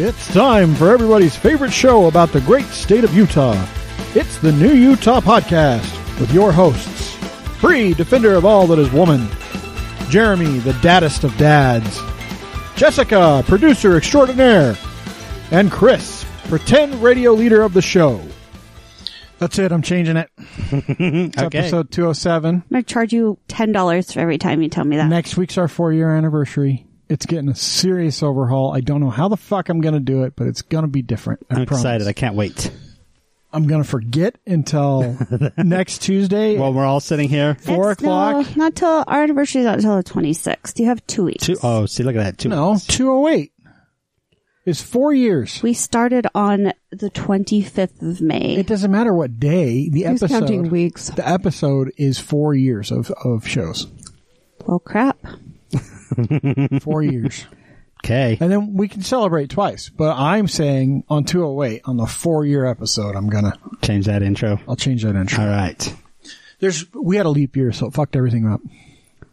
It's 0.00 0.32
time 0.32 0.74
for 0.76 0.90
everybody's 0.92 1.34
favorite 1.34 1.72
show 1.72 2.06
about 2.06 2.30
the 2.32 2.40
great 2.42 2.66
state 2.66 3.02
of 3.04 3.14
Utah. 3.14 3.60
It's 4.14 4.38
the 4.38 4.52
New 4.52 4.72
Utah 4.72 5.20
Podcast 5.20 5.92
with 6.20 6.32
your 6.32 6.52
hosts, 6.52 7.14
free 7.60 7.94
defender 7.94 8.34
of 8.34 8.44
all 8.44 8.66
that 8.68 8.78
is 8.78 8.90
woman, 8.92 9.26
Jeremy, 10.08 10.58
the 10.60 10.72
daddest 10.74 11.24
of 11.24 11.36
dads, 11.36 12.00
Jessica, 12.76 13.42
producer 13.46 13.96
extraordinaire, 13.96 14.76
and 15.50 15.70
Chris, 15.70 16.24
pretend 16.44 16.94
radio 17.02 17.32
leader 17.32 17.62
of 17.62 17.74
the 17.74 17.82
show. 17.82 18.20
That's 19.38 19.58
it. 19.58 19.70
I'm 19.72 19.82
changing 19.82 20.16
it. 20.16 20.30
It's 20.38 21.38
Okay. 21.38 21.58
episode 21.58 21.90
207. 21.90 22.54
I'm 22.56 22.64
going 22.70 22.82
to 22.84 22.92
charge 22.92 23.12
you 23.12 23.38
$10 23.48 24.12
for 24.12 24.20
every 24.20 24.38
time 24.38 24.62
you 24.62 24.68
tell 24.68 24.84
me 24.84 24.96
that. 24.96 25.08
Next 25.08 25.36
week's 25.36 25.58
our 25.58 25.68
four 25.68 25.92
year 25.92 26.14
anniversary. 26.14 26.87
It's 27.08 27.24
getting 27.26 27.48
a 27.48 27.54
serious 27.54 28.22
overhaul. 28.22 28.72
I 28.74 28.80
don't 28.80 29.00
know 29.00 29.10
how 29.10 29.28
the 29.28 29.36
fuck 29.36 29.68
I'm 29.68 29.80
going 29.80 29.94
to 29.94 30.00
do 30.00 30.24
it, 30.24 30.34
but 30.36 30.46
it's 30.46 30.62
going 30.62 30.82
to 30.82 30.88
be 30.88 31.02
different. 31.02 31.46
I 31.50 31.60
I'm 31.60 31.66
promise. 31.66 31.82
excited. 31.84 32.06
I 32.06 32.12
can't 32.12 32.34
wait. 32.34 32.70
I'm 33.50 33.66
going 33.66 33.82
to 33.82 33.88
forget 33.88 34.36
until 34.46 35.16
next 35.56 36.02
Tuesday. 36.02 36.58
Well, 36.58 36.74
we're 36.74 36.84
all 36.84 37.00
sitting 37.00 37.30
here. 37.30 37.54
four 37.54 37.92
It's- 37.92 38.02
no, 38.04 38.40
o'clock. 38.40 38.56
not 38.56 38.74
till 38.76 39.04
our 39.06 39.22
anniversary 39.22 39.62
is 39.62 39.64
not 39.64 39.76
until 39.76 39.96
the 39.96 40.04
26th. 40.04 40.78
You 40.78 40.86
have 40.86 41.06
two 41.06 41.24
weeks. 41.24 41.46
Two, 41.46 41.56
oh, 41.62 41.86
see, 41.86 42.02
look 42.02 42.14
at 42.16 42.22
that. 42.24 42.38
Two. 42.38 42.50
no, 42.50 42.76
208. 42.88 43.52
It's 44.66 44.82
four 44.82 45.14
years. 45.14 45.62
We 45.62 45.72
started 45.72 46.26
on 46.34 46.74
the 46.90 47.08
25th 47.10 48.02
of 48.02 48.20
May. 48.20 48.56
It 48.56 48.66
doesn't 48.66 48.90
matter 48.90 49.14
what 49.14 49.40
day 49.40 49.88
the 49.88 50.02
Who's 50.02 50.22
episode. 50.22 50.40
counting 50.40 50.68
weeks? 50.68 51.08
The 51.08 51.26
episode 51.26 51.90
is 51.96 52.18
four 52.18 52.54
years 52.54 52.90
of, 52.92 53.10
of 53.24 53.46
shows. 53.46 53.86
well, 54.66 54.78
crap. 54.78 55.16
Four 56.82 57.02
years. 57.02 57.46
Okay. 58.04 58.38
And 58.40 58.50
then 58.50 58.74
we 58.74 58.88
can 58.88 59.02
celebrate 59.02 59.50
twice. 59.50 59.88
But 59.88 60.16
I'm 60.16 60.48
saying 60.48 61.04
on 61.08 61.24
208, 61.24 61.82
on 61.84 61.96
the 61.96 62.06
four 62.06 62.44
year 62.44 62.64
episode, 62.64 63.16
I'm 63.16 63.28
going 63.28 63.44
to, 63.44 63.58
Change 63.82 64.06
that 64.06 64.22
intro. 64.22 64.60
I'll 64.68 64.76
change 64.76 65.02
that 65.02 65.16
intro. 65.16 65.44
All 65.44 65.50
right. 65.50 65.94
There's, 66.60 66.84
we 66.92 67.16
had 67.16 67.26
a 67.26 67.30
leap 67.30 67.56
year, 67.56 67.72
so 67.72 67.86
it 67.86 67.94
fucked 67.94 68.16
everything 68.16 68.46
up. 68.46 68.60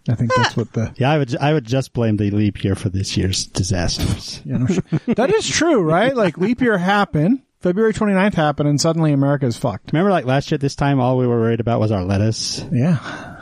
I 0.07 0.15
think 0.15 0.33
that's 0.35 0.51
ah! 0.51 0.61
what 0.61 0.73
the, 0.73 0.93
Yeah, 0.97 1.11
I 1.11 1.17
would. 1.17 1.35
I 1.37 1.53
would 1.53 1.65
just 1.65 1.93
blame 1.93 2.17
the 2.17 2.29
leap 2.29 2.63
year 2.63 2.75
for 2.75 2.89
this 2.89 3.17
year's 3.17 3.47
disasters. 3.47 4.39
you 4.45 4.59
know, 4.59 4.67
that 5.15 5.33
is 5.33 5.47
true, 5.47 5.81
right? 5.81 6.15
Like 6.15 6.37
leap 6.37 6.61
year 6.61 6.77
happened, 6.77 7.41
February 7.59 7.93
29th 7.93 8.35
happened, 8.35 8.69
and 8.69 8.79
suddenly 8.79 9.13
America's 9.13 9.57
fucked. 9.57 9.91
Remember, 9.91 10.11
like 10.11 10.25
last 10.25 10.51
year 10.51 10.59
this 10.59 10.75
time, 10.75 10.99
all 10.99 11.17
we 11.17 11.25
were 11.25 11.39
worried 11.39 11.59
about 11.59 11.79
was 11.79 11.91
our 11.91 12.03
lettuce. 12.03 12.63
Yeah. 12.71 13.34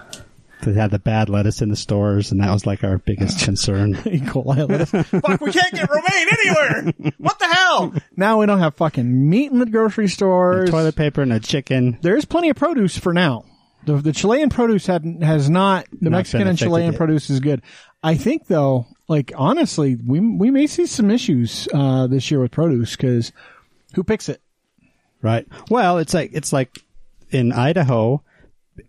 They 0.65 0.73
had 0.73 0.91
the 0.91 0.99
bad 0.99 1.29
lettuce 1.29 1.61
in 1.61 1.69
the 1.69 1.75
stores, 1.75 2.31
and 2.31 2.41
that 2.41 2.51
was 2.51 2.65
like 2.65 2.83
our 2.83 2.97
biggest 2.97 3.43
concern. 3.43 3.95
E. 4.05 4.19
coli 4.19 4.67
lettuce. 4.67 4.91
Fuck, 5.09 5.41
we 5.41 5.51
can't 5.51 5.73
get 5.73 5.89
romaine 5.89 6.27
anywhere. 6.31 7.13
What 7.17 7.39
the 7.39 7.47
hell? 7.47 7.93
Now 8.15 8.39
we 8.39 8.45
don't 8.45 8.59
have 8.59 8.75
fucking 8.75 9.29
meat 9.29 9.51
in 9.51 9.59
the 9.59 9.65
grocery 9.65 10.07
stores. 10.07 10.69
Toilet 10.69 10.95
paper 10.95 11.21
and 11.21 11.33
a 11.33 11.39
chicken. 11.39 11.97
There's 12.01 12.25
plenty 12.25 12.49
of 12.49 12.55
produce 12.55 12.97
for 12.97 13.13
now. 13.13 13.45
The, 13.85 13.97
the 13.97 14.13
Chilean 14.13 14.49
produce 14.49 14.85
had, 14.85 15.03
has 15.21 15.49
not, 15.49 15.87
the 15.91 16.09
Not 16.09 16.19
Mexican 16.19 16.47
and 16.47 16.49
affected 16.51 16.65
Chilean 16.65 16.91
yet. 16.91 16.97
produce 16.97 17.29
is 17.29 17.39
good. 17.39 17.61
I 18.01 18.15
think 18.15 18.47
though, 18.47 18.85
like 19.07 19.31
honestly, 19.35 19.95
we, 19.95 20.19
we 20.19 20.51
may 20.51 20.67
see 20.67 20.85
some 20.85 21.11
issues, 21.11 21.67
uh, 21.73 22.07
this 22.07 22.31
year 22.31 22.39
with 22.39 22.51
produce 22.51 22.95
because 22.95 23.31
who 23.95 24.03
picks 24.03 24.29
it? 24.29 24.41
Right. 25.21 25.47
Well, 25.69 25.97
it's 25.99 26.13
like 26.13 26.31
it's 26.33 26.51
like 26.51 26.79
in 27.31 27.51
Idaho 27.53 28.21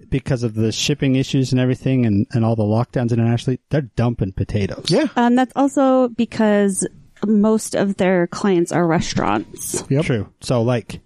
because 0.09 0.43
of 0.43 0.55
the 0.55 0.73
shipping 0.73 1.17
issues 1.17 1.53
and 1.53 1.61
everything, 1.61 2.07
and 2.07 2.27
and 2.33 2.45
all 2.45 2.57
the 2.57 2.63
lockdowns 2.63 3.13
internationally. 3.13 3.61
They're 3.71 3.83
dumping 3.83 4.33
potatoes. 4.33 4.87
Yeah. 4.89 5.09
Um, 5.17 5.35
that's 5.35 5.53
also 5.57 6.09
because 6.09 6.87
most 7.27 7.75
of 7.75 7.97
their 7.97 8.27
clients 8.27 8.73
are 8.73 8.87
restaurants. 8.87 9.83
Yep. 9.89 10.05
True. 10.05 10.29
So 10.41 10.63
like 10.63 11.01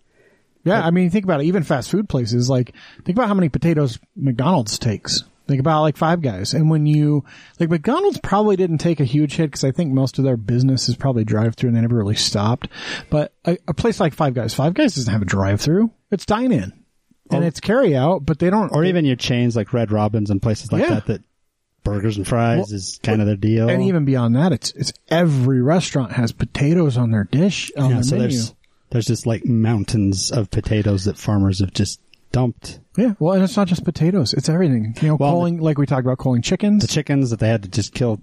Yeah, 0.64 0.84
I 0.84 0.90
mean, 0.90 1.10
think 1.10 1.24
about 1.24 1.40
it. 1.40 1.46
Even 1.46 1.62
fast 1.62 1.90
food 1.90 2.08
places, 2.08 2.50
like 2.50 2.74
think 3.04 3.16
about 3.16 3.28
how 3.28 3.34
many 3.34 3.48
potatoes 3.48 3.98
McDonald's 4.16 4.78
takes. 4.78 5.24
Think 5.46 5.60
about 5.60 5.80
like 5.80 5.96
Five 5.96 6.20
Guys, 6.20 6.52
and 6.52 6.68
when 6.68 6.84
you 6.84 7.24
like 7.58 7.70
McDonald's 7.70 8.20
probably 8.22 8.56
didn't 8.56 8.78
take 8.78 9.00
a 9.00 9.04
huge 9.04 9.36
hit 9.36 9.46
because 9.46 9.64
I 9.64 9.70
think 9.70 9.94
most 9.94 10.18
of 10.18 10.24
their 10.24 10.36
business 10.36 10.90
is 10.90 10.96
probably 10.96 11.24
drive 11.24 11.54
through, 11.54 11.68
and 11.68 11.76
they 11.76 11.80
never 11.80 11.96
really 11.96 12.16
stopped. 12.16 12.68
But 13.08 13.32
a, 13.46 13.56
a 13.66 13.72
place 13.72 13.98
like 13.98 14.12
Five 14.12 14.34
Guys, 14.34 14.52
Five 14.52 14.74
Guys 14.74 14.96
doesn't 14.96 15.10
have 15.10 15.22
a 15.22 15.24
drive 15.24 15.62
through; 15.62 15.90
it's 16.10 16.26
dine 16.26 16.52
in, 16.52 16.77
and 17.30 17.44
it's 17.44 17.60
carry 17.60 17.96
out. 17.96 18.24
But 18.26 18.38
they 18.38 18.50
don't, 18.50 18.70
or 18.70 18.84
even 18.84 19.04
your 19.04 19.16
chains 19.16 19.56
like 19.56 19.72
Red 19.72 19.90
Robins 19.92 20.30
and 20.30 20.40
places 20.42 20.72
like 20.72 20.82
Yeah. 20.82 20.94
that 20.94 21.06
that 21.06 21.22
burgers 21.84 22.16
and 22.18 22.26
fries 22.28 22.58
Well, 22.68 22.74
is 22.76 23.00
kind 23.02 23.20
of 23.20 23.26
their 23.26 23.36
deal. 23.36 23.68
and 23.68 23.82
even 23.82 24.04
beyond 24.04 24.36
that, 24.36 24.52
it's 24.52 24.72
it's 24.72 24.92
every 25.08 25.62
restaurant 25.62 26.12
has 26.12 26.32
potatoes 26.32 26.96
on 26.96 27.10
their 27.10 27.24
dish 27.24 27.70
on 27.76 27.88
yeah, 27.90 27.94
their 27.96 28.02
so 28.02 28.16
menu. 28.16 28.28
there's 28.28 28.54
there's 28.90 29.06
just 29.06 29.26
like 29.26 29.44
mountains 29.44 30.30
of 30.30 30.50
potatoes 30.50 31.04
that 31.04 31.16
farmers 31.18 31.60
have 31.60 31.72
just 31.72 32.00
dumped. 32.32 32.80
Yeah, 32.96 33.14
well, 33.18 33.34
and 33.34 33.42
it's 33.42 33.56
not 33.56 33.68
just 33.68 33.84
potatoes; 33.84 34.34
it's 34.34 34.48
everything. 34.48 34.94
You 35.00 35.08
know, 35.08 35.16
Well, 35.16 35.32
calling 35.32 35.60
like 35.60 35.78
we 35.78 35.86
talked 35.86 36.04
about 36.06 36.18
calling 36.18 36.42
chickens. 36.42 36.82
The 36.82 36.88
chickens 36.88 37.30
that 37.30 37.38
they 37.40 37.48
had 37.48 37.62
to 37.62 37.68
just 37.70 37.94
kill 37.94 38.20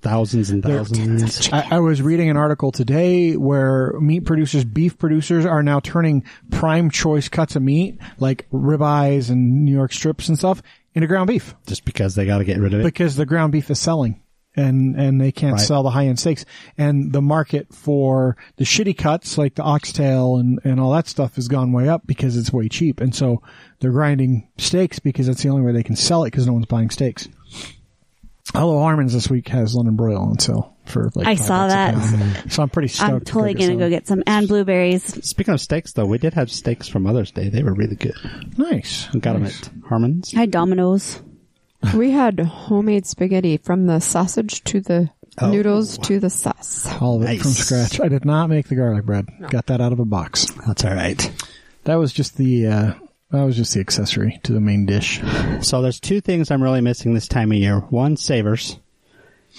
thousands 0.00 0.50
and 0.50 0.62
thousands. 0.62 1.48
I, 1.52 1.76
I 1.76 1.78
was 1.80 2.00
reading 2.02 2.30
an 2.30 2.36
article 2.36 2.70
today 2.72 3.36
where 3.36 3.92
meat 4.00 4.20
producers, 4.24 4.64
beef 4.64 4.98
producers 4.98 5.44
are 5.44 5.62
now 5.62 5.80
turning 5.80 6.24
prime 6.50 6.90
choice 6.90 7.28
cuts 7.28 7.56
of 7.56 7.62
meat, 7.62 7.98
like 8.18 8.46
ribeyes 8.52 9.30
and 9.30 9.64
New 9.64 9.72
York 9.72 9.92
strips 9.92 10.28
and 10.28 10.38
stuff, 10.38 10.62
into 10.94 11.06
ground 11.06 11.28
beef 11.28 11.54
just 11.66 11.84
because 11.84 12.14
they 12.14 12.26
got 12.26 12.38
to 12.38 12.44
get 12.44 12.58
rid 12.58 12.74
of 12.74 12.80
it. 12.80 12.84
because 12.84 13.16
the 13.16 13.26
ground 13.26 13.52
beef 13.52 13.70
is 13.70 13.78
selling. 13.80 14.22
And, 14.56 14.96
and 14.96 15.20
they 15.20 15.30
can't 15.30 15.52
Right. 15.52 15.60
sell 15.60 15.84
the 15.84 15.90
high 15.90 16.06
end 16.06 16.18
steaks. 16.18 16.44
And 16.76 17.12
the 17.12 17.22
market 17.22 17.72
for 17.72 18.36
the 18.56 18.64
shitty 18.64 18.98
cuts, 18.98 19.38
like 19.38 19.54
the 19.54 19.62
oxtail 19.62 20.36
and, 20.36 20.58
and 20.64 20.80
all 20.80 20.90
that 20.94 21.06
stuff 21.06 21.36
has 21.36 21.46
gone 21.46 21.70
way 21.70 21.88
up 21.88 22.08
because 22.08 22.36
it's 22.36 22.52
way 22.52 22.68
cheap. 22.68 23.00
And 23.00 23.14
so 23.14 23.40
they're 23.78 23.92
grinding 23.92 24.48
steaks 24.58 24.98
because 24.98 25.28
that's 25.28 25.44
the 25.44 25.48
only 25.50 25.62
way 25.64 25.70
they 25.70 25.84
can 25.84 25.94
sell 25.94 26.24
it 26.24 26.32
because 26.32 26.48
no 26.48 26.54
one's 26.54 26.66
buying 26.66 26.90
steaks. 26.90 27.28
Hello 28.54 28.78
Harmon's 28.80 29.12
this 29.12 29.28
week 29.30 29.48
has 29.48 29.74
London 29.74 29.94
broil 29.96 30.18
on 30.18 30.38
sale 30.38 30.74
for 30.86 31.10
like 31.14 31.26
I 31.26 31.34
saw 31.34 31.68
that. 31.68 32.50
So 32.50 32.62
I'm 32.62 32.70
pretty 32.70 32.88
stoked. 32.88 33.10
I'm 33.12 33.20
totally 33.20 33.52
to 33.54 33.58
going 33.58 33.70
to 33.70 33.74
some. 33.74 33.78
go 33.78 33.88
get 33.90 34.06
some 34.06 34.22
and 34.26 34.48
blueberries. 34.48 35.04
Speaking 35.28 35.54
of 35.54 35.60
steaks, 35.60 35.92
though, 35.92 36.06
we 36.06 36.18
did 36.18 36.34
have 36.34 36.50
steaks 36.50 36.88
for 36.88 36.98
Mother's 36.98 37.30
Day. 37.30 37.50
They 37.50 37.62
were 37.62 37.74
really 37.74 37.96
good. 37.96 38.14
Nice. 38.56 39.08
We 39.12 39.20
got 39.20 39.38
nice. 39.38 39.60
them 39.60 39.82
at 39.82 39.88
Harmon's. 39.88 40.32
I 40.34 40.40
had 40.40 40.50
Domino's. 40.50 41.20
We 41.94 42.10
had 42.10 42.40
homemade 42.40 43.06
spaghetti 43.06 43.56
from 43.58 43.86
the 43.86 44.00
sausage 44.00 44.64
to 44.64 44.80
the 44.80 45.10
Oh. 45.40 45.52
noodles 45.52 45.98
to 45.98 46.18
the 46.18 46.30
sauce. 46.30 46.88
All 47.00 47.22
of 47.22 47.28
it 47.28 47.40
from 47.40 47.52
scratch. 47.52 48.00
I 48.00 48.08
did 48.08 48.24
not 48.24 48.48
make 48.50 48.66
the 48.66 48.74
garlic 48.74 49.04
bread. 49.04 49.26
Got 49.50 49.66
that 49.66 49.80
out 49.80 49.92
of 49.92 50.00
a 50.00 50.04
box. 50.04 50.46
That's 50.66 50.84
all 50.84 50.94
right. 50.94 51.30
That 51.84 51.94
was 51.94 52.12
just 52.12 52.36
the 52.36 52.66
uh 52.66 52.92
that 53.30 53.42
was 53.44 53.56
just 53.56 53.74
the 53.74 53.80
accessory 53.80 54.40
to 54.44 54.52
the 54.52 54.60
main 54.60 54.86
dish. 54.86 55.20
So 55.60 55.82
there's 55.82 56.00
two 56.00 56.20
things 56.20 56.50
I'm 56.50 56.62
really 56.62 56.80
missing 56.80 57.14
this 57.14 57.28
time 57.28 57.52
of 57.52 57.58
year. 57.58 57.80
One, 57.80 58.16
Savers. 58.16 58.78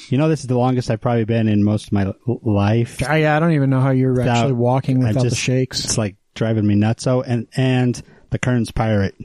You 0.09 0.17
know, 0.17 0.29
this 0.29 0.41
is 0.41 0.47
the 0.47 0.57
longest 0.57 0.89
I've 0.89 1.01
probably 1.01 1.25
been 1.25 1.47
in 1.47 1.63
most 1.63 1.87
of 1.87 1.91
my 1.93 2.13
life. 2.25 3.01
I, 3.03 3.35
I 3.35 3.39
don't 3.39 3.51
even 3.53 3.69
know 3.69 3.81
how 3.81 3.89
you're 3.91 4.13
Without- 4.13 4.37
actually 4.37 4.53
walking 4.53 4.99
without 4.99 5.23
the 5.23 5.35
shakes. 5.35 5.83
It's 5.83 5.97
like 5.97 6.15
driving 6.35 6.65
me 6.65 6.75
nuts. 6.75 7.03
So 7.03 7.21
and 7.21 7.47
and 7.55 8.01
the 8.29 8.39
Kearns 8.39 8.71
Pirate. 8.71 9.15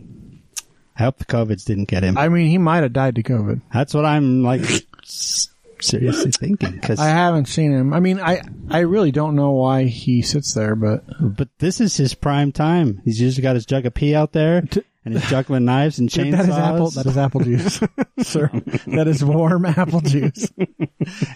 I 0.97 1.03
hope 1.03 1.19
the 1.19 1.25
COVIDs 1.25 1.65
didn't 1.65 1.87
get 1.88 2.03
him. 2.05 2.16
I 2.16 2.28
mean, 2.28 2.49
he 2.49 2.59
might 2.59 2.82
have 2.84 2.93
died 2.93 3.16
to 3.16 3.22
COVID. 3.22 3.61
That's 3.72 3.94
what 3.94 4.05
I'm 4.05 4.43
like 4.43 4.62
seriously 5.84 6.32
thinking. 6.32 6.72
Because 6.72 6.98
I 6.98 7.08
haven't 7.08 7.46
seen 7.46 7.72
him. 7.72 7.92
I 7.92 8.00
mean, 8.00 8.20
I 8.20 8.42
I 8.70 8.80
really 8.80 9.12
don't 9.12 9.36
know 9.36 9.52
why 9.52 9.84
he 9.84 10.22
sits 10.22 10.54
there, 10.54 10.74
but 10.74 11.04
but 11.20 11.48
this 11.58 11.80
is 11.80 11.96
his 11.96 12.14
prime 12.14 12.52
time. 12.52 13.00
He's 13.04 13.18
just 13.18 13.40
got 13.40 13.54
his 13.54 13.66
jug 13.66 13.86
of 13.86 13.94
pee 13.94 14.14
out 14.14 14.32
there 14.32 14.62
and 15.04 15.15
he's 15.15 15.28
juggling 15.28 15.65
knives 15.65 15.98
and 15.98 16.09
chainsaws. 16.10 16.31
that 16.32 16.48
is 16.48 16.56
apple. 16.56 16.91
That 16.91 17.06
is 17.06 17.16
apple 17.19 17.41
juice, 17.41 17.81
sir. 18.22 18.48
That 18.87 19.06
is 19.09 19.25
warm 19.25 19.65
apple 19.66 20.00
juice. 20.00 20.50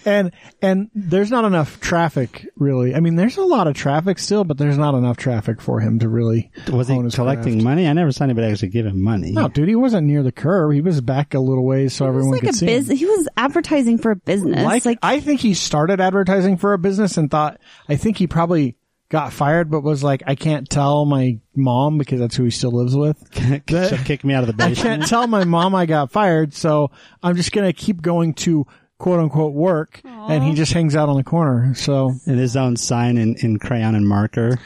and 0.05 0.31
and 0.61 0.89
there's 0.95 1.31
not 1.31 1.45
enough 1.45 1.79
traffic, 1.79 2.47
really. 2.55 2.95
I 2.95 2.99
mean, 2.99 3.15
there's 3.15 3.37
a 3.37 3.43
lot 3.43 3.67
of 3.67 3.75
traffic 3.75 4.19
still, 4.19 4.43
but 4.43 4.57
there's 4.57 4.77
not 4.77 4.95
enough 4.95 5.17
traffic 5.17 5.61
for 5.61 5.79
him 5.79 5.99
to 5.99 6.09
really. 6.09 6.51
Was 6.71 6.87
he 6.87 6.95
his 6.95 7.15
collecting 7.15 7.53
craft. 7.53 7.63
money? 7.63 7.87
I 7.87 7.93
never 7.93 8.11
saw 8.11 8.23
anybody 8.25 8.47
actually 8.51 8.69
give 8.69 8.85
him 8.85 9.01
money. 9.01 9.31
No, 9.31 9.47
dude, 9.47 9.67
he 9.69 9.75
wasn't 9.75 10.07
near 10.07 10.23
the 10.23 10.31
curb. 10.31 10.73
He 10.73 10.81
was 10.81 11.01
back 11.01 11.33
a 11.33 11.39
little 11.39 11.65
ways 11.65 11.93
so 11.93 12.05
It 12.05 12.09
everyone 12.09 12.31
was 12.31 12.39
could 12.41 12.49
a 12.49 12.53
see 12.53 12.65
biz- 12.65 12.89
him. 12.89 12.97
He 12.97 13.05
was 13.05 13.27
advertising 13.37 13.97
for 13.97 14.11
a 14.11 14.15
business. 14.15 14.63
Like, 14.63 14.85
like 14.85 14.99
I 15.03 15.19
think 15.19 15.39
he 15.41 15.53
started 15.53 16.01
advertising 16.01 16.57
for 16.57 16.73
a 16.73 16.77
business 16.79 17.17
and 17.17 17.29
thought. 17.29 17.59
I 17.87 17.95
think 17.95 18.17
he 18.17 18.27
probably 18.27 18.75
got 19.09 19.33
fired, 19.33 19.69
but 19.71 19.81
was 19.81 20.03
like, 20.03 20.23
I 20.27 20.35
can't 20.35 20.69
tell 20.69 21.05
my 21.05 21.39
mom 21.55 21.97
because 21.97 22.19
that's 22.19 22.35
who 22.35 22.43
he 22.43 22.51
still 22.51 22.71
lives 22.71 22.95
with. 22.95 23.17
She'll 23.35 23.97
kick 24.05 24.23
me 24.23 24.33
out 24.33 24.43
of 24.43 24.47
the 24.47 24.53
basement. 24.53 24.59
I 24.59 24.69
basement. 24.69 24.99
can't 25.01 25.09
tell 25.09 25.27
my 25.27 25.43
mom 25.43 25.75
I 25.75 25.85
got 25.85 26.11
fired, 26.11 26.53
so 26.53 26.91
I'm 27.23 27.35
just 27.35 27.51
gonna 27.51 27.73
keep 27.73 28.01
going 28.01 28.35
to 28.35 28.65
quote 28.99 29.19
unquote 29.19 29.53
work. 29.53 30.01
And 30.03 30.43
he 30.43 30.53
just 30.53 30.73
hangs 30.73 30.95
out 30.95 31.09
on 31.09 31.17
the 31.17 31.23
corner. 31.23 31.73
So 31.73 32.13
and 32.27 32.39
his 32.39 32.55
own 32.55 32.77
sign 32.77 33.17
in, 33.17 33.35
in 33.37 33.57
crayon 33.57 33.95
and 33.95 34.07
marker. 34.07 34.59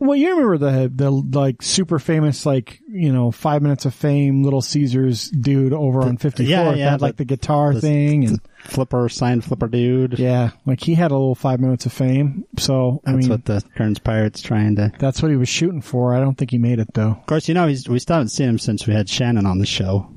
Well, 0.00 0.14
you 0.16 0.30
remember 0.30 0.58
the 0.58 0.92
the 0.94 1.10
like 1.10 1.60
super 1.60 1.98
famous 1.98 2.46
like 2.46 2.80
you 2.88 3.12
know 3.12 3.32
five 3.32 3.62
minutes 3.62 3.84
of 3.84 3.94
fame 3.94 4.44
Little 4.44 4.62
Caesars 4.62 5.28
dude 5.30 5.72
over 5.72 6.02
on 6.02 6.16
Fifty 6.18 6.44
Fourth 6.44 6.50
yeah, 6.50 6.74
yeah, 6.74 6.90
had 6.92 7.00
like 7.00 7.16
the- 7.16 7.24
the 7.24 7.36
guitar 7.36 7.74
the- 7.74 7.80
thing 7.80 8.24
and 8.24 8.40
Flipper, 8.64 9.08
sign 9.08 9.40
flipper 9.40 9.66
dude. 9.68 10.18
yeah, 10.18 10.50
like 10.66 10.80
he 10.80 10.94
had 10.94 11.10
a 11.10 11.14
little 11.14 11.34
five 11.34 11.58
minutes 11.60 11.86
of 11.86 11.92
fame. 11.92 12.44
So 12.58 13.00
I 13.06 13.12
That's 13.12 13.22
mean, 13.26 13.30
what 13.30 13.44
the 13.44 13.62
Kearns 13.76 13.98
Pirates 13.98 14.42
trying 14.42 14.76
to. 14.76 14.92
that's 14.98 15.22
what 15.22 15.30
he 15.30 15.36
was 15.36 15.48
shooting 15.48 15.80
for. 15.80 16.14
I 16.14 16.20
don't 16.20 16.36
think 16.36 16.50
he 16.50 16.58
made 16.58 16.78
it 16.80 16.92
though. 16.94 17.12
Of 17.12 17.26
course, 17.26 17.48
you 17.48 17.54
know 17.54 17.66
he's, 17.66 17.88
we 17.88 17.98
still 17.98 18.14
haven't 18.16 18.28
seen 18.30 18.48
him 18.48 18.58
since 18.58 18.86
we 18.86 18.94
had 18.94 19.08
Shannon 19.08 19.46
on 19.46 19.58
the 19.58 19.66
show. 19.66 20.10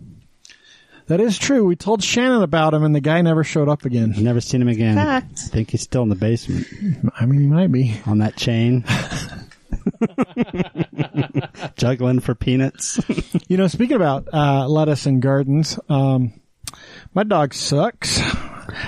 That 1.07 1.19
is 1.19 1.37
true. 1.37 1.65
We 1.65 1.75
told 1.75 2.03
Shannon 2.03 2.41
about 2.41 2.73
him, 2.73 2.83
and 2.83 2.95
the 2.95 3.01
guy 3.01 3.21
never 3.21 3.43
showed 3.43 3.67
up 3.67 3.83
again. 3.85 4.13
Never 4.17 4.39
seen 4.39 4.61
him 4.61 4.67
again. 4.69 4.95
Fact. 4.95 5.39
I 5.45 5.47
think 5.49 5.71
he's 5.71 5.81
still 5.81 6.03
in 6.03 6.09
the 6.09 6.15
basement 6.15 6.67
I 7.19 7.25
mean, 7.25 7.41
he 7.41 7.47
might 7.47 7.71
be. 7.71 7.99
on 8.05 8.19
that 8.19 8.37
chain, 8.37 8.85
juggling 11.75 12.19
for 12.19 12.35
peanuts. 12.35 12.99
You 13.47 13.57
know, 13.57 13.67
speaking 13.67 13.97
about 13.97 14.29
uh, 14.33 14.65
lettuce 14.65 15.05
and 15.05 15.21
gardens, 15.21 15.77
um, 15.89 16.39
my 17.13 17.23
dog 17.23 17.53
sucks. 17.53 18.21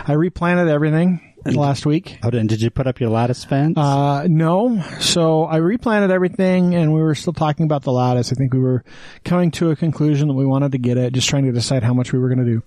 I 0.07 0.13
replanted 0.13 0.69
everything 0.69 1.33
last 1.45 1.85
week. 1.85 2.17
oh, 2.23 2.29
and 2.29 2.47
did 2.47 2.61
you 2.61 2.69
put 2.69 2.87
up 2.87 3.01
your 3.01 3.09
lattice 3.09 3.43
fence? 3.43 3.77
Uh, 3.77 4.25
no. 4.29 4.81
So 5.01 5.43
I 5.43 5.57
replanted 5.57 6.11
everything 6.11 6.75
and 6.75 6.93
we 6.93 7.01
were 7.01 7.13
still 7.15 7.33
talking 7.33 7.65
about 7.65 7.83
the 7.83 7.91
lattice. 7.91 8.31
I 8.31 8.35
think 8.35 8.53
we 8.53 8.59
were 8.61 8.85
coming 9.25 9.51
to 9.51 9.71
a 9.71 9.75
conclusion 9.75 10.29
that 10.29 10.33
we 10.33 10.45
wanted 10.45 10.71
to 10.71 10.77
get 10.77 10.97
it, 10.97 11.11
just 11.11 11.27
trying 11.27 11.43
to 11.43 11.51
decide 11.51 11.83
how 11.83 11.93
much 11.93 12.13
we 12.13 12.19
were 12.19 12.29
going 12.29 12.45
to 12.45 12.45
do. 12.45 12.63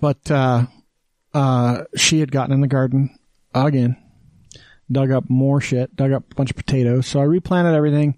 But, 0.00 0.28
uh, 0.28 0.66
uh, 1.32 1.84
she 1.94 2.18
had 2.18 2.32
gotten 2.32 2.52
in 2.52 2.60
the 2.60 2.66
garden 2.66 3.16
again, 3.54 3.96
dug 4.90 5.10
up 5.10 5.28
more 5.28 5.60
shit, 5.60 5.94
dug 5.96 6.12
up 6.12 6.24
a 6.30 6.34
bunch 6.34 6.50
of 6.50 6.56
potatoes. 6.56 7.06
So 7.06 7.20
I 7.20 7.24
replanted 7.24 7.74
everything. 7.74 8.16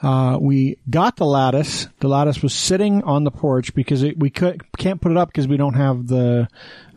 Uh, 0.00 0.38
we 0.40 0.78
got 0.88 1.16
the 1.16 1.26
lattice. 1.26 1.88
The 2.00 2.08
lattice 2.08 2.42
was 2.42 2.54
sitting 2.54 3.02
on 3.02 3.24
the 3.24 3.30
porch 3.30 3.74
because 3.74 4.02
it, 4.02 4.18
we 4.18 4.30
could, 4.30 4.62
can't 4.76 5.00
put 5.00 5.10
it 5.10 5.18
up 5.18 5.28
because 5.28 5.48
we 5.48 5.56
don't 5.56 5.74
have 5.74 6.06
the, 6.06 6.48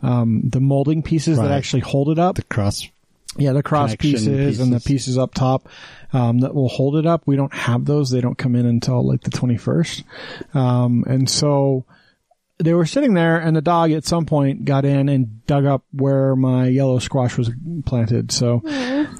um, 0.02 0.42
the 0.44 0.60
molding 0.60 1.02
pieces 1.02 1.38
that 1.38 1.50
actually 1.50 1.80
hold 1.80 2.10
it 2.10 2.18
up. 2.18 2.36
the 2.36 2.44
cross. 2.44 2.88
Yeah, 3.36 3.54
the 3.54 3.62
cross 3.62 3.96
connection 3.96 4.34
pieces, 4.34 4.60
and 4.60 4.72
the 4.72 4.76
pieces. 4.76 4.86
pieces 4.86 5.18
up 5.18 5.32
top 5.32 5.68
um, 6.12 6.40
that 6.40 6.54
will 6.54 6.68
hold 6.68 6.96
it 6.96 7.06
up. 7.06 7.22
We 7.24 7.34
don't 7.34 7.54
have 7.54 7.86
those; 7.86 8.10
they 8.10 8.20
don't 8.20 8.36
come 8.36 8.54
in 8.54 8.66
until 8.66 9.06
like 9.06 9.22
the 9.22 9.30
twenty 9.30 9.56
first. 9.56 10.04
Um, 10.52 11.04
and 11.06 11.30
so 11.30 11.86
they 12.62 12.74
were 12.74 12.86
sitting 12.86 13.14
there, 13.14 13.38
and 13.38 13.56
the 13.56 13.60
dog 13.62 13.92
at 13.92 14.04
some 14.04 14.26
point 14.26 14.64
got 14.64 14.84
in 14.84 15.08
and 15.08 15.44
dug 15.46 15.64
up 15.66 15.84
where 15.92 16.34
my 16.36 16.68
yellow 16.68 16.98
squash 16.98 17.36
was 17.36 17.50
planted. 17.84 18.32
So 18.32 18.62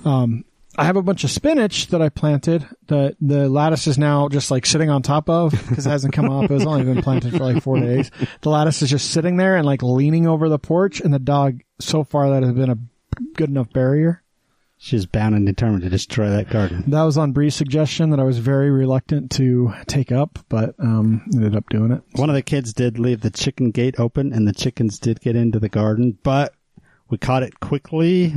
um, 0.04 0.44
I 0.76 0.84
have 0.84 0.96
a 0.96 1.02
bunch 1.02 1.24
of 1.24 1.30
spinach 1.30 1.88
that 1.88 2.00
I 2.00 2.08
planted. 2.08 2.66
that 2.86 3.16
the 3.20 3.48
lattice 3.48 3.86
is 3.86 3.98
now 3.98 4.28
just 4.28 4.50
like 4.50 4.64
sitting 4.64 4.88
on 4.88 5.02
top 5.02 5.28
of 5.28 5.52
because 5.68 5.86
it 5.86 5.90
hasn't 5.90 6.14
come 6.14 6.30
up. 6.30 6.50
It 6.50 6.54
was 6.54 6.66
only 6.66 6.84
been 6.84 7.02
planted 7.02 7.32
for 7.36 7.44
like 7.44 7.62
four 7.62 7.78
days. 7.78 8.10
The 8.40 8.50
lattice 8.50 8.82
is 8.82 8.90
just 8.90 9.10
sitting 9.10 9.36
there 9.36 9.56
and 9.56 9.66
like 9.66 9.82
leaning 9.82 10.26
over 10.26 10.48
the 10.48 10.58
porch, 10.58 11.00
and 11.00 11.12
the 11.12 11.18
dog 11.18 11.60
so 11.78 12.04
far 12.04 12.30
that 12.30 12.42
has 12.42 12.52
been 12.52 12.70
a 12.70 12.78
good 13.34 13.50
enough 13.50 13.70
barrier. 13.72 14.22
She's 14.84 15.06
bound 15.06 15.36
and 15.36 15.46
determined 15.46 15.84
to 15.84 15.88
destroy 15.88 16.28
that 16.30 16.50
garden. 16.50 16.82
That 16.88 17.04
was 17.04 17.16
on 17.16 17.30
Bree's 17.30 17.54
suggestion 17.54 18.10
that 18.10 18.18
I 18.18 18.24
was 18.24 18.38
very 18.38 18.68
reluctant 18.68 19.30
to 19.36 19.72
take 19.86 20.10
up, 20.10 20.40
but 20.48 20.74
um, 20.80 21.22
ended 21.32 21.54
up 21.54 21.68
doing 21.68 21.92
it. 21.92 22.02
One 22.16 22.28
of 22.28 22.34
the 22.34 22.42
kids 22.42 22.72
did 22.72 22.98
leave 22.98 23.20
the 23.20 23.30
chicken 23.30 23.70
gate 23.70 23.94
open, 24.00 24.32
and 24.32 24.46
the 24.48 24.52
chickens 24.52 24.98
did 24.98 25.20
get 25.20 25.36
into 25.36 25.60
the 25.60 25.68
garden, 25.68 26.18
but 26.24 26.54
we 27.08 27.16
caught 27.16 27.44
it 27.44 27.60
quickly, 27.60 28.34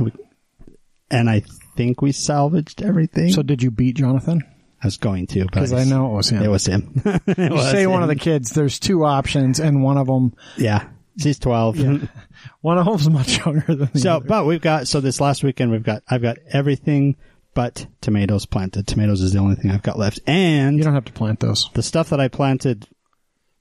and 1.10 1.28
I 1.28 1.42
think 1.76 2.00
we 2.00 2.12
salvaged 2.12 2.80
everything. 2.80 3.32
So 3.32 3.42
did 3.42 3.60
you 3.60 3.72
beat 3.72 3.96
Jonathan? 3.96 4.42
I 4.80 4.86
was 4.86 4.98
going 4.98 5.26
to, 5.28 5.46
Because 5.46 5.72
I 5.72 5.82
know 5.82 6.12
it 6.12 6.14
was 6.14 6.28
him. 6.28 6.42
it 6.44 6.48
was 6.48 6.66
him. 6.66 7.02
It 7.26 7.38
you 7.38 7.54
was 7.54 7.72
say 7.72 7.88
one 7.88 8.02
of 8.02 8.08
the 8.08 8.14
kids. 8.14 8.50
There's 8.50 8.78
two 8.78 9.04
options, 9.04 9.58
and 9.58 9.82
one 9.82 9.98
of 9.98 10.06
them, 10.06 10.32
yeah. 10.56 10.86
She's 11.18 11.38
twelve. 11.38 11.78
one 12.60 12.78
of 12.78 12.84
them's 12.86 13.08
much 13.10 13.38
younger 13.38 13.74
than 13.74 13.90
the 13.92 13.98
So, 13.98 14.16
other. 14.16 14.26
but 14.26 14.46
we've 14.46 14.60
got 14.60 14.86
so 14.88 15.00
this 15.00 15.20
last 15.20 15.42
weekend 15.42 15.70
we've 15.70 15.82
got 15.82 16.02
I've 16.08 16.22
got 16.22 16.36
everything 16.52 17.16
but 17.54 17.86
tomatoes 18.02 18.44
planted. 18.44 18.86
Tomatoes 18.86 19.22
is 19.22 19.32
the 19.32 19.38
only 19.38 19.56
thing 19.56 19.70
I've 19.70 19.82
got 19.82 19.98
left, 19.98 20.20
and 20.26 20.76
You 20.76 20.84
don't 20.84 20.92
have 20.94 21.06
to 21.06 21.12
plant 21.12 21.40
those. 21.40 21.70
the 21.72 21.82
stuff 21.82 22.10
that 22.10 22.20
I 22.20 22.28
planted, 22.28 22.86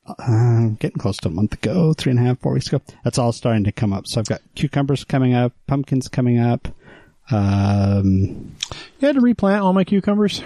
uh, 0.05 0.67
getting 0.79 0.97
close 0.99 1.15
to 1.19 1.29
a 1.29 1.31
month 1.31 1.53
ago, 1.53 1.93
three 1.93 2.11
and 2.11 2.19
a 2.19 2.23
half, 2.23 2.39
four 2.39 2.51
weeks 2.53 2.67
ago. 2.67 2.81
That's 3.05 3.17
all 3.17 3.31
starting 3.31 3.63
to 3.63 3.71
come 3.71 3.93
up. 3.93 4.05
So 4.07 4.19
I've 4.19 4.27
got 4.27 4.41
cucumbers 4.53 5.05
coming 5.05 5.33
up, 5.33 5.53
pumpkins 5.65 6.09
coming 6.09 6.39
up. 6.39 6.67
Um, 7.31 8.55
You 8.99 9.07
had 9.07 9.15
to 9.15 9.21
replant 9.21 9.61
all 9.63 9.73
my 9.73 9.83
cucumbers, 9.83 10.43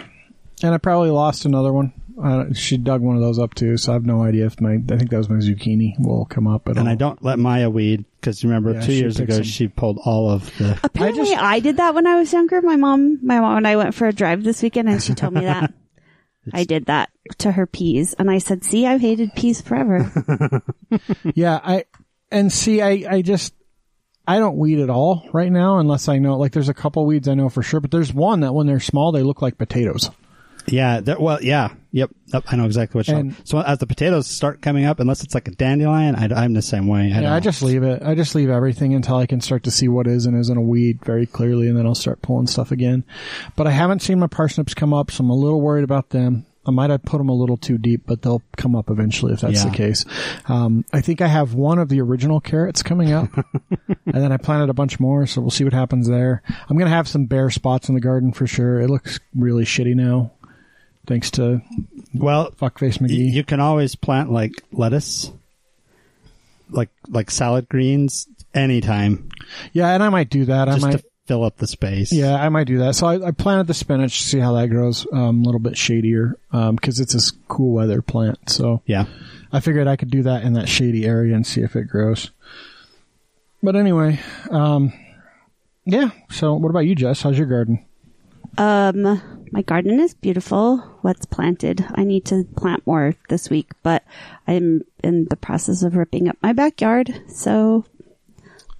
and 0.63 0.73
I 0.73 0.77
probably 0.77 1.09
lost 1.09 1.45
another 1.45 1.73
one. 1.73 1.91
Uh, 2.21 2.53
she 2.53 2.75
dug 2.77 3.01
one 3.01 3.15
of 3.15 3.21
those 3.21 3.39
up 3.39 3.53
too, 3.53 3.77
so 3.77 3.91
I 3.91 3.93
have 3.93 4.05
no 4.05 4.23
idea 4.23 4.45
if 4.45 4.59
my 4.59 4.73
I 4.73 4.97
think 4.97 5.09
that 5.11 5.17
was 5.17 5.29
my 5.29 5.37
zucchini 5.37 5.93
will 5.99 6.25
come 6.25 6.47
up 6.47 6.67
at 6.67 6.77
and 6.77 6.87
all. 6.87 6.91
I 6.91 6.95
don't 6.95 7.23
let 7.23 7.39
Maya 7.39 7.69
weed 7.69 8.03
because 8.19 8.43
remember 8.43 8.73
Yeah, 8.73 8.81
two 8.81 8.91
she 8.91 8.99
years 8.99 9.15
picks 9.17 9.23
ago 9.23 9.35
them. 9.35 9.43
she 9.43 9.67
pulled 9.69 9.99
all 10.03 10.29
of 10.29 10.45
the. 10.57 10.77
Apparently, 10.83 11.25
just- 11.29 11.37
I, 11.41 11.59
did 11.61 11.77
that 11.77 11.95
when 11.95 12.05
I 12.07 12.17
was 12.19 12.33
younger. 12.33 12.61
My 12.61 12.75
mom, 12.75 13.19
my 13.25 13.39
mom 13.39 13.57
and 13.57 13.67
I 13.67 13.77
went 13.77 13.95
for 13.95 14.07
a 14.07 14.11
drive 14.13 14.43
this 14.43 14.61
weekend, 14.61 14.89
and 14.89 15.01
she 15.01 15.13
told 15.13 15.33
me 15.33 15.41
that 15.41 15.73
I 16.53 16.63
did 16.65 16.87
that 16.87 17.09
to 17.39 17.51
her 17.53 17.65
peas, 17.65 18.15
and 18.19 18.29
I 18.29 18.39
said, 18.39 18.63
"See, 18.65 18.85
I've 18.85 19.01
hated 19.01 19.33
peas 19.35 19.61
forever." 19.61 20.11
Yeah, 21.35 21.59
I 21.63 21.85
and 22.31 22.51
see, 22.51 22.81
I 22.81 23.05
I 23.09 23.21
just 23.21 23.53
I 24.27 24.39
don't 24.39 24.57
weed 24.57 24.79
at 24.79 24.89
all 24.89 25.27
right 25.31 25.51
now 25.51 25.77
unless 25.79 26.07
I 26.09 26.17
know 26.17 26.37
like 26.37 26.51
there's 26.51 26.69
a 26.69 26.73
couple 26.73 27.05
weeds 27.05 27.27
I 27.27 27.33
know 27.35 27.49
for 27.49 27.61
sure, 27.63 27.79
but 27.79 27.91
there's 27.91 28.13
one 28.13 28.41
that 28.41 28.53
when 28.53 28.67
they're 28.67 28.79
small 28.79 29.11
they 29.11 29.23
look 29.23 29.41
like 29.41 29.57
potatoes. 29.57 30.09
Yeah, 30.67 30.99
that- 31.01 31.19
well, 31.21 31.39
yeah, 31.41 31.69
yep, 31.91 32.11
yep, 32.33 32.43
I 32.47 32.55
know 32.55 32.65
exactly 32.65 32.99
what 32.99 33.07
you're 33.07 33.17
And- 33.17 33.31
talking. 33.31 33.45
So 33.45 33.59
as 33.61 33.79
the 33.79 33.87
potatoes 33.87 34.27
start 34.27 34.61
coming 34.61 34.85
up, 34.85 34.99
unless 34.99 35.23
it's 35.23 35.33
like 35.33 35.47
a 35.47 35.51
dandelion, 35.51 36.15
I, 36.15 36.43
am 36.45 36.53
the 36.53 36.61
same 36.61 36.87
way. 36.87 37.01
I 37.01 37.05
yeah, 37.07 37.21
don't- 37.21 37.31
I 37.31 37.39
just 37.39 37.61
leave 37.63 37.83
it. 37.83 38.03
I 38.03 38.13
just 38.15 38.35
leave 38.35 38.49
everything 38.49 38.93
until 38.93 39.15
I 39.15 39.25
can 39.25 39.41
start 39.41 39.63
to 39.63 39.71
see 39.71 39.87
what 39.87 40.05
is 40.07 40.25
and 40.25 40.37
isn't 40.39 40.57
a 40.57 40.61
weed 40.61 40.99
very 41.03 41.25
clearly, 41.25 41.67
and 41.67 41.77
then 41.77 41.85
I'll 41.85 41.95
start 41.95 42.21
pulling 42.21 42.47
stuff 42.47 42.71
again. 42.71 43.03
But 43.55 43.67
I 43.67 43.71
haven't 43.71 44.01
seen 44.01 44.19
my 44.19 44.27
parsnips 44.27 44.73
come 44.73 44.93
up, 44.93 45.09
so 45.11 45.23
I'm 45.23 45.29
a 45.29 45.35
little 45.35 45.61
worried 45.61 45.83
about 45.83 46.09
them. 46.09 46.45
I 46.67 46.71
might 46.71 46.91
have 46.91 47.03
put 47.03 47.17
them 47.17 47.29
a 47.29 47.33
little 47.33 47.57
too 47.57 47.79
deep, 47.79 48.03
but 48.05 48.21
they'll 48.21 48.43
come 48.57 48.75
up 48.75 48.91
eventually 48.91 49.33
if 49.33 49.39
that's 49.41 49.63
Yeah. 49.63 49.69
the 49.71 49.75
case. 49.75 50.05
Um, 50.47 50.85
I 50.93 51.01
think 51.01 51.19
I 51.19 51.27
have 51.27 51.55
one 51.55 51.79
of 51.79 51.89
the 51.89 51.99
original 52.01 52.39
carrots 52.41 52.83
coming 52.83 53.11
up, 53.11 53.29
and 53.87 53.97
then 54.23 54.31
I 54.31 54.37
planted 54.37 54.69
a 54.69 54.73
bunch 54.73 54.99
more, 54.99 55.25
so 55.25 55.41
we'll 55.41 55.49
see 55.49 55.63
what 55.63 55.73
happens 55.73 56.07
there. 56.07 56.43
I'm 56.69 56.77
gonna 56.77 56.91
have 56.91 57.07
some 57.07 57.25
bare 57.25 57.49
spots 57.49 57.89
in 57.89 57.95
the 57.95 58.01
garden 58.01 58.33
for 58.33 58.45
sure. 58.45 58.79
It 58.81 58.89
looks 58.89 59.19
really 59.33 59.63
shitty 59.63 59.95
now, 59.95 60.31
thanks 61.07 61.31
to 61.31 61.61
well, 62.13 62.51
fuckface 62.51 62.99
y- 63.01 63.07
McGee. 63.07 63.31
you 63.33 63.43
can 63.43 63.59
always 63.59 63.95
plant 63.95 64.31
like 64.31 64.63
lettuce, 64.71 65.31
like 66.69 66.89
like 67.07 67.31
salad 67.31 67.67
greens, 67.69 68.27
anytime, 68.53 69.29
yeah, 69.73 69.93
and 69.93 70.03
I 70.03 70.09
might 70.09 70.29
do 70.29 70.45
that. 70.45 70.69
I 70.69 70.73
just 70.73 70.85
might. 70.85 70.91
to 70.97 71.03
fill 71.27 71.43
up 71.43 71.57
the 71.57 71.67
space. 71.67 72.11
Yeah, 72.11 72.35
I 72.35 72.49
might 72.49 72.65
do 72.67 72.79
that. 72.79 72.95
So 72.95 73.05
I, 73.07 73.27
I 73.27 73.31
planted 73.31 73.67
the 73.67 73.73
spinach 73.75 74.19
to 74.21 74.27
see 74.27 74.39
how 74.39 74.53
that 74.53 74.67
grows. 74.69 75.05
Um, 75.13 75.41
a 75.41 75.45
little 75.45 75.59
bit 75.59 75.77
shadier 75.77 76.37
because 76.51 76.99
it's 76.99 77.13
a 77.13 77.17
s- 77.17 77.31
cool 77.47 77.73
weather 77.73 78.01
plant. 78.01 78.49
So 78.49 78.81
yeah. 78.85 79.05
I 79.51 79.59
figured 79.61 79.87
I 79.87 79.95
could 79.95 80.11
do 80.11 80.23
that 80.23 80.43
in 80.43 80.53
that 80.53 80.69
shady 80.69 81.05
area 81.05 81.35
and 81.35 81.45
see 81.45 81.61
if 81.61 81.75
it 81.75 81.85
grows. 81.85 82.31
But 83.61 83.75
anyway, 83.75 84.19
um, 84.51 84.93
yeah. 85.85 86.11
So 86.29 86.53
what 86.55 86.69
about 86.69 86.79
you, 86.87 86.95
Jess? 86.95 87.21
How's 87.21 87.37
your 87.37 87.47
garden? 87.47 87.85
Um, 88.57 89.38
my 89.51 89.61
garden 89.61 89.99
is 89.99 90.13
beautiful. 90.13 90.77
What's 91.01 91.25
planted? 91.25 91.85
I 91.95 92.03
need 92.03 92.25
to 92.25 92.45
plant 92.55 92.85
more 92.85 93.15
this 93.29 93.49
week, 93.49 93.71
but 93.83 94.03
I'm 94.47 94.83
in 95.03 95.25
the 95.29 95.35
process 95.35 95.83
of 95.83 95.95
ripping 95.95 96.27
up 96.27 96.37
my 96.41 96.53
backyard. 96.53 97.13
So 97.27 97.85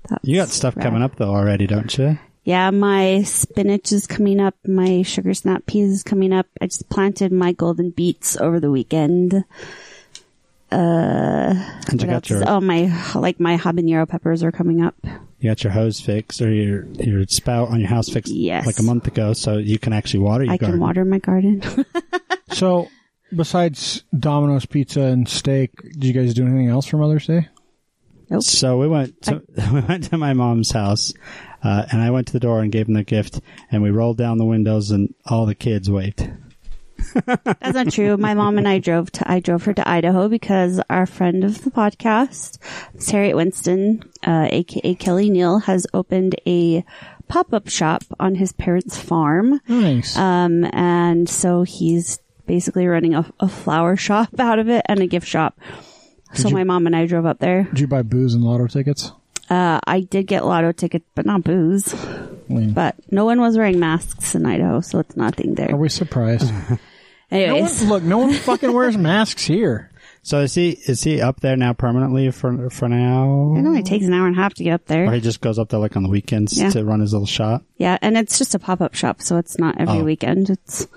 that's 0.10 0.24
You 0.26 0.36
got 0.38 0.50
stuff 0.50 0.76
rad. 0.76 0.84
coming 0.84 1.02
up 1.02 1.16
though 1.16 1.34
already, 1.34 1.68
don't 1.68 1.96
you? 1.98 2.18
Yeah, 2.44 2.72
my 2.72 3.22
spinach 3.24 3.92
is 3.92 4.08
coming 4.08 4.40
up. 4.40 4.56
My 4.66 5.04
sugar 5.04 5.34
snap 5.34 5.66
peas 5.68 5.92
is 5.92 6.04
coming 6.04 6.34
up. 6.34 6.48
I 6.60 6.66
just 6.66 6.90
planted 6.90 7.32
my 7.32 7.52
golden 7.52 7.92
beets 7.92 8.38
over 8.38 8.60
the 8.60 8.72
weekend. 8.72 9.44
And 10.72 12.02
you 12.02 12.08
got 12.08 12.30
your 12.30 12.44
oh, 12.48 12.62
my 12.62 12.92
like 13.16 13.40
my 13.40 13.58
habanero 13.58 14.08
peppers 14.08 14.44
are 14.44 14.52
coming 14.52 14.82
up. 14.82 14.96
you 15.40 15.50
got 15.50 15.64
your 15.64 15.74
hose 15.74 16.00
fixed 16.00 16.42
or 16.42 16.52
your 16.52 16.86
your 16.94 17.26
spout 17.28 17.70
on 17.70 17.80
your 17.80 17.90
house 17.90 18.10
fixed 18.10 18.34
Yes. 18.34 18.66
like 18.66 18.80
a 18.80 18.84
month 18.84 19.08
ago, 19.08 19.34
so 19.34 19.58
you 19.58 19.80
can 19.80 19.94
actually 19.94 20.22
water 20.22 20.44
your 20.44 20.54
I 20.54 20.58
garden. 20.58 20.74
can 20.76 20.80
water 20.82 21.06
my 21.06 21.20
garden. 21.20 21.62
So 22.52 22.88
besides 23.36 24.04
Domino's 24.18 24.66
pizza 24.66 25.02
and 25.02 25.30
steak, 25.30 25.72
did 25.84 26.04
you 26.04 26.14
guys 26.14 26.34
do 26.34 26.44
anything 26.48 26.68
else 26.68 26.88
for 26.88 26.98
Mother's 26.98 27.28
Day? 27.28 27.48
nope. 28.28 28.42
So 28.42 28.80
we 28.80 28.88
went 28.88 29.22
to 29.24 29.44
we 29.72 29.82
went 29.82 30.06
to 30.06 30.18
my 30.18 30.34
mom's 30.34 30.72
house, 30.72 31.14
uh, 31.64 31.86
and 31.92 32.02
I 32.02 32.10
went 32.10 32.26
to 32.28 32.34
the 32.34 32.40
door 32.40 32.62
and 32.62 32.72
gave 32.72 32.88
them 32.88 32.96
the 32.96 33.04
gift, 33.04 33.40
and 33.72 33.84
we 33.84 33.92
rolled 33.92 34.18
down 34.18 34.40
the 34.40 34.46
windows, 34.46 34.90
and 34.90 35.14
all 35.28 35.46
the 35.46 35.54
kids 35.54 35.92
waved. 35.92 36.28
That's 37.25 37.74
not 37.74 37.91
true. 37.91 38.18
My 38.18 38.34
mom 38.34 38.58
and 38.58 38.68
I 38.68 38.79
drove 38.79 39.12
to 39.13 39.32
I 39.32 39.39
drove 39.39 39.63
her 39.63 39.74
to 39.74 39.88
Idaho 39.88 40.27
because 40.29 40.79
our 40.89 41.06
friend 41.06 41.44
of 41.44 41.63
the 41.63 41.72
podcast, 41.72 42.58
Harriet 43.12 43.36
Winston, 43.36 44.03
uh, 44.25 44.48
aka 44.50 44.96
Kelly 44.96 45.29
Neal, 45.29 45.60
has 45.60 45.86
opened 45.94 46.36
a 46.48 46.84
pop 47.27 47.53
up 47.53 47.68
shop 47.70 48.03
on 48.20 48.36
his 48.36 48.51
parents' 48.53 48.98
farm. 48.98 49.62
Nice. 49.68 50.18
Um, 50.18 50.65
and 50.74 51.29
so 51.29 51.63
he's 51.63 52.20
basically 52.46 52.88
running 52.88 53.13
a, 53.15 53.32
a 53.39 53.48
flower 53.48 53.96
shop 53.96 54.29
out 54.39 54.60
of 54.60 54.70
it 54.70 54.84
and 54.88 55.00
a 55.00 55.08
gift 55.08 55.27
shop. 55.27 55.60
So 56.34 56.48
you- 56.50 56.53
my 56.56 56.63
mom 56.63 56.86
and 56.88 56.96
I 56.96 57.06
drove 57.06 57.25
up 57.25 57.39
there. 57.39 57.63
Did 57.63 57.79
you 57.79 57.88
buy 57.88 58.01
booze 58.01 58.34
and 58.34 58.44
lotto 58.44 58.68
tickets? 58.68 59.12
Uh, 59.50 59.79
I 59.88 60.01
did 60.01 60.27
get 60.27 60.46
lotto 60.46 60.72
tickets, 60.72 61.06
but 61.15 61.25
not 61.25 61.44
booze. 61.44 61.91
I 61.96 62.53
mean, 62.53 62.74
But 62.74 62.96
no 63.12 63.25
one 63.25 63.41
was 63.41 63.58
wearing 63.58 63.79
masks 63.79 64.36
in 64.36 64.46
Idaho, 64.46 64.79
so 64.82 65.00
it's 65.00 65.18
nothing 65.18 65.56
there. 65.56 65.72
are 65.74 65.75
we 65.77 65.89
surprised? 65.89 66.51
no 67.32 67.58
one, 67.62 67.90
look, 67.90 68.04
no 68.04 68.18
one 68.20 68.34
fucking 68.34 68.74
wears 68.74 68.98
masks 69.10 69.46
here. 69.46 69.92
So 70.22 70.42
is 70.42 70.54
he 70.54 70.72
is 70.86 71.02
he 71.04 71.22
up 71.22 71.40
there 71.40 71.56
now 71.56 71.72
permanently 71.74 72.30
for 72.32 72.70
for 72.70 72.90
now? 72.90 73.56
it 73.56 73.66
only 73.66 73.84
takes 73.84 74.06
an 74.06 74.14
hour 74.14 74.28
and 74.28 74.38
a 74.38 74.42
half 74.42 74.54
to 74.56 74.64
get 74.64 74.74
up 74.74 74.86
there. 74.86 75.06
Or 75.06 75.14
he 75.14 75.22
just 75.22 75.40
goes 75.42 75.58
up 75.58 75.70
there 75.70 75.80
like 75.80 75.96
on 75.96 76.04
the 76.04 76.10
weekends 76.10 76.60
Yeah. 76.60 76.70
to 76.72 76.84
run 76.84 77.00
his 77.00 77.14
little 77.14 77.26
shop. 77.26 77.64
Yeah, 77.78 77.98
and 78.02 78.18
it's 78.18 78.38
just 78.38 78.54
a 78.54 78.60
pop 78.60 78.82
up 78.82 78.94
shop, 78.96 79.22
so 79.22 79.38
it's 79.38 79.58
not 79.58 79.80
every 79.80 80.00
Oh. 80.00 80.04
weekend. 80.04 80.50
It's 80.50 80.88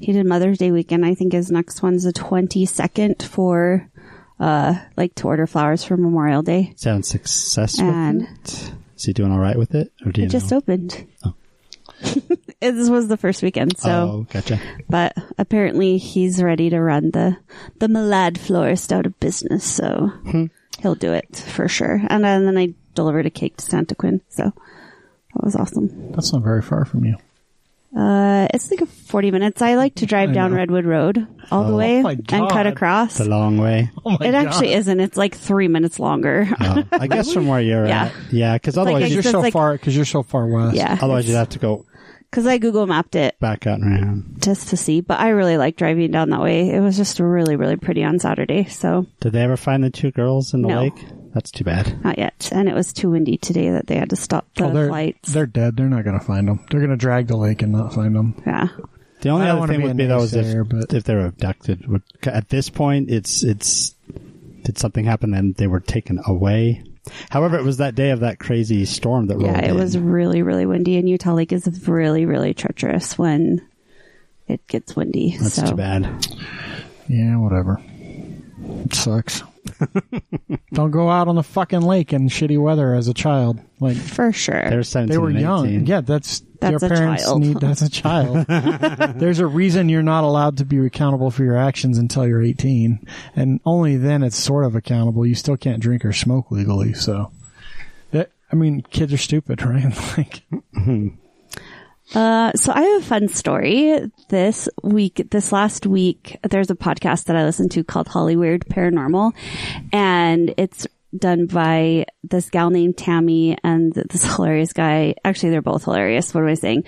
he 0.00 0.12
did 0.12 0.26
Mother's 0.26 0.58
Day 0.58 0.72
weekend. 0.72 1.06
I 1.06 1.14
think 1.14 1.32
his 1.32 1.50
next 1.52 1.82
one's 1.82 2.02
the 2.02 2.12
twenty 2.12 2.66
second 2.66 3.22
for 3.22 3.88
uh 4.40 4.74
like 4.96 5.14
to 5.16 5.28
order 5.28 5.46
flowers 5.46 5.84
for 5.84 5.96
Memorial 5.96 6.42
Day. 6.42 6.72
Sounds 6.76 7.08
successful. 7.08 7.84
having 7.86 7.98
And- 8.00 8.20
with 8.22 8.68
it? 8.68 8.72
Is 8.96 9.04
he 9.04 9.12
doing 9.12 9.30
all 9.32 9.38
right 9.38 9.56
with 9.56 9.74
it? 9.76 9.92
Or 10.04 10.10
do 10.12 10.20
you 10.20 10.26
It 10.26 10.30
just 10.30 10.52
opened. 10.52 11.06
Oh. 11.24 11.34
this 12.70 12.88
was 12.90 13.08
the 13.08 13.16
first 13.16 13.42
weekend, 13.42 13.76
so 13.78 13.90
oh, 13.90 14.26
gotcha. 14.32 14.60
but 14.88 15.12
apparently 15.38 15.98
he's 15.98 16.42
ready 16.42 16.70
to 16.70 16.80
run 16.80 17.10
the 17.12 17.36
the 17.78 17.86
Malad 17.88 18.38
florist 18.38 18.92
out 18.92 19.06
of 19.06 19.18
business, 19.20 19.64
so 19.64 20.12
Hmm. 20.30 20.46
he'll 20.80 20.94
do 20.94 21.12
it 21.12 21.36
for 21.36 21.68
sure. 21.68 22.00
And 22.08 22.24
then, 22.24 22.44
then 22.46 22.56
I 22.58 22.74
delivered 22.94 23.26
a 23.26 23.30
cake 23.30 23.56
to 23.58 23.64
Santaquin, 23.64 24.20
so 24.28 24.44
that 24.44 25.44
was 25.44 25.56
awesome. 25.56 26.12
That's 26.12 26.32
not 26.32 26.42
very 26.42 26.62
far 26.62 26.84
from 26.84 27.04
you. 27.04 27.16
Uh, 27.96 28.48
it's 28.52 28.72
like 28.72 28.80
a 28.80 28.86
40 28.86 29.30
minutes. 29.30 29.62
I 29.62 29.76
like 29.76 29.94
to 29.96 30.06
drive 30.06 30.30
I 30.30 30.32
down 30.32 30.50
know. 30.50 30.56
Redwood 30.56 30.84
Road 30.84 31.28
all 31.52 31.62
the 31.62 31.72
Oh 31.74 31.76
way 31.76 32.02
my 32.02 32.10
and 32.12 32.26
cut 32.26 32.48
God. 32.50 32.66
across. 32.66 33.18
The 33.18 33.28
long 33.28 33.56
way. 33.56 33.88
Oh 34.04 34.16
my 34.18 34.26
It 34.26 34.34
actually 34.34 34.72
isn't. 34.72 34.98
It's 34.98 35.16
like 35.16 35.36
three 35.36 35.68
minutes 35.68 36.00
longer. 36.00 36.48
Oh, 36.60 36.82
I 36.90 37.06
guess 37.14 37.32
from 37.32 37.46
where 37.46 37.60
you're 37.60 37.86
Yeah. 37.86 38.06
at. 38.06 38.12
Yeah, 38.32 38.54
because 38.54 38.76
otherwise, 38.76 39.02
Like, 39.02 39.10
you, 39.10 39.14
You're 39.14 39.22
So 39.22 39.30
so 39.30 39.40
like- 39.40 39.52
far 39.52 39.74
because 39.74 39.94
you're 39.94 40.04
so 40.06 40.24
far 40.24 40.44
west. 40.48 40.74
yeah. 40.76 40.98
otherwise 41.00 41.28
you'd 41.28 41.36
have 41.36 41.50
to 41.50 41.60
go 41.60 41.84
Cause 42.34 42.46
I 42.46 42.58
Google 42.58 42.86
mapped 42.86 43.14
it 43.14 43.38
back 43.38 43.66
out 43.66 43.78
and 43.80 43.92
around. 44.02 44.36
just 44.42 44.68
to 44.70 44.76
see, 44.76 45.00
but 45.00 45.20
I 45.20 45.28
really 45.28 45.56
like 45.56 45.76
driving 45.76 46.10
down 46.10 46.30
that 46.30 46.40
way. 46.42 46.70
It 46.70 46.80
was 46.80 46.96
just 46.96 47.20
really, 47.20 47.54
really 47.56 47.76
pretty 47.76 48.02
on 48.02 48.18
Saturday. 48.18 48.64
So 48.64 49.06
Did 49.20 49.32
they 49.32 49.42
ever 49.42 49.56
find 49.56 49.84
the 49.84 49.90
two 49.90 50.10
girls 50.10 50.52
in 50.52 50.62
the 50.62 50.68
No. 50.68 50.80
lake? 50.82 51.04
That's 51.32 51.50
too 51.50 51.64
bad. 51.64 52.02
not 52.04 52.18
yet. 52.18 52.48
And 52.52 52.68
it 52.68 52.74
was 52.74 52.92
too 52.92 53.10
windy 53.10 53.36
today 53.38 53.70
that 53.70 53.86
they 53.86 53.96
had 53.96 54.10
to 54.10 54.16
stop 54.16 54.46
the 54.56 54.64
Oh, 54.66 54.72
they're 54.72 54.88
flights. 54.88 55.32
they're 55.32 55.46
dead. 55.46 55.76
They're 55.76 55.88
not 55.88 56.04
gonna 56.04 56.20
find 56.20 56.46
them. 56.48 56.60
They're 56.70 56.80
gonna 56.80 56.96
drag 56.96 57.26
the 57.28 57.36
lake 57.36 57.62
and 57.62 57.72
not 57.72 57.92
find 57.94 58.14
them. 58.14 58.34
yeah. 58.46 58.68
The 59.20 59.30
only 59.30 59.46
other 59.46 59.66
thing 59.66 59.78
be 59.78 59.82
would 59.84 59.92
a 59.92 59.94
be 59.94 60.06
though 60.06 60.18
is 60.22 60.34
if, 60.34 60.68
but- 60.68 60.92
if 60.92 61.04
they 61.04 61.14
were 61.14 61.26
abducted. 61.26 61.84
At 62.24 62.50
this 62.50 62.68
point, 62.68 63.10
it's 63.10 63.42
it's 63.42 63.94
did 64.64 64.76
something 64.78 65.04
happen 65.04 65.34
and 65.34 65.54
they 65.54 65.66
were 65.66 65.80
taken 65.80 66.20
away? 66.26 66.82
However, 67.30 67.58
it 67.58 67.64
was 67.64 67.76
that 67.78 67.94
day 67.94 68.10
of 68.10 68.20
that 68.20 68.38
crazy 68.38 68.84
storm 68.84 69.26
that 69.26 69.34
rolled 69.36 69.46
Yeah. 69.46 69.64
It 69.64 69.70
in. 69.70 69.76
was 69.76 69.96
really, 69.98 70.42
really 70.42 70.66
windy 70.66 70.96
and 70.96 71.08
Utah 71.08 71.34
Lake 71.34 71.52
is 71.52 71.86
really, 71.88 72.24
really 72.26 72.54
treacherous 72.54 73.18
when 73.18 73.60
it 74.48 74.66
gets 74.68 74.96
windy. 74.96 75.36
That's 75.38 75.54
so 75.54 75.66
too 75.66 75.76
bad. 75.76 76.26
Yeah, 77.08 77.36
whatever. 77.36 77.80
It 78.84 78.94
sucks. 78.94 79.42
Don't 80.72 80.90
go 80.90 81.10
out 81.10 81.28
on 81.28 81.36
the 81.36 81.42
fucking 81.42 81.82
lake 81.82 82.12
in 82.12 82.28
shitty 82.28 82.60
weather 82.60 82.94
as 82.94 83.08
a 83.08 83.14
child. 83.14 83.60
Like 83.80 83.96
for 83.96 84.32
sure. 84.32 84.68
They 84.68 84.76
were 84.76 84.82
seventeen. 84.82 85.12
they 85.12 85.18
were 85.18 85.28
and 85.28 85.40
young. 85.40 85.86
Yeah, 85.86 86.00
that's, 86.00 86.40
That's 86.60 86.82
your 86.82 86.90
a 86.90 86.94
parents 86.94 87.24
child. 87.24 87.40
need. 87.40 87.60
That's 87.60 87.82
a 87.82 87.90
child. 87.90 88.46
There's 89.18 89.38
a 89.38 89.46
reason 89.46 89.88
you're 89.88 90.02
not 90.02 90.24
allowed 90.24 90.58
to 90.58 90.64
be 90.64 90.78
accountable 90.84 91.30
for 91.30 91.44
your 91.44 91.56
actions 91.56 91.98
until 91.98 92.26
you're 92.26 92.42
18, 92.42 93.06
and 93.36 93.60
only 93.64 93.96
then 93.96 94.22
it's 94.22 94.36
sort 94.36 94.64
of 94.64 94.74
accountable. 94.74 95.26
You 95.26 95.34
still 95.34 95.56
can't 95.56 95.80
drink 95.80 96.04
or 96.04 96.12
smoke 96.12 96.50
legally. 96.50 96.94
So, 96.94 97.32
that, 98.10 98.30
I 98.50 98.56
mean, 98.56 98.82
kids 98.82 99.12
are 99.12 99.18
stupid, 99.18 99.62
right? 99.62 99.84
like, 100.16 100.42
mm-hmm. 100.52 101.08
Uh, 102.14 102.52
so 102.52 102.72
I 102.72 102.80
have 102.82 103.02
a 103.02 103.04
fun 103.04 103.28
story. 103.28 104.00
This 104.28 104.68
week, 104.82 105.26
this 105.30 105.50
last 105.50 105.84
week, 105.84 106.38
there's 106.48 106.70
a 106.70 106.76
podcast 106.76 107.24
that 107.24 107.36
I 107.36 107.44
listen 107.44 107.68
to 107.70 107.82
called 107.82 108.06
Hollyweird 108.06 108.64
Paranormal, 108.68 109.32
and 109.92 110.54
it's 110.56 110.86
done 111.16 111.46
by 111.46 112.06
this 112.22 112.50
gal 112.50 112.70
named 112.70 112.96
Tammy 112.96 113.56
and 113.64 113.92
this 113.92 114.24
hilarious 114.36 114.72
guy. 114.72 115.14
Actually, 115.24 115.50
they're 115.50 115.62
both 115.62 115.84
hilarious. 115.84 116.32
What 116.32 116.42
am 116.42 116.50
I 116.50 116.54
saying? 116.54 116.84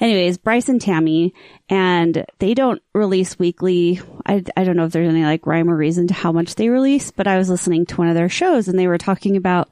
Anyways, 0.00 0.38
Bryce 0.38 0.68
and 0.70 0.80
Tammy, 0.80 1.34
and 1.68 2.24
they 2.38 2.54
don't 2.54 2.82
release 2.94 3.38
weekly. 3.38 4.00
I, 4.24 4.42
I 4.56 4.64
don't 4.64 4.76
know 4.76 4.86
if 4.86 4.92
there's 4.92 5.08
any 5.08 5.24
like 5.24 5.46
rhyme 5.46 5.68
or 5.68 5.76
reason 5.76 6.06
to 6.08 6.14
how 6.14 6.32
much 6.32 6.54
they 6.54 6.70
release, 6.70 7.10
but 7.10 7.26
I 7.26 7.36
was 7.36 7.50
listening 7.50 7.84
to 7.86 7.96
one 7.96 8.08
of 8.08 8.14
their 8.14 8.30
shows 8.30 8.68
and 8.68 8.78
they 8.78 8.88
were 8.88 8.98
talking 8.98 9.36
about 9.36 9.68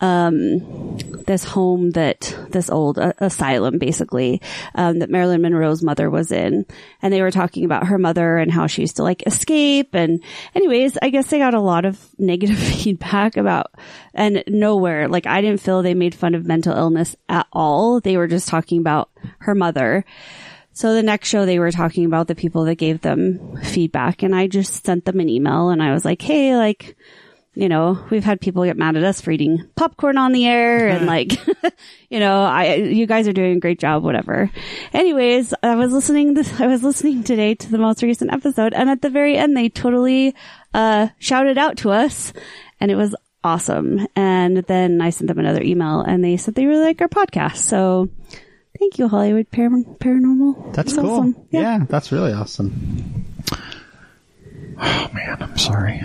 this 0.00 1.44
home 1.44 1.90
that 1.92 2.36
this 2.50 2.70
old 2.70 2.98
uh, 2.98 3.12
asylum 3.18 3.78
basically 3.78 4.40
um, 4.74 5.00
that 5.00 5.10
Marilyn 5.10 5.42
Monroe's 5.42 5.82
mother 5.82 6.08
was 6.10 6.30
in, 6.30 6.66
and 7.02 7.12
they 7.12 7.22
were 7.22 7.30
talking 7.30 7.64
about 7.64 7.86
her 7.86 7.98
mother 7.98 8.36
and 8.36 8.50
how 8.50 8.66
she 8.66 8.82
used 8.82 8.96
to 8.96 9.02
like 9.02 9.26
escape. 9.26 9.94
And 9.94 10.22
anyways, 10.54 10.98
I 11.00 11.10
guess 11.10 11.28
they 11.28 11.38
got 11.38 11.54
a 11.54 11.60
lot 11.60 11.84
of 11.84 11.98
negative 12.18 12.58
feedback 12.82 13.36
about 13.36 13.74
and 14.14 14.42
nowhere 14.46 15.08
like 15.08 15.26
I 15.26 15.40
didn't 15.40 15.60
feel 15.60 15.82
they 15.82 15.94
made 15.94 16.14
fun 16.14 16.34
of 16.34 16.46
mental 16.46 16.76
illness 16.76 17.16
at 17.28 17.46
all. 17.52 18.00
They 18.00 18.16
were 18.16 18.28
just 18.28 18.48
talking 18.48 18.80
about 18.80 19.10
her 19.40 19.54
mother. 19.54 20.04
So 20.72 20.92
the 20.92 21.02
next 21.02 21.28
show 21.28 21.46
they 21.46 21.58
were 21.58 21.72
talking 21.72 22.04
about 22.04 22.28
the 22.28 22.34
people 22.34 22.64
that 22.64 22.74
gave 22.74 23.00
them 23.00 23.56
feedback 23.62 24.22
and 24.22 24.34
I 24.36 24.46
just 24.46 24.84
sent 24.84 25.06
them 25.06 25.20
an 25.20 25.30
email 25.30 25.70
and 25.70 25.82
I 25.82 25.92
was 25.92 26.04
like, 26.04 26.20
Hey, 26.20 26.54
like, 26.54 26.96
you 27.56 27.68
know, 27.70 27.98
we've 28.10 28.22
had 28.22 28.40
people 28.40 28.64
get 28.64 28.76
mad 28.76 28.96
at 28.96 29.02
us 29.02 29.20
for 29.22 29.30
eating 29.30 29.66
popcorn 29.76 30.18
on 30.18 30.32
the 30.32 30.46
air 30.46 30.88
and 30.88 31.06
like, 31.06 31.32
you 32.10 32.20
know, 32.20 32.42
I, 32.44 32.74
you 32.74 33.06
guys 33.06 33.26
are 33.26 33.32
doing 33.32 33.56
a 33.56 33.60
great 33.60 33.78
job, 33.80 34.04
whatever. 34.04 34.50
Anyways, 34.92 35.54
I 35.62 35.74
was 35.74 35.90
listening 35.92 36.34
this, 36.34 36.60
I 36.60 36.66
was 36.66 36.82
listening 36.84 37.24
today 37.24 37.54
to 37.54 37.70
the 37.70 37.78
most 37.78 38.02
recent 38.02 38.30
episode 38.32 38.74
and 38.74 38.90
at 38.90 39.00
the 39.00 39.08
very 39.10 39.36
end 39.38 39.56
they 39.56 39.70
totally, 39.70 40.34
uh, 40.74 41.08
shouted 41.18 41.56
out 41.56 41.78
to 41.78 41.90
us 41.90 42.32
and 42.78 42.90
it 42.90 42.96
was 42.96 43.16
awesome. 43.42 44.06
And 44.14 44.58
then 44.58 45.00
I 45.00 45.08
sent 45.10 45.28
them 45.28 45.38
another 45.38 45.62
email 45.62 46.00
and 46.02 46.22
they 46.22 46.36
said 46.36 46.54
they 46.54 46.66
really 46.66 46.84
like 46.84 47.00
our 47.00 47.08
podcast. 47.08 47.56
So 47.56 48.10
thank 48.78 48.98
you, 48.98 49.08
Hollywood 49.08 49.50
Par- 49.50 49.70
Paranormal. 49.70 50.74
That's 50.74 50.92
It's 50.92 51.00
cool. 51.00 51.10
awesome. 51.10 51.36
Yeah. 51.50 51.84
that's 51.88 52.12
really 52.12 52.32
awesome. 52.34 53.24
Oh 54.78 55.10
man, 55.12 55.36
I'm 55.40 55.58
sorry. 55.58 56.00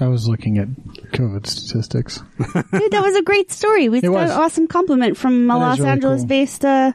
I 0.00 0.06
was 0.08 0.28
looking 0.28 0.58
at 0.58 0.68
COVID 1.12 1.46
statistics. 1.46 2.20
Dude, 2.38 2.92
that 2.92 3.02
was 3.02 3.14
a 3.16 3.22
great 3.22 3.50
story. 3.52 3.88
We 3.88 4.00
got 4.00 4.10
was. 4.12 4.30
an 4.30 4.36
awesome 4.36 4.66
compliment 4.66 5.16
from 5.16 5.50
a 5.50 5.54
That 5.54 5.54
is 5.54 5.60
Los 5.60 5.78
really 5.78 5.90
Angeles 5.90 6.20
cool. 6.22 6.28
based 6.28 6.64
uh, 6.64 6.92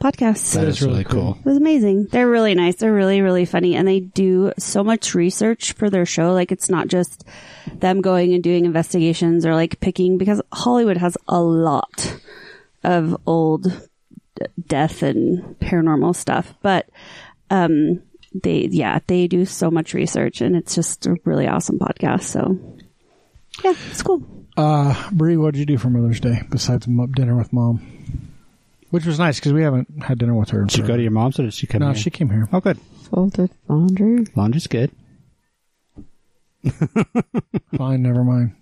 podcast. 0.00 0.54
That 0.54 0.68
is 0.68 0.76
is 0.76 0.82
really 0.82 0.92
really 0.92 1.04
cool. 1.04 1.38
It 1.38 1.44
was 1.44 1.56
amazing. 1.56 2.06
They're 2.06 2.28
really 2.28 2.54
nice. 2.54 2.76
They're 2.76 2.92
really, 2.92 3.20
really 3.20 3.44
funny. 3.44 3.74
And 3.74 3.86
they 3.88 4.00
do 4.00 4.52
so 4.58 4.84
much 4.84 5.14
research 5.14 5.72
for 5.72 5.90
their 5.90 6.06
show. 6.06 6.32
Like 6.32 6.52
it's 6.52 6.68
not 6.68 6.88
just 6.88 7.24
them 7.74 8.00
going 8.00 8.32
and 8.34 8.42
doing 8.42 8.64
investigations 8.64 9.44
or 9.46 9.54
like 9.54 9.80
picking 9.80 10.18
because 10.18 10.40
Hollywood 10.52 10.96
has 10.98 11.16
a 11.28 11.40
lot 11.40 12.16
of 12.84 13.16
old 13.26 13.64
d- 14.36 14.46
death 14.66 15.02
and 15.02 15.58
paranormal 15.60 16.14
stuff. 16.16 16.54
But, 16.62 16.88
um, 17.50 18.02
they, 18.42 18.68
yeah, 18.70 18.98
they 19.06 19.26
do 19.28 19.44
so 19.44 19.70
much 19.70 19.94
research 19.94 20.40
and 20.40 20.56
it's 20.56 20.74
just 20.74 21.06
a 21.06 21.16
really 21.24 21.46
awesome 21.46 21.78
podcast. 21.78 22.22
So 22.22 22.58
yeah, 23.64 23.74
it's 23.90 24.02
cool. 24.02 24.22
Uh, 24.56 25.10
Bree, 25.12 25.36
what 25.36 25.54
did 25.54 25.60
you 25.60 25.66
do 25.66 25.78
for 25.78 25.88
Mother's 25.90 26.20
Day 26.20 26.42
besides 26.50 26.86
dinner 27.14 27.36
with 27.36 27.52
mom? 27.52 27.80
Which 28.90 29.06
was 29.06 29.18
nice 29.18 29.38
because 29.40 29.52
we 29.54 29.62
haven't 29.62 30.02
had 30.02 30.18
dinner 30.18 30.34
with 30.34 30.50
her. 30.50 30.60
in 30.62 30.66
Did 30.66 30.78
you 30.78 30.86
go 30.86 30.96
to 30.96 31.02
your 31.02 31.10
mom's 31.12 31.38
or 31.38 31.44
did 31.44 31.54
she 31.54 31.66
come 31.66 31.80
No, 31.80 31.86
here? 31.92 31.94
she 31.96 32.10
came 32.10 32.28
here. 32.28 32.46
Oh, 32.52 32.60
good. 32.60 32.78
Folded 33.10 33.50
laundry. 33.68 34.26
Laundry's 34.36 34.66
good. 34.66 34.90
Fine, 37.76 38.02
never 38.02 38.22
mind. 38.24 38.54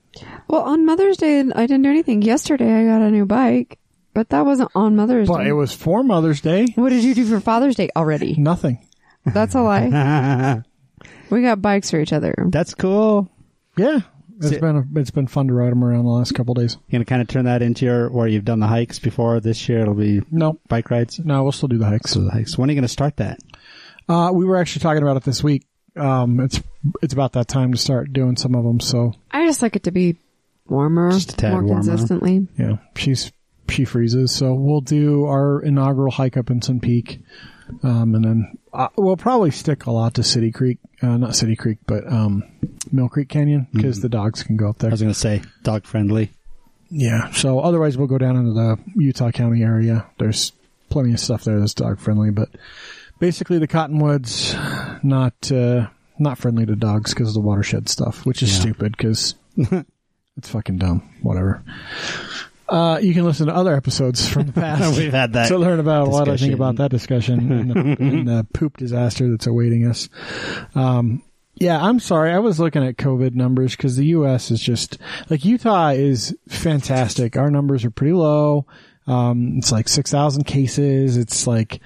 Well, 0.48 0.62
on 0.62 0.86
Mother's 0.86 1.16
Day, 1.16 1.40
I 1.40 1.66
didn't 1.66 1.82
do 1.82 1.90
anything. 1.90 2.22
Yesterday, 2.22 2.72
I 2.72 2.84
got 2.84 3.02
a 3.02 3.10
new 3.10 3.26
bike, 3.26 3.78
but 4.14 4.28
that 4.30 4.44
wasn't 4.44 4.70
on 4.74 4.96
Mother's 4.96 5.28
But 5.28 5.38
Day. 5.44 5.48
it 5.48 5.52
was 5.52 5.72
for 5.74 6.02
Mother's 6.02 6.40
Day. 6.40 6.66
what 6.76 6.90
did 6.90 7.04
you 7.04 7.14
do 7.14 7.26
for 7.26 7.40
Father's 7.40 7.76
Day 7.76 7.90
already? 7.96 8.34
Nothing. 8.36 8.84
That's 9.26 9.54
a 9.54 9.62
lie. 9.62 10.62
we 11.30 11.42
got 11.42 11.60
bikes 11.62 11.90
for 11.90 12.00
each 12.00 12.12
other. 12.12 12.34
That's 12.48 12.74
cool. 12.74 13.28
Yeah, 13.76 14.00
it's 14.38 14.48
See- 14.50 14.58
been 14.58 14.76
a, 14.76 14.84
it's 15.00 15.10
been 15.10 15.26
fun 15.26 15.48
to 15.48 15.54
ride 15.54 15.70
them 15.70 15.84
around 15.84 16.04
the 16.04 16.10
last 16.10 16.32
couple 16.34 16.54
days. 16.54 16.76
You 16.88 16.92
gonna 16.92 17.04
kind 17.04 17.22
of 17.22 17.28
turn 17.28 17.44
that 17.44 17.62
into 17.62 17.84
your 17.86 18.10
where 18.10 18.26
you've 18.26 18.44
done 18.44 18.60
the 18.60 18.66
hikes 18.66 18.98
before. 18.98 19.40
This 19.40 19.68
year 19.68 19.80
it'll 19.80 19.94
be 19.94 20.22
No, 20.30 20.58
bike 20.68 20.90
rides. 20.90 21.18
no, 21.20 21.42
we'll 21.42 21.52
still 21.52 21.68
do 21.68 21.78
the 21.78 21.86
hikes. 21.86 22.12
So 22.12 22.20
the 22.20 22.30
hikes. 22.30 22.56
When 22.58 22.68
are 22.68 22.72
you 22.72 22.76
gonna 22.80 22.88
start 22.88 23.16
that? 23.18 23.38
Uh, 24.08 24.30
we 24.32 24.44
were 24.44 24.56
actually 24.56 24.80
talking 24.80 25.02
about 25.02 25.16
it 25.16 25.22
this 25.24 25.42
week. 25.44 25.66
Um, 25.96 26.40
it's 26.40 26.60
it's 27.02 27.12
about 27.12 27.32
that 27.32 27.48
time 27.48 27.72
to 27.72 27.78
start 27.78 28.12
doing 28.12 28.36
some 28.36 28.54
of 28.54 28.64
them. 28.64 28.80
So 28.80 29.12
I 29.30 29.46
just 29.46 29.62
like 29.62 29.76
it 29.76 29.84
to 29.84 29.90
be 29.92 30.16
warmer, 30.66 31.10
Just 31.12 31.32
a 31.34 31.36
tad 31.36 31.52
more 31.52 31.62
warmer. 31.64 31.82
consistently. 31.82 32.46
yeah, 32.58 32.76
she's 32.96 33.32
she 33.68 33.84
freezes. 33.84 34.32
So 34.32 34.54
we'll 34.54 34.80
do 34.80 35.24
our 35.26 35.60
inaugural 35.62 36.10
hike 36.10 36.36
up 36.36 36.50
in 36.50 36.60
Sun 36.62 36.80
Peak, 36.80 37.20
um, 37.82 38.14
and 38.14 38.24
then 38.24 38.58
uh, 38.72 38.88
we'll 38.96 39.16
probably 39.16 39.50
stick 39.50 39.86
a 39.86 39.90
lot 39.90 40.14
to 40.14 40.22
City 40.22 40.50
Creek, 40.52 40.78
uh, 41.02 41.16
not 41.16 41.34
City 41.36 41.56
Creek, 41.56 41.78
but 41.86 42.06
um, 42.10 42.44
Mill 42.92 43.08
Creek 43.08 43.28
Canyon 43.28 43.66
because 43.72 44.00
the 44.00 44.08
dogs 44.08 44.42
can 44.42 44.56
go 44.56 44.68
up 44.70 44.78
there. 44.78 44.90
I 44.90 44.92
was 44.92 45.00
going 45.02 45.12
to 45.12 45.18
say 45.18 45.42
dog 45.62 45.84
friendly. 45.84 46.30
Yeah. 46.90 47.30
So 47.32 47.60
otherwise, 47.60 47.96
we'll 47.96 48.06
go 48.08 48.18
down 48.18 48.36
into 48.36 48.52
the 48.52 48.78
Utah 48.96 49.30
County 49.30 49.62
area. 49.62 50.06
There's 50.18 50.52
plenty 50.88 51.12
of 51.12 51.20
stuff 51.20 51.44
there 51.44 51.58
that's 51.60 51.74
dog 51.74 51.98
friendly, 52.00 52.30
but 52.30 52.48
basically 53.20 53.58
the 53.58 53.68
cottonwoods 53.68 54.54
not 55.02 55.52
uh, 55.52 55.88
not 56.18 56.36
friendly 56.38 56.66
to 56.66 56.74
dogs 56.76 57.14
because 57.14 57.28
of 57.28 57.34
the 57.34 57.40
watershed 57.40 57.88
stuff, 57.88 58.26
which 58.26 58.42
is 58.42 58.52
Yeah. 58.54 58.60
stupid 58.60 58.96
because 58.96 59.34
it's 59.56 60.48
fucking 60.48 60.78
dumb. 60.78 61.08
Whatever. 61.22 61.62
Uh, 62.70 62.98
you 62.98 63.12
can 63.12 63.24
listen 63.24 63.48
to 63.48 63.54
other 63.54 63.74
episodes 63.74 64.28
from 64.28 64.46
the 64.46 64.52
past. 64.60 64.96
We've 64.96 65.12
had 65.12 65.32
that 65.32 65.48
to 65.48 65.58
learn 65.58 65.80
about 65.80 66.08
what 66.08 66.22
I 66.28 66.36
think 66.36 66.52
discussion. 66.52 66.54
about 66.54 66.76
that 66.76 66.90
discussion 66.90 67.52
and 67.52 67.70
the, 67.70 68.02
and 68.02 68.28
the 68.28 68.46
poop 68.54 68.76
disaster 68.76 69.28
that's 69.28 69.46
awaiting 69.46 69.86
us. 69.86 70.08
Um, 70.74 71.22
yeah, 71.56 71.82
I'm 71.82 72.00
sorry. 72.00 72.32
I 72.32 72.38
was 72.38 72.58
looking 72.58 72.86
at 72.86 72.96
COVID 72.96 73.34
numbers 73.34 73.76
because 73.76 73.96
the 73.96 74.06
U.S. 74.06 74.50
is 74.50 74.60
just 74.60 74.98
like 75.28 75.44
Utah 75.44 75.88
is 75.88 76.34
fantastic. 76.48 77.36
Our 77.36 77.50
numbers 77.50 77.84
are 77.84 77.90
pretty 77.90 78.14
low. 78.14 78.66
Um, 79.06 79.58
it's 79.58 79.72
like 79.72 79.88
6,000 79.88 80.44
cases. 80.44 81.16
It's 81.16 81.46
like 81.46 81.80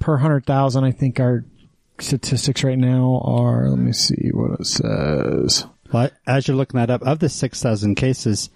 per 0.00 0.14
100,000. 0.14 0.82
I 0.82 0.90
think 0.90 1.20
our 1.20 1.44
statistics 2.00 2.64
right 2.64 2.78
now 2.78 3.20
are, 3.24 3.68
let 3.68 3.78
me 3.78 3.92
see 3.92 4.30
what 4.32 4.60
it 4.60 4.66
says. 4.66 5.66
Well, 5.92 6.10
as 6.26 6.48
you're 6.48 6.56
looking 6.56 6.80
that 6.80 6.90
up, 6.90 7.02
of 7.02 7.18
the 7.20 7.28
6,000 7.28 7.94
cases, 7.94 8.50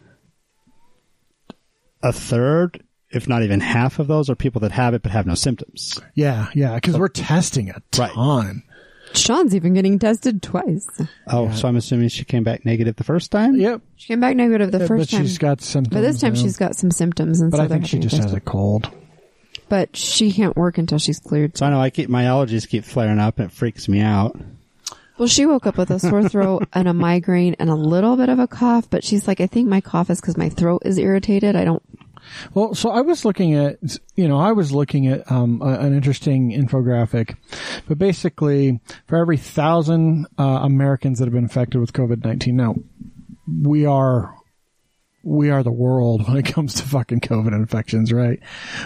a 2.03 2.13
third, 2.13 2.83
if 3.11 3.29
not 3.29 3.43
even 3.43 3.61
half 3.61 3.99
of 3.99 4.07
those, 4.07 4.31
are 4.31 4.35
people 4.35 4.61
that 4.63 4.73
have 4.73 4.95
it 4.95 5.03
but 5.03 5.13
have 5.13 5.27
no 5.27 5.35
symptoms. 5.35 6.01
Yeah, 6.15 6.49
yeah, 6.55 6.75
because 6.77 6.97
we're 6.99 7.09
testing 7.09 7.71
a 7.71 7.83
ton. 7.91 8.07
Right. 8.17 9.17
Sean's 9.17 9.57
even 9.57 9.75
getting 9.75 9.99
tested 9.99 10.41
twice. 10.43 10.87
Oh, 11.27 11.51
so 11.53 11.67
I'm 11.67 11.77
assuming 11.77 12.11
she 12.11 12.25
came 12.25 12.45
back 12.45 12.65
negative 12.65 12.95
the 12.95 13.03
first 13.05 13.33
time? 13.33 13.57
Yep. 13.57 13.83
She 13.97 14.07
came 14.07 14.21
back 14.21 14.37
negative 14.37 14.71
the 14.71 14.79
but 14.79 14.89
first 14.89 15.11
time. 15.11 15.23
she's 15.23 15.39
got 15.39 15.61
symptoms. 15.61 15.95
but 15.95 16.01
this 16.03 16.21
time 16.21 16.35
now. 16.35 16.41
she's 16.41 16.57
got 16.57 16.77
some 16.77 16.93
symptoms, 16.93 17.41
and 17.41 17.51
But 17.51 17.57
so 17.57 17.63
I 17.65 17.69
think 17.69 17.87
she 17.87 17.97
having 17.97 18.09
just 18.09 18.23
has 18.23 18.33
a 18.33 18.41
cold. 18.41 18.89
But 19.69 19.97
she 19.97 20.33
can't 20.33 20.57
work 20.57 20.79
until 20.79 20.99
she's 20.99 21.19
cleared. 21.19 21.57
So 21.57 21.67
I 21.67 21.71
know 21.71 21.81
I 21.81 21.91
keep, 21.91 22.09
my 22.09 22.25
allergies 22.25 22.69
keep 22.69 22.85
flaring 22.85 23.19
up 23.19 23.39
and 23.39 23.51
it 23.51 23.53
freaks 23.53 23.89
me 23.89 24.01
out. 24.01 24.39
Well, 25.21 25.29
she 25.29 25.45
woke 25.45 25.67
up 25.67 25.77
with 25.77 25.91
a 25.91 25.99
sore 25.99 26.27
throat 26.27 26.67
and 26.73 26.89
a 26.89 26.95
migraine 26.95 27.55
and 27.59 27.69
a 27.69 27.75
little 27.75 28.17
bit 28.17 28.31
of 28.31 28.39
a 28.39 28.49
cough, 28.49 28.89
but 28.89 29.05
she's 29.05 29.29
like, 29.29 29.43
I 29.43 29.47
think 29.47 29.69
my 29.69 29.83
cough 29.83 30.09
is 30.09 30.19
because 30.19 30.39
my 30.39 30.49
throat 30.49 30.81
is 30.87 30.97
irritated. 30.97 31.57
I 31.57 31.65
don't. 31.67 31.83
Well, 32.55 32.75
so 32.75 32.89
I 32.89 33.03
was 33.03 33.23
looking 33.23 33.55
at, 33.55 33.77
you 34.17 34.27
know, 34.27 34.39
I 34.39 34.53
was 34.53 34.73
looking 34.73 35.09
at 35.09 35.31
um, 35.31 35.61
a, 35.61 35.79
an 35.81 35.95
interesting 35.95 36.53
infographic, 36.53 37.37
but 37.87 37.99
basically, 37.99 38.81
for 39.09 39.19
every 39.19 39.37
thousand 39.37 40.27
uh, 40.39 40.61
Americans 40.63 41.19
that 41.19 41.27
have 41.27 41.35
been 41.35 41.45
infected 41.45 41.83
with 41.83 41.93
COVID 41.93 42.25
nineteen, 42.25 42.57
now 42.57 42.77
we 43.47 43.85
are 43.85 44.35
we 45.23 45.51
are 45.51 45.63
the 45.63 45.71
world 45.71 46.27
when 46.29 46.39
it 46.39 46.47
comes 46.47 46.77
to 46.77 46.83
fucking 46.85 47.21
COVID 47.21 47.53
infections, 47.53 48.11
right? 48.11 48.41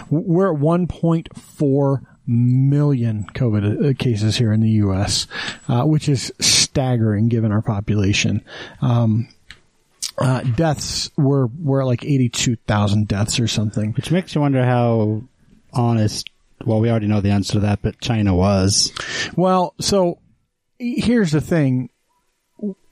We're 0.09 0.53
at 0.53 0.59
one 0.59 0.87
point 0.87 1.29
four 1.37 2.14
million 2.27 3.27
COVID 3.33 3.89
uh, 3.89 3.93
cases 3.97 4.37
here 4.37 4.51
in 4.51 4.61
the 4.61 4.69
U.S., 4.69 5.27
uh, 5.67 5.83
which 5.83 6.09
is 6.09 6.31
staggering 6.39 7.27
given 7.27 7.51
our 7.51 7.61
population. 7.61 8.43
Um, 8.81 9.27
uh, 10.17 10.41
deaths 10.41 11.11
were 11.17 11.47
were 11.47 11.83
like 11.83 12.03
eighty 12.05 12.29
two 12.29 12.55
thousand 12.67 13.07
deaths 13.07 13.39
or 13.39 13.47
something. 13.47 13.93
Which 13.93 14.11
makes 14.11 14.33
you 14.33 14.41
wonder 14.41 14.63
how 14.63 15.23
honest, 15.73 16.29
well, 16.63 16.79
we 16.79 16.89
already 16.89 17.07
know 17.07 17.21
the 17.21 17.31
answer 17.31 17.53
to 17.53 17.59
that, 17.61 17.81
but 17.81 17.99
China 17.99 18.33
was. 18.33 18.93
Well, 19.35 19.73
so 19.79 20.19
here's 20.79 21.31
the 21.31 21.41
thing: 21.41 21.89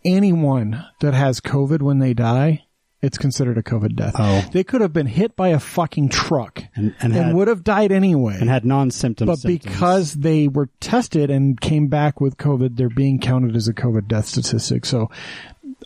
anyone 0.03 0.85
that 0.99 1.13
has 1.13 1.39
COVID 1.39 1.81
when 1.81 1.99
they 1.99 2.13
die, 2.13 2.62
it's 3.03 3.17
considered 3.17 3.57
a 3.57 3.61
COVID 3.63 3.95
death. 3.95 4.15
Oh. 4.17 4.43
They 4.53 4.63
could 4.63 4.81
have 4.81 4.93
been 4.93 5.05
hit 5.07 5.35
by 5.35 5.49
a 5.49 5.59
fucking 5.59 6.09
truck 6.09 6.63
And, 6.75 6.95
and, 7.01 7.13
had, 7.13 7.35
would 7.35 7.47
have 7.49 7.63
died 7.63 7.91
anyway. 7.91 8.37
and 8.39 8.49
had 8.49 8.63
non-symptom 8.65 9.27
but 9.27 9.39
symptoms. 9.39 9.73
because 9.73 10.13
they 10.13 10.47
were 10.47 10.69
tested 10.79 11.29
and 11.29 11.59
came 11.59 11.87
back 11.87 12.21
with 12.21 12.37
COVID, 12.37 12.77
they're 12.77 12.89
being 12.89 13.19
counted 13.19 13.55
as 13.57 13.67
a 13.67 13.73
COVID 13.73 14.07
death 14.07 14.25
statistic. 14.27 14.85
So 14.85 15.11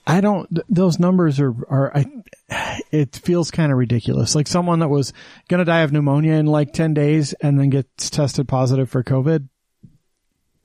I 0.06 0.22
don't, 0.22 0.48
th- 0.54 0.66
those 0.70 1.00
numbers 1.00 1.40
are, 1.40 1.56
are, 1.70 1.92
I, 1.98 2.06
it 2.92 3.16
feels 3.16 3.50
kind 3.50 3.72
of 3.72 3.78
ridiculous. 3.80 4.36
Like 4.36 4.48
someone 4.48 4.80
that 4.80 4.90
was 4.90 5.12
going 5.50 5.60
to 5.60 5.66
die 5.66 5.82
of 5.82 5.92
pneumonia 5.92 6.34
in 6.34 6.46
like 6.46 6.72
10 6.72 6.94
days 6.94 7.34
and 7.42 7.60
then 7.60 7.72
gets 7.72 8.10
tested 8.12 8.48
positive 8.48 8.90
for 8.92 9.04
COVID. 9.04 9.50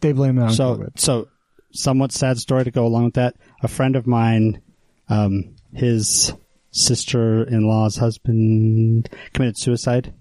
They 0.00 0.12
blame 0.12 0.36
that 0.36 0.48
on 0.48 0.52
So, 0.52 0.76
COVID. 0.76 0.98
so 0.98 1.28
somewhat 1.72 2.12
sad 2.12 2.36
story 2.38 2.64
to 2.64 2.70
go 2.70 2.84
along 2.84 3.04
with 3.04 3.14
that. 3.14 3.36
A 3.62 3.68
friend 3.68 3.96
of 3.96 4.06
mine, 4.06 4.60
um, 5.08 5.54
his 5.72 6.34
sister-in-law's 6.72 7.96
husband 7.96 9.08
committed 9.32 9.56
suicide, 9.56 10.12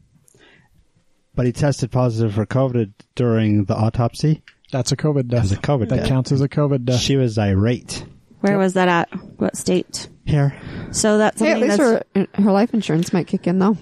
but 1.33 1.45
he 1.45 1.51
tested 1.51 1.91
positive 1.91 2.33
for 2.35 2.45
COVID 2.45 2.91
during 3.15 3.65
the 3.65 3.75
autopsy. 3.75 4.43
That's 4.71 4.91
a 4.91 4.97
COVID 4.97 5.27
death. 5.27 5.43
As 5.45 5.51
a 5.51 5.57
COVID 5.57 5.89
that 5.89 5.97
death. 5.97 6.07
counts 6.07 6.31
as 6.31 6.41
a 6.41 6.47
COVID 6.49 6.85
death. 6.85 6.99
She 6.99 7.17
was 7.17 7.37
irate. 7.37 8.05
Where 8.41 8.57
was 8.57 8.73
that 8.73 8.87
at? 8.87 9.09
What 9.39 9.55
state? 9.57 10.07
Here, 10.25 10.55
So 10.91 11.17
that's 11.17 11.41
Hey, 11.41 11.51
at 11.51 11.59
least 11.59 11.77
that's, 11.77 12.05
her, 12.15 12.27
her 12.35 12.51
life 12.51 12.73
insurance 12.73 13.11
might 13.11 13.27
kick 13.27 13.47
in, 13.47 13.59
though. 13.59 13.77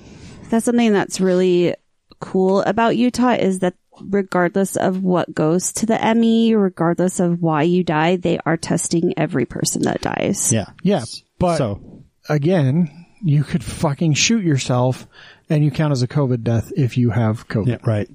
that's 0.50 0.66
something 0.66 0.94
that's 0.94 1.20
really 1.20 1.76
cool 2.20 2.62
about 2.62 2.98
Utah 2.98 3.34
is 3.34 3.60
that 3.60 3.76
regardless 4.02 4.76
of 4.78 5.04
what 5.04 5.34
goes 5.34 5.74
to 5.74 5.86
the 5.86 6.16
ME, 6.16 6.56
regardless 6.56 7.20
of 7.20 7.42
why 7.42 7.64
you 7.64 7.84
die, 7.84 8.16
they 8.16 8.40
are 8.46 8.58
testing 8.58 9.14
every 9.18 9.46
person 9.46 9.82
that 9.84 10.02
dies. 10.02 10.52
yeah, 10.52 10.70
Yeah, 10.82 11.04
but 11.38 11.58
so 11.58 11.82
again, 12.30 13.06
you 13.22 13.44
could 13.44 13.64
fucking 13.64 14.14
shoot 14.14 14.44
yourself 14.44 15.08
and 15.50 15.64
you 15.66 15.72
count 15.72 15.92
as 15.92 16.02
a 16.04 16.08
COVID 16.08 16.44
death 16.44 16.72
if 16.78 16.98
you 16.98 17.10
have 17.10 17.48
COVID. 17.48 17.68
yeah, 17.68 17.78
right. 17.84 18.08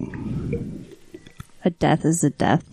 A 1.64 1.70
death 1.70 2.04
is 2.04 2.22
a 2.24 2.30
death. 2.30 2.64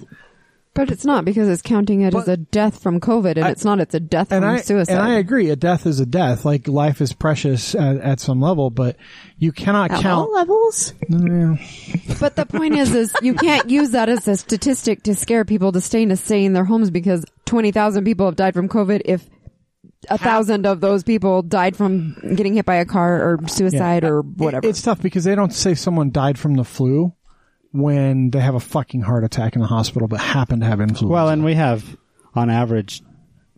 But 0.74 0.90
it's 0.90 1.04
not 1.04 1.26
because 1.26 1.50
it's 1.50 1.62
counting 1.62 2.00
it 2.00 2.16
as 2.16 2.30
a 2.30 2.38
death 2.38 2.82
from 2.82 3.02
COVID, 3.02 3.32
and 3.36 3.44
I- 3.44 3.50
it's 3.52 3.66
not. 3.66 3.82
It's 3.82 3.94
a 3.94 4.00
death 4.00 4.32
and 4.32 4.42
from 4.46 4.54
I 4.56 4.62
suicide. 4.62 4.94
and 4.94 5.02
I 5.02 5.16
agree. 5.16 5.50
A 5.50 5.58
death 5.58 5.86
is 5.86 6.00
a 6.00 6.06
death. 6.06 6.46
Like 6.46 6.66
life 6.66 7.02
is 7.02 7.12
precious 7.12 7.76
at, 7.76 7.98
at 7.98 8.20
some 8.22 8.40
level, 8.40 8.70
but 8.70 8.96
you 9.38 9.52
cannot 9.52 9.92
At 9.92 10.02
count. 10.02 10.30
all 10.30 10.34
levels? 10.34 10.94
Yeah. 11.10 11.58
But 12.22 12.38
the 12.38 12.46
point 12.46 12.76
is, 12.76 12.96
is 12.96 13.14
you 13.22 13.34
can't 13.34 13.70
use 13.70 13.90
that 13.90 14.08
as 14.08 14.26
a 14.30 14.38
statistic 14.38 15.04
to 15.04 15.14
scare 15.14 15.44
people 15.44 15.74
to 15.74 15.82
stay 15.82 16.06
to 16.06 16.16
stay 16.16 16.46
in 16.46 16.54
their 16.54 16.64
homes 16.66 16.90
because 16.90 17.26
twenty 17.44 17.72
thousand 17.72 18.06
people 18.06 18.26
have 18.28 18.38
died 18.38 18.54
from 18.54 18.70
COVID. 18.70 19.02
If 19.04 19.28
a 20.10 20.18
thousand 20.18 20.66
of 20.66 20.82
those 20.82 21.04
people 21.04 21.42
died 21.42 21.76
from 21.76 22.16
getting 22.36 22.56
hit 22.56 22.66
by 22.66 22.76
a 22.76 22.86
car 22.86 23.22
or 23.22 23.48
suicide 23.48 24.04
or 24.04 24.22
whatever. 24.22 24.68
It's 24.68 24.82
tough 24.82 25.02
because 25.02 25.24
they 25.24 25.36
don't 25.36 25.54
say 25.54 25.76
someone 25.76 26.12
died 26.12 26.40
from 26.40 26.56
the 26.56 26.64
flu 26.64 27.14
when 27.72 28.32
they 28.32 28.40
have 28.40 28.56
a 28.56 28.60
fucking 28.60 29.02
heart 29.02 29.24
attack 29.24 29.56
in 29.56 29.62
the 29.62 29.68
hospital 29.68 30.08
but 30.08 30.20
happen 30.20 30.60
to 30.62 30.66
have 30.66 30.82
influenza. 30.82 31.08
Well, 31.08 31.30
and 31.30 31.44
we 31.46 31.54
have 31.56 31.98
on 32.36 32.50
average 32.50 33.02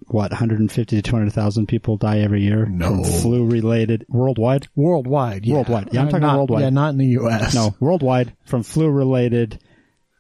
what 0.08 0.32
150 0.32 0.98
to 0.98 1.02
200,000 1.02 1.66
people 1.66 1.96
die 1.96 2.20
every 2.20 2.44
year 2.44 2.66
No. 2.66 2.88
from 2.88 3.04
flu 3.06 3.46
related 3.46 4.06
worldwide. 4.10 4.68
worldwide, 4.76 5.46
yeah. 5.46 5.56
Worldwide. 5.56 5.90
Yeah, 5.94 6.02
I'm 6.02 6.08
Uh, 6.08 6.12
talking 6.12 6.28
not- 6.28 6.38
worldwide. 6.40 6.62
Yeah, 6.64 6.70
not 6.72 6.90
in 6.90 6.98
the 6.98 7.06
U.S. 7.08 7.56
No, 7.56 7.74
worldwide 7.80 8.34
from 8.46 8.64
flu 8.64 8.90
related 8.90 9.60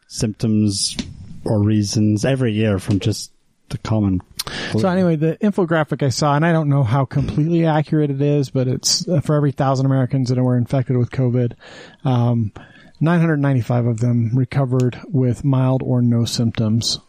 symptoms 0.08 0.96
or 1.44 1.62
reasons 1.62 2.24
every 2.24 2.54
year 2.54 2.80
from 2.80 3.00
just 3.00 3.33
the 3.69 3.78
common. 3.80 4.21
So 4.78 4.88
anyway, 4.88 5.15
the 5.15 5.38
infographic 5.38 6.04
I 6.04 6.10
saw, 6.10 6.36
and 6.36 6.45
I 6.45 6.52
don't 6.52 6.69
know 6.69 6.84
how 6.84 7.06
completely 7.06 7.65
accurate 7.65 8.12
it 8.12 8.21
is, 8.21 8.49
but 8.49 8.67
it's 8.67 9.08
uh, 9.08 9.21
for 9.21 9.36
every 9.36 9.52
thousand 9.52 9.86
Americans 9.86 10.30
that 10.30 10.41
were 10.41 10.58
infected 10.58 10.97
with 10.97 11.12
COVID, 11.12 11.54
um, 12.04 12.52
995 12.99 13.86
of 13.86 13.99
them 13.99 14.32
recovered 14.34 14.99
with 15.08 15.43
mild 15.43 15.82
or 15.84 16.02
no 16.02 16.26
symptoms. 16.26 16.99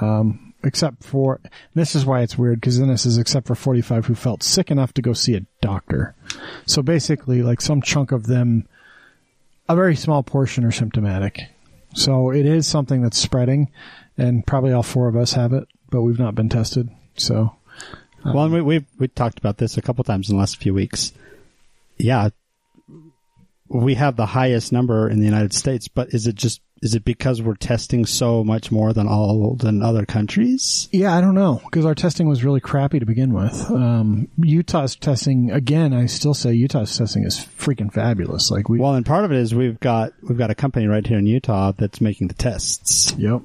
Um, 0.00 0.54
except 0.64 1.04
for, 1.04 1.40
this 1.74 1.94
is 1.94 2.06
why 2.06 2.22
it's 2.22 2.38
weird, 2.38 2.60
because 2.60 2.78
then 2.78 2.88
this 2.88 3.06
is 3.06 3.18
except 3.18 3.46
for 3.46 3.54
45 3.54 4.06
who 4.06 4.14
felt 4.14 4.42
sick 4.42 4.70
enough 4.70 4.94
to 4.94 5.02
go 5.02 5.12
see 5.12 5.34
a 5.34 5.46
doctor. 5.60 6.14
So 6.66 6.82
basically, 6.82 7.42
like 7.42 7.60
some 7.60 7.82
chunk 7.82 8.12
of 8.12 8.26
them, 8.26 8.66
a 9.68 9.76
very 9.76 9.94
small 9.94 10.22
portion 10.22 10.64
are 10.64 10.72
symptomatic. 10.72 11.40
So 11.94 12.30
it 12.30 12.46
is 12.46 12.66
something 12.66 13.02
that's 13.02 13.18
spreading, 13.18 13.70
and 14.16 14.46
probably 14.46 14.72
all 14.72 14.82
four 14.82 15.08
of 15.08 15.16
us 15.16 15.34
have 15.34 15.52
it, 15.52 15.68
but 15.94 16.02
we've 16.02 16.18
not 16.18 16.34
been 16.34 16.48
tested. 16.48 16.90
So 17.16 17.54
well, 18.24 18.44
and 18.44 18.52
we 18.52 18.60
we 18.60 18.84
we 18.98 19.06
talked 19.06 19.38
about 19.38 19.58
this 19.58 19.78
a 19.78 19.82
couple 19.82 20.02
times 20.02 20.28
in 20.28 20.34
the 20.34 20.40
last 20.40 20.56
few 20.56 20.74
weeks. 20.74 21.12
Yeah, 21.96 22.30
we 23.68 23.94
have 23.94 24.16
the 24.16 24.26
highest 24.26 24.72
number 24.72 25.08
in 25.08 25.20
the 25.20 25.24
United 25.24 25.52
States, 25.52 25.86
but 25.86 26.12
is 26.12 26.26
it 26.26 26.34
just 26.34 26.60
is 26.82 26.96
it 26.96 27.04
because 27.04 27.40
we're 27.40 27.54
testing 27.54 28.04
so 28.06 28.42
much 28.42 28.72
more 28.72 28.92
than 28.92 29.06
all 29.06 29.54
than 29.54 29.82
other 29.82 30.04
countries? 30.04 30.88
Yeah, 30.90 31.16
I 31.16 31.20
don't 31.20 31.36
know 31.36 31.60
because 31.64 31.84
our 31.84 31.94
testing 31.94 32.26
was 32.26 32.42
really 32.42 32.60
crappy 32.60 32.98
to 32.98 33.06
begin 33.06 33.32
with. 33.32 33.70
Um, 33.70 34.26
Utah's 34.38 34.96
testing 34.96 35.52
again. 35.52 35.94
I 35.94 36.06
still 36.06 36.34
say 36.34 36.54
Utah's 36.54 36.98
testing 36.98 37.24
is 37.24 37.38
freaking 37.38 37.92
fabulous. 37.92 38.50
Like 38.50 38.68
we, 38.68 38.80
Well, 38.80 38.94
and 38.94 39.06
part 39.06 39.24
of 39.24 39.30
it 39.30 39.38
is 39.38 39.54
we've 39.54 39.78
got 39.78 40.12
we've 40.22 40.38
got 40.38 40.50
a 40.50 40.56
company 40.56 40.88
right 40.88 41.06
here 41.06 41.18
in 41.18 41.26
Utah 41.26 41.70
that's 41.70 42.00
making 42.00 42.26
the 42.26 42.34
tests, 42.34 43.14
yep. 43.16 43.42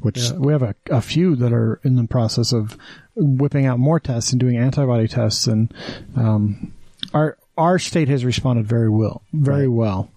Which 0.00 0.18
Yeah, 0.18 0.38
we 0.38 0.52
have 0.52 0.62
a, 0.62 0.74
a 0.90 1.00
few 1.00 1.36
that 1.36 1.52
are 1.52 1.80
in 1.84 1.96
the 1.96 2.06
process 2.06 2.52
of 2.52 2.76
whipping 3.14 3.66
out 3.66 3.78
more 3.78 4.00
tests 4.00 4.32
and 4.32 4.40
doing 4.40 4.56
antibody 4.56 5.08
tests, 5.08 5.46
and 5.46 5.72
um, 6.16 6.72
our 7.12 7.36
our 7.56 7.78
state 7.78 8.08
has 8.08 8.24
responded 8.24 8.66
very 8.66 8.88
well, 8.88 9.22
very 9.32 9.68
well. 9.68 10.10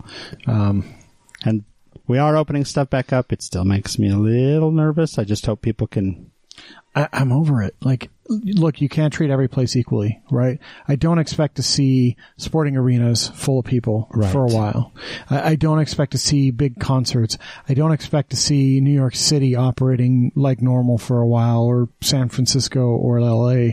Um, 0.45 0.93
and 1.43 1.63
we 2.07 2.17
are 2.17 2.37
opening 2.37 2.65
stuff 2.65 2.89
back 2.89 3.11
up. 3.11 3.33
It 3.33 3.41
still 3.41 3.65
makes 3.65 3.97
me 3.97 4.09
a 4.09 4.17
little 4.17 4.71
nervous. 4.71 5.17
I 5.17 5.23
just 5.23 5.45
hope 5.45 5.61
people 5.61 5.87
can. 5.87 6.31
I, 6.95 7.07
I'm 7.13 7.31
over 7.31 7.63
it. 7.63 7.75
Like, 7.81 8.09
look, 8.31 8.81
you 8.81 8.89
can't 8.89 9.13
treat 9.13 9.29
every 9.29 9.47
place 9.47 9.75
equally, 9.75 10.21
right? 10.31 10.59
I 10.87 10.95
don't 10.95 11.19
expect 11.19 11.55
to 11.55 11.63
see 11.63 12.15
sporting 12.37 12.75
arenas 12.77 13.27
full 13.29 13.59
of 13.59 13.65
people 13.65 14.07
Right. 14.13 14.31
for 14.31 14.43
a 14.43 14.47
while. 14.47 14.93
I, 15.29 15.51
I 15.51 15.55
don't 15.55 15.79
expect 15.79 16.13
to 16.13 16.17
see 16.17 16.51
big 16.51 16.79
concerts. 16.79 17.37
I 17.67 17.73
don't 17.73 17.91
expect 17.91 18.29
to 18.31 18.35
see 18.35 18.79
New 18.81 18.93
York 18.93 19.15
City 19.15 19.55
operating 19.55 20.31
like 20.35 20.61
normal 20.61 20.97
for 20.97 21.19
a 21.19 21.27
while, 21.27 21.61
or 21.63 21.89
San 22.01 22.29
Francisco 22.29 22.87
or 22.87 23.19
LA. 23.21 23.71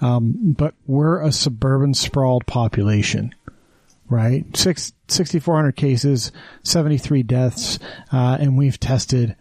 Um, 0.00 0.54
but 0.56 0.74
we're 0.86 1.20
a 1.22 1.32
suburban 1.32 1.94
sprawled 1.94 2.46
population 2.46 3.34
right? 4.08 4.44
Six, 4.56 4.92
6,400 5.06 5.76
cases, 5.76 6.32
73 6.64 7.22
deaths, 7.22 7.78
uh, 8.12 8.36
and 8.40 8.58
we've 8.58 8.80
tested 8.80 9.36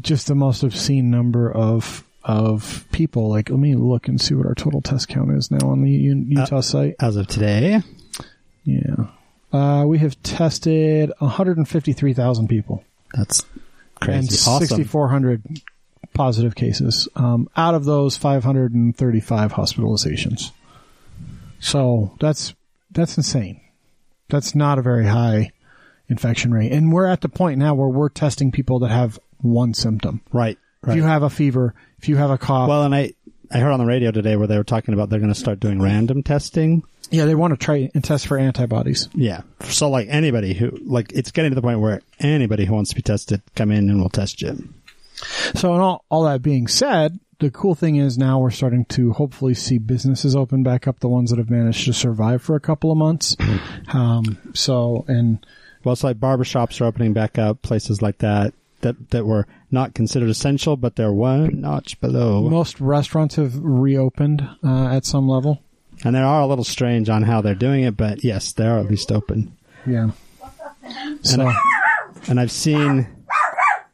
just 0.00 0.26
the 0.26 0.34
most 0.34 0.62
obscene 0.62 1.10
number 1.10 1.52
of 1.52 2.02
of 2.22 2.86
people. 2.92 3.28
Like, 3.28 3.50
let 3.50 3.58
me 3.58 3.74
look 3.74 4.08
and 4.08 4.20
see 4.20 4.34
what 4.34 4.46
our 4.46 4.54
total 4.54 4.80
test 4.80 5.08
count 5.08 5.30
is 5.32 5.50
now 5.50 5.68
on 5.70 5.82
the 5.82 5.90
U- 5.90 6.24
Utah 6.28 6.60
site. 6.60 6.96
As 7.00 7.16
of 7.16 7.26
today, 7.26 7.80
Yeah, 8.64 9.06
uh, 9.52 9.84
we 9.86 9.98
have 9.98 10.22
tested 10.22 11.12
153,000 11.18 12.48
people 12.48 12.84
that's 13.14 13.40
and 14.02 14.28
crazy. 14.28 14.34
Awesome. 14.48 14.66
6,400 14.66 15.42
positive 16.14 16.54
cases. 16.54 17.08
Um, 17.16 17.48
out 17.56 17.74
of 17.74 17.84
those, 17.84 18.16
535 18.16 19.52
hospitalizations. 19.54 20.50
So 21.58 22.14
that's 22.20 22.54
that's 22.90 23.16
insane. 23.16 23.60
That's 24.28 24.54
not 24.54 24.78
a 24.78 24.82
very 24.82 25.06
high 25.06 25.52
infection 26.08 26.52
rate, 26.52 26.72
and 26.72 26.92
we're 26.92 27.06
at 27.06 27.20
the 27.20 27.28
point 27.28 27.58
now 27.58 27.74
where 27.74 27.88
we're 27.88 28.08
testing 28.08 28.50
people 28.52 28.78
that 28.80 28.90
have 28.90 29.18
one 29.38 29.74
symptom. 29.74 30.20
Right. 30.32 30.58
Right. 30.82 30.92
If 30.92 30.96
you 30.96 31.02
have 31.02 31.22
a 31.22 31.30
fever, 31.30 31.74
if 31.98 32.08
you 32.08 32.16
have 32.16 32.30
a 32.30 32.38
cough, 32.38 32.68
well, 32.68 32.84
and 32.84 32.94
I 32.94 33.12
I 33.50 33.58
heard 33.58 33.72
on 33.72 33.80
the 33.80 33.86
radio 33.86 34.10
today 34.10 34.36
where 34.36 34.46
they 34.46 34.56
were 34.56 34.64
talking 34.64 34.94
about 34.94 35.10
they're 35.10 35.18
going 35.18 35.32
to 35.32 35.38
start 35.38 35.60
doing 35.60 35.82
random 35.82 36.22
testing. 36.22 36.84
yeah, 37.10 37.24
they 37.24 37.34
want 37.34 37.52
to 37.52 37.56
try 37.56 37.90
and 37.94 38.04
test 38.04 38.26
for 38.26 38.38
antibodies. 38.38 39.08
Yeah. 39.12 39.42
So 39.64 39.90
like 39.90 40.06
anybody 40.08 40.54
who 40.54 40.70
like 40.84 41.12
it's 41.12 41.32
getting 41.32 41.50
to 41.50 41.54
the 41.54 41.62
point 41.62 41.80
where 41.80 42.00
anybody 42.18 42.64
who 42.64 42.74
wants 42.74 42.90
to 42.90 42.96
be 42.96 43.02
tested 43.02 43.42
come 43.56 43.70
in 43.70 43.90
and 43.90 43.98
we'll 43.98 44.08
test 44.08 44.40
you. 44.40 44.72
So, 45.54 45.74
and 45.74 45.82
all, 45.82 46.04
all 46.08 46.22
that 46.24 46.40
being 46.40 46.66
said, 46.66 47.20
the 47.40 47.50
cool 47.50 47.74
thing 47.74 47.96
is 47.96 48.16
now 48.16 48.38
we're 48.38 48.50
starting 48.50 48.86
to 48.86 49.12
hopefully 49.12 49.52
see 49.52 49.76
businesses 49.76 50.34
open 50.34 50.62
back 50.62 50.86
up, 50.86 51.00
the 51.00 51.08
ones 51.08 51.30
that 51.30 51.38
have 51.38 51.50
managed 51.50 51.84
to 51.86 51.92
survive 51.92 52.40
for 52.40 52.54
a 52.54 52.60
couple 52.60 52.90
of 52.90 52.96
months. 52.96 53.36
um, 53.92 54.38
so, 54.54 55.04
and 55.08 55.44
Well, 55.84 55.92
it's 55.92 56.04
like 56.04 56.18
barbershops 56.18 56.80
are 56.80 56.84
opening 56.86 57.12
back 57.12 57.38
up, 57.38 57.60
places 57.60 58.00
like 58.00 58.18
that 58.18 58.54
that 58.80 59.10
that 59.10 59.26
were 59.26 59.46
not 59.70 59.94
considered 59.94 60.28
essential, 60.28 60.76
but 60.76 60.96
they're 60.96 61.12
one 61.12 61.60
notch 61.60 62.00
below. 62.00 62.48
most 62.48 62.80
restaurants 62.80 63.36
have 63.36 63.56
reopened 63.58 64.48
uh, 64.64 64.86
at 64.86 65.04
some 65.04 65.28
level. 65.28 65.62
And 66.04 66.14
they 66.14 66.20
are 66.20 66.40
a 66.40 66.46
little 66.46 66.64
strange 66.64 67.08
on 67.10 67.24
how 67.24 67.40
they're 67.42 67.54
doing 67.54 67.82
it, 67.84 67.96
but 67.96 68.24
yes, 68.24 68.52
they 68.52 68.66
are 68.66 68.78
at 68.78 68.90
least 68.90 69.12
open. 69.12 69.54
Yeah. 69.86 70.12
So 71.22 71.52
And 72.28 72.40
I've 72.40 72.50
seen 72.50 73.06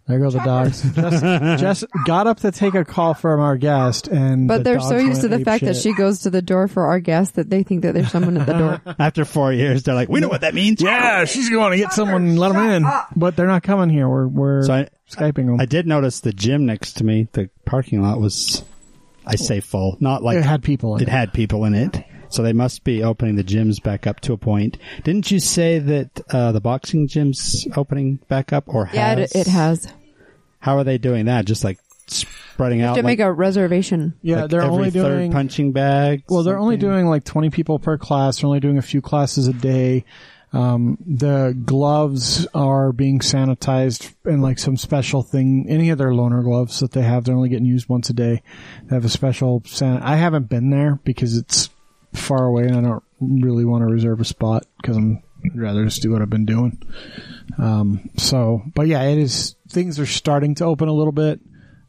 there 0.06 0.20
go 0.20 0.30
the 0.30 0.38
dogs. 0.38 0.82
Jess, 0.94 1.60
Jess 1.60 1.84
got 2.06 2.26
up 2.26 2.38
to 2.40 2.52
take 2.52 2.74
a 2.74 2.84
call 2.84 3.14
from 3.14 3.40
our 3.40 3.56
guest, 3.56 4.06
and 4.06 4.46
But 4.46 4.58
the 4.58 4.62
they're 4.64 4.80
so 4.80 4.96
used 4.98 5.22
to 5.22 5.28
the 5.28 5.38
ape 5.40 5.44
fact 5.44 5.64
that 5.64 5.76
she 5.76 5.92
goes 5.94 6.20
to 6.20 6.30
the 6.30 6.42
door 6.42 6.68
for 6.68 6.86
our 6.86 7.00
guest 7.00 7.34
that 7.34 7.50
they 7.50 7.62
think 7.62 7.82
that 7.82 7.94
there's 7.94 8.10
someone 8.10 8.36
at 8.36 8.46
the 8.46 8.52
door. 8.52 8.80
after 8.98 9.24
four 9.24 9.52
years, 9.52 9.82
they're 9.82 9.94
like, 9.94 10.08
we 10.08 10.20
know 10.20 10.28
what 10.28 10.42
that 10.42 10.54
means. 10.54 10.80
Yeah, 10.80 11.24
she's 11.24 11.50
going 11.50 11.72
to 11.72 11.76
get 11.76 11.92
someone 11.92 12.26
and 12.26 12.38
let 12.38 12.52
them 12.52 12.70
in, 12.70 12.86
but 13.16 13.34
they're 13.36 13.46
not 13.48 13.62
coming 13.64 13.90
here. 13.90 14.08
We're 14.08 14.28
we're 14.28 14.62
So 14.62 14.74
I- 14.74 14.88
skyping 15.10 15.46
them. 15.46 15.60
I 15.60 15.66
did 15.66 15.86
notice 15.86 16.20
the 16.20 16.32
gym 16.32 16.66
next 16.66 16.94
to 16.98 17.04
me, 17.04 17.28
the 17.32 17.50
parking 17.64 18.02
lot 18.02 18.20
was, 18.20 18.64
I 19.26 19.34
say 19.36 19.58
full, 19.60 19.96
not 20.00 20.22
like 20.22 20.36
it 20.38 20.44
had 20.44 20.62
people. 20.62 20.96
In 20.96 21.02
it 21.02 21.08
had 21.08 21.32
people 21.32 21.64
in 21.64 21.74
it. 21.74 22.04
So 22.28 22.42
they 22.42 22.52
must 22.52 22.84
be 22.84 23.02
opening 23.02 23.36
the 23.36 23.44
gyms 23.44 23.82
back 23.82 24.06
up 24.06 24.20
to 24.20 24.32
a 24.32 24.36
point. 24.36 24.78
Didn't 25.04 25.30
you 25.30 25.40
say 25.40 25.78
that 25.78 26.20
uh, 26.30 26.52
the 26.52 26.60
boxing 26.60 27.08
gym's 27.08 27.66
opening 27.76 28.16
back 28.28 28.52
up 28.52 28.64
or 28.66 28.88
yeah, 28.92 29.14
has? 29.14 29.32
it, 29.32 29.38
it 29.40 29.46
has. 29.46 29.92
How 30.60 30.78
are 30.78 30.84
they 30.84 30.98
doing 30.98 31.26
that? 31.26 31.44
Just 31.44 31.64
like 31.64 31.78
spreading 32.08 32.82
out 32.82 32.94
To 32.94 33.00
like, 33.00 33.04
make 33.04 33.20
a 33.20 33.32
reservation. 33.32 34.14
Yeah, 34.22 34.42
like 34.42 34.50
they're 34.50 34.62
every 34.62 34.72
only 34.72 34.90
third 34.90 35.16
doing 35.16 35.32
punching 35.32 35.72
bag. 35.72 36.24
Well, 36.28 36.42
they're 36.42 36.58
only 36.58 36.76
doing 36.76 37.06
like 37.06 37.24
20 37.24 37.50
people 37.50 37.78
per 37.78 37.98
class. 37.98 38.40
They're 38.40 38.46
only 38.46 38.60
doing 38.60 38.78
a 38.78 38.82
few 38.82 39.00
classes 39.00 39.48
a 39.48 39.52
day. 39.52 40.04
Um, 40.52 40.96
the 41.04 41.56
gloves 41.64 42.46
are 42.54 42.92
being 42.92 43.18
sanitized 43.18 44.14
in 44.24 44.40
like 44.40 44.58
some 44.58 44.76
special 44.76 45.22
thing. 45.22 45.66
Any 45.68 45.90
of 45.90 45.98
their 45.98 46.12
loaner 46.12 46.42
gloves 46.42 46.80
that 46.80 46.92
they 46.92 47.02
have, 47.02 47.24
they're 47.24 47.34
only 47.34 47.48
getting 47.48 47.66
used 47.66 47.88
once 47.88 48.08
a 48.10 48.14
day. 48.14 48.42
They 48.84 48.96
have 48.96 49.04
a 49.04 49.10
special 49.10 49.62
san. 49.66 50.02
I 50.02 50.16
haven't 50.16 50.48
been 50.48 50.70
there 50.70 50.98
because 51.04 51.36
it's 51.36 51.68
far 52.18 52.44
away 52.44 52.64
and 52.64 52.76
I 52.76 52.80
don't 52.80 53.04
really 53.20 53.64
want 53.64 53.82
to 53.82 53.92
reserve 53.92 54.20
a 54.20 54.24
spot 54.24 54.66
because 54.80 54.96
I'm 54.96 55.22
I'd 55.44 55.58
rather 55.58 55.84
just 55.84 56.02
do 56.02 56.12
what 56.12 56.22
I've 56.22 56.30
been 56.30 56.46
doing. 56.46 56.82
Um, 57.58 58.10
so, 58.16 58.62
but 58.74 58.86
yeah, 58.86 59.02
it 59.02 59.18
is, 59.18 59.54
things 59.68 59.98
are 59.98 60.06
starting 60.06 60.54
to 60.56 60.64
open 60.64 60.88
a 60.88 60.92
little 60.92 61.12
bit. 61.12 61.40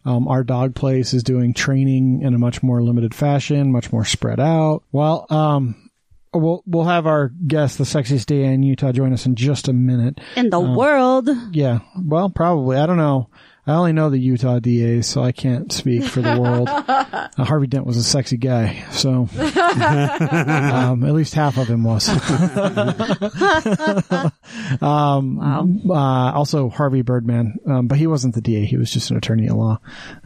Um, 0.06 0.28
our 0.28 0.44
dog 0.44 0.76
place 0.76 1.14
is 1.14 1.24
doing 1.24 1.54
training 1.54 2.22
in 2.22 2.34
a 2.34 2.38
much 2.38 2.64
more 2.64 2.82
limited 2.82 3.14
fashion, 3.14 3.72
much 3.72 3.92
more 3.92 4.06
spread 4.06 4.40
out. 4.40 4.84
Well, 4.92 5.26
um, 5.30 5.90
we'll 6.34 6.64
we'll 6.66 6.86
have 6.86 7.06
our 7.06 7.30
guest, 7.30 7.78
the 7.78 7.84
sexiest 7.84 8.28
DA 8.28 8.46
in 8.46 8.64
Utah, 8.64 8.94
join 8.94 9.12
us 9.12 9.26
in 9.26 9.36
just 9.36 9.68
a 9.68 9.74
minute. 9.74 10.20
In 10.38 10.50
the 10.50 10.62
world. 10.62 11.28
Yeah, 11.52 11.80
well, 12.02 12.30
probably. 12.30 12.78
I 12.78 12.86
don't 12.86 12.98
know. 12.98 13.30
I 13.68 13.74
only 13.74 13.92
know 13.94 14.10
the 14.10 14.18
Utah 14.18 14.60
DA, 14.60 15.02
so 15.02 15.22
I 15.22 15.34
can't 15.34 15.72
speak 15.72 16.06
for 16.06 16.22
the 16.22 16.40
world. 16.40 16.70
uh, 16.70 17.28
Harvey 17.44 17.68
Dent 17.68 17.86
was 17.86 17.98
a 17.98 18.04
sexy 18.04 18.38
guy, 18.38 18.86
so 18.92 19.28
um, 19.38 21.04
at 21.04 21.14
least 21.14 21.34
half 21.34 21.58
of 21.58 21.68
him 21.68 21.84
was. 21.84 22.08
um, 24.82 25.38
Wow. 25.38 25.68
uh, 25.90 26.32
also 26.34 26.70
Harvey 26.70 27.02
Birdman, 27.02 27.56
um, 27.68 27.88
but 27.88 27.98
he 27.98 28.08
wasn't 28.08 28.36
the 28.36 28.42
DA. 28.42 28.66
He 28.66 28.78
was 28.78 28.92
just 28.92 29.12
an 29.12 29.18
attorney 29.18 29.48
at 29.48 29.56
law. 29.56 29.80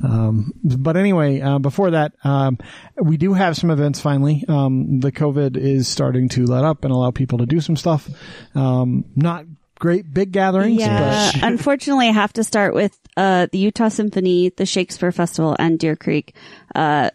Um, 0.03 0.53
but 0.63 0.97
anyway, 0.97 1.41
uh, 1.41 1.59
before 1.59 1.91
that, 1.91 2.13
um, 2.23 2.57
we 3.01 3.17
do 3.17 3.33
have 3.33 3.57
some 3.57 3.71
events 3.71 3.99
finally. 3.99 4.43
Um, 4.47 4.99
the 4.99 5.11
COVID 5.11 5.57
is 5.57 5.87
starting 5.87 6.29
to 6.29 6.45
let 6.45 6.63
up 6.63 6.83
and 6.83 6.93
allow 6.93 7.11
people 7.11 7.39
to 7.39 7.45
do 7.45 7.59
some 7.59 7.75
stuff. 7.75 8.09
Um, 8.55 9.05
not 9.15 9.45
great 9.81 10.05
big 10.13 10.31
gatherings, 10.31 10.79
Yeah. 10.79 11.31
but 11.33 11.43
Unfortunately, 11.51 12.07
I 12.07 12.11
have 12.13 12.31
to 12.33 12.43
start 12.43 12.75
with 12.75 12.97
uh, 13.17 13.47
the 13.51 13.57
Utah 13.57 13.89
Symphony, 13.89 14.49
the 14.55 14.65
Shakespeare 14.65 15.11
Festival, 15.11 15.55
and 15.57 15.79
Deer 15.79 15.95
Creek 15.97 16.35
uh, 16.75 17.09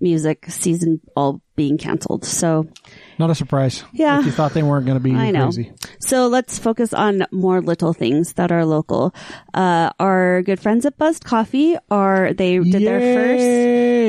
music 0.00 0.46
season 0.48 1.00
all 1.16 1.40
being 1.56 1.78
canceled. 1.78 2.24
So 2.24 2.68
not 3.18 3.30
a 3.30 3.34
surprise. 3.34 3.82
Yeah. 3.92 4.20
If 4.20 4.26
you 4.26 4.32
thought 4.32 4.52
they 4.52 4.62
weren't 4.62 4.86
going 4.86 4.98
to 4.98 5.02
be 5.02 5.14
I 5.14 5.30
know. 5.32 5.46
crazy. 5.46 5.72
So 6.00 6.26
let's 6.28 6.58
focus 6.58 6.92
on 6.92 7.26
more 7.32 7.60
little 7.60 7.92
things 7.92 8.34
that 8.34 8.52
are 8.52 8.64
local. 8.64 9.14
Uh, 9.54 9.90
our 9.98 10.42
good 10.42 10.60
friends 10.60 10.86
at 10.86 10.96
Buzzed 10.98 11.24
Coffee 11.24 11.76
are, 11.90 12.32
they 12.32 12.58
did 12.58 12.82
their 12.82 13.00
first, 13.00 13.42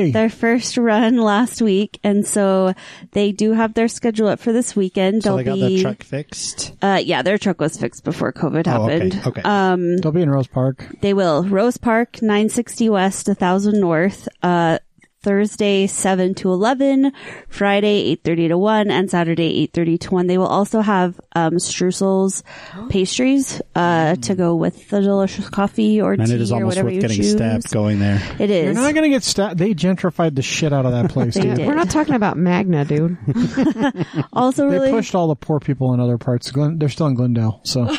Yay! 0.06 0.10
their 0.12 0.30
first 0.30 0.76
run 0.76 1.16
last 1.18 1.60
week. 1.62 1.98
And 2.04 2.26
so 2.26 2.74
they 3.12 3.32
do 3.32 3.52
have 3.52 3.74
their 3.74 3.88
schedule 3.88 4.28
up 4.28 4.40
for 4.40 4.52
this 4.52 4.74
weekend. 4.76 5.22
So 5.22 5.30
They'll 5.30 5.36
they 5.38 5.44
got 5.44 5.54
be, 5.54 5.76
the 5.76 5.82
truck 5.82 6.02
fixed. 6.02 6.72
uh, 6.82 7.00
yeah, 7.04 7.22
their 7.22 7.38
truck 7.38 7.60
was 7.60 7.76
fixed 7.78 8.04
before 8.04 8.32
COVID 8.32 8.66
Oh, 8.66 8.84
okay, 8.84 8.92
happened. 9.10 9.22
okay. 9.26 9.42
Um, 9.44 9.96
They'll 9.98 10.12
be 10.12 10.22
in 10.22 10.30
Rose 10.30 10.46
Park. 10.48 10.86
they 11.00 11.14
will. 11.14 11.44
Rose 11.44 11.76
Park, 11.76 12.22
960 12.22 12.88
West, 12.90 13.26
1000 13.28 13.80
North. 13.80 14.28
Uh, 14.42 14.78
Thursday 15.22 15.86
7 15.86 16.34
to 16.36 16.50
11, 16.50 17.12
Friday 17.48 18.16
8.30 18.16 18.48
to 18.48 18.58
1, 18.58 18.90
and 18.90 19.10
Saturday 19.10 19.66
8.30 19.68 20.00
to 20.00 20.10
1. 20.14 20.26
They 20.28 20.38
will 20.38 20.46
also 20.46 20.80
have 20.80 21.20
um, 21.34 21.54
streusels 21.54 22.42
pastries 22.88 23.60
uh, 23.74 24.16
to 24.16 24.34
go 24.34 24.54
with 24.54 24.88
the 24.88 25.00
delicious 25.02 25.48
coffee 25.50 26.00
or 26.00 26.14
And 26.14 26.26
tea 26.26 26.34
it 26.34 26.40
is 26.40 26.50
or 26.52 26.56
almost 26.56 26.68
whatever 26.68 26.86
worth 26.86 26.94
you 26.94 27.00
getting 27.02 27.16
choose. 27.18 27.32
stabbed 27.32 27.70
going 27.70 27.98
there. 27.98 28.22
It 28.38 28.48
You're 28.48 28.72
not 28.72 28.94
going 28.94 29.02
to 29.04 29.10
get 29.10 29.22
stabbed. 29.22 29.58
They 29.58 29.74
gentrified 29.74 30.36
the 30.36 30.42
shit 30.42 30.72
out 30.72 30.86
of 30.86 30.92
that 30.92 31.10
place. 31.12 31.34
They 31.34 31.42
dude. 31.42 31.56
did. 31.56 31.66
We're 31.66 31.74
not 31.74 31.90
talking 31.90 32.14
about 32.14 32.38
Magna, 32.38 32.86
dude. 32.86 33.18
also 34.32 34.70
They 34.70 34.78
really 34.78 34.90
pushed 34.90 35.14
all 35.14 35.28
the 35.28 35.36
poor 35.36 35.60
people 35.60 35.92
in 35.92 36.00
other 36.00 36.16
parts. 36.16 36.50
Glen, 36.50 36.78
they're 36.78 36.88
still 36.88 37.08
in 37.08 37.14
Glendale, 37.14 37.60
so 37.64 37.84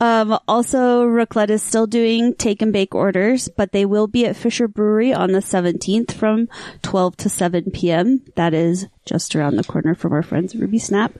Um, 0.00 0.38
also, 0.48 1.06
Raclette 1.06 1.50
is 1.50 1.62
still 1.62 1.86
doing 1.86 2.34
take 2.34 2.60
and 2.60 2.72
bake 2.72 2.94
orders, 2.94 3.48
but 3.56 3.72
they 3.72 3.86
will 3.86 4.06
be 4.06 4.26
at 4.26 4.36
Fisher 4.36 4.68
Brewery 4.68 5.12
on 5.14 5.32
the 5.32 5.43
17th 5.44 6.12
from 6.12 6.48
12 6.82 7.16
to 7.18 7.28
7 7.28 7.70
p.m. 7.70 8.22
That 8.34 8.54
is 8.54 8.86
just 9.04 9.36
around 9.36 9.56
the 9.56 9.64
corner 9.64 9.94
from 9.94 10.12
our 10.12 10.22
friends 10.22 10.54
Ruby 10.54 10.78
Snap. 10.78 11.12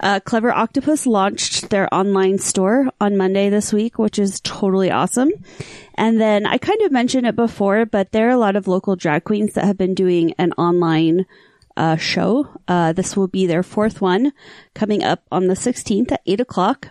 Uh, 0.00 0.20
Clever 0.20 0.52
Octopus 0.52 1.06
launched 1.06 1.70
their 1.70 1.92
online 1.94 2.38
store 2.38 2.88
on 3.00 3.16
Monday 3.16 3.50
this 3.50 3.72
week, 3.72 3.98
which 3.98 4.18
is 4.18 4.40
totally 4.40 4.90
awesome. 4.90 5.30
And 5.94 6.20
then 6.20 6.46
I 6.46 6.58
kind 6.58 6.80
of 6.82 6.92
mentioned 6.92 7.26
it 7.26 7.36
before, 7.36 7.84
but 7.86 8.12
there 8.12 8.28
are 8.28 8.32
a 8.32 8.38
lot 8.38 8.56
of 8.56 8.68
local 8.68 8.96
drag 8.96 9.24
queens 9.24 9.54
that 9.54 9.64
have 9.64 9.78
been 9.78 9.94
doing 9.94 10.34
an 10.38 10.52
online 10.52 11.26
uh, 11.76 11.96
show. 11.96 12.48
Uh, 12.66 12.92
this 12.92 13.16
will 13.16 13.28
be 13.28 13.46
their 13.46 13.62
fourth 13.62 14.00
one 14.00 14.32
coming 14.74 15.02
up 15.02 15.22
on 15.30 15.46
the 15.46 15.54
16th 15.54 16.12
at 16.12 16.22
8 16.26 16.40
o'clock 16.40 16.88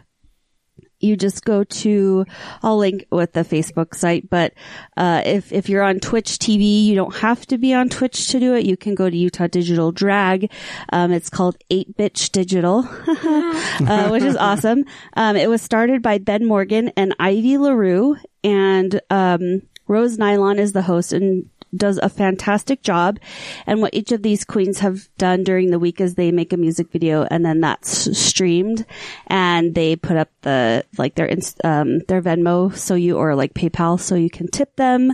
you 0.99 1.15
just 1.15 1.45
go 1.45 1.63
to 1.63 2.25
I'll 2.63 2.77
link 2.77 3.05
with 3.11 3.33
the 3.33 3.41
Facebook 3.41 3.95
site, 3.95 4.29
but 4.29 4.53
uh, 4.95 5.21
if 5.25 5.51
if 5.51 5.69
you're 5.69 5.83
on 5.83 5.99
Twitch 5.99 6.39
TV, 6.39 6.85
you 6.85 6.95
don't 6.95 7.15
have 7.17 7.45
to 7.47 7.57
be 7.57 7.73
on 7.73 7.89
Twitch 7.89 8.27
to 8.29 8.39
do 8.39 8.55
it. 8.55 8.65
You 8.65 8.77
can 8.77 8.95
go 8.95 9.09
to 9.09 9.15
Utah 9.15 9.47
Digital 9.47 9.91
Drag. 9.91 10.51
Um, 10.91 11.11
it's 11.11 11.29
called 11.29 11.57
Eight 11.69 11.95
Bitch 11.97 12.31
Digital, 12.31 12.87
uh, 13.07 14.09
which 14.09 14.23
is 14.23 14.35
awesome. 14.35 14.85
Um, 15.13 15.35
it 15.35 15.49
was 15.49 15.61
started 15.61 16.01
by 16.01 16.17
Ben 16.17 16.45
Morgan 16.45 16.91
and 16.97 17.15
Ivy 17.19 17.57
Larue, 17.57 18.17
and 18.43 18.99
um, 19.09 19.61
Rose 19.87 20.17
Nylon 20.17 20.59
is 20.59 20.73
the 20.73 20.81
host 20.81 21.13
and 21.13 21.49
does 21.75 21.97
a 21.97 22.09
fantastic 22.09 22.81
job. 22.81 23.19
And 23.65 23.81
what 23.81 23.93
each 23.93 24.11
of 24.11 24.23
these 24.23 24.45
queens 24.45 24.79
have 24.79 25.09
done 25.17 25.43
during 25.43 25.71
the 25.71 25.79
week 25.79 26.01
is 26.01 26.15
they 26.15 26.31
make 26.31 26.53
a 26.53 26.57
music 26.57 26.91
video 26.91 27.27
and 27.29 27.45
then 27.45 27.61
that's 27.61 28.17
streamed 28.17 28.85
and 29.27 29.75
they 29.75 29.95
put 29.95 30.17
up 30.17 30.29
the, 30.41 30.85
like 30.97 31.15
their, 31.15 31.29
um, 31.63 31.99
their 32.07 32.21
Venmo 32.21 32.75
so 32.75 32.95
you, 32.95 33.17
or 33.17 33.35
like 33.35 33.53
PayPal 33.53 33.99
so 33.99 34.15
you 34.15 34.29
can 34.29 34.47
tip 34.47 34.75
them. 34.75 35.13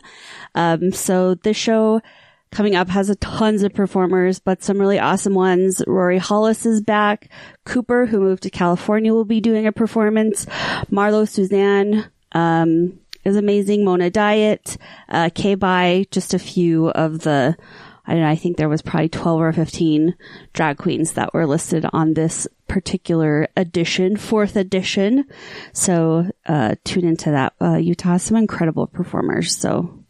Um, 0.56 0.92
so 0.92 1.36
the 1.36 1.54
show, 1.54 2.02
coming 2.54 2.76
up 2.76 2.88
has 2.90 3.10
a 3.10 3.16
tons 3.16 3.64
of 3.64 3.74
performers, 3.74 4.40
but 4.40 4.64
some 4.64 4.80
really 4.80 5.00
awesome 5.00 5.34
ones. 5.34 5.84
Rory 5.88 6.20
Hollis 6.20 6.66
is 6.66 6.82
back. 6.82 7.30
Cooper, 7.66 8.06
who 8.06 8.20
moved 8.20 8.44
to 8.44 8.50
California, 8.50 9.14
will 9.14 9.26
be 9.26 9.42
doing 9.42 9.66
a 9.68 9.72
performance. 9.72 10.46
Marlo 10.92 11.28
Suzanne, 11.28 12.06
um, 12.32 13.00
is 13.24 13.36
amazing. 13.36 13.86
Mona 13.86 14.10
Diet, 14.10 14.78
uh, 15.10 15.30
K-By, 15.34 16.06
just 16.12 16.34
a 16.34 16.40
few 16.40 16.90
of 16.90 17.20
the, 17.20 17.56
I 18.06 18.12
don't 18.14 18.22
know, 18.22 18.30
I 18.30 18.36
think 18.36 18.58
there 18.58 18.70
was 18.70 18.82
probably 18.82 19.10
12 19.10 19.42
or 19.42 19.54
15 19.54 20.16
drag 20.54 20.78
queens 20.78 21.14
that 21.14 21.34
were 21.34 21.46
listed 21.46 21.86
on 21.94 22.14
this 22.14 22.48
particular 22.68 23.48
edition, 23.56 24.18
fourth 24.18 24.56
edition. 24.56 25.26
So, 25.74 26.30
uh, 26.46 26.76
tune 26.84 27.06
into 27.06 27.32
that. 27.32 27.54
Uh, 27.62 27.78
Utah 27.78 28.14
has 28.14 28.24
some 28.24 28.38
incredible 28.38 28.88
performers. 28.88 29.56
So, 29.56 30.04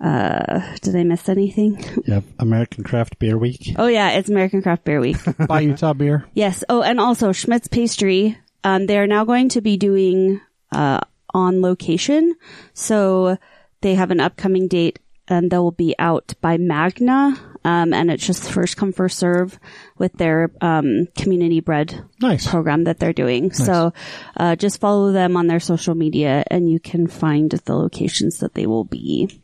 uh, 0.00 0.76
did 0.82 0.94
I 0.96 1.04
miss 1.04 1.28
anything? 1.28 1.84
Yep. 2.08 2.24
American 2.38 2.84
Craft 2.84 3.18
Beer 3.18 3.36
Week. 3.36 3.74
Oh 3.76 3.86
yeah, 3.86 4.10
it's 4.12 4.30
American 4.30 4.62
Craft 4.62 4.84
Beer 4.84 4.98
Week. 5.00 5.18
buy 5.46 5.60
Utah 5.60 5.92
beer. 5.92 6.24
Yes. 6.32 6.64
Oh, 6.68 6.80
and 6.80 6.98
also 6.98 7.32
Schmidt's 7.32 7.68
Pastry. 7.68 8.38
Um, 8.64 8.86
they 8.86 8.98
are 8.98 9.06
now 9.06 9.24
going 9.24 9.50
to 9.50 9.60
be 9.60 9.76
doing 9.76 10.40
uh, 10.72 11.00
on 11.38 11.62
location. 11.62 12.34
So 12.74 13.38
they 13.80 13.94
have 13.94 14.10
an 14.10 14.20
upcoming 14.20 14.68
date, 14.68 14.98
and 15.28 15.50
they'll 15.50 15.70
be 15.70 15.94
out 15.98 16.34
by 16.40 16.56
Magna. 16.58 17.36
Um, 17.64 17.92
and 17.92 18.10
it's 18.10 18.26
just 18.26 18.50
first 18.50 18.76
come 18.76 18.92
first 18.92 19.18
serve 19.18 19.58
with 19.98 20.12
their 20.14 20.50
um, 20.60 21.06
community 21.16 21.60
bread 21.60 22.02
Nice. 22.20 22.46
program 22.46 22.84
that 22.84 22.98
they're 22.98 23.12
doing. 23.12 23.52
So 23.52 23.92
uh, 24.36 24.56
just 24.56 24.80
follow 24.80 25.12
them 25.12 25.36
on 25.36 25.48
their 25.48 25.60
social 25.60 25.94
media, 25.94 26.44
and 26.50 26.70
you 26.70 26.80
can 26.80 27.06
find 27.08 27.50
the 27.50 27.74
locations 27.76 28.38
that 28.38 28.54
they 28.54 28.66
will 28.66 28.84
be. 28.84 29.42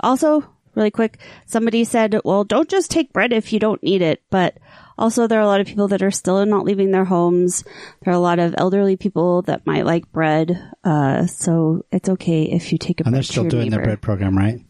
Also, 0.00 0.44
really 0.74 0.90
quick, 0.90 1.18
somebody 1.46 1.84
said, 1.84 2.18
well, 2.24 2.42
don't 2.44 2.68
just 2.68 2.90
take 2.90 3.12
bread 3.12 3.32
if 3.32 3.52
you 3.52 3.60
don't 3.60 3.82
need 3.82 4.02
it. 4.02 4.22
But 4.30 4.58
also, 4.98 5.26
there 5.26 5.38
are 5.38 5.42
a 5.42 5.46
lot 5.46 5.60
of 5.60 5.66
people 5.66 5.88
that 5.88 6.02
are 6.02 6.10
still 6.10 6.44
not 6.46 6.64
leaving 6.64 6.90
their 6.90 7.04
homes. 7.04 7.64
There 8.02 8.12
are 8.12 8.16
a 8.16 8.20
lot 8.20 8.38
of 8.38 8.54
elderly 8.58 8.96
people 8.96 9.42
that 9.42 9.66
might 9.66 9.84
like 9.86 10.10
bread. 10.12 10.58
Uh, 10.84 11.26
so 11.26 11.84
it's 11.90 12.08
okay 12.08 12.44
if 12.44 12.70
you 12.72 12.78
take 12.78 13.00
a 13.00 13.04
And 13.04 13.12
bread 13.12 13.14
they're 13.14 13.22
to 13.22 13.28
still 13.32 13.42
your 13.44 13.50
doing 13.50 13.70
their 13.70 13.82
bread 13.82 14.00
program, 14.02 14.36
right? 14.38 14.60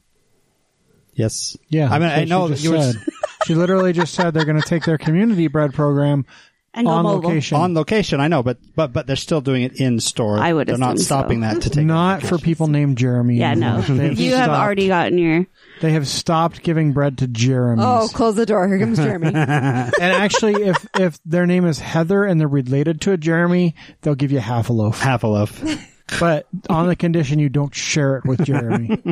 Yes. 1.14 1.56
Yeah, 1.68 1.88
I 1.88 1.98
mean, 1.98 2.08
that's 2.08 2.20
I 2.22 2.24
know 2.24 2.48
she 2.48 2.54
that 2.54 2.60
you 2.64 2.80
said. 2.82 2.94
she 3.46 3.54
literally 3.54 3.92
just 3.92 4.14
said 4.14 4.34
they're 4.34 4.44
going 4.44 4.60
to 4.60 4.68
take 4.68 4.84
their 4.84 4.98
community 4.98 5.46
bread 5.46 5.72
program 5.72 6.26
And 6.72 6.88
on 6.88 7.04
location. 7.04 7.56
on 7.56 7.74
location. 7.74 8.20
I 8.20 8.26
know, 8.28 8.42
but 8.42 8.58
but 8.74 8.92
but 8.92 9.06
they're 9.06 9.14
still 9.14 9.40
doing 9.40 9.62
it 9.62 9.80
in 9.80 10.00
store. 10.00 10.38
I 10.38 10.52
would 10.52 10.66
They're 10.66 10.76
not 10.76 10.94
assume 10.94 10.98
so. 10.98 11.04
stopping 11.04 11.40
that 11.40 11.62
to 11.62 11.70
take. 11.70 11.87
not 11.87 12.22
for 12.24 12.37
people 12.38 12.66
named 12.66 12.98
Jeremy. 12.98 13.37
Yeah, 13.37 13.54
no. 13.54 13.76
you 13.88 14.34
have 14.34 14.44
stopped- 14.46 14.50
already 14.50 14.88
gotten 14.88 15.18
your. 15.18 15.46
They 15.80 15.92
have 15.92 16.06
stopped 16.06 16.62
giving 16.62 16.92
bread 16.92 17.18
to 17.18 17.26
Jeremy. 17.26 17.82
Oh, 17.84 18.08
close 18.12 18.37
the 18.37 18.46
door. 18.46 18.66
Here 18.68 18.78
comes 18.78 18.98
Jeremy. 18.98 19.26
and 19.34 19.94
actually, 20.00 20.62
if 20.62 20.87
if 20.98 21.18
their 21.24 21.46
name 21.46 21.66
is 21.66 21.78
Heather 21.78 22.24
and 22.24 22.40
they're 22.40 22.48
related 22.48 23.00
to 23.02 23.12
a 23.12 23.16
Jeremy, 23.16 23.74
they'll 24.02 24.14
give 24.14 24.32
you 24.32 24.38
half 24.38 24.70
a 24.70 24.72
loaf. 24.72 25.00
half 25.00 25.24
a 25.24 25.26
loaf. 25.26 25.62
but 26.20 26.46
on 26.68 26.87
the 26.87 26.96
condition 26.96 27.38
you 27.38 27.48
don't 27.48 27.74
share 27.74 28.16
it 28.16 28.24
with 28.24 28.44
Jeremy. 28.44 29.02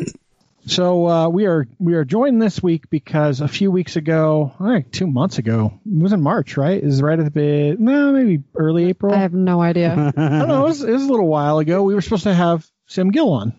so 0.66 1.06
uh, 1.06 1.28
we 1.28 1.46
are 1.46 1.66
we 1.78 1.94
are 1.94 2.04
joined 2.04 2.42
this 2.42 2.62
week 2.62 2.90
because 2.90 3.40
a 3.40 3.48
few 3.48 3.70
weeks 3.70 3.96
ago, 3.96 4.52
all 4.60 4.66
right, 4.66 4.90
two 4.92 5.06
months 5.06 5.38
ago, 5.38 5.80
it 5.86 6.02
was 6.02 6.12
in 6.12 6.20
March, 6.20 6.56
right? 6.56 6.82
Is 6.82 7.00
right 7.00 7.18
at 7.18 7.24
the 7.24 7.30
bit, 7.30 7.80
no, 7.80 8.12
maybe 8.12 8.42
early 8.54 8.86
April. 8.86 9.14
I 9.14 9.18
have 9.18 9.32
no 9.34 9.60
idea. 9.62 9.92
I 9.92 10.20
don't 10.20 10.48
know. 10.48 10.64
It 10.66 10.68
was, 10.68 10.82
it 10.82 10.92
was 10.92 11.04
a 11.04 11.10
little 11.10 11.28
while 11.28 11.58
ago. 11.58 11.82
We 11.82 11.94
were 11.94 12.02
supposed 12.02 12.24
to 12.24 12.34
have 12.34 12.68
Sim 12.86 13.10
Gill 13.10 13.30
on. 13.32 13.58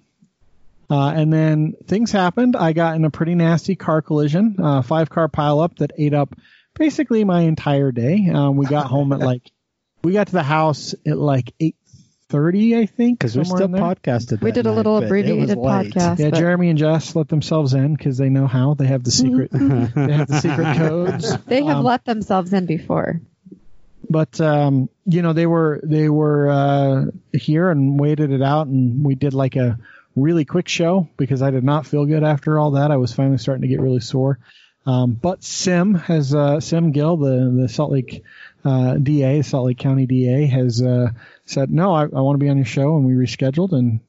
Uh, 0.89 1.10
and 1.10 1.32
then 1.34 1.73
things 1.88 2.12
happened. 2.12 2.56
I 2.56 2.71
got 2.73 2.95
in 2.95 3.04
a 3.06 3.10
pretty 3.10 3.36
nasty 3.36 3.76
car 3.76 4.02
collision, 4.02 4.56
uh, 4.62 4.82
five 4.82 5.10
car 5.10 5.28
pileup 5.28 5.78
that 5.80 5.91
ate 5.97 6.13
up 6.13 6.34
basically 6.76 7.23
my 7.26 7.41
entire 7.41 7.91
day. 7.91 8.30
Um, 8.34 8.56
we 8.56 8.65
got 8.67 8.88
home 8.88 9.12
at 9.12 9.19
like, 9.32 9.52
we 10.04 10.13
got 10.13 10.28
to 10.28 10.34
the 10.34 10.43
house 10.43 10.95
at 11.06 11.17
like 11.17 11.54
8.30, 12.30 12.78
I 12.78 12.86
think. 12.86 13.19
Because 13.19 13.36
we 13.38 13.43
somewhere 13.43 13.67
still 13.67 13.80
podcasted. 13.80 14.41
We 14.41 14.52
that 14.52 14.63
did 14.63 14.65
a 14.67 14.71
little 14.71 15.00
but 15.00 15.06
abbreviated 15.08 15.58
podcast. 15.58 16.19
Yeah, 16.19 16.30
but 16.30 16.38
Jeremy 16.39 16.69
and 16.69 16.80
Jess 16.80 17.15
let 17.15 17.28
themselves 17.28 17.73
in 17.73 17.93
because 17.95 18.17
they 18.17 18.30
know 18.30 18.47
how. 18.47 18.73
They 18.73 18.88
have 18.88 19.04
the 19.04 19.12
secret, 19.12 19.52
they 19.52 20.13
have 20.13 20.28
the 20.28 20.39
secret 20.41 20.78
codes. 20.78 21.38
they 21.45 21.63
have 21.63 21.78
Um, 21.78 21.84
let 21.84 22.06
themselves 22.06 22.54
in 22.54 22.65
before. 22.65 23.19
but 24.10 24.39
um, 24.39 24.88
you 25.06 25.21
know 25.21 25.34
they 25.34 25.47
were 25.47 25.82
they 25.84 26.08
were 26.10 26.50
uh, 26.50 27.06
here 27.34 27.69
and 27.71 28.00
waited 28.00 28.32
it 28.32 28.41
out, 28.41 28.67
and 28.67 29.06
we 29.06 29.15
did 29.15 29.34
like 29.34 29.56
a 29.58 29.78
really 30.17 30.45
quick 30.45 30.67
show 30.67 31.08
because 31.17 31.41
I 31.41 31.51
did 31.51 31.63
not 31.63 31.86
feel 31.86 32.06
good 32.06 32.23
after 32.23 32.60
all 32.60 32.71
that. 32.71 32.91
I 32.91 32.97
was 32.97 33.13
finally 33.13 33.38
starting 33.38 33.62
to 33.62 33.67
get 33.67 33.80
really 33.80 33.99
sore. 33.99 34.39
Um, 34.86 35.12
but 35.13 35.43
Sim 35.43 35.95
has 35.95 36.34
uh, 36.34 36.62
Sim 36.62 36.91
Gill, 36.91 37.17
the 37.17 37.53
the 37.62 37.67
Salt 37.67 37.91
Lake 37.91 38.23
uh, 38.63 38.93
DA, 38.95 39.41
Salt 39.41 39.65
Lake 39.65 39.77
County 39.77 40.06
DA, 40.06 40.45
has 40.45 40.82
uh, 40.82 41.10
said 41.45 41.69
no, 41.69 41.93
I, 41.93 42.03
I 42.03 42.21
want 42.21 42.36
to 42.39 42.43
be 42.43 42.49
on 42.49 42.56
your 42.56 42.65
show, 42.65 42.95
and 42.95 43.06
we 43.06 43.13
rescheduled, 43.13 43.73
and 43.73 43.99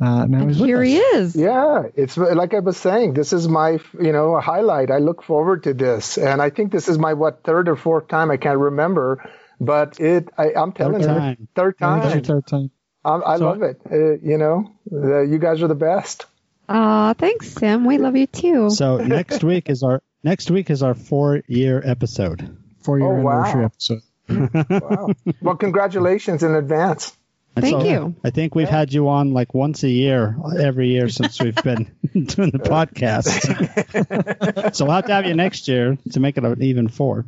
uh, 0.00 0.24
now 0.26 0.40
And 0.40 0.50
he's 0.50 0.58
with 0.58 0.68
here 0.68 0.82
us. 0.82 0.86
he 0.88 0.96
is. 0.98 1.36
Yeah, 1.36 1.84
it's 1.94 2.16
like 2.16 2.54
I 2.54 2.60
was 2.60 2.76
saying. 2.78 3.12
This 3.14 3.32
is 3.34 3.46
my, 3.46 3.78
you 4.00 4.12
know, 4.12 4.36
a 4.36 4.40
highlight. 4.40 4.90
I 4.90 4.98
look 4.98 5.22
forward 5.22 5.64
to 5.64 5.74
this, 5.74 6.16
and 6.18 6.40
I 6.40 6.48
think 6.50 6.72
this 6.72 6.88
is 6.88 6.98
my 6.98 7.12
what 7.12 7.44
third 7.44 7.68
or 7.68 7.76
fourth 7.76 8.08
time. 8.08 8.30
I 8.30 8.38
can't 8.38 8.58
remember, 8.58 9.30
but 9.60 10.00
it. 10.00 10.30
I, 10.36 10.52
I'm 10.56 10.72
telling 10.72 11.00
you, 11.00 11.06
time. 11.06 11.48
third 11.54 11.76
I 11.80 12.00
think 12.00 12.04
it's 12.16 12.28
time. 12.28 12.36
third 12.36 12.46
time. 12.46 12.70
I, 13.06 13.34
I 13.34 13.38
So- 13.38 13.46
love 13.50 13.62
it. 13.62 13.80
Uh, 13.90 14.18
you 14.22 14.38
know, 14.38 14.70
uh, 14.92 15.20
you 15.22 15.38
guys 15.38 15.62
are 15.62 15.68
the 15.68 15.74
best. 15.74 16.26
Aw, 16.68 17.12
thanks, 17.14 17.50
Sim. 17.52 17.84
We 17.84 17.98
love 17.98 18.16
you 18.16 18.26
too. 18.26 18.70
So 18.70 18.96
next 18.98 19.44
week 19.50 19.70
is 19.70 19.82
our 19.84 20.02
next 20.24 20.50
week 20.50 20.68
is 20.70 20.82
our 20.82 20.94
four 20.94 21.42
year 21.46 21.80
episode. 21.84 22.56
Four 22.82 22.98
year 22.98 23.08
Oh, 23.18 23.22
wow. 23.22 23.44
anniversary 23.44 23.64
episode. 23.64 24.02
Wow. 24.82 25.08
well, 25.40 25.54
congratulations 25.56 26.42
in 26.42 26.54
advance. 26.56 27.16
And 27.54 27.64
Thank 27.64 27.82
so 27.82 27.88
you. 27.88 28.16
I 28.24 28.30
think 28.30 28.54
we've 28.56 28.68
had 28.68 28.92
you 28.92 29.08
on 29.08 29.32
like 29.32 29.54
once 29.54 29.82
a 29.84 29.88
year, 29.88 30.36
every 30.60 30.88
year 30.88 31.08
since 31.08 31.40
we've 31.40 31.54
been 31.62 31.90
doing 32.12 32.50
the 32.50 32.58
podcast. 32.58 34.74
so 34.74 34.84
we'll 34.84 34.94
have 34.94 35.06
to 35.06 35.12
have 35.14 35.26
you 35.26 35.34
next 35.34 35.66
year 35.68 35.96
to 36.12 36.20
make 36.20 36.36
it 36.36 36.44
an 36.44 36.60
even 36.62 36.88
four. 36.88 37.24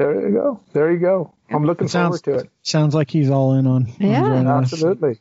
There 0.00 0.28
you 0.28 0.32
go. 0.34 0.60
There 0.72 0.90
you 0.90 0.98
go. 0.98 1.34
I'm 1.50 1.64
looking 1.66 1.84
It 1.86 1.90
sounds 1.90 2.22
forward 2.22 2.40
to 2.40 2.44
it. 2.46 2.50
sounds 2.62 2.94
like 2.94 3.10
he's 3.10 3.28
all 3.28 3.52
in 3.52 3.66
on. 3.66 3.82
on 3.84 3.94
Yeah. 3.98 4.20
joining 4.22 4.46
us. 4.46 4.72
Absolutely. 4.72 5.20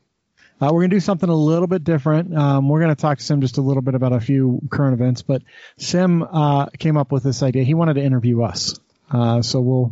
Uh, 0.62 0.68
we're 0.72 0.80
going 0.82 0.90
to 0.92 0.96
do 0.96 1.00
something 1.02 1.30
a 1.30 1.36
little 1.36 1.68
bit 1.68 1.84
different. 1.84 2.34
Um, 2.34 2.70
we're 2.70 2.80
going 2.80 2.96
to 2.96 3.02
talk 3.02 3.18
to 3.18 3.24
Sim 3.24 3.42
just 3.42 3.58
a 3.58 3.62
little 3.62 3.82
bit 3.82 3.96
about 3.96 4.14
a 4.14 4.22
few 4.22 4.62
current 4.70 4.94
events, 4.94 5.22
but 5.22 5.42
Sim 5.78 6.24
uh, 6.24 6.68
came 6.78 6.96
up 6.96 7.12
with 7.12 7.24
this 7.24 7.44
idea. 7.44 7.64
He 7.64 7.74
wanted 7.74 7.96
to 7.96 8.02
interview 8.04 8.42
us, 8.44 8.80
uh, 9.12 9.42
so 9.42 9.60
we'll 9.60 9.92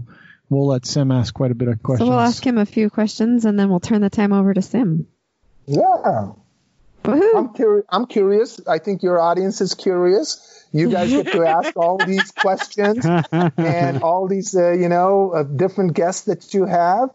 we'll 0.50 0.67
let 0.67 0.86
Sim 0.86 1.12
ask 1.12 1.34
quite 1.34 1.52
a 1.52 1.56
bit 1.56 1.67
of 1.67 1.84
questions. 1.84 2.08
So 2.08 2.12
we'll 2.12 2.21
ask 2.21 2.45
him 2.45 2.58
a 2.58 2.65
few 2.65 2.89
questions 2.89 3.43
and 3.43 3.60
then 3.60 3.69
we'll 3.69 3.82
turn 3.82 4.00
the 4.00 4.10
time 4.10 4.32
over 4.32 4.54
to 4.54 4.62
Sim. 4.62 5.08
Yeah. 5.65 6.32
Woohoo. 7.04 7.36
I'm 7.38 7.54
curious. 7.54 7.86
I'm 7.89 8.06
curious. 8.06 8.62
I 8.67 8.80
think 8.80 9.04
your 9.04 9.19
audience 9.19 9.60
is 9.60 9.73
curious. 9.73 10.57
You 10.72 10.90
guys 10.92 11.10
get 11.10 11.32
to 11.32 11.46
ask 11.46 11.76
all 11.76 11.98
these 11.98 12.32
questions 12.32 13.06
and 13.32 14.04
all 14.04 14.28
these, 14.28 14.56
uh, 14.56 14.72
you 14.72 14.90
know, 14.90 15.32
uh, 15.32 15.44
different 15.44 15.94
guests 15.94 16.24
that 16.26 16.54
you 16.54 16.66
have. 16.66 17.10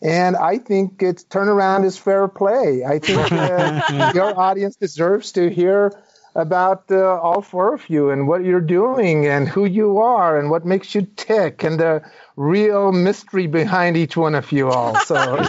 And 0.00 0.36
I 0.36 0.58
think 0.58 1.02
it's 1.02 1.24
turnaround 1.24 1.84
is 1.84 1.96
fair 1.96 2.28
play. 2.28 2.84
I 2.84 2.98
think 3.00 3.32
uh, 3.32 4.12
your 4.14 4.38
audience 4.38 4.76
deserves 4.76 5.32
to 5.32 5.48
hear 5.50 5.92
about 6.34 6.84
uh, 6.90 7.18
all 7.18 7.42
four 7.42 7.74
of 7.74 7.88
you 7.90 8.10
and 8.10 8.28
what 8.28 8.44
you're 8.44 8.60
doing 8.60 9.26
and 9.26 9.48
who 9.48 9.64
you 9.64 9.98
are 9.98 10.38
and 10.38 10.50
what 10.50 10.64
makes 10.64 10.94
you 10.94 11.02
tick 11.16 11.64
and 11.64 11.80
the 11.80 12.02
real 12.38 12.92
mystery 12.92 13.48
behind 13.48 13.96
each 13.96 14.16
one 14.16 14.36
of 14.36 14.52
you 14.52 14.70
all. 14.70 14.94
So 15.00 15.44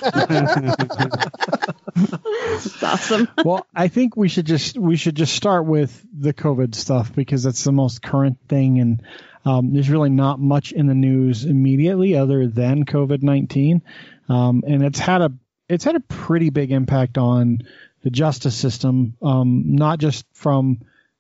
It's 1.96 2.84
awesome. 2.84 3.28
well, 3.46 3.66
I 3.76 3.90
think 3.90 4.18
we 4.18 4.28
should 4.28 4.46
just 4.46 4.78
we 4.78 4.96
should 4.96 5.16
just 5.16 5.36
start 5.36 5.66
with 5.66 6.04
the 6.18 6.34
COVID 6.34 6.74
stuff 6.74 7.14
because 7.14 7.44
that's 7.44 7.64
the 7.64 7.72
most 7.72 8.02
current 8.02 8.38
thing, 8.48 8.80
and 8.80 9.04
um, 9.46 9.74
there's 9.74 9.90
really 9.90 10.10
not 10.10 10.40
much 10.40 10.72
in 10.72 10.88
the 10.88 10.96
news 10.96 11.46
immediately 11.46 12.16
other 12.16 12.48
than 12.48 12.86
COVID 12.86 13.22
nineteen, 13.22 13.84
um, 14.28 14.64
and 14.66 14.84
it's 14.84 15.00
had 15.00 15.22
a 15.22 15.32
it's 15.68 15.84
had 15.84 15.96
a 15.96 16.02
pretty 16.02 16.50
big 16.50 16.72
impact 16.72 17.18
on 17.18 17.60
the 18.02 18.10
justice 18.10 18.56
system, 18.56 19.16
um, 19.22 19.76
not 19.76 20.00
just 20.00 20.26
from 20.34 20.80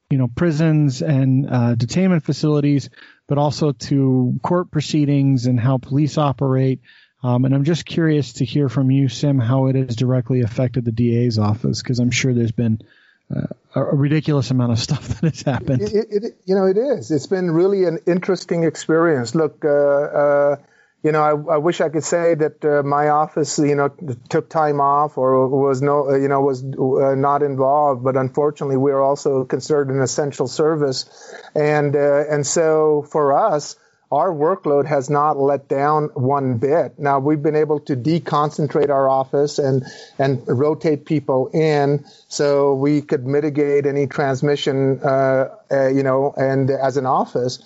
you 0.10 0.17
know 0.17 0.27
prisons 0.27 1.01
and 1.03 1.47
uh, 1.47 1.75
detainment 1.75 2.23
facilities, 2.23 2.89
but 3.29 3.37
also 3.37 3.71
to 3.73 4.37
court 4.43 4.71
proceedings 4.71 5.45
and 5.45 5.59
how 5.59 5.77
police 5.77 6.17
operate. 6.17 6.81
Um, 7.23 7.45
and 7.45 7.53
I'm 7.53 7.63
just 7.63 7.85
curious 7.85 8.33
to 8.33 8.45
hear 8.45 8.69
from 8.69 8.89
you, 8.89 9.07
Sim, 9.07 9.37
how 9.39 9.67
it 9.67 9.75
has 9.75 9.95
directly 9.95 10.41
affected 10.41 10.83
the 10.83 10.91
DA's 10.91 11.37
office, 11.37 11.81
because 11.81 11.99
I'm 11.99 12.11
sure 12.11 12.33
there's 12.33 12.51
been 12.51 12.81
uh, 13.33 13.45
a 13.75 13.83
ridiculous 13.83 14.49
amount 14.49 14.71
of 14.71 14.79
stuff 14.87 15.07
that 15.07 15.29
has 15.29 15.41
happened. 15.43 15.81
it, 15.83 15.93
it, 15.93 16.23
it- 16.23 16.41
you 16.45 16.55
know, 16.55 16.65
it 16.65 16.77
is. 16.77 17.11
It's 17.11 17.27
been 17.27 17.51
really 17.51 17.85
an 17.85 17.99
interesting 18.07 18.63
experience. 18.63 19.35
Look, 19.35 19.63
uh, 19.63 19.69
uh, 19.69 20.55
you 21.01 21.13
know, 21.13 21.21
I, 21.21 21.53
I 21.53 21.57
wish 21.57 21.79
I 21.79 21.89
could 21.89 22.03
say 22.03 22.35
that 22.35 22.65
uh, 22.65 22.83
my 22.83 23.09
office, 23.09 23.57
you 23.57 23.75
know, 23.75 23.89
took 24.27 24.49
time 24.49 24.81
off 24.81 25.17
or 25.17 25.47
was 25.47 25.81
no, 25.81 26.13
you 26.13 26.27
know, 26.27 26.41
was 26.41 26.62
uh, 26.63 27.15
not 27.15 27.41
involved. 27.41 28.03
But 28.03 28.17
unfortunately, 28.17 28.75
we're 28.77 29.01
also 29.01 29.45
considered 29.45 29.89
an 29.89 30.01
essential 30.01 30.47
service, 30.47 31.05
and 31.55 31.95
uh, 31.95 32.25
and 32.29 32.45
so 32.45 33.05
for 33.09 33.33
us. 33.33 33.75
Our 34.12 34.31
workload 34.31 34.88
has 34.88 35.07
not 35.07 35.38
let 35.38 35.67
down 35.67 36.05
one 36.15 36.57
bit. 36.57 36.97
Now 36.97 37.19
we've 37.19 37.43
been 37.43 37.55
able 37.55 37.79
to 37.81 37.95
deconcentrate 37.95 38.89
our 38.89 39.07
office 39.07 39.59
and 39.59 39.85
and 40.17 40.41
rotate 40.47 41.05
people 41.05 41.51
in 41.53 42.03
so 42.27 42.73
we 42.73 43.03
could 43.03 43.27
mitigate 43.27 43.85
any 43.85 44.07
transmission, 44.07 44.99
uh, 45.03 45.49
uh, 45.71 45.89
you 45.89 46.01
know, 46.01 46.33
and 46.35 46.71
as 46.71 46.97
an 46.97 47.05
office. 47.05 47.59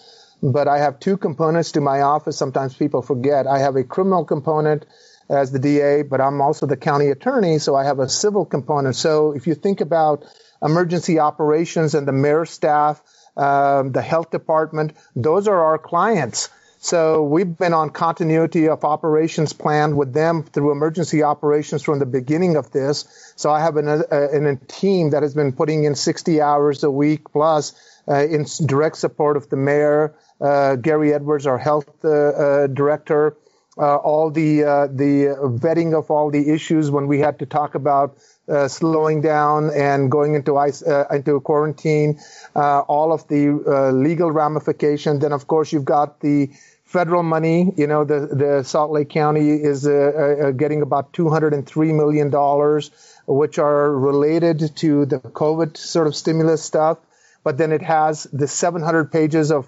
But 0.43 0.67
I 0.67 0.79
have 0.79 0.99
two 0.99 1.15
components 1.15 1.71
to 1.71 1.81
my 1.81 2.01
office. 2.01 2.37
Sometimes 2.37 2.75
people 2.75 3.01
forget. 3.01 3.47
I 3.47 3.59
have 3.59 3.77
a 3.77 3.83
criminal 3.83 4.25
component 4.25 4.85
as 5.29 5.51
the 5.51 5.59
DA, 5.59 6.03
but 6.03 6.19
I'm 6.19 6.41
also 6.41 6.65
the 6.65 6.75
county 6.75 7.09
attorney, 7.09 7.59
so 7.59 7.75
I 7.75 7.85
have 7.85 7.99
a 7.99 8.09
civil 8.09 8.45
component. 8.45 8.97
So 8.97 9.31
if 9.31 9.47
you 9.47 9.55
think 9.55 9.79
about 9.79 10.25
emergency 10.61 11.19
operations 11.19 11.95
and 11.95 12.05
the 12.05 12.11
mayor's 12.11 12.49
staff, 12.49 13.01
um, 13.37 13.93
the 13.93 14.01
health 14.01 14.31
department, 14.31 14.93
those 15.15 15.47
are 15.47 15.63
our 15.63 15.77
clients. 15.77 16.49
So 16.83 17.23
we've 17.23 17.57
been 17.57 17.73
on 17.73 17.91
continuity 17.91 18.67
of 18.67 18.83
operations 18.83 19.53
plan 19.53 19.95
with 19.95 20.11
them 20.11 20.43
through 20.43 20.73
emergency 20.73 21.23
operations 21.23 21.81
from 21.81 21.99
the 21.99 22.05
beginning 22.05 22.57
of 22.57 22.71
this. 22.71 23.33
So 23.37 23.49
I 23.49 23.61
have 23.61 23.77
an, 23.77 23.87
uh, 23.87 24.03
an, 24.11 24.45
a 24.45 24.57
team 24.57 25.11
that 25.11 25.23
has 25.23 25.33
been 25.33 25.53
putting 25.53 25.85
in 25.85 25.95
60 25.95 26.41
hours 26.41 26.83
a 26.83 26.91
week 26.91 27.31
plus 27.31 27.73
uh, 28.05 28.25
in 28.25 28.45
direct 28.65 28.97
support 28.97 29.37
of 29.37 29.49
the 29.49 29.55
mayor, 29.55 30.13
Gary 30.39 31.13
Edwards, 31.13 31.45
our 31.45 31.57
health 31.57 31.89
uh, 32.03 32.09
uh, 32.09 32.67
director, 32.67 33.37
uh, 33.77 33.95
all 33.95 34.29
the 34.29 34.63
uh, 34.63 34.87
the 34.87 35.35
vetting 35.59 35.97
of 35.97 36.11
all 36.11 36.29
the 36.29 36.49
issues 36.51 36.91
when 36.91 37.07
we 37.07 37.19
had 37.19 37.39
to 37.39 37.45
talk 37.45 37.75
about 37.75 38.17
uh, 38.47 38.67
slowing 38.67 39.21
down 39.21 39.71
and 39.71 40.11
going 40.11 40.35
into 40.35 40.57
ice, 40.57 40.83
uh, 40.83 41.05
into 41.11 41.39
quarantine, 41.39 42.19
uh, 42.55 42.79
all 42.81 43.11
of 43.13 43.27
the 43.27 43.49
uh, 43.49 43.91
legal 43.91 44.31
ramifications. 44.31 45.21
Then, 45.21 45.31
of 45.31 45.47
course, 45.47 45.71
you've 45.71 45.85
got 45.85 46.19
the 46.19 46.51
federal 46.83 47.23
money. 47.23 47.73
You 47.75 47.87
know, 47.87 48.03
the 48.03 48.27
the 48.27 48.63
Salt 48.63 48.91
Lake 48.91 49.09
County 49.09 49.49
is 49.51 49.87
uh, 49.87 49.91
uh, 49.91 50.51
getting 50.51 50.81
about 50.81 51.13
203 51.13 51.93
million 51.93 52.29
dollars, 52.29 52.91
which 53.27 53.57
are 53.57 53.91
related 53.91 54.75
to 54.77 55.05
the 55.05 55.19
COVID 55.19 55.77
sort 55.77 56.07
of 56.07 56.15
stimulus 56.15 56.61
stuff. 56.61 56.99
But 57.43 57.57
then 57.57 57.71
it 57.73 57.81
has 57.81 58.23
the 58.31 58.47
700 58.47 59.11
pages 59.11 59.51
of 59.51 59.67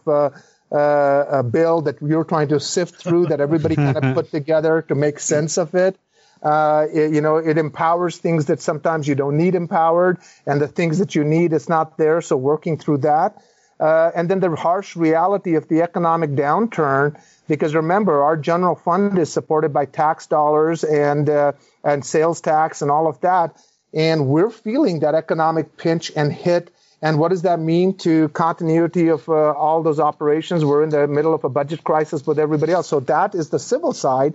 uh, 0.75 1.25
a 1.39 1.43
bill 1.43 1.81
that 1.83 2.01
you're 2.01 2.25
trying 2.25 2.49
to 2.49 2.59
sift 2.59 2.95
through 2.95 3.27
that 3.27 3.39
everybody 3.39 3.75
kind 3.75 3.95
of 3.95 4.13
put 4.15 4.29
together 4.31 4.81
to 4.81 4.95
make 4.95 5.19
sense 5.19 5.57
of 5.57 5.73
it. 5.73 5.97
Uh, 6.43 6.85
it, 6.93 7.13
you 7.13 7.21
know, 7.21 7.38
it 7.38 7.57
empowers 7.57 8.17
things 8.17 8.47
that 8.47 8.61
sometimes 8.61 9.07
you 9.07 9.15
don't 9.15 9.38
need 9.38 9.55
empowered, 9.55 10.19
and 10.45 10.61
the 10.61 10.67
things 10.67 10.99
that 10.99 11.15
you 11.15 11.23
need, 11.23 11.53
it's 11.53 11.69
not 11.69 11.97
there. 11.97 12.21
So 12.21 12.35
working 12.35 12.77
through 12.77 12.99
that, 12.99 13.41
uh, 13.79 14.11
and 14.13 14.29
then 14.29 14.41
the 14.41 14.53
harsh 14.55 14.95
reality 14.95 15.55
of 15.55 15.67
the 15.69 15.81
economic 15.81 16.31
downturn. 16.31 17.19
Because 17.47 17.73
remember, 17.73 18.23
our 18.23 18.35
general 18.35 18.75
fund 18.75 19.17
is 19.17 19.31
supported 19.31 19.71
by 19.71 19.85
tax 19.85 20.27
dollars 20.27 20.83
and 20.83 21.29
uh, 21.29 21.53
and 21.83 22.03
sales 22.05 22.41
tax 22.41 22.81
and 22.81 22.91
all 22.91 23.07
of 23.07 23.21
that, 23.21 23.55
and 23.93 24.27
we're 24.27 24.49
feeling 24.49 24.99
that 24.99 25.15
economic 25.15 25.77
pinch 25.77 26.11
and 26.15 26.33
hit. 26.33 26.74
And 27.06 27.20
what 27.20 27.30
does 27.30 27.44
that 27.44 27.60
mean 27.60 27.96
to 28.00 28.30
continuity 28.30 29.10
of 29.10 29.30
uh, 29.30 29.52
all 29.52 29.84
those 29.84 30.00
operations? 30.00 30.65
We're 30.65 30.82
in 30.82 30.89
the 30.89 31.08
middle 31.08 31.36
of 31.36 31.44
a 31.44 31.50
budget 31.50 31.84
crisis 31.84 32.26
with 32.26 32.39
everybody 32.39 32.72
else. 32.74 32.88
So 32.88 33.00
that 33.02 33.36
is 33.36 33.52
the 33.52 33.60
civil 33.60 33.94
side. 33.94 34.34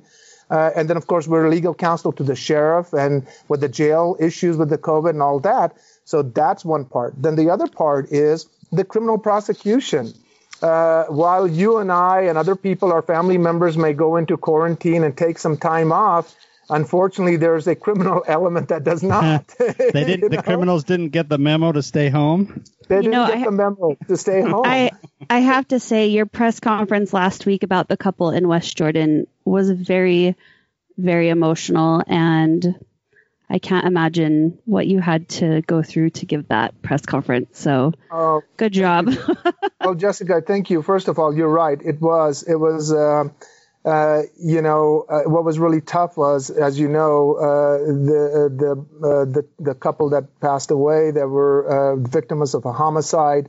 Uh, 0.48 0.70
and 0.76 0.88
then, 0.88 0.96
of 0.96 1.08
course, 1.08 1.26
we're 1.26 1.48
legal 1.48 1.74
counsel 1.74 2.12
to 2.12 2.22
the 2.22 2.36
sheriff 2.36 2.92
and 2.92 3.26
with 3.48 3.60
the 3.60 3.68
jail 3.68 4.16
issues 4.20 4.56
with 4.56 4.70
the 4.70 4.78
COVID 4.78 5.10
and 5.10 5.20
all 5.20 5.40
that. 5.40 5.76
So 6.04 6.22
that's 6.22 6.64
one 6.64 6.84
part. 6.84 7.14
Then 7.20 7.34
the 7.34 7.50
other 7.50 7.66
part 7.66 8.12
is 8.12 8.46
the 8.70 8.84
criminal 8.84 9.18
prosecution. 9.18 10.14
Uh, 10.62 11.06
while 11.06 11.48
you 11.48 11.78
and 11.78 11.90
I 11.90 12.20
and 12.28 12.38
other 12.38 12.54
people, 12.54 12.92
our 12.92 13.02
family 13.02 13.38
members, 13.38 13.76
may 13.76 13.94
go 13.94 14.14
into 14.14 14.36
quarantine 14.36 15.02
and 15.02 15.16
take 15.16 15.40
some 15.40 15.56
time 15.56 15.90
off, 15.90 16.36
unfortunately, 16.70 17.36
there's 17.36 17.66
a 17.66 17.74
criminal 17.74 18.24
element 18.28 18.68
that 18.68 18.84
does 18.84 19.02
not. 19.16 19.48
They 19.58 19.92
didn't. 19.92 20.20
You 20.22 20.28
The 20.30 20.36
know? 20.36 20.42
criminals 20.42 20.84
didn't 20.84 21.10
get 21.10 21.28
the 21.28 21.38
memo 21.38 21.72
to 21.72 21.82
stay 21.82 22.08
home. 22.08 22.64
They 22.88 22.96
You 22.96 23.02
didn't 23.02 23.12
know, 23.12 23.26
get 23.26 23.38
I- 23.38 23.44
the 23.44 23.50
memo 23.52 23.96
to 24.08 24.16
stay 24.16 24.40
home. 24.40 24.62
I 24.64 24.90
I 25.28 25.38
have 25.40 25.68
to 25.68 25.78
say 25.80 26.08
your 26.08 26.26
press 26.26 26.60
conference 26.60 27.12
last 27.12 27.46
week 27.46 27.62
about 27.62 27.88
the 27.88 27.96
couple 27.96 28.30
in 28.30 28.48
West 28.48 28.76
Jordan 28.76 29.26
was 29.44 29.70
very 29.70 30.34
very 30.98 31.28
emotional 31.28 32.02
and 32.06 32.78
I 33.48 33.58
can't 33.58 33.86
imagine 33.86 34.58
what 34.64 34.86
you 34.86 35.00
had 35.00 35.28
to 35.40 35.60
go 35.62 35.82
through 35.82 36.10
to 36.10 36.26
give 36.26 36.48
that 36.48 36.82
press 36.82 37.04
conference. 37.04 37.58
So 37.58 37.92
Oh, 38.10 38.42
good 38.56 38.72
job. 38.72 39.10
well, 39.80 39.94
Jessica, 39.94 40.40
thank 40.40 40.70
you. 40.70 40.82
First 40.82 41.08
of 41.08 41.18
all, 41.18 41.34
you're 41.34 41.48
right. 41.48 41.80
It 41.82 42.00
was, 42.00 42.42
it 42.44 42.54
was, 42.54 42.92
uh, 42.92 43.24
uh, 43.84 44.22
you 44.38 44.60
know, 44.60 45.06
uh, 45.08 45.22
what 45.22 45.44
was 45.44 45.58
really 45.58 45.80
tough 45.80 46.16
was, 46.16 46.50
as 46.50 46.78
you 46.78 46.88
know, 46.88 47.34
uh, 47.34 47.78
the 47.78 48.52
the 48.54 49.06
uh, 49.06 49.24
the 49.24 49.46
the 49.58 49.74
couple 49.74 50.10
that 50.10 50.38
passed 50.40 50.70
away, 50.70 51.10
that 51.10 51.26
were 51.28 51.66
uh, 51.66 51.96
victims 51.96 52.54
of 52.54 52.66
a 52.66 52.72
homicide, 52.72 53.48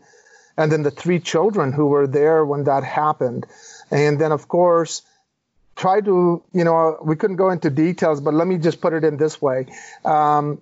and 0.56 0.72
then 0.72 0.84
the 0.84 0.92
three 0.92 1.20
children 1.20 1.74
who 1.74 1.88
were 1.88 2.08
there 2.08 2.46
when 2.46 2.64
that 2.64 2.84
happened, 2.84 3.46
and 3.90 4.20
then 4.20 4.32
of 4.32 4.48
course. 4.48 5.04
Try 5.74 6.02
to, 6.02 6.44
you 6.54 6.64
know, 6.64 6.98
we 7.02 7.16
couldn't 7.16 7.38
go 7.38 7.50
into 7.50 7.72
details, 7.72 8.22
but 8.22 8.36
let 8.36 8.46
me 8.46 8.58
just 8.58 8.82
put 8.82 8.94
it 8.94 9.04
in 9.04 9.18
this 9.18 9.42
way. 9.42 9.66
Um, 10.06 10.62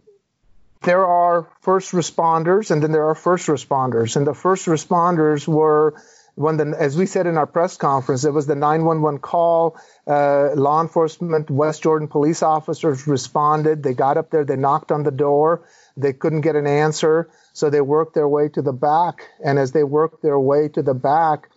there 0.83 1.05
are 1.05 1.49
first 1.61 1.91
responders 1.91 2.71
and 2.71 2.81
then 2.81 2.91
there 2.91 3.07
are 3.07 3.15
first 3.15 3.47
responders. 3.47 4.15
And 4.15 4.25
the 4.25 4.33
first 4.33 4.65
responders 4.67 5.47
were 5.47 6.01
when 6.39 6.55
the, 6.55 6.73
as 6.79 6.95
we 6.95 7.05
said 7.05 7.27
in 7.27 7.37
our 7.37 7.45
press 7.45 7.75
conference, 7.75 8.23
it 8.23 8.31
was 8.31 8.47
the 8.47 8.55
911 8.55 9.19
call. 9.19 9.77
Uh, 10.07 10.51
law 10.55 10.81
enforcement, 10.81 11.49
West 11.49 11.83
Jordan 11.83 12.07
police 12.07 12.41
officers 12.41 13.05
responded. 13.07 13.83
They 13.83 13.93
got 13.93 14.15
up 14.15 14.31
there, 14.31 14.45
they 14.45 14.55
knocked 14.55 14.93
on 14.93 15.03
the 15.03 15.11
door. 15.11 15.67
They 15.97 16.13
couldn't 16.13 16.41
get 16.41 16.55
an 16.55 16.65
answer. 16.65 17.29
So 17.51 17.69
they 17.69 17.81
worked 17.81 18.15
their 18.15 18.27
way 18.27 18.47
to 18.49 18.61
the 18.61 18.71
back. 18.71 19.27
And 19.43 19.59
as 19.59 19.73
they 19.73 19.83
worked 19.83 20.21
their 20.21 20.39
way 20.39 20.69
to 20.69 20.81
the 20.81 20.93
back, 20.93 21.49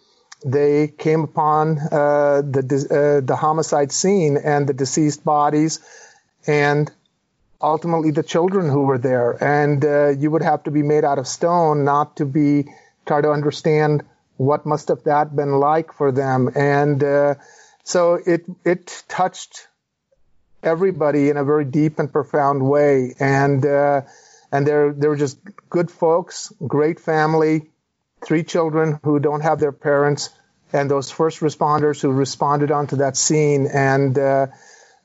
they 0.44 0.88
came 0.88 1.20
upon 1.20 1.78
uh, 1.78 2.42
the 2.42 2.64
uh, 2.90 3.24
the 3.24 3.36
homicide 3.36 3.92
scene 3.92 4.36
and 4.36 4.66
the 4.66 4.72
deceased 4.72 5.22
bodies, 5.22 5.78
and 6.44 6.90
ultimately 7.60 8.10
the 8.10 8.24
children 8.24 8.68
who 8.68 8.82
were 8.82 8.98
there. 8.98 9.30
And 9.40 9.84
uh, 9.84 10.08
you 10.08 10.32
would 10.32 10.42
have 10.42 10.64
to 10.64 10.72
be 10.72 10.82
made 10.82 11.04
out 11.04 11.20
of 11.20 11.28
stone 11.28 11.84
not 11.84 12.16
to 12.16 12.26
be 12.26 12.64
try 13.06 13.20
to 13.20 13.30
understand 13.30 14.02
what 14.42 14.66
must 14.66 14.88
have 14.88 15.04
that 15.04 15.34
been 15.34 15.52
like 15.52 15.92
for 15.92 16.10
them. 16.12 16.50
And 16.54 17.02
uh, 17.02 17.34
so 17.84 18.14
it 18.14 18.44
it 18.64 19.04
touched 19.08 19.68
everybody 20.62 21.28
in 21.30 21.36
a 21.36 21.44
very 21.44 21.64
deep 21.64 21.98
and 21.98 22.12
profound 22.12 22.62
way. 22.62 23.14
And 23.20 23.64
uh, 23.64 24.02
and 24.50 24.66
they're 24.66 24.92
they're 24.92 25.16
just 25.16 25.38
good 25.70 25.90
folks, 25.90 26.52
great 26.66 27.00
family, 27.00 27.70
three 28.24 28.44
children 28.44 28.98
who 29.04 29.18
don't 29.18 29.42
have 29.42 29.60
their 29.60 29.72
parents, 29.72 30.30
and 30.72 30.90
those 30.90 31.10
first 31.10 31.40
responders 31.40 32.00
who 32.00 32.10
responded 32.10 32.70
onto 32.70 32.96
that 32.96 33.16
scene. 33.16 33.66
And 33.66 34.18
uh, 34.18 34.46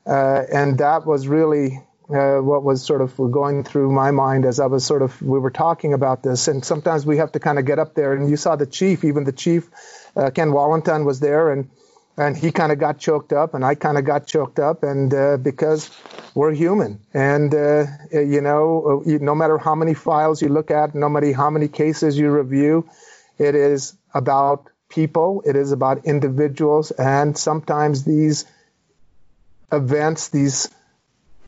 uh, 0.06 0.42
and 0.52 0.78
that 0.78 1.06
was 1.06 1.28
really 1.28 1.82
uh, 2.10 2.38
what 2.38 2.62
was 2.62 2.84
sort 2.84 3.02
of 3.02 3.16
going 3.16 3.64
through 3.64 3.92
my 3.92 4.10
mind 4.10 4.46
as 4.46 4.60
I 4.60 4.66
was 4.66 4.84
sort 4.84 5.02
of 5.02 5.20
we 5.20 5.38
were 5.38 5.50
talking 5.50 5.92
about 5.92 6.22
this. 6.22 6.48
And 6.48 6.64
sometimes 6.64 7.04
we 7.04 7.18
have 7.18 7.32
to 7.32 7.40
kind 7.40 7.58
of 7.58 7.66
get 7.66 7.78
up 7.78 7.94
there. 7.94 8.14
And 8.14 8.30
you 8.30 8.36
saw 8.36 8.56
the 8.56 8.66
chief, 8.66 9.04
even 9.04 9.24
the 9.24 9.32
chief, 9.32 9.68
uh, 10.16 10.30
Ken 10.30 10.48
Wallentine 10.48 11.04
was 11.04 11.20
there, 11.20 11.52
and 11.52 11.70
and 12.16 12.36
he 12.36 12.50
kind 12.50 12.72
of 12.72 12.80
got 12.80 12.98
choked 12.98 13.32
up, 13.32 13.54
and 13.54 13.64
I 13.64 13.76
kind 13.76 13.96
of 13.96 14.04
got 14.04 14.26
choked 14.26 14.58
up, 14.58 14.82
and 14.82 15.14
uh, 15.14 15.36
because 15.36 15.88
we're 16.34 16.52
human, 16.52 17.00
and 17.14 17.54
uh, 17.54 17.86
you 18.10 18.40
know, 18.40 19.02
uh, 19.06 19.18
no 19.20 19.36
matter 19.36 19.56
how 19.56 19.76
many 19.76 19.94
files 19.94 20.42
you 20.42 20.48
look 20.48 20.72
at, 20.72 20.96
no 20.96 21.08
matter 21.08 21.32
how 21.32 21.48
many 21.50 21.68
cases 21.68 22.18
you 22.18 22.30
review, 22.30 22.88
it 23.38 23.54
is 23.54 23.94
about 24.12 24.68
people, 24.88 25.44
it 25.46 25.54
is 25.54 25.70
about 25.70 26.06
individuals, 26.06 26.90
and 26.90 27.38
sometimes 27.38 28.02
these 28.02 28.44
events, 29.70 30.28
these 30.30 30.68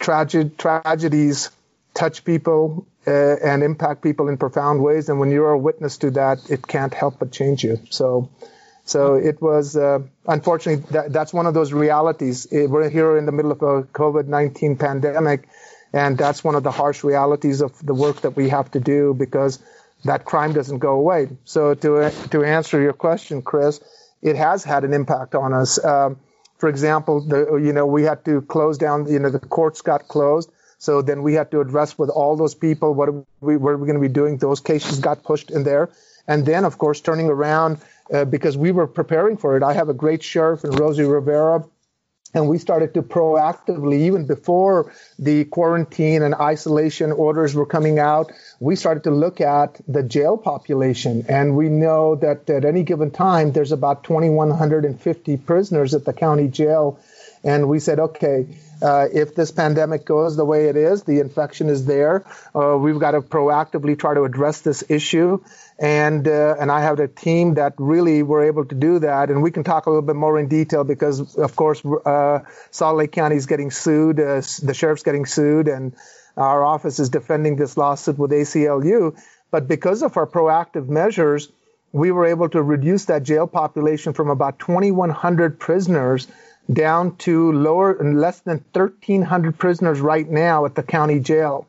tragedies 0.01 1.51
touch 1.95 2.25
people 2.25 2.87
uh, 3.07 3.11
and 3.11 3.63
impact 3.63 4.03
people 4.03 4.29
in 4.29 4.37
profound 4.37 4.83
ways. 4.83 5.09
And 5.09 5.21
when 5.21 5.31
you're 5.31 5.53
a 5.53 5.59
witness 5.59 5.99
to 5.99 6.11
that, 6.13 6.51
it 6.51 6.67
can't 6.67 6.93
help 6.93 7.19
but 7.19 7.33
change 7.33 7.63
you. 7.63 7.79
So, 7.91 8.29
so 8.85 9.15
it 9.15 9.41
was 9.41 9.77
uh, 9.77 10.01
unfortunately 10.27 10.85
that, 10.91 11.13
that's 11.13 11.33
one 11.33 11.47
of 11.47 11.55
those 11.55 11.73
realities. 11.73 12.47
We're 12.51 12.89
here 12.89 13.17
in 13.17 13.27
the 13.27 13.33
middle 13.33 13.53
of 13.53 13.63
a 13.63 13.83
COVID-19 13.85 14.79
pandemic, 14.79 15.49
and 15.93 16.17
that's 16.17 16.43
one 16.43 16.55
of 16.55 16.63
the 16.63 16.71
harsh 16.71 17.05
realities 17.05 17.61
of 17.61 17.79
the 17.85 17.95
work 17.95 18.23
that 18.23 18.37
we 18.37 18.49
have 18.49 18.71
to 18.73 18.81
do 18.81 19.15
because 19.15 19.59
that 20.05 20.25
crime 20.25 20.53
doesn't 20.53 20.79
go 20.79 20.95
away. 20.95 21.29
So 21.45 21.75
to 21.75 22.11
to 22.31 22.45
answer 22.45 22.81
your 22.81 22.95
question, 22.95 23.43
Chris, 23.43 23.81
it 24.23 24.37
has 24.37 24.65
had 24.65 24.85
an 24.85 24.93
impact 24.93 25.35
on 25.35 25.53
us. 25.53 25.83
Um, 25.85 26.19
for 26.61 26.69
example, 26.69 27.23
the, 27.23 27.57
you 27.57 27.73
know, 27.73 27.87
we 27.87 28.03
had 28.03 28.25
to 28.27 28.43
close 28.43 28.77
down, 28.77 29.11
you 29.11 29.19
know, 29.19 29.31
the 29.31 29.39
courts 29.39 29.81
got 29.81 30.07
closed. 30.09 30.53
So 30.79 31.03
then 31.03 31.23
we 31.23 31.35
had 31.35 31.51
to 31.51 31.61
address 31.61 31.99
with 31.99 32.11
all 32.11 32.37
those 32.37 32.55
people 32.55 32.95
what 32.95 33.09
are 33.09 33.25
we, 33.41 33.55
are 33.55 33.77
we 33.77 33.87
going 33.87 33.95
to 33.95 34.09
be 34.09 34.09
doing? 34.09 34.37
Those 34.37 34.61
cases 34.61 34.99
got 34.99 35.23
pushed 35.23 35.51
in 35.51 35.65
there. 35.65 35.91
And 36.29 36.45
then, 36.45 36.65
of 36.65 36.79
course, 36.79 37.01
turning 37.01 37.29
around 37.29 37.79
uh, 38.13 38.25
because 38.27 38.57
we 38.57 38.73
were 38.73 38.87
preparing 38.87 39.37
for 39.39 39.57
it. 39.57 39.63
I 39.63 39.73
have 39.73 39.89
a 39.89 39.95
great 39.95 40.23
sheriff 40.23 40.65
in 40.65 40.71
Rosie 40.73 41.03
Rivera 41.03 41.65
and 42.33 42.49
we 42.49 42.59
started 42.59 42.95
to 42.95 43.03
proactively, 43.03 44.01
even 44.03 44.27
before 44.27 44.93
the 45.19 45.45
quarantine 45.45 46.23
and 46.23 46.35
isolation 46.35 47.13
orders 47.13 47.55
were 47.55 47.67
coming 47.67 47.99
out, 47.99 48.33
we 48.61 48.77
started 48.77 49.05
to 49.05 49.11
look 49.11 49.41
at 49.41 49.81
the 49.89 50.03
jail 50.03 50.37
population. 50.37 51.25
And 51.29 51.57
we 51.57 51.69
know 51.69 52.15
that 52.17 52.49
at 52.49 52.65
any 52.65 52.85
given 52.85 53.11
time, 53.11 53.53
there's 53.53 53.73
about 53.73 54.05
2,150 54.05 55.37
prisoners 55.39 55.95
at 55.95 56.05
the 56.05 56.13
county 56.13 56.49
jail. 56.49 57.01
And 57.43 57.69
we 57.69 57.79
said, 57.81 57.99
okay, 57.99 58.47
uh, 58.83 59.09
if 59.13 59.35
this 59.35 59.51
pandemic 59.51 60.05
goes 60.05 60.37
the 60.37 60.45
way 60.45 60.69
it 60.69 60.77
is, 60.77 61.03
the 61.03 61.21
infection 61.21 61.69
is 61.69 61.85
there. 61.85 62.25
Uh, 62.55 62.77
we've 62.79 62.99
got 62.99 63.13
to 63.13 63.21
proactively 63.21 63.99
try 63.99 64.15
to 64.15 64.25
address 64.25 64.61
this 64.61 64.85
issue. 64.89 65.43
And 65.81 66.29
uh, 66.29 66.57
and 66.61 66.71
I 66.71 66.83
have 66.83 67.01
a 67.01 67.09
team 67.09 67.55
that 67.55 67.73
really 67.79 68.23
were 68.23 68.45
able 68.45 68.67
to 68.67 68.75
do 68.75 68.99
that. 68.99 69.31
And 69.31 69.43
we 69.43 69.51
can 69.51 69.65
talk 69.65 69.87
a 69.87 69.91
little 69.91 70.03
bit 70.03 70.15
more 70.15 70.39
in 70.39 70.47
detail 70.47 70.85
because, 70.85 71.37
of 71.37 71.57
course, 71.57 71.83
uh, 71.83 72.41
Salt 72.71 72.99
Lake 72.99 73.13
County 73.13 73.37
is 73.37 73.47
getting 73.47 73.71
sued. 73.71 74.21
Uh, 74.21 74.43
the 74.63 74.75
sheriff's 74.75 75.03
getting 75.03 75.25
sued, 75.25 75.69
and 75.69 75.95
our 76.37 76.63
office 76.67 76.99
is 76.99 77.09
defending 77.09 77.57
this 77.57 77.79
lawsuit 77.79 78.19
with 78.19 78.31
ACLU. 78.31 79.19
But 79.51 79.69
because 79.69 80.03
of 80.03 80.19
our 80.19 80.27
proactive 80.27 80.87
measures, 80.87 81.51
we 81.93 82.11
were 82.11 82.27
able 82.27 82.51
to 82.51 82.63
reduce 82.63 83.07
that 83.07 83.23
jail 83.23 83.47
population 83.47 84.13
from 84.13 84.29
about 84.29 84.59
2,100 84.59 85.59
prisoners 85.59 86.29
down 86.71 87.17
to 87.17 87.53
lower 87.53 87.99
less 88.03 88.41
than 88.41 88.65
1,300 88.73 89.59
prisoners 89.59 90.01
right 90.01 90.29
now 90.29 90.67
at 90.67 90.75
the 90.75 90.83
county 90.83 91.19
jail. 91.21 91.67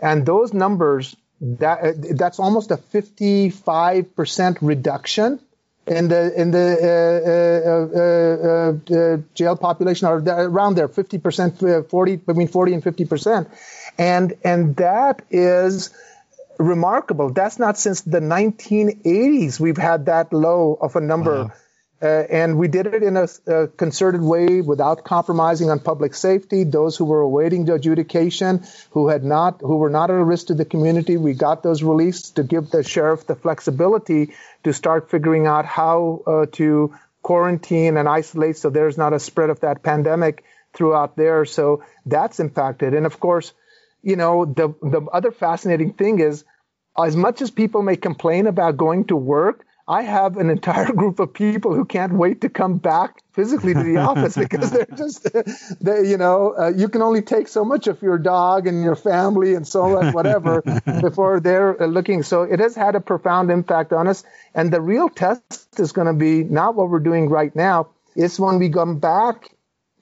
And 0.00 0.24
those 0.26 0.52
numbers, 0.52 1.14
that 1.40 2.16
that's 2.16 2.38
almost 2.38 2.70
a 2.70 2.76
55% 2.76 4.58
reduction 4.60 5.40
in 5.86 6.08
the 6.08 6.40
in 6.40 6.50
the 6.50 6.76
uh, 6.80 6.84
uh, 7.68 7.98
uh, 7.98 8.98
uh 8.98 9.16
jail 9.34 9.56
population, 9.56 10.08
or 10.08 10.18
around 10.18 10.76
there, 10.76 10.88
50%, 10.88 11.88
40 11.88 12.16
between 12.16 12.48
40 12.48 12.74
and 12.74 12.82
50%, 12.82 13.46
and 13.98 14.34
and 14.44 14.76
that 14.76 15.22
is 15.30 15.90
remarkable. 16.58 17.32
That's 17.32 17.58
not 17.58 17.78
since 17.78 18.02
the 18.02 18.20
1980s 18.20 19.58
we've 19.58 19.78
had 19.78 20.06
that 20.06 20.32
low 20.32 20.78
of 20.80 20.96
a 20.96 21.00
number. 21.00 21.44
Wow. 21.44 21.52
Uh, 22.02 22.24
and 22.30 22.58
we 22.58 22.66
did 22.66 22.86
it 22.86 23.02
in 23.02 23.16
a, 23.18 23.28
a, 23.46 23.68
concerted 23.68 24.22
way 24.22 24.62
without 24.62 25.04
compromising 25.04 25.70
on 25.70 25.78
public 25.78 26.14
safety. 26.14 26.64
Those 26.64 26.96
who 26.96 27.04
were 27.04 27.20
awaiting 27.20 27.66
the 27.66 27.74
adjudication, 27.74 28.64
who 28.90 29.08
had 29.08 29.22
not, 29.22 29.60
who 29.60 29.76
were 29.76 29.90
not 29.90 30.10
at 30.10 30.16
a 30.16 30.24
risk 30.24 30.46
to 30.46 30.54
the 30.54 30.64
community, 30.64 31.18
we 31.18 31.34
got 31.34 31.62
those 31.62 31.82
released 31.82 32.36
to 32.36 32.42
give 32.42 32.70
the 32.70 32.82
sheriff 32.82 33.26
the 33.26 33.36
flexibility 33.36 34.32
to 34.64 34.72
start 34.72 35.10
figuring 35.10 35.46
out 35.46 35.66
how 35.66 36.22
uh, 36.26 36.46
to 36.52 36.94
quarantine 37.22 37.98
and 37.98 38.08
isolate 38.08 38.56
so 38.56 38.70
there's 38.70 38.96
not 38.96 39.12
a 39.12 39.20
spread 39.20 39.50
of 39.50 39.60
that 39.60 39.82
pandemic 39.82 40.42
throughout 40.72 41.16
there. 41.16 41.44
So 41.44 41.84
that's 42.06 42.40
impacted. 42.40 42.94
And 42.94 43.04
of 43.04 43.20
course, 43.20 43.52
you 44.02 44.16
know, 44.16 44.46
the 44.46 44.68
the 44.80 45.02
other 45.12 45.30
fascinating 45.30 45.92
thing 45.92 46.20
is, 46.20 46.44
as 46.96 47.14
much 47.14 47.42
as 47.42 47.50
people 47.50 47.82
may 47.82 47.96
complain 47.96 48.46
about 48.46 48.78
going 48.78 49.04
to 49.06 49.16
work 49.16 49.66
I 49.90 50.02
have 50.02 50.36
an 50.36 50.50
entire 50.50 50.92
group 51.00 51.18
of 51.18 51.34
people 51.34 51.74
who 51.74 51.84
can't 51.84 52.12
wait 52.12 52.42
to 52.42 52.48
come 52.48 52.78
back 52.78 53.22
physically 53.32 53.74
to 53.74 53.82
the 53.82 53.96
office 53.96 54.36
because 54.44 54.70
they're 54.70 54.86
just, 54.96 55.26
they, 55.80 56.08
you 56.08 56.16
know, 56.16 56.54
uh, 56.56 56.68
you 56.68 56.88
can 56.88 57.02
only 57.02 57.22
take 57.22 57.48
so 57.48 57.64
much 57.64 57.88
of 57.88 58.00
your 58.00 58.16
dog 58.16 58.68
and 58.68 58.84
your 58.84 58.94
family 58.94 59.54
and 59.54 59.66
so 59.66 59.98
on, 59.98 60.12
whatever, 60.12 60.62
before 61.00 61.40
they're 61.40 61.82
uh, 61.82 61.86
looking. 61.86 62.22
So 62.22 62.42
it 62.42 62.60
has 62.60 62.76
had 62.76 62.94
a 62.94 63.00
profound 63.00 63.50
impact 63.50 63.92
on 63.92 64.06
us. 64.06 64.22
And 64.54 64.72
the 64.72 64.80
real 64.80 65.08
test 65.08 65.80
is 65.80 65.90
going 65.90 66.06
to 66.06 66.14
be 66.14 66.44
not 66.44 66.76
what 66.76 66.88
we're 66.88 67.00
doing 67.00 67.28
right 67.28 67.54
now. 67.56 67.88
It's 68.14 68.38
when 68.38 68.60
we 68.60 68.70
come 68.70 69.00
back 69.00 69.50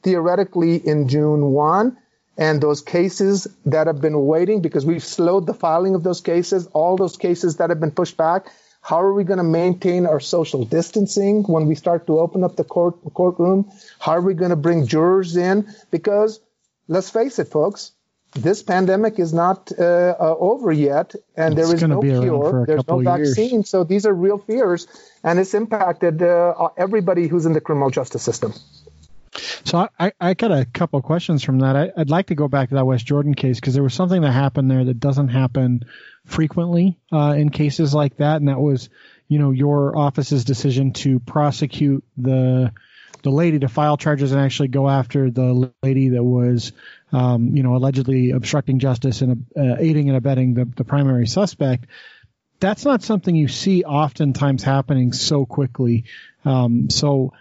theoretically 0.02 0.76
in 0.76 1.08
June 1.08 1.52
1 1.52 1.96
and 2.36 2.60
those 2.60 2.82
cases 2.82 3.46
that 3.64 3.86
have 3.86 4.02
been 4.02 4.26
waiting 4.26 4.60
because 4.60 4.84
we've 4.84 5.02
slowed 5.02 5.46
the 5.46 5.54
filing 5.54 5.94
of 5.94 6.02
those 6.02 6.20
cases, 6.20 6.66
all 6.74 6.98
those 6.98 7.16
cases 7.16 7.56
that 7.56 7.70
have 7.70 7.80
been 7.80 7.90
pushed 7.90 8.18
back 8.18 8.48
how 8.88 9.02
are 9.02 9.12
we 9.12 9.22
going 9.22 9.36
to 9.36 9.44
maintain 9.44 10.06
our 10.06 10.18
social 10.18 10.64
distancing 10.64 11.42
when 11.42 11.66
we 11.66 11.74
start 11.74 12.06
to 12.06 12.18
open 12.20 12.42
up 12.42 12.56
the 12.56 12.64
court 12.64 12.96
courtroom? 13.12 13.70
How 13.98 14.12
are 14.12 14.22
we 14.22 14.32
going 14.32 14.48
to 14.48 14.56
bring 14.56 14.86
jurors 14.86 15.36
in? 15.36 15.68
Because 15.90 16.40
let's 16.86 17.10
face 17.10 17.38
it, 17.38 17.48
folks, 17.48 17.92
this 18.32 18.62
pandemic 18.62 19.18
is 19.18 19.34
not 19.34 19.70
uh, 19.78 19.82
uh, 20.18 20.36
over 20.38 20.72
yet, 20.72 21.14
and 21.36 21.58
it's 21.58 21.68
there 21.68 21.76
is 21.76 21.82
no 21.82 22.00
cure. 22.00 22.64
There's 22.66 22.88
no 22.88 23.00
vaccine. 23.00 23.60
Years. 23.60 23.68
So 23.68 23.84
these 23.84 24.06
are 24.06 24.14
real 24.14 24.38
fears, 24.38 24.86
and 25.22 25.38
it's 25.38 25.52
impacted 25.52 26.22
uh, 26.22 26.68
everybody 26.78 27.26
who's 27.26 27.44
in 27.44 27.52
the 27.52 27.60
criminal 27.60 27.90
justice 27.90 28.22
system. 28.22 28.54
So 29.68 29.86
I, 30.00 30.12
I 30.18 30.32
got 30.32 30.50
a 30.50 30.64
couple 30.64 31.02
questions 31.02 31.44
from 31.44 31.58
that. 31.58 31.76
I, 31.76 31.90
would 31.94 32.08
like 32.08 32.28
to 32.28 32.34
go 32.34 32.48
back 32.48 32.70
to 32.70 32.76
that 32.76 32.86
West 32.86 33.04
Jordan 33.04 33.34
case 33.34 33.60
because 33.60 33.74
there 33.74 33.82
was 33.82 33.92
something 33.92 34.22
that 34.22 34.32
happened 34.32 34.70
there 34.70 34.82
that 34.82 34.98
doesn't 34.98 35.28
happen 35.28 35.84
frequently 36.24 36.98
uh, 37.12 37.34
in 37.36 37.50
cases 37.50 37.92
like 37.92 38.16
that, 38.16 38.36
and 38.36 38.48
that 38.48 38.58
was, 38.58 38.88
you 39.28 39.38
know, 39.38 39.50
your 39.50 39.94
office's 39.94 40.46
decision 40.46 40.94
to 40.94 41.20
prosecute 41.20 42.02
the 42.16 42.72
the 43.22 43.30
lady 43.30 43.58
to 43.58 43.68
file 43.68 43.98
charges 43.98 44.32
and 44.32 44.40
actually 44.40 44.68
go 44.68 44.88
after 44.88 45.30
the 45.30 45.70
lady 45.82 46.10
that 46.10 46.24
was, 46.24 46.72
um, 47.12 47.54
you 47.54 47.62
know, 47.62 47.74
allegedly 47.74 48.30
obstructing 48.30 48.78
justice 48.78 49.20
and 49.20 49.44
uh, 49.54 49.76
aiding 49.78 50.08
and 50.08 50.16
abetting 50.16 50.54
the, 50.54 50.64
the 50.64 50.84
primary 50.84 51.26
suspect. 51.26 51.84
That's 52.58 52.86
not 52.86 53.02
something 53.02 53.34
you 53.34 53.48
see 53.48 53.84
oftentimes 53.84 54.62
happening 54.62 55.12
so 55.12 55.44
quickly. 55.44 56.04
Um, 56.44 56.88
so 56.90 57.32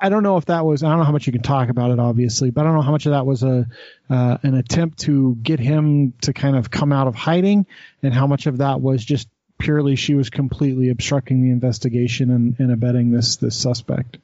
I 0.00 0.08
don't 0.08 0.22
know 0.22 0.36
if 0.36 0.46
that 0.46 0.64
was 0.64 0.82
I 0.82 0.88
don't 0.88 0.98
know 0.98 1.04
how 1.04 1.12
much 1.12 1.26
you 1.26 1.32
can 1.32 1.42
talk 1.42 1.68
about 1.68 1.90
it 1.90 1.98
obviously, 1.98 2.50
but 2.50 2.62
I 2.62 2.64
don't 2.64 2.74
know 2.74 2.82
how 2.82 2.90
much 2.90 3.06
of 3.06 3.12
that 3.12 3.26
was 3.26 3.42
a 3.42 3.66
uh, 4.10 4.38
an 4.42 4.54
attempt 4.54 5.00
to 5.00 5.36
get 5.36 5.60
him 5.60 6.12
to 6.22 6.32
kind 6.32 6.56
of 6.56 6.70
come 6.70 6.92
out 6.92 7.06
of 7.06 7.14
hiding, 7.14 7.66
and 8.02 8.12
how 8.12 8.26
much 8.26 8.46
of 8.46 8.58
that 8.58 8.80
was 8.80 9.04
just 9.04 9.28
purely 9.58 9.96
she 9.96 10.14
was 10.14 10.30
completely 10.30 10.90
obstructing 10.90 11.42
the 11.42 11.50
investigation 11.50 12.30
and, 12.30 12.56
and 12.58 12.72
abetting 12.72 13.10
this 13.10 13.36
this 13.36 13.56
suspect. 13.56 14.18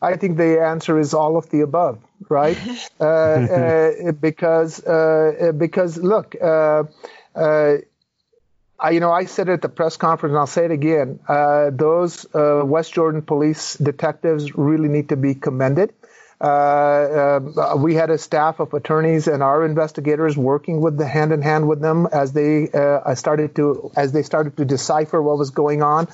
I 0.00 0.16
think 0.16 0.36
the 0.36 0.62
answer 0.62 0.98
is 0.98 1.12
all 1.12 1.36
of 1.36 1.50
the 1.50 1.62
above, 1.62 1.98
right? 2.28 2.56
uh, 3.00 3.04
uh, 3.04 4.12
because 4.12 4.84
uh, 4.84 5.52
because 5.56 5.98
look, 5.98 6.36
uh, 6.40 6.84
uh, 7.34 7.76
I, 8.80 8.90
you 8.90 9.00
know, 9.00 9.10
I 9.10 9.24
said 9.24 9.48
it 9.48 9.54
at 9.54 9.62
the 9.62 9.68
press 9.68 9.96
conference, 9.96 10.32
and 10.32 10.38
I'll 10.38 10.46
say 10.46 10.64
it 10.64 10.70
again. 10.70 11.18
Uh, 11.28 11.70
those 11.72 12.26
West 12.32 12.92
Jordan 12.92 13.22
police 13.22 13.74
detectives 13.74 14.56
really 14.56 14.88
need 14.88 15.08
to 15.08 15.16
be 15.16 15.34
commended. 15.34 15.92
we 16.40 17.94
had 17.94 18.10
a 18.10 18.18
staff 18.18 18.60
of 18.60 18.72
attorneys 18.74 19.26
and 19.26 19.42
our 19.42 19.64
investigators 19.64 20.36
working 20.36 20.80
with 20.80 20.96
the 20.96 21.06
hand 21.06 21.32
in 21.32 21.42
hand 21.42 21.66
with 21.66 21.80
them 21.80 22.06
as 22.12 22.32
they 22.32 22.68
started 23.14 23.56
to 23.56 23.90
as 23.96 24.12
they 24.12 24.22
started 24.22 24.56
to 24.58 24.64
decipher 24.64 25.20
what 25.20 25.38
was 25.38 25.50
going 25.50 25.82
on. 25.82 26.06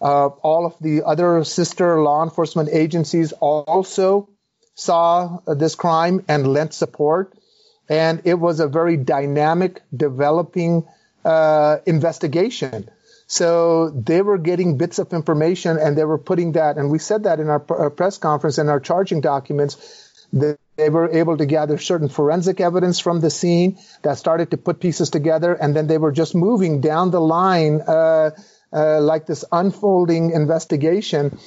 Uh, 0.00 0.28
all 0.28 0.64
of 0.64 0.74
the 0.80 1.02
other 1.04 1.44
sister 1.44 2.00
law 2.00 2.22
enforcement 2.22 2.70
agencies 2.72 3.32
also 3.32 4.30
saw 4.74 5.38
uh, 5.46 5.54
this 5.54 5.74
crime 5.74 6.24
and 6.26 6.46
lent 6.46 6.72
support. 6.72 7.36
And 7.88 8.22
it 8.24 8.34
was 8.34 8.60
a 8.60 8.68
very 8.68 8.96
dynamic, 8.96 9.82
developing 9.94 10.86
uh, 11.24 11.78
investigation. 11.86 12.88
So 13.26 13.90
they 13.90 14.22
were 14.22 14.38
getting 14.38 14.76
bits 14.76 14.98
of 14.98 15.12
information 15.12 15.78
and 15.78 15.96
they 15.96 16.04
were 16.04 16.18
putting 16.18 16.52
that, 16.52 16.78
and 16.78 16.90
we 16.90 16.98
said 16.98 17.24
that 17.24 17.38
in 17.38 17.48
our, 17.48 17.64
our 17.68 17.90
press 17.90 18.18
conference 18.18 18.58
and 18.58 18.68
our 18.68 18.80
charging 18.80 19.20
documents, 19.20 19.76
that 20.32 20.58
they 20.76 20.88
were 20.88 21.10
able 21.10 21.36
to 21.36 21.46
gather 21.46 21.78
certain 21.78 22.08
forensic 22.08 22.60
evidence 22.60 22.98
from 22.98 23.20
the 23.20 23.30
scene 23.30 23.78
that 24.02 24.18
started 24.18 24.50
to 24.50 24.56
put 24.56 24.80
pieces 24.80 25.10
together, 25.10 25.52
and 25.54 25.76
then 25.76 25.86
they 25.86 25.98
were 25.98 26.12
just 26.12 26.34
moving 26.34 26.80
down 26.80 27.10
the 27.10 27.20
line 27.20 27.80
uh, 27.86 28.30
uh, 28.72 29.00
like 29.00 29.26
this 29.26 29.44
unfolding 29.52 30.30
investigation. 30.30 31.38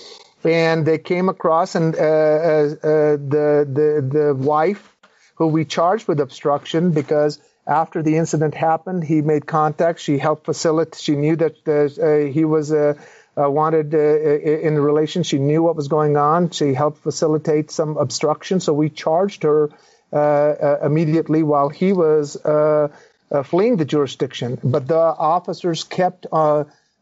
And 0.43 0.85
they 0.85 0.97
came 0.97 1.29
across 1.29 1.75
and 1.75 1.95
uh, 1.95 1.99
uh, 1.99 2.01
uh, 2.01 3.17
the 3.17 3.67
the 3.77 4.09
the 4.17 4.35
wife 4.35 4.93
who 5.35 5.47
we 5.47 5.65
charged 5.65 6.07
with 6.07 6.19
obstruction 6.19 6.91
because 6.91 7.39
after 7.65 8.03
the 8.03 8.17
incident 8.17 8.53
happened, 8.55 9.03
he 9.03 9.21
made 9.21 9.45
contact. 9.45 9.99
She 9.99 10.17
helped 10.17 10.45
facilitate. 10.45 11.01
She 11.01 11.15
knew 11.15 11.35
that 11.37 11.67
uh, 11.67 12.31
he 12.31 12.45
was 12.45 12.71
uh, 12.71 12.95
uh, 13.35 13.49
wanted 13.49 13.95
uh, 13.95 13.97
uh, 13.97 14.01
in 14.01 14.75
a 14.75 14.81
relation. 14.81 15.23
She 15.23 15.39
knew 15.39 15.63
what 15.63 15.75
was 15.75 15.87
going 15.87 16.17
on. 16.17 16.51
She 16.51 16.73
helped 16.73 16.99
facilitate 16.99 17.71
some 17.71 17.97
obstruction. 17.97 18.59
So 18.59 18.73
we 18.73 18.89
charged 18.89 19.43
her 19.43 19.69
uh, 20.11 20.77
immediately 20.83 21.41
while 21.41 21.69
he 21.69 21.93
was 21.93 22.37
fleeing 23.45 23.77
the 23.77 23.85
jurisdiction. 23.85 24.59
But 24.63 24.87
the 24.87 24.99
officers 24.99 25.83
kept 25.83 26.27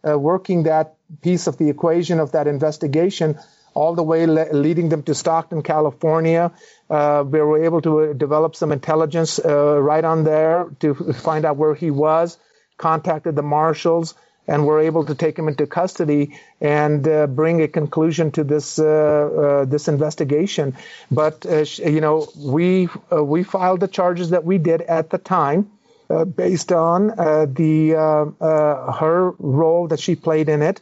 working 0.03 0.64
that 0.64 0.95
piece 1.22 1.47
of 1.47 1.57
the 1.57 1.70
equation 1.70 2.20
of 2.22 2.32
that 2.32 2.47
investigation 2.47 3.38
all 3.74 3.95
the 3.95 4.03
way 4.03 4.26
le- 4.26 4.53
leading 4.53 4.89
them 4.89 5.03
to 5.03 5.15
Stockton, 5.15 5.63
California. 5.63 6.51
Uh, 6.89 7.24
we 7.26 7.39
were 7.41 7.63
able 7.63 7.82
to 7.82 7.99
uh, 7.99 8.13
develop 8.13 8.55
some 8.55 8.72
intelligence 8.72 9.39
uh, 9.39 9.80
right 9.80 10.03
on 10.03 10.24
there 10.24 10.67
to 10.80 10.93
find 11.13 11.45
out 11.45 11.57
where 11.57 11.76
he 11.76 11.91
was, 11.91 12.38
contacted 12.78 13.36
the 13.36 13.43
marshals, 13.43 14.13
and 14.47 14.65
were 14.65 14.80
able 14.80 15.05
to 15.05 15.15
take 15.15 15.38
him 15.38 15.47
into 15.47 15.67
custody 15.67 16.38
and 16.59 17.07
uh, 17.07 17.28
bring 17.28 17.61
a 17.61 17.67
conclusion 17.67 18.32
to 18.32 18.43
this 18.43 18.80
uh, 18.80 19.65
this 19.67 19.88
investigation. 19.88 20.76
But 21.11 21.45
you 21.45 22.01
know, 22.01 22.28
we 22.38 22.89
we 23.11 23.43
filed 23.43 23.80
the 23.80 23.88
charges 23.88 24.32
that 24.32 24.43
we 24.43 24.57
did 24.57 24.82
at 24.82 25.09
the 25.09 25.17
time. 25.17 25.69
Uh, 26.11 26.26
based 26.26 26.74
on 26.74 27.09
uh, 27.11 27.45
the 27.45 27.95
uh, 27.95 28.91
her 28.91 29.32
role 29.39 29.88
that 29.88 29.99
she 29.99 30.15
played 30.15 30.49
in 30.49 30.61
it. 30.61 30.82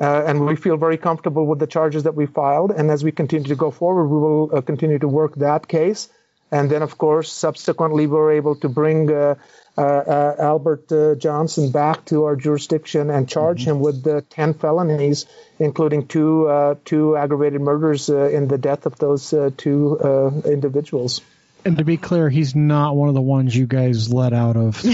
And 0.00 0.46
we 0.46 0.56
feel 0.56 0.76
very 0.76 0.96
comfortable 0.96 1.46
with 1.46 1.58
the 1.58 1.66
charges 1.66 2.04
that 2.04 2.14
we 2.14 2.26
filed. 2.26 2.70
And 2.70 2.90
as 2.90 3.04
we 3.04 3.12
continue 3.12 3.48
to 3.48 3.56
go 3.56 3.70
forward, 3.70 4.06
we 4.06 4.18
will 4.18 4.62
continue 4.62 4.98
to 4.98 5.08
work 5.08 5.36
that 5.36 5.68
case. 5.68 6.08
And 6.52 6.68
then, 6.68 6.82
of 6.82 6.98
course, 6.98 7.32
subsequently, 7.32 8.06
we 8.08 8.16
were 8.16 8.32
able 8.32 8.56
to 8.56 8.68
bring 8.68 9.12
uh, 9.12 9.36
uh, 9.78 10.34
Albert 10.38 10.90
uh, 10.90 11.14
Johnson 11.14 11.70
back 11.70 12.04
to 12.06 12.24
our 12.24 12.34
jurisdiction 12.34 13.08
and 13.08 13.28
charge 13.28 13.62
mm-hmm. 13.62 13.70
him 13.70 13.80
with 13.80 14.02
the 14.02 14.22
10 14.22 14.54
felonies, 14.54 15.26
including 15.58 16.08
two, 16.08 16.76
two 16.84 17.16
aggravated 17.16 17.60
murders 17.60 18.08
in 18.08 18.48
the 18.48 18.58
death 18.58 18.86
of 18.86 18.98
those 18.98 19.32
two 19.56 20.42
individuals 20.44 21.20
and 21.64 21.78
to 21.78 21.84
be 21.84 21.96
clear, 21.96 22.28
he's 22.28 22.54
not 22.54 22.96
one 22.96 23.08
of 23.08 23.14
the 23.14 23.20
ones 23.20 23.54
you 23.54 23.66
guys 23.66 24.12
let 24.12 24.32
out 24.32 24.56
of. 24.56 24.82
no, 24.84 24.90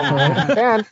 and, 0.00 0.86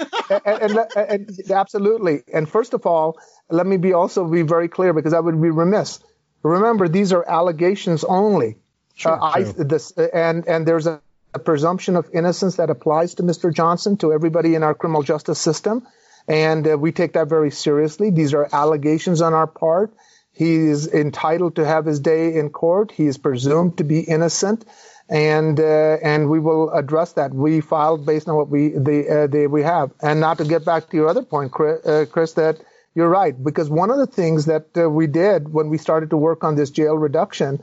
and, 0.45 0.47
and, 0.47 0.89
and, 0.97 1.51
absolutely. 1.51 2.23
And 2.33 2.49
first 2.49 2.75
of 2.75 2.87
all, 2.87 3.18
let 3.49 3.66
me 3.66 3.77
be 3.77 3.93
also 3.93 4.27
be 4.27 4.43
very 4.43 4.68
clear 4.68 4.93
because 4.93 5.12
I 5.12 5.21
would 5.21 5.41
be 5.41 5.51
remiss. 5.51 6.01
Remember, 6.43 6.89
these 6.89 7.12
are 7.12 7.29
allegations 7.29 8.05
only. 8.05 8.57
Sure, 8.95 9.12
uh, 9.12 9.33
I, 9.35 9.43
this, 9.43 9.93
and 9.93 10.47
and 10.47 10.66
there's 10.66 10.87
a, 10.87 11.01
a 11.35 11.39
presumption 11.39 11.97
of 11.97 12.09
innocence 12.12 12.57
that 12.57 12.71
applies 12.71 13.14
to 13.14 13.23
Mr. 13.23 13.53
Johnson 13.53 13.97
to 13.99 14.12
everybody 14.12 14.55
in 14.55 14.62
our 14.62 14.75
criminal 14.75 15.03
justice 15.03 15.39
system, 15.39 15.87
and 16.29 16.66
uh, 16.66 16.79
we 16.79 16.93
take 16.93 17.14
that 17.14 17.29
very 17.29 17.51
seriously. 17.51 18.11
These 18.11 18.35
are 18.35 18.49
allegations 18.53 19.21
on 19.21 19.35
our 19.35 19.47
part 19.47 19.93
he 20.41 20.55
is 20.57 20.88
entitled 20.88 21.57
to 21.57 21.66
have 21.66 21.84
his 21.84 22.01
day 22.01 22.34
in 22.34 22.49
court. 22.49 22.93
He 22.93 23.07
is 23.07 23.18
presumed 23.18 23.76
to 23.76 23.84
be 23.84 24.01
innocent, 24.01 24.64
and 25.07 25.61
uh, 25.61 25.99
and 26.03 26.30
we 26.30 26.38
will 26.41 26.70
address 26.70 27.12
that. 27.12 27.34
We 27.34 27.61
filed 27.61 28.07
based 28.07 28.26
on 28.26 28.36
what 28.36 28.49
we 28.49 28.70
the, 28.70 29.24
uh, 29.24 29.26
the 29.26 29.49
we 29.49 29.62
have, 29.64 29.91
and 30.01 30.18
not 30.18 30.38
to 30.38 30.47
get 30.47 30.64
back 30.64 30.88
to 30.88 30.97
your 30.97 31.09
other 31.09 31.20
point, 31.20 31.53
Chris, 31.53 31.84
uh, 31.84 32.07
Chris 32.11 32.32
that 32.41 32.57
you're 32.95 33.11
right 33.11 33.34
because 33.49 33.68
one 33.68 33.91
of 33.91 33.99
the 33.99 34.07
things 34.07 34.47
that 34.47 34.68
uh, 34.78 34.88
we 34.88 35.07
did 35.07 35.53
when 35.53 35.68
we 35.68 35.76
started 35.76 36.09
to 36.09 36.16
work 36.16 36.43
on 36.43 36.55
this 36.55 36.70
jail 36.70 36.97
reduction, 36.97 37.62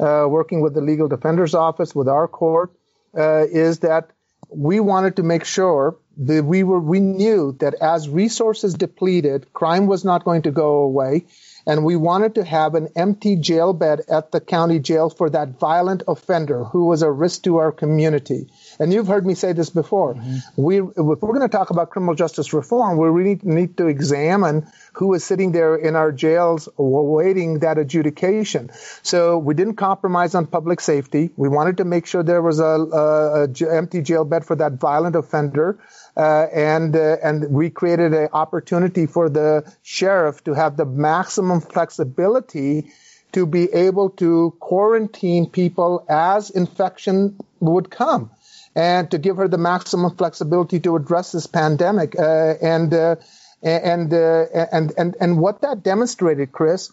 uh, 0.00 0.26
working 0.28 0.60
with 0.62 0.74
the 0.74 0.80
legal 0.80 1.06
defender's 1.06 1.54
office 1.54 1.94
with 1.94 2.08
our 2.08 2.26
court, 2.26 2.72
uh, 3.16 3.44
is 3.48 3.78
that 3.90 4.10
we 4.50 4.80
wanted 4.80 5.14
to 5.14 5.22
make 5.22 5.44
sure 5.44 5.96
that 6.16 6.44
we 6.44 6.64
were 6.64 6.80
we 6.80 6.98
knew 6.98 7.56
that 7.60 7.74
as 7.74 8.08
resources 8.08 8.74
depleted, 8.74 9.52
crime 9.52 9.86
was 9.86 10.04
not 10.04 10.24
going 10.24 10.42
to 10.42 10.50
go 10.50 10.78
away 10.78 11.26
and 11.66 11.84
we 11.84 11.96
wanted 11.96 12.34
to 12.36 12.44
have 12.44 12.74
an 12.74 12.88
empty 12.96 13.36
jail 13.36 13.72
bed 13.72 14.00
at 14.08 14.30
the 14.32 14.40
county 14.40 14.78
jail 14.78 15.10
for 15.10 15.28
that 15.30 15.58
violent 15.58 16.02
offender 16.06 16.64
who 16.64 16.84
was 16.84 17.02
a 17.02 17.10
risk 17.10 17.42
to 17.42 17.56
our 17.56 17.72
community. 17.72 18.48
And 18.78 18.92
you've 18.92 19.06
heard 19.06 19.26
me 19.26 19.34
say 19.34 19.52
this 19.52 19.70
before. 19.70 20.14
Mm-hmm. 20.14 20.62
We, 20.62 20.80
if 20.80 20.96
we're 20.96 21.16
going 21.16 21.40
to 21.40 21.48
talk 21.48 21.70
about 21.70 21.90
criminal 21.90 22.14
justice 22.14 22.52
reform, 22.52 22.98
we 22.98 23.08
really 23.08 23.40
need 23.42 23.76
to 23.78 23.86
examine 23.86 24.66
who 24.94 25.14
is 25.14 25.24
sitting 25.24 25.52
there 25.52 25.76
in 25.76 25.96
our 25.96 26.12
jails 26.12 26.68
awaiting 26.78 27.60
that 27.60 27.78
adjudication. 27.78 28.70
So 29.02 29.38
we 29.38 29.54
didn't 29.54 29.76
compromise 29.76 30.34
on 30.34 30.46
public 30.46 30.80
safety. 30.80 31.30
We 31.36 31.48
wanted 31.48 31.78
to 31.78 31.84
make 31.84 32.06
sure 32.06 32.22
there 32.22 32.42
was 32.42 32.60
a, 32.60 32.64
a, 32.64 33.44
a 33.44 33.76
empty 33.76 34.02
jail 34.02 34.24
bed 34.24 34.44
for 34.44 34.56
that 34.56 34.74
violent 34.74 35.16
offender. 35.16 35.78
Uh, 36.16 36.46
and 36.52 36.96
uh, 36.96 37.16
and 37.22 37.50
we 37.50 37.68
created 37.68 38.14
an 38.14 38.28
opportunity 38.32 39.04
for 39.04 39.28
the 39.28 39.70
sheriff 39.82 40.42
to 40.44 40.54
have 40.54 40.78
the 40.78 40.86
maximum 40.86 41.60
flexibility 41.60 42.90
to 43.32 43.44
be 43.44 43.70
able 43.70 44.08
to 44.08 44.56
quarantine 44.60 45.50
people 45.50 46.06
as 46.08 46.48
infection 46.48 47.36
would 47.60 47.90
come 47.90 48.30
and 48.76 49.10
to 49.10 49.18
give 49.18 49.38
her 49.38 49.48
the 49.48 49.58
maximum 49.58 50.14
flexibility 50.16 50.78
to 50.78 50.94
address 50.94 51.32
this 51.32 51.48
pandemic 51.48 52.16
uh, 52.16 52.54
and 52.62 52.94
uh, 52.94 53.16
and 53.62 54.14
uh, 54.14 54.44
and 54.70 54.92
and 54.96 55.16
and 55.20 55.38
what 55.38 55.62
that 55.62 55.82
demonstrated 55.82 56.52
chris 56.52 56.92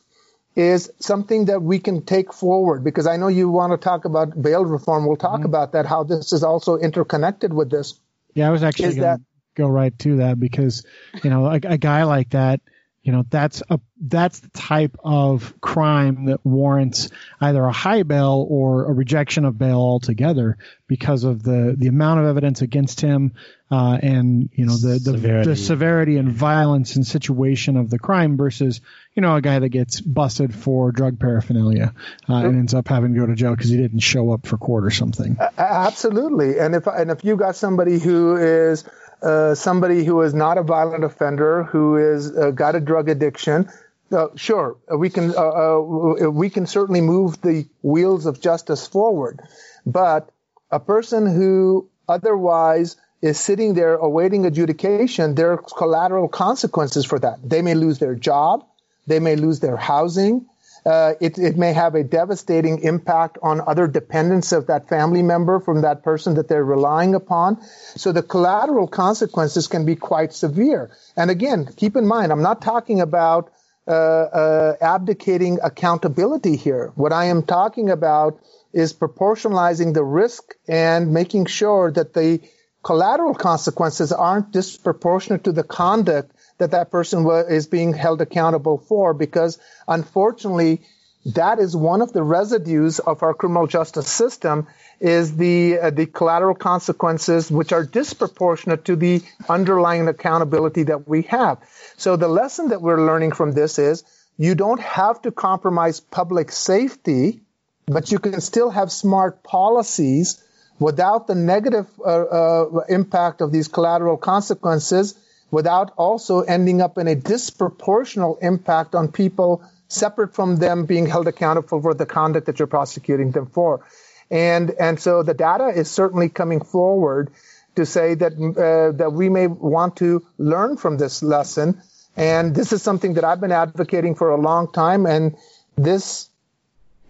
is 0.55 0.91
something 0.99 1.45
that 1.45 1.61
we 1.61 1.77
can 1.79 2.03
take 2.05 2.33
forward 2.33 2.83
because 2.83 3.05
i 3.05 3.17
know 3.17 3.27
you 3.27 3.49
want 3.49 3.73
to 3.73 3.77
talk 3.77 4.05
about 4.05 4.41
bail 4.41 4.65
reform 4.65 5.05
we'll 5.05 5.17
talk 5.17 5.41
mm-hmm. 5.41 5.45
about 5.45 5.73
that 5.73 5.85
how 5.85 6.03
this 6.03 6.33
is 6.33 6.43
also 6.43 6.77
interconnected 6.77 7.53
with 7.53 7.69
this 7.69 7.99
yeah, 8.33 8.47
I 8.47 8.51
was 8.51 8.63
actually 8.63 8.95
going 8.95 9.17
to 9.17 9.23
go 9.55 9.67
right 9.67 9.97
to 9.99 10.17
that 10.17 10.39
because, 10.39 10.85
you 11.23 11.29
know, 11.29 11.45
a, 11.45 11.59
a 11.63 11.77
guy 11.77 12.03
like 12.03 12.31
that, 12.31 12.61
you 13.03 13.11
know, 13.11 13.25
that's 13.29 13.61
a 13.69 13.81
that's 13.99 14.39
the 14.39 14.49
type 14.49 14.95
of 15.03 15.53
crime 15.59 16.25
that 16.25 16.45
warrants 16.45 17.09
either 17.41 17.61
a 17.63 17.71
high 17.71 18.03
bail 18.03 18.45
or 18.49 18.85
a 18.85 18.93
rejection 18.93 19.43
of 19.43 19.57
bail 19.57 19.75
altogether 19.75 20.57
because 20.87 21.25
of 21.25 21.43
the 21.43 21.75
the 21.77 21.87
amount 21.87 22.21
of 22.21 22.25
evidence 22.27 22.61
against 22.61 23.01
him 23.01 23.33
uh, 23.69 23.97
and 24.01 24.49
you 24.53 24.65
know 24.65 24.77
the 24.77 24.99
the 24.99 24.99
severity. 24.99 25.49
the 25.49 25.55
severity 25.57 26.17
and 26.17 26.31
violence 26.31 26.95
and 26.95 27.05
situation 27.05 27.75
of 27.75 27.89
the 27.89 27.99
crime 27.99 28.37
versus 28.37 28.79
you 29.15 29.21
know 29.21 29.35
a 29.35 29.41
guy 29.41 29.59
that 29.59 29.69
gets 29.69 29.99
busted 29.99 30.55
for 30.55 30.93
drug 30.93 31.19
paraphernalia 31.19 31.93
uh, 32.29 32.35
and 32.35 32.55
ends 32.55 32.73
up 32.73 32.87
having 32.87 33.13
to 33.13 33.19
go 33.19 33.25
to 33.25 33.35
jail 33.35 33.53
because 33.53 33.69
he 33.69 33.75
didn't 33.75 33.99
show 33.99 34.31
up 34.31 34.47
for 34.47 34.57
court 34.57 34.85
or 34.85 34.91
something. 34.91 35.37
Absolutely, 35.57 36.57
and 36.57 36.73
if 36.73 36.87
and 36.87 37.11
if 37.11 37.25
you 37.25 37.35
got 37.35 37.57
somebody 37.57 37.99
who 37.99 38.37
is 38.37 38.85
uh, 39.23 39.55
somebody 39.55 40.03
who 40.03 40.21
is 40.21 40.33
not 40.33 40.57
a 40.57 40.63
violent 40.63 41.03
offender, 41.03 41.63
who 41.63 41.97
is 41.97 42.35
uh, 42.35 42.51
got 42.51 42.75
a 42.75 42.79
drug 42.79 43.09
addiction, 43.09 43.69
uh, 44.11 44.27
sure, 44.35 44.77
we 44.95 45.09
can 45.09 45.33
uh, 45.35 45.75
uh, 45.75 46.29
we 46.29 46.49
can 46.49 46.67
certainly 46.67 47.01
move 47.01 47.41
the 47.41 47.67
wheels 47.81 48.25
of 48.25 48.41
justice 48.41 48.85
forward. 48.85 49.41
But 49.85 50.29
a 50.69 50.79
person 50.79 51.25
who 51.25 51.89
otherwise 52.07 52.95
is 53.21 53.39
sitting 53.39 53.73
there 53.73 53.95
awaiting 53.95 54.45
adjudication, 54.45 55.35
there 55.35 55.53
are 55.53 55.57
collateral 55.57 56.27
consequences 56.27 57.05
for 57.05 57.17
that. 57.19 57.37
They 57.43 57.61
may 57.61 57.73
lose 57.73 57.99
their 57.99 58.15
job, 58.15 58.65
they 59.07 59.19
may 59.19 59.35
lose 59.35 59.61
their 59.61 59.77
housing, 59.77 60.45
Uh, 60.85 61.13
it, 61.21 61.37
it 61.37 61.57
may 61.57 61.71
have 61.71 61.95
a 61.95 62.03
devastating 62.03 62.79
impact 62.79 63.37
on 63.41 63.61
other 63.61 63.87
dependents 63.87 64.51
of 64.51 64.67
that 64.67 64.89
family 64.89 65.23
member 65.23 65.59
from 65.59 65.81
that 65.81 66.03
person 66.03 66.35
that 66.35 66.47
they're 66.49 66.63
relying 66.63 67.15
upon. 67.15 67.61
So 67.95 68.11
the 68.11 68.23
collateral 68.23 68.87
consequences 68.87 69.67
can 69.67 69.85
be 69.85 69.95
quite 69.95 70.33
severe. 70.33 70.91
And 71.15 71.31
again, 71.31 71.69
keep 71.77 71.95
in 71.95 72.05
mind, 72.05 72.31
I'm 72.31 72.41
not 72.41 72.61
talking 72.61 72.99
about 72.99 73.51
uh, 73.87 73.91
uh, 73.91 74.75
abdicating 74.79 75.59
accountability 75.61 76.55
here. 76.55 76.91
What 76.95 77.11
I 77.11 77.25
am 77.25 77.43
talking 77.43 77.89
about 77.89 78.39
is 78.73 78.93
proportionalizing 78.93 79.93
the 79.93 80.03
risk 80.03 80.53
and 80.67 81.13
making 81.13 81.45
sure 81.45 81.91
that 81.91 82.13
the 82.13 82.39
collateral 82.83 83.33
consequences 83.33 84.11
aren't 84.11 84.51
disproportionate 84.51 85.45
to 85.45 85.51
the 85.51 85.63
conduct 85.63 86.31
that 86.63 86.71
that 86.71 86.91
person 86.91 87.27
is 87.49 87.67
being 87.67 87.93
held 87.93 88.21
accountable 88.21 88.77
for 88.77 89.13
because 89.13 89.59
unfortunately 89.87 90.81
that 91.25 91.59
is 91.59 91.75
one 91.75 92.01
of 92.01 92.13
the 92.13 92.23
residues 92.23 92.99
of 92.99 93.21
our 93.21 93.33
criminal 93.33 93.67
justice 93.67 94.07
system 94.07 94.67
is 94.99 95.35
the 95.35 95.79
uh, 95.79 95.89
the 95.89 96.05
collateral 96.05 96.55
consequences 96.55 97.51
which 97.51 97.73
are 97.73 97.83
disproportionate 97.83 98.85
to 98.85 98.95
the 98.95 99.21
underlying 99.49 100.07
accountability 100.07 100.83
that 100.83 101.07
we 101.07 101.23
have. 101.23 101.57
So 101.97 102.15
the 102.15 102.27
lesson 102.27 102.69
that 102.69 102.81
we're 102.81 103.05
learning 103.05 103.33
from 103.33 103.51
this 103.51 103.79
is 103.79 104.03
you 104.37 104.55
don't 104.55 104.79
have 104.79 105.21
to 105.23 105.31
compromise 105.31 105.99
public 105.99 106.51
safety, 106.51 107.41
but 107.85 108.11
you 108.11 108.19
can 108.19 108.39
still 108.41 108.69
have 108.69 108.91
smart 108.91 109.43
policies 109.43 110.43
without 110.79 111.27
the 111.27 111.35
negative 111.35 111.87
uh, 111.99 112.09
uh, 112.09 112.79
impact 112.89 113.41
of 113.41 113.51
these 113.51 113.67
collateral 113.67 114.17
consequences, 114.17 115.15
without 115.53 115.93
also 115.97 116.41
ending 116.41 116.81
up 116.81 116.97
in 116.97 117.07
a 117.07 117.15
disproportional 117.15 118.41
impact 118.41 118.95
on 118.95 119.11
people 119.11 119.63
separate 119.87 120.33
from 120.33 120.55
them 120.55 120.87
being 120.87 121.05
held 121.05 121.27
accountable 121.27 121.79
for 121.79 121.93
the 121.93 122.07
conduct 122.07 122.47
that 122.47 122.57
you're 122.57 122.67
prosecuting 122.67 123.29
them 123.29 123.45
for. 123.45 123.85
And, 124.31 124.71
and 124.71 124.99
so 124.99 125.21
the 125.21 125.35
data 125.35 125.67
is 125.67 125.91
certainly 125.91 126.29
coming 126.29 126.61
forward 126.63 127.31
to 127.75 127.85
say 127.85 128.15
that, 128.15 128.33
uh, 128.33 128.97
that 128.97 129.13
we 129.13 129.29
may 129.29 129.45
want 129.45 129.97
to 129.97 130.25
learn 130.39 130.75
from 130.75 130.97
this 130.97 131.21
lesson. 131.21 131.83
And 132.17 132.55
this 132.55 132.73
is 132.73 132.81
something 132.81 133.13
that 133.13 133.23
I've 133.23 133.39
been 133.39 133.51
advocating 133.51 134.15
for 134.15 134.31
a 134.31 134.41
long 134.41 134.71
time. 134.71 135.05
And 135.05 135.37
this 135.77 136.29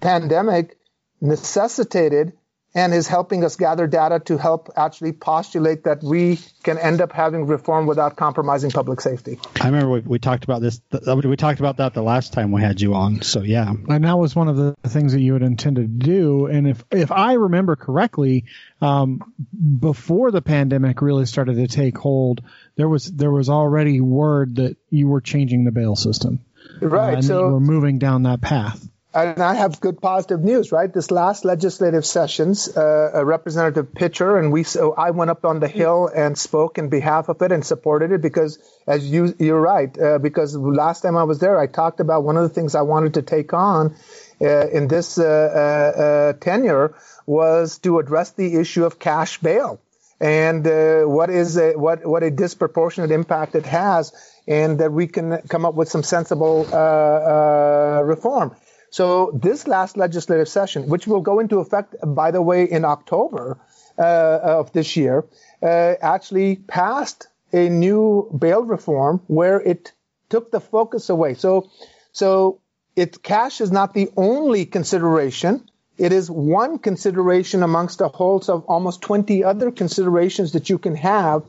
pandemic 0.02 0.78
necessitated 1.22 2.34
and 2.76 2.94
is 2.94 3.08
helping 3.08 3.44
us 3.44 3.56
gather 3.56 3.86
data 3.86 4.20
to 4.20 4.38
help 4.38 4.70
actually 4.76 5.12
postulate 5.12 5.84
that 5.84 6.02
we 6.04 6.40
can 6.64 6.78
end 6.78 7.02
up 7.02 7.12
having 7.12 7.46
reform 7.46 7.86
without 7.86 8.16
compromising 8.16 8.72
public 8.72 9.00
safety. 9.00 9.40
I 9.62 9.68
remember 9.68 9.92
we, 9.92 10.00
we 10.02 10.20
talked 10.20 10.44
about 10.44 10.62
this. 10.62 10.82
We 10.92 11.36
talked 11.36 11.60
about 11.60 11.78
that 11.78 11.94
the 11.94 12.02
last 12.02 12.34
time 12.34 12.52
we 12.52 12.62
had 12.62 12.82
you 12.82 12.96
on. 12.96 13.22
So 13.22 13.42
yeah, 13.42 13.70
and 13.70 14.04
that 14.04 14.18
was 14.18 14.36
one 14.36 14.48
of 14.48 14.58
the 14.58 14.76
things 14.88 15.14
that 15.14 15.22
you 15.22 15.34
had 15.34 15.44
intended 15.44 16.00
to 16.00 16.06
do. 16.06 16.46
And 16.48 16.68
if 16.68 16.84
if 16.92 17.12
I 17.12 17.34
remember 17.34 17.76
correctly, 17.76 18.46
um, 18.82 19.22
before 19.80 20.32
the 20.32 20.42
pandemic 20.42 21.02
really 21.02 21.26
started 21.26 21.56
to 21.56 21.68
take 21.68 21.98
hold, 21.98 22.42
there 22.76 22.90
was 22.90 23.06
there 23.06 23.32
was 23.32 23.50
already 23.50 24.02
word 24.02 24.56
that 24.56 24.78
you 24.90 25.08
were 25.08 25.22
changing 25.22 25.64
the 25.64 25.72
bail 25.72 25.96
system. 25.96 26.40
Right. 26.82 27.14
Uh, 27.14 27.18
and 27.18 27.26
so 27.26 27.50
we're 27.50 27.60
moving 27.60 28.00
down 28.00 28.24
that 28.24 28.42
path 28.42 28.88
and 29.14 29.42
I 29.42 29.54
have 29.56 29.80
good 29.80 30.02
positive 30.02 30.44
news, 30.44 30.72
right? 30.72 30.92
This 30.92 31.12
last 31.12 31.46
legislative 31.46 32.06
sessions, 32.06 32.76
uh, 32.76 33.12
a 33.14 33.24
Representative 33.24 33.94
Pitcher 33.94 34.38
and 34.38 34.52
we, 34.52 34.64
so 34.64 34.94
I 34.94 35.12
went 35.12 35.30
up 35.30 35.46
on 35.46 35.60
the 35.60 35.68
Hill 35.68 36.10
and 36.14 36.38
spoke 36.38 36.78
in 36.78 36.90
behalf 36.90 37.30
of 37.30 37.42
it 37.42 37.52
and 37.52 37.64
supported 37.64 38.12
it 38.12 38.22
because, 38.22 38.58
as 38.88 39.10
you, 39.10 39.36
you're 39.40 39.62
right, 39.62 39.96
uh, 40.00 40.18
because 40.18 40.56
last 40.56 41.02
time 41.02 41.16
I 41.16 41.24
was 41.24 41.40
there, 41.40 41.60
I 41.60 41.68
talked 41.68 42.00
about 42.00 42.24
one 42.24 42.38
of 42.38 42.44
the 42.44 42.50
things 42.50 42.74
I 42.76 42.82
wanted 42.82 43.16
to 43.16 43.22
take 43.22 43.54
on 43.54 43.96
uh, 44.42 44.68
in 44.68 44.88
this 44.88 45.18
uh, 45.18 45.24
uh, 45.24 46.02
uh, 46.02 46.34
tenure 46.34 46.96
was 47.26 47.78
to 47.80 48.00
address 48.00 48.32
the 48.32 48.56
issue 48.56 48.84
of 48.84 49.00
cash 49.00 49.38
bail 49.40 49.80
and 50.20 50.66
what 51.10 51.30
is 51.30 51.58
a, 51.58 51.74
what 51.74 52.06
what 52.06 52.24
a 52.24 52.32
disproportionate 52.32 53.12
impact 53.12 53.56
it 53.56 53.66
has, 53.66 54.14
and 54.48 54.80
that 54.80 54.92
we 54.92 55.08
can 55.08 55.42
come 55.50 55.66
up 55.66 55.76
with 55.76 55.90
some 55.90 56.04
sensible 56.04 56.64
reform. 58.06 58.56
So 58.94 59.32
this 59.34 59.66
last 59.66 59.98
legislative 59.98 60.48
session, 60.48 60.88
which 60.88 61.08
will 61.08 61.22
go 61.22 61.40
into 61.40 61.58
effect, 61.58 61.96
by 62.06 62.30
the 62.30 62.44
way, 62.44 62.66
in 62.66 62.86
October 62.86 63.58
uh, 63.98 64.40
of 64.60 64.72
this 64.72 64.96
year, 64.96 65.26
uh, 65.64 65.96
actually 66.00 66.58
passed 66.58 67.26
a 67.52 67.70
new 67.70 68.30
bail 68.38 68.62
reform 68.64 69.20
where 69.26 69.60
it 69.60 69.94
took 70.30 70.52
the 70.52 70.60
focus 70.60 71.10
away. 71.10 71.34
So, 71.34 71.72
so 72.12 72.62
it 72.96 73.24
cash 73.24 73.62
is 73.62 73.72
not 73.72 73.96
the 73.96 74.12
only 74.16 74.68
consideration. 74.68 75.68
It 75.98 76.12
is 76.12 76.30
one 76.30 76.78
consideration 76.78 77.64
amongst 77.64 78.00
a 78.00 78.10
host 78.10 78.48
of 78.48 78.64
almost 78.66 79.02
20 79.02 79.44
other 79.44 79.72
considerations 79.72 80.52
that 80.52 80.70
you 80.70 80.78
can 80.78 80.94
have 80.98 81.42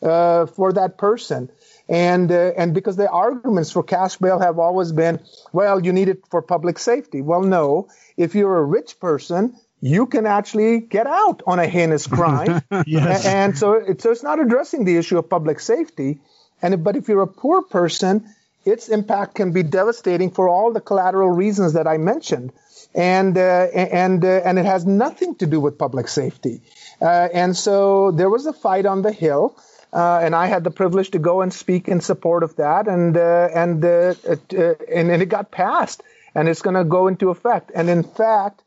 uh, 0.00 0.46
for 0.46 0.72
that 0.74 0.96
person. 0.96 1.50
And, 1.88 2.32
uh, 2.32 2.52
and 2.56 2.72
because 2.72 2.96
the 2.96 3.08
arguments 3.08 3.70
for 3.70 3.82
cash 3.82 4.16
bail 4.16 4.38
have 4.38 4.58
always 4.58 4.92
been, 4.92 5.20
well, 5.52 5.84
you 5.84 5.92
need 5.92 6.08
it 6.08 6.24
for 6.30 6.40
public 6.40 6.78
safety. 6.78 7.20
Well, 7.20 7.42
no. 7.42 7.88
If 8.16 8.34
you're 8.34 8.58
a 8.58 8.64
rich 8.64 8.98
person, 9.00 9.56
you 9.80 10.06
can 10.06 10.24
actually 10.24 10.80
get 10.80 11.06
out 11.06 11.42
on 11.46 11.58
a 11.58 11.66
heinous 11.66 12.06
crime. 12.18 12.62
yes. 12.86 13.26
And 13.26 13.56
so, 13.56 13.74
it, 13.74 14.00
so 14.00 14.10
it's 14.10 14.22
not 14.22 14.40
addressing 14.40 14.84
the 14.84 14.96
issue 14.96 15.18
of 15.18 15.28
public 15.28 15.60
safety. 15.60 16.20
And, 16.62 16.82
but 16.82 16.96
if 16.96 17.08
you're 17.08 17.22
a 17.22 17.26
poor 17.26 17.60
person, 17.60 18.34
its 18.64 18.88
impact 18.88 19.34
can 19.34 19.52
be 19.52 19.62
devastating 19.62 20.30
for 20.30 20.48
all 20.48 20.72
the 20.72 20.80
collateral 20.80 21.30
reasons 21.30 21.74
that 21.74 21.86
I 21.86 21.98
mentioned. 21.98 22.52
And, 22.94 23.36
uh, 23.36 23.40
and, 23.40 24.24
uh, 24.24 24.28
and 24.28 24.58
it 24.58 24.64
has 24.64 24.86
nothing 24.86 25.34
to 25.36 25.46
do 25.46 25.60
with 25.60 25.76
public 25.76 26.08
safety. 26.08 26.62
Uh, 27.02 27.28
and 27.34 27.56
so 27.56 28.12
there 28.12 28.30
was 28.30 28.46
a 28.46 28.52
fight 28.52 28.86
on 28.86 29.02
the 29.02 29.12
Hill. 29.12 29.54
Uh, 29.94 30.18
and 30.20 30.34
I 30.34 30.46
had 30.46 30.64
the 30.64 30.72
privilege 30.72 31.12
to 31.12 31.20
go 31.20 31.40
and 31.40 31.52
speak 31.52 31.86
in 31.86 32.00
support 32.00 32.42
of 32.42 32.56
that, 32.56 32.88
and 32.88 33.16
uh, 33.16 33.48
and, 33.54 33.84
uh, 33.84 34.14
it, 34.24 34.52
uh, 34.52 34.74
and 34.92 35.08
and 35.08 35.22
it 35.22 35.26
got 35.26 35.52
passed, 35.52 36.02
and 36.34 36.48
it's 36.48 36.62
going 36.62 36.74
to 36.74 36.82
go 36.82 37.06
into 37.06 37.30
effect. 37.30 37.70
And 37.72 37.88
in 37.88 38.02
fact, 38.02 38.62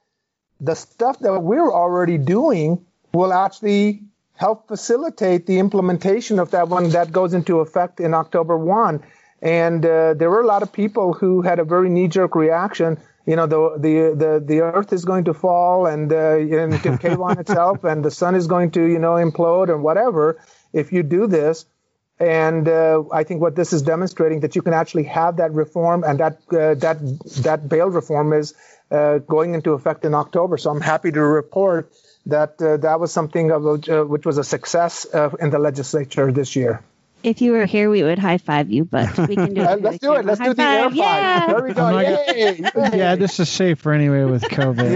the 0.62 0.74
stuff 0.74 1.20
that 1.20 1.42
we're 1.42 1.70
already 1.70 2.18
doing 2.18 2.86
will 3.14 3.34
actually 3.34 4.04
help 4.36 4.70
facilitate 4.70 5.46
the 5.46 5.60
implementation 5.60 6.40
of 6.40 6.52
that 6.52 6.70
one 6.70 6.90
that 6.92 7.12
goes 7.12 7.34
into 7.34 7.60
effect 7.60 8.00
in 8.00 8.14
October 8.14 8.58
one. 8.58 9.04
And 9.42 9.86
uh, 9.86 10.14
there 10.14 10.30
were 10.30 10.42
a 10.42 10.48
lot 10.48 10.64
of 10.64 10.72
people 10.72 11.12
who 11.12 11.42
had 11.42 11.60
a 11.60 11.66
very 11.66 11.90
knee-jerk 11.90 12.36
reaction. 12.36 12.98
You 13.26 13.36
know, 13.36 13.48
the 13.48 13.76
the 13.78 14.16
the, 14.16 14.44
the 14.46 14.62
Earth 14.62 14.94
is 14.94 15.04
going 15.04 15.26
to 15.26 15.34
fall 15.34 15.88
and 15.88 16.10
uh, 16.14 16.38
and 16.38 16.82
cave 16.82 17.20
itself, 17.38 17.84
and 17.84 18.06
the 18.06 18.12
sun 18.12 18.36
is 18.36 18.48
going 18.48 18.72
to 18.72 18.82
you 18.82 19.00
know 19.00 19.16
implode 19.16 19.70
and 19.70 19.84
whatever 19.84 20.38
if 20.78 20.92
you 20.92 21.04
do 21.04 21.28
this, 21.28 21.66
and 22.20 22.68
uh, 22.68 23.04
I 23.12 23.24
think 23.24 23.42
what 23.42 23.56
this 23.56 23.74
is 23.74 23.82
demonstrating 23.82 24.40
that 24.42 24.56
you 24.56 24.62
can 24.62 24.74
actually 24.74 25.04
have 25.04 25.38
that 25.38 25.54
reform 25.54 26.04
and 26.04 26.20
that 26.20 26.38
uh, 26.52 26.74
that 26.76 26.98
that 27.44 27.70
bail 27.70 27.90
reform 27.90 28.34
is 28.34 28.54
uh, 28.90 29.20
going 29.20 29.54
into 29.54 29.74
effect 29.74 30.06
in 30.06 30.14
October. 30.14 30.58
So 30.58 30.72
I'm 30.72 30.82
happy 30.82 31.12
to 31.12 31.22
report 31.22 31.92
that 32.26 32.62
uh, 32.62 32.78
that 32.78 33.00
was 33.00 33.12
something 33.12 33.52
of 33.52 33.66
a, 33.66 34.02
uh, 34.02 34.06
which 34.06 34.26
was 34.26 34.38
a 34.38 34.44
success 34.44 35.06
uh, 35.14 35.30
in 35.40 35.50
the 35.50 35.60
legislature 35.60 36.32
this 36.32 36.56
year. 36.56 36.82
If 37.24 37.42
you 37.42 37.52
were 37.52 37.66
here, 37.66 37.90
we 37.90 38.04
would 38.04 38.20
high 38.20 38.38
five 38.38 38.70
you, 38.72 38.86
but 38.86 39.18
we 39.28 39.36
can 39.36 39.54
do 39.54 39.62
it. 39.70 39.82
let's 39.82 39.98
do 40.00 40.14
it. 40.14 40.26
Let's 40.26 40.40
do 40.40 40.54
the 40.54 40.64
air 40.64 40.84
five. 40.86 40.96
Yeah. 40.96 41.48
There 41.48 41.64
we 41.64 41.74
go. 41.74 42.00
Yay. 42.00 42.60
yeah, 42.98 43.16
this 43.16 43.40
is 43.40 43.50
safer 43.50 43.92
anyway 43.92 44.24
with 44.24 44.44
COVID. 44.44 44.88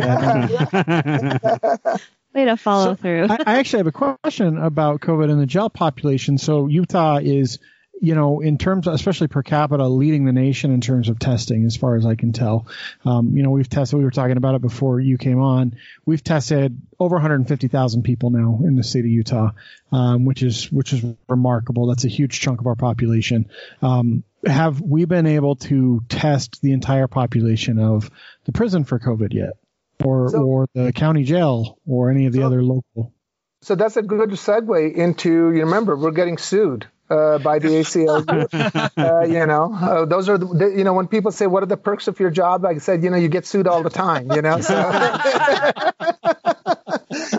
Way 2.34 2.45
to 2.45 2.57
follow 2.57 2.91
so 2.91 2.95
through. 2.95 3.27
I, 3.29 3.38
I, 3.45 3.59
actually 3.59 3.79
have 3.79 3.88
a 3.88 3.91
question 3.91 4.57
about 4.57 5.01
COVID 5.01 5.29
in 5.29 5.39
the 5.39 5.45
jail 5.45 5.69
population. 5.69 6.38
So 6.38 6.67
Utah 6.67 7.19
is, 7.21 7.59
you 8.01 8.15
know, 8.15 8.39
in 8.39 8.57
terms, 8.57 8.88
of, 8.88 8.93
especially 8.93 9.27
per 9.27 9.43
capita, 9.43 9.86
leading 9.86 10.23
the 10.23 10.32
nation 10.32 10.71
in 10.71 10.79
terms 10.79 11.09
of 11.09 11.19
testing, 11.19 11.65
as 11.65 11.75
far 11.75 11.95
as 11.95 12.05
I 12.05 12.15
can 12.15 12.32
tell. 12.32 12.67
Um, 13.03 13.36
you 13.36 13.43
know, 13.43 13.49
we've 13.49 13.69
tested. 13.69 13.99
We 13.99 14.05
were 14.05 14.11
talking 14.11 14.38
about 14.38 14.55
it 14.55 14.61
before 14.61 15.01
you 15.01 15.17
came 15.17 15.41
on. 15.41 15.75
We've 16.05 16.23
tested 16.23 16.82
over 16.99 17.15
150,000 17.15 18.03
people 18.03 18.29
now 18.29 18.61
in 18.63 18.75
the 18.77 18.84
state 18.84 19.01
of 19.01 19.11
Utah, 19.11 19.51
um, 19.91 20.23
which 20.23 20.41
is 20.41 20.71
which 20.71 20.93
is 20.93 21.03
remarkable. 21.27 21.88
That's 21.88 22.05
a 22.05 22.09
huge 22.09 22.39
chunk 22.39 22.61
of 22.61 22.67
our 22.67 22.75
population. 22.75 23.49
Um, 23.82 24.23
have 24.45 24.79
we 24.82 25.03
been 25.05 25.27
able 25.27 25.57
to 25.57 26.01
test 26.07 26.61
the 26.61 26.71
entire 26.71 27.07
population 27.07 27.77
of 27.77 28.09
the 28.45 28.53
prison 28.53 28.86
for 28.86 28.99
COVID 28.99 29.34
yet? 29.34 29.57
Or 30.04 30.30
so, 30.30 30.43
or 30.43 30.66
the 30.74 30.91
county 30.93 31.24
jail 31.24 31.78
or 31.88 32.10
any 32.10 32.26
of 32.26 32.34
the 32.34 32.39
so, 32.39 32.45
other 32.45 32.64
local. 32.64 33.14
So 33.62 33.76
that's 33.76 33.97
a 33.97 34.02
good 34.02 34.30
segue 34.32 34.95
into. 34.95 35.30
You 35.30 35.66
remember, 35.66 35.95
we're 35.95 36.12
getting 36.12 36.38
sued. 36.38 36.88
Uh, 37.10 37.38
by 37.39 37.60
the 37.60 37.68
ACLU. 37.68 38.47
uh, 38.97 39.28
you 39.28 39.45
know, 39.45 39.74
uh, 39.74 40.06
those 40.06 40.30
are 40.30 40.38
the, 40.38 40.68
you 40.68 40.86
know 40.86 40.93
when 40.93 41.10
people 41.10 41.30
say 41.30 41.45
what 41.45 41.62
are 41.62 41.66
the 41.66 41.76
perks 41.76 42.08
of 42.08 42.22
your 42.22 42.30
job, 42.30 42.64
I 42.64 42.78
said 42.78 43.04
you 43.04 43.10
know 43.10 43.18
you 43.18 43.28
get 43.28 43.45
sued 43.45 43.68
all 43.68 43.84
the 43.84 43.89
time. 43.89 44.32
You 44.32 44.41
know, 44.41 44.62
so 44.62 44.74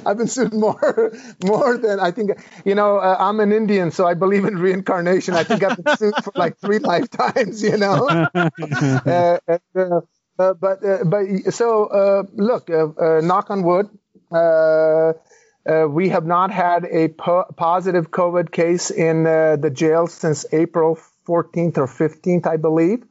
I've 0.04 0.18
been 0.18 0.28
sued 0.28 0.52
more 0.52 1.10
more 1.42 1.78
than 1.78 2.00
I 2.00 2.10
think. 2.10 2.32
You 2.66 2.74
know, 2.74 2.98
uh, 2.98 3.16
I'm 3.18 3.40
an 3.40 3.50
Indian, 3.50 3.90
so 3.90 4.06
I 4.06 4.12
believe 4.12 4.44
in 4.44 4.58
reincarnation. 4.58 5.32
I 5.32 5.44
think 5.44 5.62
I've 5.62 5.82
been 5.82 5.96
sued 5.96 6.14
for 6.22 6.32
like 6.34 6.58
three 6.58 6.78
lifetimes. 6.78 7.62
You 7.62 7.78
know, 7.78 8.28
uh, 8.34 9.38
and, 9.46 10.02
uh, 10.38 10.54
but 10.54 10.84
uh, 10.84 11.04
but 11.04 11.52
so 11.52 11.86
uh, 11.86 12.22
look, 12.32 12.70
uh, 12.70 12.88
uh, 12.88 13.20
knock 13.20 13.50
on 13.50 13.62
wood. 13.62 13.88
We 15.90 16.08
have 16.08 16.26
not 16.26 16.50
had 16.50 16.84
a 16.86 17.08
po- 17.08 17.46
positive 17.56 18.10
COVID 18.10 18.50
case 18.50 18.90
in 18.90 19.24
the 19.24 19.70
jail 19.72 20.06
since 20.06 20.44
April 20.52 20.98
14th 21.28 21.78
or 21.78 21.86
15th, 21.86 22.46
I 22.46 22.56
believe. 22.56 23.04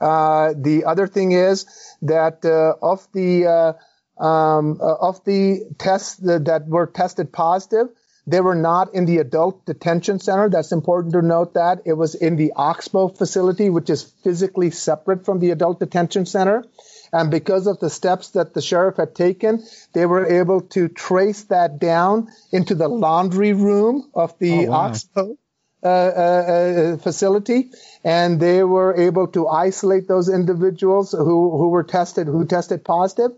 The 0.00 0.84
other 0.86 1.06
thing 1.06 1.32
is 1.32 1.66
that 2.02 2.44
of 2.44 3.08
the 3.12 3.74
um, 4.18 4.78
of 4.80 5.24
the 5.24 5.62
tests 5.78 6.16
that, 6.16 6.44
that 6.46 6.66
were 6.66 6.86
tested 6.86 7.32
positive, 7.32 7.88
they 8.28 8.40
were 8.42 8.54
not 8.54 8.94
in 8.94 9.06
the 9.06 9.18
adult 9.18 9.64
detention 9.64 10.20
center. 10.20 10.50
That's 10.50 10.72
important 10.72 11.14
to 11.14 11.22
note 11.22 11.54
that 11.54 11.82
it 11.86 11.94
was 11.94 12.14
in 12.14 12.36
the 12.36 12.52
Oxbow 12.54 13.08
facility, 13.08 13.70
which 13.70 13.88
is 13.88 14.02
physically 14.02 14.70
separate 14.70 15.24
from 15.24 15.38
the 15.38 15.50
adult 15.50 15.80
detention 15.80 16.26
center. 16.26 16.64
And 17.10 17.30
because 17.30 17.66
of 17.66 17.80
the 17.80 17.88
steps 17.88 18.32
that 18.32 18.52
the 18.52 18.60
sheriff 18.60 18.96
had 18.98 19.14
taken, 19.14 19.64
they 19.94 20.04
were 20.04 20.26
able 20.26 20.60
to 20.76 20.88
trace 20.88 21.44
that 21.44 21.78
down 21.78 22.28
into 22.52 22.74
the 22.74 22.88
laundry 22.88 23.54
room 23.54 24.10
of 24.14 24.38
the 24.38 24.66
Oh, 24.66 24.70
wow. 24.70 24.76
Oxbow 24.88 25.38
uh, 25.82 25.86
uh, 25.86 25.90
uh, 25.90 26.96
facility, 26.98 27.70
and 28.02 28.40
they 28.40 28.64
were 28.64 28.96
able 28.96 29.28
to 29.28 29.46
isolate 29.46 30.08
those 30.08 30.28
individuals 30.28 31.12
who, 31.12 31.56
who 31.56 31.68
were 31.68 31.84
tested, 31.84 32.26
who 32.26 32.44
tested 32.44 32.84
positive. 32.84 33.30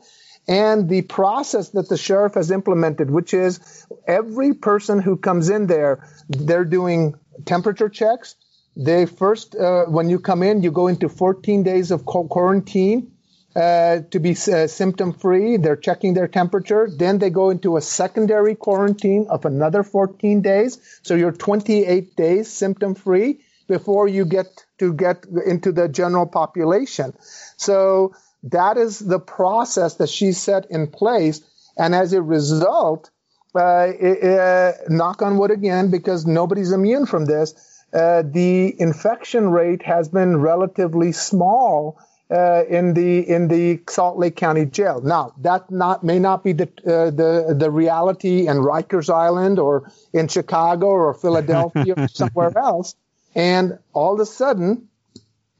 And 0.49 0.89
the 0.89 1.03
process 1.03 1.71
that 1.71 1.89
the 1.89 1.97
sheriff 1.97 2.35
has 2.35 2.51
implemented, 2.51 3.11
which 3.11 3.35
is 3.35 3.87
every 4.07 4.55
person 4.55 5.01
who 5.01 5.17
comes 5.17 5.49
in 5.49 5.67
there, 5.67 6.09
they're 6.29 6.65
doing 6.65 7.15
temperature 7.45 7.89
checks. 7.89 8.35
They 8.77 9.07
first, 9.07 9.55
uh, 9.55 9.85
when 9.85 10.09
you 10.09 10.19
come 10.19 10.43
in, 10.43 10.63
you 10.63 10.71
go 10.71 10.89
into 10.89 11.09
14 11.09 11.63
days 11.63 11.91
of 11.91 12.05
quarantine 12.05 13.13
uh, 13.55 14.01
to 14.11 14.21
be 14.21 14.31
uh, 14.31 14.67
symptom 14.67 15.13
free. 15.13 15.57
They're 15.57 15.77
checking 15.77 16.15
their 16.15 16.29
temperature. 16.29 16.89
Then 16.91 17.19
they 17.19 17.31
go 17.31 17.51
into 17.51 17.77
a 17.77 17.81
secondary 17.81 18.55
quarantine 18.55 19.27
of 19.29 19.45
another 19.45 19.83
14 19.83 20.41
days. 20.41 20.79
So 21.03 21.15
you're 21.15 21.33
28 21.33 22.17
days 22.17 22.51
symptom 22.51 22.95
free 22.95 23.41
before 23.67 24.09
you 24.09 24.25
get 24.25 24.47
to 24.79 24.93
get 24.93 25.27
into 25.47 25.73
the 25.73 25.89
general 25.89 26.27
population. 26.27 27.13
So 27.57 28.15
that 28.45 28.77
is 28.77 28.99
the 28.99 29.19
process 29.21 29.95
that 29.95 30.09
she 30.09 30.33
set 30.33 30.71
in 30.71 30.87
place. 30.87 31.41
And 31.77 31.95
as 31.95 32.13
a 32.13 32.23
result, 32.23 33.11
uh, 33.55 33.89
it- 33.99 34.23
uh, 34.25 34.73
knock 34.89 35.23
on 35.23 35.39
wood 35.39 35.51
again, 35.51 35.91
because 35.91 36.27
nobody's 36.27 36.73
immune 36.73 37.07
from 37.07 37.25
this, 37.25 37.55
uh, 37.93 38.23
the 38.25 38.81
infection 38.81 39.51
rate 39.51 39.83
has 39.83 40.09
been 40.09 40.41
relatively 40.41 41.13
small 41.13 41.99
uh, 42.31 42.63
in 42.69 42.95
the 42.95 43.29
in 43.29 43.49
the 43.49 43.81
Salt 43.89 44.17
Lake 44.17 44.37
County 44.37 44.65
Jail. 44.65 45.01
Now, 45.01 45.33
that 45.39 45.69
not 45.71 46.05
may 46.05 46.21
not 46.21 46.45
be 46.45 46.53
the 46.53 46.69
uh, 46.87 47.11
the 47.11 47.57
the 47.59 47.71
reality 47.73 48.47
in 48.47 48.59
Rikers 48.59 49.13
Island 49.13 49.59
or 49.59 49.91
in 50.13 50.29
Chicago 50.29 50.87
or 50.87 51.13
Philadelphia 51.15 51.95
or 51.97 52.07
somewhere 52.13 52.57
else. 52.57 52.95
And 53.35 53.79
all 53.93 54.15
of 54.15 54.21
a 54.21 54.27
sudden, 54.27 54.89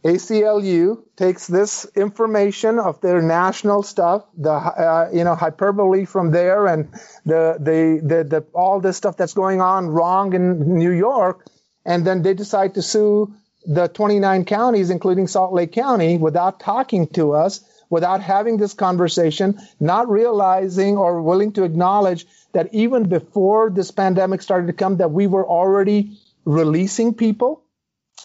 ACLU 0.05 1.03
takes 1.17 1.47
this 1.47 1.85
information 1.95 2.79
of 2.79 3.01
their 3.03 3.21
national 3.21 3.83
stuff, 3.83 4.25
the 4.37 4.51
uh, 4.51 5.11
you 5.13 5.25
know 5.25 5.35
hyperbole 5.35 6.07
from 6.07 6.31
there, 6.31 6.67
and 6.67 6.91
the, 7.27 7.57
the 7.61 8.01
the 8.03 8.25
the 8.25 8.47
all 8.55 8.81
this 8.81 8.97
stuff 8.97 9.19
that's 9.19 9.35
going 9.35 9.61
on 9.61 9.89
wrong 9.89 10.33
in 10.33 10.79
New 10.79 10.93
York, 10.93 11.47
and 11.85 12.07
then 12.07 12.23
they 12.23 12.33
decide 12.33 12.75
to 12.75 12.83
sue 12.83 13.35
the 13.67 13.89
29 13.89 14.47
counties, 14.47 14.89
including 14.89 15.27
Salt 15.27 15.53
Lake 15.53 15.73
County, 15.73 16.17
without 16.17 16.61
talking 16.61 17.07
to 17.09 17.33
us, 17.33 17.61
without 17.91 18.23
having 18.23 18.57
this 18.57 18.73
conversation, 18.73 19.61
not 19.81 20.09
realizing 20.09 20.97
or 20.97 21.21
willing 21.21 21.53
to 21.53 21.65
acknowledge 21.65 22.25
that 22.53 22.73
even 22.73 23.07
before 23.07 23.69
this 23.69 23.91
pandemic 23.91 24.41
started 24.41 24.69
to 24.69 24.73
come, 24.73 24.97
that 24.97 25.11
we 25.11 25.27
were 25.27 25.47
already 25.47 26.19
releasing 26.47 27.13
people 27.13 27.63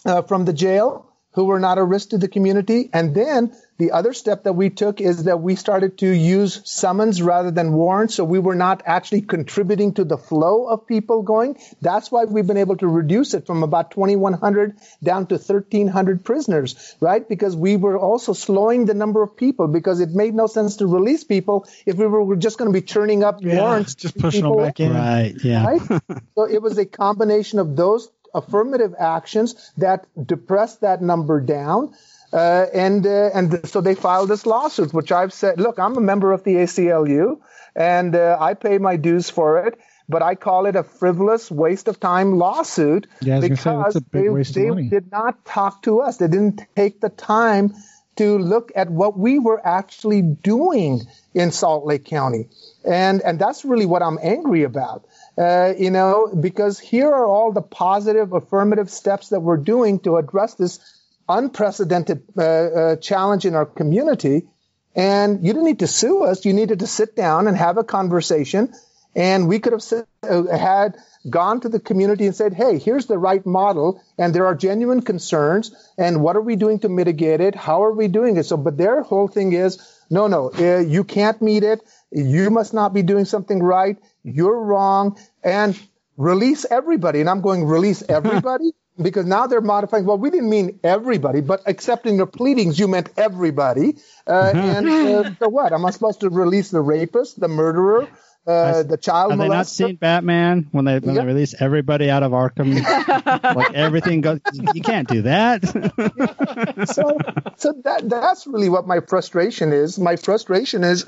uh, 0.06 0.22
from 0.22 0.46
the 0.46 0.54
jail 0.54 1.12
who 1.36 1.44
were 1.44 1.60
not 1.60 1.76
a 1.76 1.84
risk 1.84 2.08
to 2.08 2.18
the 2.18 2.28
community. 2.28 2.88
And 2.94 3.14
then 3.14 3.54
the 3.76 3.92
other 3.92 4.14
step 4.14 4.44
that 4.44 4.54
we 4.54 4.70
took 4.70 5.02
is 5.02 5.24
that 5.24 5.42
we 5.42 5.54
started 5.54 5.98
to 5.98 6.10
use 6.10 6.62
summons 6.64 7.20
rather 7.20 7.50
than 7.50 7.74
warrants. 7.74 8.14
So 8.14 8.24
we 8.24 8.38
were 8.38 8.54
not 8.54 8.82
actually 8.86 9.20
contributing 9.20 9.92
to 9.94 10.04
the 10.04 10.16
flow 10.16 10.66
of 10.66 10.86
people 10.86 11.22
going. 11.22 11.58
That's 11.82 12.10
why 12.10 12.24
we've 12.24 12.46
been 12.46 12.56
able 12.56 12.78
to 12.78 12.88
reduce 12.88 13.34
it 13.34 13.46
from 13.46 13.62
about 13.62 13.90
2,100 13.90 14.78
down 15.04 15.26
to 15.26 15.34
1,300 15.34 16.24
prisoners, 16.24 16.96
right? 17.00 17.28
Because 17.28 17.54
we 17.54 17.76
were 17.76 17.98
also 17.98 18.32
slowing 18.32 18.86
the 18.86 18.94
number 18.94 19.22
of 19.22 19.36
people 19.36 19.68
because 19.68 20.00
it 20.00 20.10
made 20.12 20.34
no 20.34 20.46
sense 20.46 20.76
to 20.76 20.86
release 20.86 21.22
people 21.22 21.68
if 21.84 21.96
we 21.96 22.06
were 22.06 22.36
just 22.36 22.56
going 22.56 22.72
to 22.72 22.80
be 22.80 22.84
churning 22.84 23.22
up 23.22 23.42
warrants. 23.42 23.94
just 23.94 24.14
to 24.14 24.20
pushing 24.20 24.44
them 24.44 24.56
back 24.56 24.80
in. 24.80 24.94
Right. 24.94 25.34
Yeah. 25.44 25.66
right? 25.66 26.02
so 26.34 26.44
it 26.44 26.62
was 26.62 26.78
a 26.78 26.86
combination 26.86 27.58
of 27.58 27.76
those 27.76 28.08
affirmative 28.36 28.94
actions 28.98 29.72
that 29.78 30.06
depressed 30.26 30.82
that 30.82 31.02
number 31.02 31.40
down. 31.40 31.94
Uh, 32.32 32.66
and 32.74 33.06
uh, 33.06 33.30
and 33.34 33.66
so 33.68 33.80
they 33.80 33.94
filed 33.94 34.28
this 34.28 34.46
lawsuit, 34.46 34.92
which 34.92 35.12
I've 35.12 35.32
said, 35.32 35.60
look, 35.60 35.78
I'm 35.78 35.96
a 35.96 36.00
member 36.00 36.32
of 36.32 36.44
the 36.44 36.56
ACLU, 36.56 37.38
and 37.74 38.14
uh, 38.14 38.36
I 38.38 38.54
pay 38.54 38.78
my 38.78 38.96
dues 38.96 39.30
for 39.30 39.66
it, 39.66 39.78
but 40.08 40.22
I 40.22 40.34
call 40.34 40.66
it 40.66 40.76
a 40.76 40.82
frivolous 40.82 41.50
waste 41.50 41.88
of 41.88 42.00
time 42.00 42.36
lawsuit 42.36 43.06
Yeah, 43.20 43.40
say, 43.40 43.48
because 43.48 44.00
big 44.10 44.32
they, 44.32 44.70
they 44.70 44.88
did 44.88 45.10
not 45.10 45.44
talk 45.44 45.82
to 45.82 46.00
us. 46.00 46.16
They 46.16 46.28
didn't 46.28 46.62
take 46.74 47.00
the 47.00 47.10
time 47.10 47.74
to 48.16 48.38
look 48.38 48.72
at 48.74 48.90
what 48.90 49.18
we 49.18 49.38
were 49.38 49.64
actually 49.64 50.22
doing 50.22 51.02
in 51.34 51.52
Salt 51.52 51.84
Lake 51.84 52.04
County, 52.04 52.48
and 52.84 53.22
and 53.22 53.38
that's 53.38 53.64
really 53.64 53.86
what 53.86 54.02
I'm 54.02 54.18
angry 54.22 54.64
about. 54.64 55.04
Uh, 55.38 55.74
you 55.78 55.90
know, 55.90 56.28
because 56.40 56.78
here 56.78 57.08
are 57.08 57.26
all 57.26 57.52
the 57.52 57.60
positive, 57.60 58.32
affirmative 58.32 58.90
steps 58.90 59.28
that 59.28 59.40
we're 59.40 59.58
doing 59.58 59.98
to 60.00 60.16
address 60.16 60.54
this 60.54 60.80
unprecedented 61.28 62.22
uh, 62.38 62.42
uh, 62.42 62.96
challenge 62.96 63.44
in 63.44 63.54
our 63.54 63.66
community. 63.66 64.48
And 64.94 65.44
you 65.44 65.52
didn't 65.52 65.66
need 65.66 65.80
to 65.80 65.86
sue 65.86 66.24
us. 66.24 66.46
You 66.46 66.54
needed 66.54 66.78
to 66.78 66.86
sit 66.86 67.14
down 67.14 67.48
and 67.48 67.56
have 67.56 67.76
a 67.76 67.84
conversation. 67.84 68.72
And 69.14 69.46
we 69.48 69.58
could 69.58 69.72
have 69.72 70.06
uh, 70.22 70.56
had 70.56 70.96
gone 71.28 71.60
to 71.60 71.68
the 71.68 71.80
community 71.80 72.26
and 72.26 72.34
said, 72.34 72.54
hey, 72.54 72.78
here's 72.78 73.06
the 73.06 73.18
right 73.18 73.44
model. 73.44 74.02
And 74.16 74.34
there 74.34 74.46
are 74.46 74.54
genuine 74.54 75.02
concerns. 75.02 75.74
And 75.98 76.22
what 76.22 76.36
are 76.36 76.40
we 76.40 76.56
doing 76.56 76.78
to 76.80 76.88
mitigate 76.88 77.40
it? 77.40 77.54
How 77.54 77.84
are 77.84 77.92
we 77.92 78.08
doing 78.08 78.36
it? 78.36 78.44
So, 78.44 78.56
but 78.56 78.76
their 78.76 79.02
whole 79.02 79.28
thing 79.28 79.52
is, 79.52 79.78
no, 80.08 80.28
no, 80.28 80.50
uh, 80.52 80.78
you 80.78 81.04
can't 81.04 81.42
meet 81.42 81.62
it. 81.62 81.80
You 82.10 82.50
must 82.50 82.72
not 82.74 82.94
be 82.94 83.02
doing 83.02 83.24
something 83.24 83.62
right. 83.62 83.96
You're 84.22 84.58
wrong. 84.60 85.18
And 85.42 85.78
release 86.16 86.64
everybody. 86.70 87.20
And 87.20 87.28
I'm 87.28 87.40
going, 87.40 87.64
release 87.64 88.02
everybody? 88.08 88.72
because 88.98 89.26
now 89.26 89.46
they're 89.46 89.60
modifying. 89.60 90.06
Well, 90.06 90.16
we 90.16 90.30
didn't 90.30 90.48
mean 90.48 90.80
everybody, 90.82 91.42
but 91.42 91.60
except 91.66 92.06
in 92.06 92.16
your 92.16 92.24
pleadings, 92.26 92.78
you 92.78 92.88
meant 92.88 93.10
everybody. 93.18 93.98
Uh, 94.26 94.54
and 94.56 94.86
uh, 94.88 95.24
so 95.38 95.48
what? 95.50 95.74
Am 95.74 95.84
I 95.84 95.90
supposed 95.90 96.20
to 96.20 96.30
release 96.30 96.70
the 96.70 96.80
rapist, 96.80 97.38
the 97.38 97.48
murderer, 97.48 98.08
uh, 98.46 98.84
the 98.84 98.96
child 98.96 99.32
Have 99.32 99.38
they 99.40 99.48
not 99.48 99.66
molester? 99.66 99.68
seen 99.88 99.96
Batman 99.96 100.68
when 100.72 100.86
they 100.86 100.98
when 100.98 101.14
Yeah. 101.14 101.20
they 101.20 101.26
release 101.26 101.54
everybody 101.60 102.08
out 102.08 102.22
of 102.22 102.32
Arkham? 102.32 102.72
like 103.54 103.74
everything 103.74 104.22
goes. 104.22 104.40
You 104.54 104.80
can't 104.80 105.08
do 105.08 105.22
that. 105.22 105.62
so, 106.88 107.18
so 107.58 107.72
that 107.84 108.08
that's 108.08 108.46
really 108.46 108.70
what 108.70 108.86
my 108.86 109.00
frustration 109.00 109.74
is. 109.74 109.98
My 109.98 110.16
frustration 110.16 110.84
is, 110.84 111.04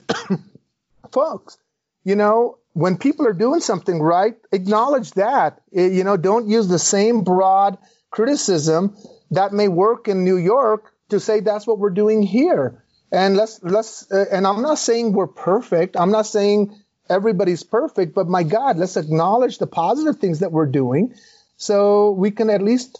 folks, 1.13 1.59
you 2.05 2.17
know, 2.17 2.59
when 2.73 2.97
people 2.97 3.27
are 3.27 3.33
doing 3.33 3.61
something 3.61 4.01
right, 4.01 4.37
acknowledge 4.53 5.11
that. 5.13 5.61
Eh, 5.75 5.89
You 5.89 6.05
know, 6.05 6.17
don't 6.17 6.49
use 6.49 6.69
the 6.69 6.79
same 6.79 7.23
broad 7.25 7.79
criticism 8.11 8.97
that 9.31 9.53
may 9.53 9.69
work 9.69 10.09
in 10.09 10.25
New 10.25 10.37
York 10.37 10.93
to 11.11 11.21
say 11.21 11.41
that's 11.41 11.67
what 11.67 11.79
we're 11.79 11.91
doing 11.91 12.23
here. 12.23 12.85
And 13.11 13.37
let's 13.37 13.61
let's. 13.63 14.11
Uh, 14.11 14.27
and 14.31 14.47
I'm 14.47 14.63
not 14.63 14.79
saying 14.79 15.13
we're 15.13 15.27
perfect. 15.27 15.97
I'm 15.97 16.11
not 16.11 16.27
saying 16.27 16.75
everybody's 17.09 17.63
perfect, 17.63 18.15
but 18.15 18.29
my 18.29 18.43
God, 18.43 18.77
let's 18.77 18.97
acknowledge 18.97 19.59
the 19.59 19.67
positive 19.67 20.21
things 20.21 20.41
that 20.41 20.53
we're 20.53 20.67
doing, 20.67 21.15
so 21.57 22.11
we 22.11 22.31
can 22.31 22.51
at 22.51 22.63
least 22.63 22.99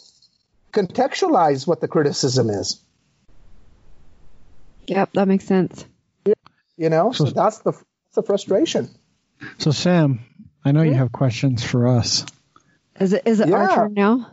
contextualize 0.73 1.67
what 1.67 1.81
the 1.81 1.89
criticism 1.89 2.49
is. 2.49 2.83
Yep, 4.87 5.13
that 5.13 5.29
makes 5.29 5.45
sense. 5.45 5.85
You 6.79 6.89
know, 6.89 7.13
so 7.13 7.25
that's 7.25 7.59
the 7.59 7.73
that's 7.73 7.85
the 8.15 8.23
frustration. 8.23 8.89
So, 9.59 9.71
Sim, 9.71 10.21
I 10.65 10.73
know 10.73 10.83
you 10.83 10.95
have 10.95 11.13
questions 11.13 11.65
for 11.65 11.89
us. 11.89 12.27
Is 13.01 13.13
it 13.13 13.23
is 13.27 13.41
it 13.41 13.53
our 13.53 13.75
turn 13.75 13.95
now? 13.95 14.33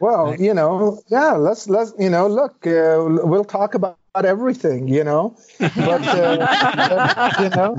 Well, 0.00 0.34
you 0.40 0.54
know, 0.54 1.02
yeah, 1.08 1.32
let's 1.32 1.68
let's 1.68 1.92
you 1.98 2.10
know, 2.10 2.26
look, 2.26 2.66
uh, 2.66 2.96
we'll 3.06 3.44
talk 3.44 3.74
about 3.74 3.96
everything, 4.14 4.88
you 4.88 5.04
know, 5.04 5.36
but 5.58 5.70
uh, 5.76 6.36
but, 6.76 7.40
you 7.40 7.48
know, 7.50 7.76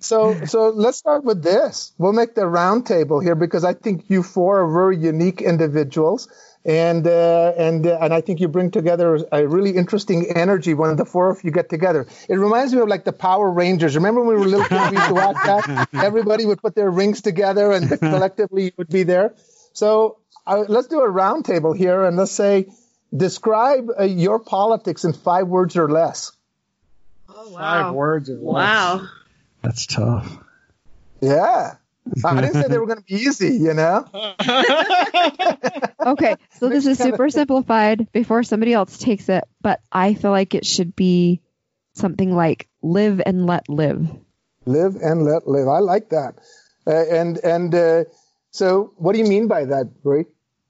so 0.00 0.44
so 0.44 0.68
let's 0.70 0.98
start 0.98 1.24
with 1.24 1.42
this. 1.42 1.92
We'll 1.98 2.12
make 2.12 2.34
the 2.34 2.46
round 2.46 2.86
table 2.86 3.20
here 3.20 3.36
because 3.36 3.64
I 3.64 3.74
think 3.74 4.10
you 4.10 4.22
four 4.22 4.62
are 4.62 4.72
very 4.72 4.98
unique 4.98 5.40
individuals, 5.40 6.28
and 6.64 7.06
uh, 7.06 7.52
and 7.56 7.86
uh, 7.86 7.98
and 8.00 8.14
I 8.14 8.20
think 8.20 8.40
you 8.40 8.48
bring 8.48 8.70
together 8.70 9.18
a 9.32 9.46
really 9.46 9.76
interesting 9.76 10.26
energy 10.34 10.74
when 10.74 10.96
the 10.96 11.04
four 11.04 11.30
of 11.30 11.42
you 11.42 11.50
get 11.50 11.68
together. 11.68 12.06
It 12.28 12.36
reminds 12.36 12.72
me 12.72 12.80
of 12.80 12.88
like 12.88 13.04
the 13.04 13.12
Power 13.12 13.50
Rangers. 13.50 13.96
Remember 13.96 14.22
when 14.22 14.36
we 14.36 14.40
were 14.42 14.48
little 14.48 14.66
kids, 14.66 14.90
we 14.90 14.96
used 14.96 15.08
to 15.08 15.14
watch 15.14 15.36
that. 15.44 15.88
Everybody 15.94 16.46
would 16.46 16.62
put 16.62 16.74
their 16.74 16.90
rings 16.90 17.20
together, 17.22 17.72
and 17.72 17.88
collectively 17.98 18.64
you 18.64 18.72
would 18.76 18.88
be 18.88 19.02
there. 19.02 19.34
So 19.72 20.18
uh, 20.46 20.64
let's 20.68 20.86
do 20.86 21.00
a 21.00 21.08
round 21.08 21.44
table 21.44 21.72
here, 21.72 22.04
and 22.04 22.16
let's 22.16 22.32
say 22.32 22.66
describe 23.14 23.88
uh, 23.98 24.04
your 24.04 24.38
politics 24.38 25.04
in 25.04 25.12
five 25.12 25.48
words 25.48 25.76
or 25.76 25.90
less. 25.90 26.32
Five 27.26 27.94
words 27.94 28.30
or 28.30 28.34
less. 28.34 28.42
Wow. 28.42 29.08
That's 29.62 29.86
tough. 29.86 30.38
Yeah. 31.20 31.76
I 32.24 32.40
didn't 32.40 32.54
say 32.54 32.68
they 32.68 32.78
were 32.78 32.86
going 32.86 32.98
to 32.98 33.04
be 33.04 33.14
easy, 33.14 33.56
you 33.56 33.74
know. 33.74 34.06
Okay, 36.04 36.34
so 36.58 36.68
this 36.68 36.86
is 36.86 36.98
super 36.98 37.30
simplified 37.30 38.10
before 38.10 38.42
somebody 38.42 38.72
else 38.72 38.98
takes 38.98 39.28
it, 39.28 39.44
but 39.60 39.80
I 39.92 40.14
feel 40.14 40.32
like 40.32 40.54
it 40.54 40.66
should 40.66 40.96
be 40.96 41.40
something 41.94 42.34
like 42.34 42.68
live 42.82 43.22
and 43.24 43.46
let 43.46 43.68
live. 43.68 44.10
Live 44.66 44.96
and 44.96 45.24
let 45.24 45.46
live. 45.46 45.68
I 45.68 45.78
like 45.78 46.10
that. 46.10 46.34
Uh, 46.86 47.04
and 47.08 47.38
and 47.38 47.74
uh, 47.74 48.04
so, 48.50 48.92
what 48.96 49.12
do 49.12 49.20
you 49.20 49.26
mean 49.26 49.46
by 49.46 49.66
that, 49.66 50.02
Brie? 50.02 50.24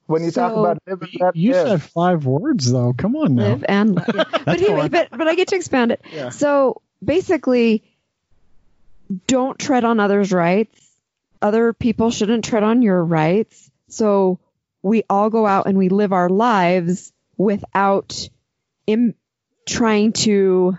When 0.05 0.23
you 0.23 0.31
talk 0.31 0.51
about 0.51 0.77
live 0.85 1.01
and 1.01 1.09
let 1.19 1.35
You 1.35 1.53
live, 1.53 1.67
said 1.67 1.81
five 1.81 2.25
words 2.25 2.71
though. 2.71 2.93
Come 2.93 3.15
on 3.15 3.35
now. 3.35 3.49
Live 3.49 3.65
and 3.67 3.95
let. 3.95 4.15
yeah. 4.15 4.23
but, 4.45 4.59
he, 4.59 4.67
but 4.67 5.09
but 5.09 5.27
I 5.27 5.35
get 5.35 5.47
to 5.49 5.55
expound 5.55 5.91
it. 5.91 6.01
Yeah. 6.11 6.29
So 6.29 6.81
basically, 7.03 7.83
don't 9.25 9.57
tread 9.57 9.83
on 9.83 9.99
others' 9.99 10.31
rights. 10.31 10.82
Other 11.43 11.73
people 11.73 12.09
shouldn't 12.09 12.45
tread 12.45 12.63
on 12.63 12.81
your 12.81 13.03
rights. 13.03 13.69
So 13.89 14.39
we 14.81 15.03
all 15.09 15.29
go 15.29 15.45
out 15.45 15.67
and 15.67 15.77
we 15.77 15.89
live 15.89 16.13
our 16.13 16.29
lives 16.29 17.11
without 17.37 18.29
Im- 18.87 19.15
trying 19.67 20.13
to 20.13 20.77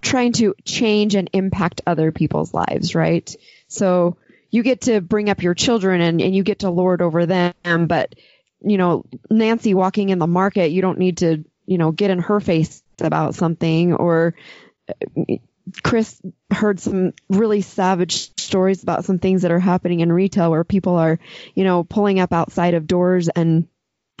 trying 0.00 0.32
to 0.32 0.54
change 0.64 1.16
and 1.16 1.28
impact 1.32 1.82
other 1.86 2.12
people's 2.12 2.54
lives, 2.54 2.94
right? 2.94 3.34
So 3.66 4.16
you 4.50 4.62
get 4.62 4.82
to 4.82 5.00
bring 5.00 5.28
up 5.28 5.42
your 5.42 5.54
children 5.54 6.00
and, 6.00 6.22
and 6.22 6.34
you 6.34 6.44
get 6.44 6.60
to 6.60 6.70
lord 6.70 7.02
over 7.02 7.26
them, 7.26 7.52
but 7.88 8.14
you 8.60 8.78
know, 8.78 9.04
Nancy 9.30 9.74
walking 9.74 10.08
in 10.08 10.18
the 10.18 10.26
market, 10.26 10.70
you 10.70 10.82
don't 10.82 10.98
need 10.98 11.18
to, 11.18 11.44
you 11.66 11.78
know, 11.78 11.90
get 11.92 12.10
in 12.10 12.20
her 12.20 12.40
face 12.40 12.82
about 13.00 13.34
something 13.34 13.92
or 13.92 14.34
Chris 15.82 16.20
heard 16.50 16.80
some 16.80 17.12
really 17.28 17.60
savage 17.60 18.36
stories 18.38 18.82
about 18.82 19.04
some 19.04 19.18
things 19.18 19.42
that 19.42 19.50
are 19.50 19.60
happening 19.60 20.00
in 20.00 20.12
retail 20.12 20.50
where 20.50 20.64
people 20.64 20.96
are, 20.96 21.18
you 21.54 21.64
know, 21.64 21.84
pulling 21.84 22.20
up 22.20 22.32
outside 22.32 22.74
of 22.74 22.86
doors 22.86 23.28
and 23.28 23.68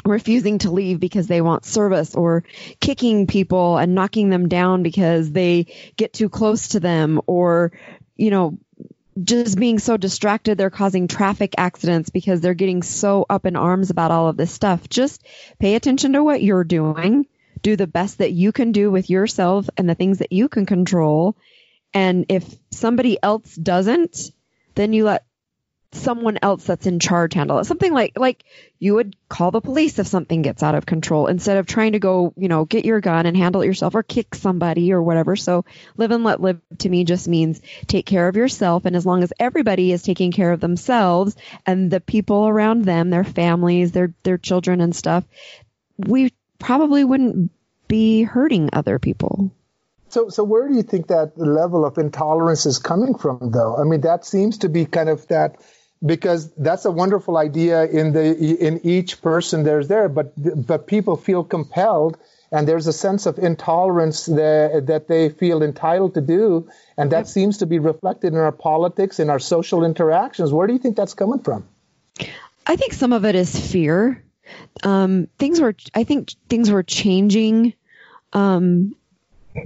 refusing 0.04 0.58
to 0.58 0.70
leave 0.70 1.00
because 1.00 1.26
they 1.26 1.40
want 1.40 1.64
service 1.64 2.14
or 2.14 2.44
kicking 2.80 3.26
people 3.26 3.76
and 3.78 3.94
knocking 3.94 4.30
them 4.30 4.48
down 4.48 4.82
because 4.82 5.30
they 5.30 5.66
get 5.96 6.12
too 6.12 6.28
close 6.28 6.68
to 6.68 6.80
them 6.80 7.20
or, 7.26 7.72
you 8.16 8.30
know, 8.30 8.58
just 9.22 9.58
being 9.58 9.80
so 9.80 9.96
distracted 9.96 10.56
they're 10.56 10.70
causing 10.70 11.08
traffic 11.08 11.54
accidents 11.58 12.10
because 12.10 12.40
they're 12.40 12.54
getting 12.54 12.82
so 12.82 13.26
up 13.28 13.46
in 13.46 13.56
arms 13.56 13.90
about 13.90 14.12
all 14.12 14.28
of 14.28 14.36
this 14.36 14.52
stuff. 14.52 14.88
Just 14.88 15.24
pay 15.58 15.74
attention 15.74 16.12
to 16.12 16.22
what 16.22 16.42
you're 16.42 16.64
doing. 16.64 17.26
Do 17.62 17.76
the 17.76 17.86
best 17.86 18.18
that 18.18 18.32
you 18.32 18.52
can 18.52 18.72
do 18.72 18.90
with 18.90 19.10
yourself 19.10 19.68
and 19.76 19.88
the 19.88 19.94
things 19.94 20.18
that 20.18 20.32
you 20.32 20.48
can 20.48 20.66
control. 20.66 21.36
And 21.94 22.26
if 22.28 22.44
somebody 22.70 23.18
else 23.22 23.54
doesn't, 23.54 24.30
then 24.74 24.92
you 24.92 25.04
let 25.04 25.24
someone 25.92 26.38
else 26.42 26.64
that's 26.64 26.86
in 26.86 27.00
charge 27.00 27.34
handle 27.34 27.58
it. 27.58 27.64
Something 27.64 27.92
like 27.92 28.18
like 28.18 28.44
you 28.78 28.94
would 28.94 29.16
call 29.28 29.50
the 29.50 29.60
police 29.60 29.98
if 29.98 30.06
something 30.06 30.42
gets 30.42 30.62
out 30.62 30.74
of 30.74 30.84
control 30.84 31.26
instead 31.28 31.56
of 31.56 31.66
trying 31.66 31.92
to 31.92 31.98
go, 31.98 32.34
you 32.36 32.48
know, 32.48 32.64
get 32.64 32.84
your 32.84 33.00
gun 33.00 33.26
and 33.26 33.36
handle 33.36 33.62
it 33.62 33.66
yourself 33.66 33.94
or 33.94 34.02
kick 34.02 34.34
somebody 34.34 34.92
or 34.92 35.02
whatever. 35.02 35.34
So 35.34 35.64
live 35.96 36.10
and 36.10 36.24
let 36.24 36.40
live 36.40 36.60
to 36.80 36.88
me 36.88 37.04
just 37.04 37.26
means 37.26 37.60
take 37.86 38.04
care 38.04 38.28
of 38.28 38.36
yourself 38.36 38.84
and 38.84 38.94
as 38.94 39.06
long 39.06 39.22
as 39.22 39.32
everybody 39.38 39.92
is 39.92 40.02
taking 40.02 40.30
care 40.30 40.52
of 40.52 40.60
themselves 40.60 41.36
and 41.64 41.90
the 41.90 42.00
people 42.00 42.46
around 42.46 42.84
them, 42.84 43.10
their 43.10 43.24
families, 43.24 43.92
their 43.92 44.14
their 44.24 44.38
children 44.38 44.80
and 44.80 44.94
stuff, 44.94 45.24
we 45.96 46.32
probably 46.58 47.04
wouldn't 47.04 47.50
be 47.88 48.22
hurting 48.22 48.70
other 48.72 48.98
people. 48.98 49.50
So, 50.10 50.28
so 50.28 50.42
where 50.44 50.68
do 50.68 50.74
you 50.74 50.82
think 50.82 51.08
that 51.08 51.36
level 51.36 51.84
of 51.84 51.98
intolerance 51.98 52.64
is 52.66 52.78
coming 52.78 53.16
from, 53.16 53.50
though? 53.52 53.76
I 53.76 53.84
mean, 53.84 54.02
that 54.02 54.24
seems 54.24 54.58
to 54.58 54.68
be 54.68 54.86
kind 54.86 55.08
of 55.08 55.26
that 55.28 55.56
because 56.04 56.50
that's 56.54 56.84
a 56.84 56.90
wonderful 56.90 57.36
idea 57.36 57.84
in 57.84 58.12
the 58.12 58.34
in 58.34 58.80
each 58.84 59.20
person 59.20 59.64
there's 59.64 59.88
there, 59.88 60.08
but 60.08 60.32
but 60.66 60.86
people 60.86 61.16
feel 61.16 61.44
compelled, 61.44 62.16
and 62.52 62.66
there's 62.68 62.86
a 62.86 62.92
sense 62.92 63.26
of 63.26 63.38
intolerance 63.38 64.26
that 64.26 64.84
that 64.86 65.08
they 65.08 65.28
feel 65.28 65.62
entitled 65.62 66.14
to 66.14 66.20
do, 66.20 66.68
and 66.96 67.10
that 67.12 67.28
seems 67.28 67.58
to 67.58 67.66
be 67.66 67.78
reflected 67.78 68.32
in 68.32 68.38
our 68.38 68.52
politics, 68.52 69.18
in 69.18 69.28
our 69.28 69.40
social 69.40 69.84
interactions. 69.84 70.52
Where 70.52 70.66
do 70.66 70.72
you 70.72 70.78
think 70.78 70.96
that's 70.96 71.14
coming 71.14 71.40
from? 71.40 71.68
I 72.66 72.76
think 72.76 72.92
some 72.92 73.12
of 73.12 73.24
it 73.24 73.34
is 73.34 73.58
fear. 73.58 74.22
Um, 74.82 75.28
things 75.38 75.60
were, 75.60 75.74
I 75.94 76.04
think 76.04 76.34
things 76.48 76.70
were 76.70 76.82
changing. 76.82 77.74
Um, 78.32 78.94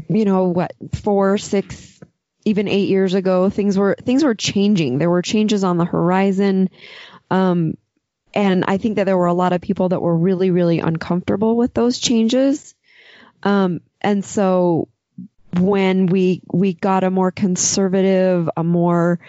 you 0.09 0.25
know 0.25 0.45
what, 0.45 0.73
four, 0.95 1.39
six, 1.39 2.01
even 2.45 2.69
eight 2.69 2.89
years 2.89 3.15
ago, 3.15 3.51
things 3.51 3.77
were 3.79 3.97
things 4.03 4.25
were 4.25 4.35
changing. 4.35 4.99
There 4.99 5.11
were 5.11 5.23
changes 5.23 5.65
on 5.65 5.77
the 5.77 5.85
horizon, 5.85 6.71
um, 7.31 7.77
and 8.35 8.65
I 8.67 8.79
think 8.79 8.97
that 8.97 9.05
there 9.05 9.19
were 9.19 9.27
a 9.27 9.35
lot 9.35 9.53
of 9.53 9.61
people 9.61 9.91
that 9.91 10.01
were 10.01 10.17
really, 10.17 10.51
really 10.51 10.79
uncomfortable 10.79 11.57
with 11.57 11.75
those 11.75 11.99
changes. 11.99 12.75
Um, 13.43 13.81
and 14.01 14.25
so 14.25 14.89
when 15.59 16.07
we 16.07 16.43
we 16.53 16.75
got 16.75 17.05
a 17.05 17.11
more 17.11 17.31
conservative, 17.31 18.49
a 18.57 18.65
more 18.65 19.21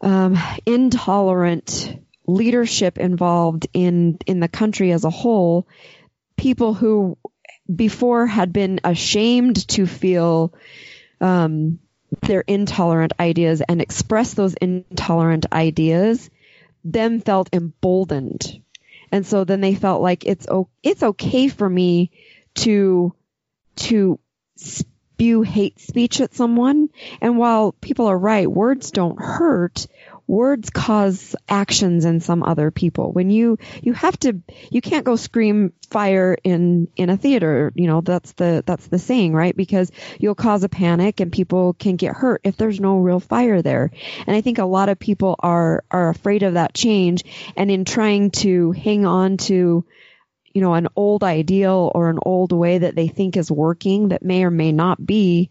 um, 0.00 0.38
intolerant 0.64 1.98
leadership 2.26 2.98
involved 2.98 3.66
in 3.72 4.18
in 4.26 4.40
the 4.40 4.48
country 4.48 4.92
as 4.92 5.04
a 5.04 5.10
whole, 5.10 5.66
people 6.36 6.74
who 6.74 7.16
before 7.74 8.26
had 8.26 8.52
been 8.52 8.80
ashamed 8.84 9.66
to 9.68 9.86
feel 9.86 10.52
um, 11.20 11.78
their 12.22 12.42
intolerant 12.46 13.12
ideas 13.18 13.62
and 13.68 13.80
express 13.80 14.34
those 14.34 14.54
intolerant 14.54 15.46
ideas, 15.52 16.30
then 16.84 17.20
felt 17.20 17.48
emboldened, 17.52 18.62
and 19.10 19.26
so 19.26 19.44
then 19.44 19.60
they 19.60 19.74
felt 19.74 20.02
like 20.02 20.24
it's 20.24 20.46
o- 20.48 20.68
it's 20.82 21.02
okay 21.02 21.48
for 21.48 21.68
me 21.68 22.10
to 22.54 23.12
to 23.76 24.18
spew 24.56 25.42
hate 25.42 25.78
speech 25.80 26.20
at 26.20 26.34
someone. 26.34 26.88
And 27.20 27.38
while 27.38 27.72
people 27.72 28.06
are 28.06 28.18
right, 28.18 28.50
words 28.50 28.90
don't 28.90 29.20
hurt. 29.20 29.86
Words 30.28 30.70
cause 30.70 31.36
actions 31.48 32.04
in 32.04 32.20
some 32.20 32.42
other 32.42 32.70
people. 32.70 33.12
When 33.12 33.30
you, 33.30 33.58
you 33.82 33.92
have 33.92 34.18
to, 34.20 34.40
you 34.70 34.80
can't 34.80 35.04
go 35.04 35.16
scream 35.16 35.72
fire 35.88 36.36
in, 36.42 36.88
in 36.96 37.10
a 37.10 37.16
theater. 37.16 37.72
You 37.76 37.86
know, 37.86 38.00
that's 38.00 38.32
the, 38.32 38.64
that's 38.66 38.88
the 38.88 38.98
saying, 38.98 39.34
right? 39.34 39.56
Because 39.56 39.92
you'll 40.18 40.34
cause 40.34 40.64
a 40.64 40.68
panic 40.68 41.20
and 41.20 41.30
people 41.30 41.74
can 41.74 41.96
get 41.96 42.14
hurt 42.14 42.40
if 42.44 42.56
there's 42.56 42.80
no 42.80 42.98
real 42.98 43.20
fire 43.20 43.62
there. 43.62 43.92
And 44.26 44.36
I 44.36 44.40
think 44.40 44.58
a 44.58 44.64
lot 44.64 44.88
of 44.88 44.98
people 44.98 45.36
are, 45.38 45.84
are 45.90 46.08
afraid 46.08 46.42
of 46.42 46.54
that 46.54 46.74
change. 46.74 47.24
And 47.56 47.70
in 47.70 47.84
trying 47.84 48.32
to 48.32 48.72
hang 48.72 49.06
on 49.06 49.36
to, 49.36 49.84
you 50.52 50.62
know, 50.62 50.74
an 50.74 50.88
old 50.96 51.22
ideal 51.22 51.92
or 51.94 52.08
an 52.08 52.18
old 52.22 52.50
way 52.50 52.78
that 52.78 52.96
they 52.96 53.08
think 53.08 53.36
is 53.36 53.50
working 53.50 54.08
that 54.08 54.22
may 54.22 54.42
or 54.42 54.50
may 54.50 54.72
not 54.72 55.04
be, 55.04 55.50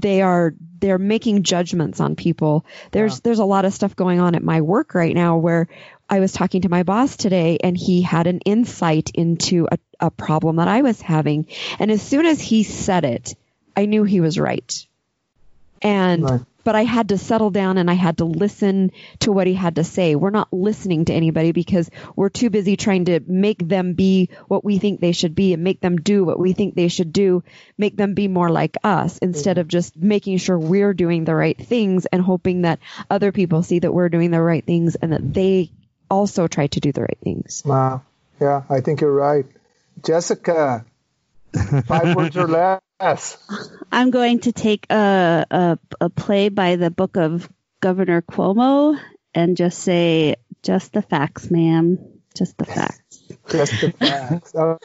they 0.00 0.22
are 0.22 0.54
they're 0.78 0.98
making 0.98 1.42
judgments 1.42 2.00
on 2.00 2.16
people. 2.16 2.64
There's 2.92 3.20
there's 3.20 3.38
a 3.38 3.44
lot 3.44 3.64
of 3.64 3.72
stuff 3.72 3.96
going 3.96 4.20
on 4.20 4.34
at 4.34 4.42
my 4.42 4.60
work 4.60 4.94
right 4.94 5.14
now 5.14 5.38
where 5.38 5.68
I 6.08 6.20
was 6.20 6.32
talking 6.32 6.62
to 6.62 6.68
my 6.68 6.82
boss 6.82 7.16
today 7.16 7.58
and 7.62 7.76
he 7.76 8.02
had 8.02 8.26
an 8.26 8.40
insight 8.40 9.10
into 9.14 9.68
a, 9.70 9.78
a 10.00 10.10
problem 10.10 10.56
that 10.56 10.68
I 10.68 10.82
was 10.82 11.00
having. 11.00 11.46
And 11.78 11.90
as 11.90 12.02
soon 12.02 12.26
as 12.26 12.40
he 12.40 12.62
said 12.62 13.04
it, 13.04 13.34
I 13.76 13.86
knew 13.86 14.04
he 14.04 14.20
was 14.20 14.38
right. 14.38 14.86
And 15.82 16.22
Right. 16.22 16.40
But 16.66 16.74
I 16.74 16.82
had 16.82 17.10
to 17.10 17.16
settle 17.16 17.50
down 17.50 17.78
and 17.78 17.88
I 17.88 17.94
had 17.94 18.18
to 18.18 18.24
listen 18.24 18.90
to 19.20 19.30
what 19.30 19.46
he 19.46 19.54
had 19.54 19.76
to 19.76 19.84
say. 19.84 20.16
We're 20.16 20.30
not 20.30 20.52
listening 20.52 21.04
to 21.04 21.14
anybody 21.14 21.52
because 21.52 21.88
we're 22.16 22.28
too 22.28 22.50
busy 22.50 22.76
trying 22.76 23.04
to 23.04 23.20
make 23.24 23.66
them 23.66 23.92
be 23.92 24.30
what 24.48 24.64
we 24.64 24.78
think 24.78 24.98
they 24.98 25.12
should 25.12 25.36
be 25.36 25.52
and 25.52 25.62
make 25.62 25.80
them 25.80 25.96
do 25.96 26.24
what 26.24 26.40
we 26.40 26.54
think 26.54 26.74
they 26.74 26.88
should 26.88 27.12
do, 27.12 27.44
make 27.78 27.96
them 27.96 28.14
be 28.14 28.26
more 28.26 28.50
like 28.50 28.78
us 28.82 29.18
instead 29.18 29.58
mm-hmm. 29.58 29.60
of 29.60 29.68
just 29.68 29.96
making 29.96 30.38
sure 30.38 30.58
we're 30.58 30.92
doing 30.92 31.24
the 31.24 31.36
right 31.36 31.56
things 31.56 32.04
and 32.06 32.20
hoping 32.20 32.62
that 32.62 32.80
other 33.08 33.30
people 33.30 33.62
see 33.62 33.78
that 33.78 33.94
we're 33.94 34.08
doing 34.08 34.32
the 34.32 34.42
right 34.42 34.66
things 34.66 34.96
and 34.96 35.12
that 35.12 35.34
they 35.34 35.70
also 36.10 36.48
try 36.48 36.66
to 36.66 36.80
do 36.80 36.90
the 36.90 37.02
right 37.02 37.18
things. 37.22 37.62
Wow. 37.64 38.02
Yeah, 38.40 38.64
I 38.68 38.80
think 38.80 39.02
you're 39.02 39.12
right. 39.12 39.46
Jessica, 40.04 40.84
five 41.86 42.16
words 42.16 42.36
or 42.36 42.48
less. 42.48 42.80
Yes. 43.00 43.36
I'm 43.92 44.10
going 44.10 44.40
to 44.40 44.52
take 44.52 44.86
a, 44.90 45.46
a 45.50 45.78
a 46.00 46.10
play 46.10 46.48
by 46.48 46.76
the 46.76 46.90
book 46.90 47.16
of 47.16 47.48
Governor 47.80 48.22
Cuomo 48.22 48.98
and 49.34 49.56
just 49.56 49.80
say 49.80 50.36
just 50.62 50.92
the 50.92 51.02
facts, 51.02 51.50
ma'am. 51.50 51.98
Just 52.34 52.58
the 52.58 52.64
facts. 52.64 53.22
Just 53.48 53.80
the 53.80 53.92
facts. 53.92 54.52
Oh, 54.54 54.78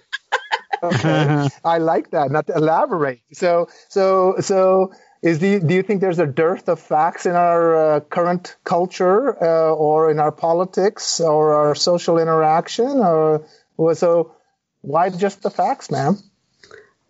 okay. 0.84 1.50
I 1.66 1.80
like 1.80 2.12
that. 2.12 2.32
Not 2.32 2.48
to 2.48 2.56
elaborate. 2.56 3.22
So, 3.34 3.68
so, 3.90 4.36
so, 4.40 4.94
is 5.22 5.40
the 5.40 5.60
do 5.60 5.74
you 5.74 5.84
think 5.84 6.00
there's 6.00 6.20
a 6.20 6.28
dearth 6.28 6.70
of 6.70 6.80
facts 6.80 7.26
in 7.26 7.36
our 7.36 7.96
uh, 7.96 8.00
current 8.02 8.56
culture, 8.64 9.36
uh, 9.44 9.74
or 9.74 10.12
in 10.12 10.20
our 10.20 10.32
politics, 10.32 11.20
or 11.20 11.54
our 11.54 11.76
social 11.76 12.20
interaction, 12.20 12.88
or 12.88 13.46
well, 13.78 13.96
so? 13.96 14.36
Why 14.82 15.10
just 15.10 15.44
the 15.44 15.52
facts, 15.52 15.92
ma'am? 15.92 16.18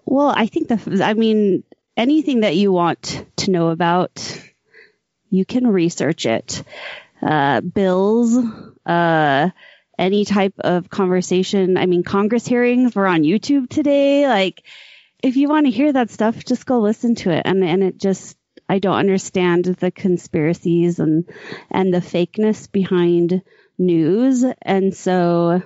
Well, 0.06 0.34
I 0.36 0.48
think 0.48 0.68
the 0.68 1.04
I 1.04 1.14
mean 1.14 1.64
anything 1.96 2.42
that 2.42 2.56
you 2.56 2.72
want 2.72 3.26
to 3.38 3.52
know 3.52 3.70
about, 3.70 4.42
you 5.30 5.46
can 5.46 5.68
research 5.68 6.26
it. 6.26 6.64
Uh, 7.22 7.62
bills, 7.62 8.36
uh, 8.86 9.50
any 9.98 10.26
type 10.26 10.56
of 10.60 10.90
conversation. 10.90 11.78
I 11.78 11.86
mean, 11.86 12.04
Congress 12.04 12.48
hearings 12.48 12.96
were 12.96 13.06
on 13.08 13.22
YouTube 13.22 13.70
today. 13.70 14.28
Like, 14.28 14.64
if 15.22 15.36
you 15.38 15.48
want 15.48 15.68
to 15.68 15.72
hear 15.72 15.94
that 15.94 16.10
stuff, 16.10 16.44
just 16.44 16.66
go 16.66 16.80
listen 16.80 17.16
to 17.16 17.32
it. 17.32 17.44
And 17.46 17.64
and 17.64 17.84
it 17.84 17.98
just 17.98 18.38
I 18.68 18.80
don't 18.80 18.96
understand 18.98 19.66
the 19.66 19.92
conspiracies 19.92 21.00
and 21.00 21.26
and 21.70 21.94
the 21.94 22.00
fakeness 22.00 22.72
behind 22.72 23.44
news. 23.78 24.44
And 24.62 24.96
so 24.96 25.62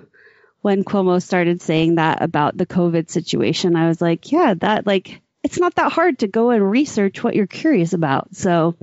when 0.65 0.83
Cuomo 0.83 1.21
started 1.21 1.61
saying 1.61 1.95
that 1.95 2.23
about 2.23 2.57
the 2.57 2.65
COVID 2.65 3.11
situation, 3.11 3.75
I 3.75 3.87
was 3.87 4.01
like, 4.01 4.31
yeah, 4.31 4.55
that 4.55 4.87
like 4.87 5.21
it's 5.43 5.59
not 5.59 5.75
that 5.75 5.91
hard 5.91 6.17
to 6.19 6.27
go 6.27 6.49
and 6.49 6.71
research 6.71 7.23
what 7.23 7.35
you're 7.35 7.45
curious 7.45 7.93
about. 7.93 8.35
So 8.35 8.75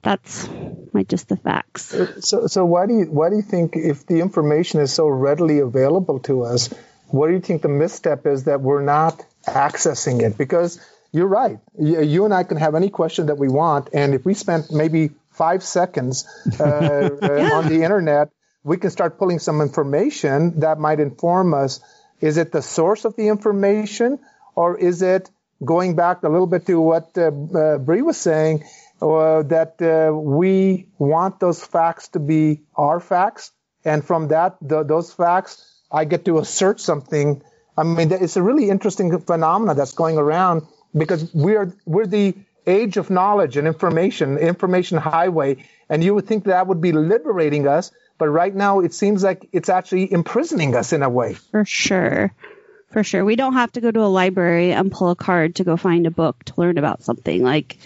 that's 0.00 0.48
my 0.94 1.02
just 1.02 1.28
the 1.28 1.36
facts. 1.36 1.94
So, 2.20 2.46
so 2.46 2.64
why 2.64 2.86
do 2.86 2.94
you 2.94 3.04
why 3.04 3.28
do 3.28 3.36
you 3.36 3.42
think 3.42 3.76
if 3.76 4.06
the 4.06 4.20
information 4.20 4.80
is 4.80 4.94
so 4.94 5.06
readily 5.06 5.58
available 5.58 6.20
to 6.20 6.44
us, 6.44 6.72
what 7.08 7.26
do 7.26 7.34
you 7.34 7.40
think 7.40 7.60
the 7.60 7.68
misstep 7.68 8.26
is 8.26 8.44
that 8.44 8.62
we're 8.62 8.80
not 8.80 9.22
accessing 9.46 10.22
it? 10.22 10.38
Because 10.38 10.80
you're 11.12 11.26
right. 11.28 11.58
You 11.78 12.24
and 12.24 12.32
I 12.32 12.44
can 12.44 12.56
have 12.56 12.74
any 12.74 12.88
question 12.88 13.26
that 13.26 13.36
we 13.36 13.48
want, 13.48 13.90
and 13.92 14.14
if 14.14 14.24
we 14.24 14.32
spent 14.32 14.72
maybe 14.72 15.10
five 15.32 15.62
seconds 15.62 16.26
uh, 16.58 16.64
uh, 16.64 17.50
on 17.56 17.68
the 17.68 17.82
internet, 17.82 18.30
we 18.64 18.76
can 18.76 18.90
start 18.90 19.18
pulling 19.18 19.38
some 19.38 19.60
information 19.60 20.60
that 20.60 20.78
might 20.78 20.98
inform 20.98 21.54
us. 21.54 21.80
Is 22.20 22.36
it 22.38 22.50
the 22.50 22.62
source 22.62 23.04
of 23.04 23.14
the 23.14 23.28
information, 23.28 24.18
or 24.56 24.76
is 24.78 25.02
it 25.02 25.30
going 25.64 25.94
back 25.94 26.22
a 26.22 26.28
little 26.28 26.46
bit 26.46 26.66
to 26.66 26.80
what 26.80 27.16
uh, 27.16 27.30
uh, 27.30 27.78
Bree 27.78 28.02
was 28.02 28.16
saying? 28.16 28.64
uh, 29.04 29.42
that 29.44 29.80
uh, 29.82 30.16
we 30.16 30.88
want 30.98 31.40
those 31.40 31.64
facts 31.64 32.08
to 32.08 32.20
be 32.20 32.62
our 32.76 33.00
facts, 33.00 33.52
and 33.84 34.04
from 34.04 34.28
that, 34.28 34.56
the, 34.62 34.82
those 34.82 35.12
facts, 35.12 35.82
I 35.90 36.04
get 36.04 36.24
to 36.24 36.38
assert 36.38 36.80
something. 36.80 37.42
I 37.76 37.82
mean, 37.82 38.12
it's 38.12 38.36
a 38.36 38.42
really 38.42 38.70
interesting 38.70 39.18
phenomenon 39.20 39.76
that's 39.76 39.92
going 39.92 40.16
around 40.16 40.62
because 40.96 41.32
we're 41.34 41.76
we're 41.84 42.06
the 42.06 42.34
age 42.66 42.96
of 42.96 43.10
knowledge 43.10 43.56
and 43.56 43.66
information, 43.66 44.38
information 44.38 44.96
highway, 44.96 45.64
and 45.88 46.02
you 46.02 46.14
would 46.14 46.26
think 46.26 46.44
that 46.44 46.66
would 46.66 46.80
be 46.80 46.92
liberating 46.92 47.68
us, 47.68 47.90
but 48.18 48.28
right 48.28 48.54
now 48.54 48.80
it 48.80 48.94
seems 48.94 49.22
like 49.22 49.48
it's 49.52 49.68
actually 49.68 50.10
imprisoning 50.10 50.74
us 50.74 50.92
in 50.92 51.02
a 51.02 51.10
way. 51.10 51.34
For 51.34 51.64
sure 51.64 52.32
for 52.94 53.02
sure. 53.02 53.24
We 53.24 53.34
don't 53.34 53.54
have 53.54 53.72
to 53.72 53.80
go 53.80 53.90
to 53.90 54.00
a 54.00 54.06
library 54.06 54.72
and 54.72 54.90
pull 54.90 55.10
a 55.10 55.16
card 55.16 55.56
to 55.56 55.64
go 55.64 55.76
find 55.76 56.06
a 56.06 56.12
book 56.12 56.44
to 56.44 56.54
learn 56.56 56.78
about 56.78 57.02
something. 57.02 57.42
Like 57.42 57.76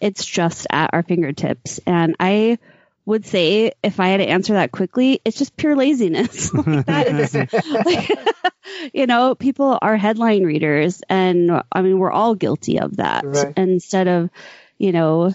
it's 0.00 0.24
just 0.24 0.68
at 0.70 0.90
our 0.94 1.02
fingertips. 1.02 1.80
And 1.86 2.14
I 2.20 2.58
would 3.04 3.26
say 3.26 3.72
if 3.82 3.98
I 3.98 4.08
had 4.08 4.18
to 4.18 4.28
answer 4.28 4.54
that 4.54 4.70
quickly, 4.70 5.20
it's 5.24 5.36
just 5.36 5.56
pure 5.56 5.74
laziness. 5.74 6.54
like 6.66 6.86
that 6.86 7.08
is, 7.08 7.34
like, 7.84 8.10
you 8.94 9.08
know, 9.08 9.34
people 9.34 9.76
are 9.82 9.96
headline 9.96 10.44
readers 10.44 11.02
and 11.08 11.60
I 11.72 11.82
mean, 11.82 11.98
we're 11.98 12.12
all 12.12 12.36
guilty 12.36 12.78
of 12.78 12.98
that 12.98 13.24
right. 13.26 13.52
instead 13.56 14.06
of, 14.06 14.30
you 14.78 14.92
know, 14.92 15.32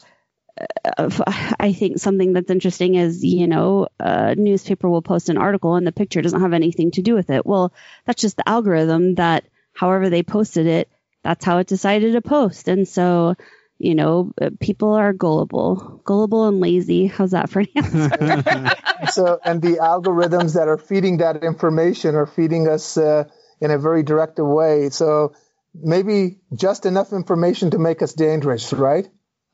I 1.59 1.73
think 1.73 1.99
something 1.99 2.33
that's 2.33 2.51
interesting 2.51 2.95
is, 2.95 3.23
you 3.23 3.47
know, 3.47 3.87
a 3.99 4.35
newspaper 4.35 4.89
will 4.89 5.01
post 5.01 5.29
an 5.29 5.37
article 5.37 5.75
and 5.75 5.87
the 5.87 5.91
picture 5.91 6.21
doesn't 6.21 6.41
have 6.41 6.53
anything 6.53 6.91
to 6.91 7.01
do 7.01 7.15
with 7.15 7.29
it. 7.29 7.45
Well, 7.45 7.73
that's 8.05 8.21
just 8.21 8.37
the 8.37 8.47
algorithm 8.47 9.15
that 9.15 9.45
however 9.73 10.09
they 10.09 10.23
posted 10.23 10.67
it, 10.67 10.89
that's 11.23 11.45
how 11.45 11.59
it 11.59 11.67
decided 11.67 12.13
to 12.13 12.21
post. 12.21 12.67
And 12.67 12.87
so, 12.87 13.35
you 13.77 13.95
know, 13.95 14.33
people 14.59 14.93
are 14.93 15.13
gullible, 15.13 16.01
gullible 16.03 16.47
and 16.47 16.59
lazy. 16.59 17.07
How's 17.07 17.31
that 17.31 17.49
for 17.49 17.61
an 17.61 17.67
answer? 17.75 18.75
so, 19.11 19.39
and 19.43 19.61
the 19.61 19.77
algorithms 19.81 20.55
that 20.55 20.67
are 20.67 20.77
feeding 20.77 21.17
that 21.17 21.43
information 21.43 22.15
are 22.15 22.27
feeding 22.27 22.67
us 22.67 22.97
uh, 22.97 23.25
in 23.61 23.71
a 23.71 23.77
very 23.77 24.03
directive 24.03 24.45
way. 24.45 24.89
So 24.89 25.33
maybe 25.73 26.39
just 26.53 26.85
enough 26.85 27.13
information 27.13 27.71
to 27.71 27.79
make 27.79 28.01
us 28.01 28.13
dangerous, 28.13 28.73
right? 28.73 29.07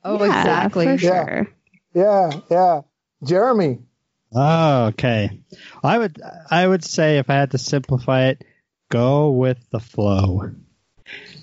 Oh, 0.06 0.24
yeah, 0.24 0.40
exactly. 0.40 0.86
For 0.86 0.98
sure. 1.00 1.48
Yeah, 1.94 2.32
yeah, 2.32 2.40
yeah. 2.50 2.82
Jeremy. 3.24 3.80
Oh, 4.34 4.86
okay. 4.88 5.40
I 5.84 5.98
would 5.98 6.22
I 6.52 6.68
would 6.68 6.84
say 6.84 7.18
if 7.18 7.30
I 7.30 7.34
had 7.34 7.52
to 7.52 7.58
simplify 7.58 8.28
it, 8.28 8.44
go 8.90 9.32
with 9.32 9.58
the 9.72 9.80
flow. 9.80 10.52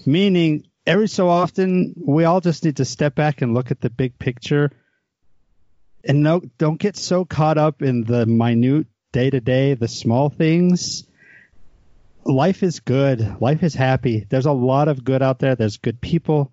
Meaning 0.07 0.67
every 0.87 1.09
so 1.09 1.29
often 1.29 1.95
we 1.97 2.25
all 2.25 2.41
just 2.41 2.65
need 2.65 2.77
to 2.77 2.85
step 2.85 3.15
back 3.15 3.43
and 3.43 3.55
look 3.55 3.71
at 3.71 3.81
the 3.81 3.91
big 3.91 4.19
picture 4.19 4.71
and 6.05 6.23
no 6.23 6.41
don't 6.59 6.79
get 6.79 6.97
so 6.97 7.25
caught 7.25 7.59
up 7.59 7.83
in 7.83 8.05
the 8.05 8.27
minute 8.27 8.87
day 9.13 9.31
to 9.31 9.41
day, 9.41 9.75
the 9.75 9.89
small 9.89 10.29
things. 10.29 11.05
Life 12.25 12.63
is 12.63 12.81
good. 12.81 13.41
Life 13.41 13.63
is 13.63 13.75
happy. 13.75 14.27
There's 14.29 14.47
a 14.47 14.53
lot 14.53 14.89
of 14.89 15.05
good 15.05 15.23
out 15.23 15.39
there. 15.39 15.57
There's 15.57 15.79
good 15.79 16.01
people 16.01 16.53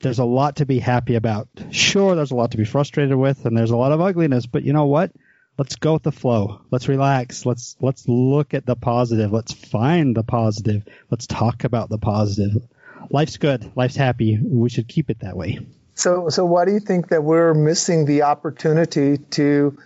there's 0.00 0.18
a 0.18 0.24
lot 0.24 0.56
to 0.56 0.66
be 0.66 0.78
happy 0.78 1.14
about. 1.14 1.48
Sure, 1.70 2.14
there's 2.14 2.30
a 2.30 2.36
lot 2.36 2.52
to 2.52 2.56
be 2.56 2.64
frustrated 2.64 3.16
with, 3.16 3.44
and 3.44 3.56
there's 3.56 3.70
a 3.70 3.76
lot 3.76 3.92
of 3.92 4.00
ugliness, 4.00 4.46
but 4.46 4.64
you 4.64 4.72
know 4.72 4.86
what? 4.86 5.12
Let's 5.58 5.76
go 5.76 5.94
with 5.94 6.02
the 6.02 6.12
flow. 6.12 6.62
Let's 6.70 6.88
relax. 6.88 7.44
Let's 7.44 7.76
let's 7.80 8.08
look 8.08 8.54
at 8.54 8.64
the 8.64 8.76
positive. 8.76 9.30
Let's 9.30 9.52
find 9.52 10.16
the 10.16 10.22
positive. 10.22 10.84
Let's 11.10 11.26
talk 11.26 11.64
about 11.64 11.90
the 11.90 11.98
positive. 11.98 12.62
Life's 13.10 13.36
good. 13.36 13.72
Life's 13.76 13.96
happy. 13.96 14.38
We 14.42 14.70
should 14.70 14.88
keep 14.88 15.10
it 15.10 15.20
that 15.20 15.36
way. 15.36 15.58
So, 15.94 16.30
so 16.30 16.46
why 16.46 16.64
do 16.64 16.72
you 16.72 16.80
think 16.80 17.08
that 17.08 17.22
we're 17.22 17.52
missing 17.52 18.06
the 18.06 18.22
opportunity 18.22 19.18
to 19.18 19.76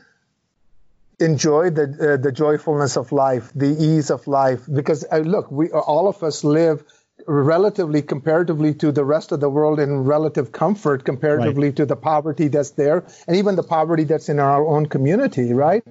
enjoy 1.19 1.71
the 1.71 2.15
uh, 2.15 2.23
the 2.23 2.31
joyfulness 2.31 2.97
of 2.97 3.11
life, 3.11 3.51
the 3.53 3.67
ease 3.67 4.11
of 4.11 4.29
life? 4.29 4.61
Because 4.73 5.05
uh, 5.11 5.19
look, 5.19 5.51
we 5.51 5.73
all 5.73 6.07
of 6.07 6.23
us 6.23 6.45
live 6.45 6.85
relatively 7.27 8.03
comparatively 8.03 8.75
to 8.75 8.93
the 8.93 9.05
rest 9.05 9.33
of 9.33 9.41
the 9.41 9.49
world 9.49 9.81
in 9.81 10.05
relative 10.05 10.53
comfort 10.53 11.05
comparatively 11.05 11.69
right. 11.69 11.77
to 11.77 11.87
the 11.87 11.97
poverty 11.97 12.49
that's 12.49 12.71
there 12.71 13.05
and 13.27 13.37
even 13.37 13.57
the 13.57 13.63
poverty 13.63 14.05
that's 14.05 14.29
in 14.29 14.39
our 14.39 14.67
own 14.67 14.87
community 14.87 15.53
right? 15.53 15.85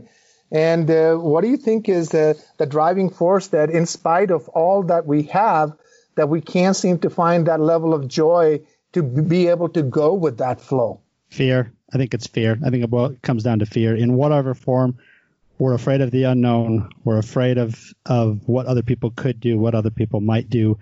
And 0.51 0.89
uh, 0.89 1.15
what 1.15 1.41
do 1.41 1.49
you 1.49 1.57
think 1.57 1.89
is 1.89 2.09
the, 2.09 2.39
the 2.57 2.67
driving 2.67 3.09
force 3.09 3.47
that 3.47 3.71
in 3.71 3.87
spite 3.87 4.29
of 4.29 4.47
all 4.49 4.83
that 4.83 5.07
we 5.07 5.23
have 5.23 5.73
that 6.15 6.29
we 6.29 6.41
can't 6.41 6.75
seem 6.75 6.99
to 6.99 7.09
find 7.09 7.47
that 7.47 7.59
level 7.59 7.93
of 7.93 8.07
joy 8.07 8.61
to 8.91 9.01
be 9.01 9.47
able 9.47 9.69
to 9.69 9.81
go 9.81 10.13
with 10.13 10.37
that 10.37 10.61
flow? 10.61 11.01
Fear. 11.29 11.73
I 11.91 11.97
think 11.97 12.13
it's 12.13 12.27
fear. 12.27 12.59
I 12.63 12.69
think 12.69 12.85
it 12.87 13.21
comes 13.23 13.41
down 13.41 13.59
to 13.59 13.65
fear. 13.65 13.95
In 13.95 14.13
whatever 14.13 14.53
form 14.53 14.99
we're 15.57 15.73
afraid 15.73 16.01
of 16.01 16.11
the 16.11 16.23
unknown. 16.23 16.89
We're 17.03 17.19
afraid 17.19 17.57
of 17.57 17.93
of 18.05 18.47
what 18.47 18.65
other 18.65 18.81
people 18.81 19.11
could 19.11 19.39
do 19.39 19.57
what 19.57 19.75
other 19.75 19.91
people 19.91 20.19
might 20.19 20.49
do 20.49 20.77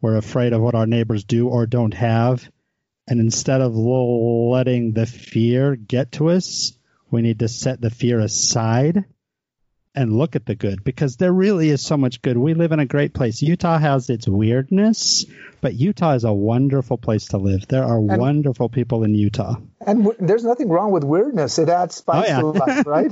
we're 0.00 0.16
afraid 0.16 0.52
of 0.52 0.60
what 0.60 0.74
our 0.74 0.86
neighbors 0.86 1.24
do 1.24 1.48
or 1.48 1.66
don't 1.66 1.94
have. 1.94 2.48
And 3.08 3.20
instead 3.20 3.60
of 3.60 3.74
letting 3.74 4.92
the 4.92 5.06
fear 5.06 5.76
get 5.76 6.12
to 6.12 6.30
us, 6.30 6.72
we 7.10 7.22
need 7.22 7.38
to 7.38 7.48
set 7.48 7.80
the 7.80 7.90
fear 7.90 8.18
aside 8.18 9.04
and 9.96 10.12
look 10.12 10.36
at 10.36 10.44
the 10.44 10.54
good 10.54 10.84
because 10.84 11.16
there 11.16 11.32
really 11.32 11.70
is 11.70 11.80
so 11.80 11.96
much 11.96 12.20
good. 12.20 12.36
We 12.36 12.52
live 12.52 12.72
in 12.72 12.80
a 12.80 12.86
great 12.86 13.14
place. 13.14 13.40
Utah 13.40 13.78
has 13.78 14.10
its 14.10 14.28
weirdness, 14.28 15.24
but 15.62 15.74
Utah 15.74 16.12
is 16.12 16.24
a 16.24 16.32
wonderful 16.32 16.98
place 16.98 17.28
to 17.28 17.38
live. 17.38 17.66
There 17.66 17.82
are 17.82 17.96
and, 17.96 18.18
wonderful 18.18 18.68
people 18.68 19.04
in 19.04 19.14
Utah. 19.14 19.56
And 19.80 20.04
w- 20.04 20.18
there's 20.20 20.44
nothing 20.44 20.68
wrong 20.68 20.92
with 20.92 21.02
weirdness. 21.02 21.58
It 21.58 21.70
adds 21.70 21.94
spice 21.94 22.28
oh, 22.28 22.30
yeah. 22.30 22.40
to 22.40 22.46
life, 22.46 22.86
right? 22.86 23.10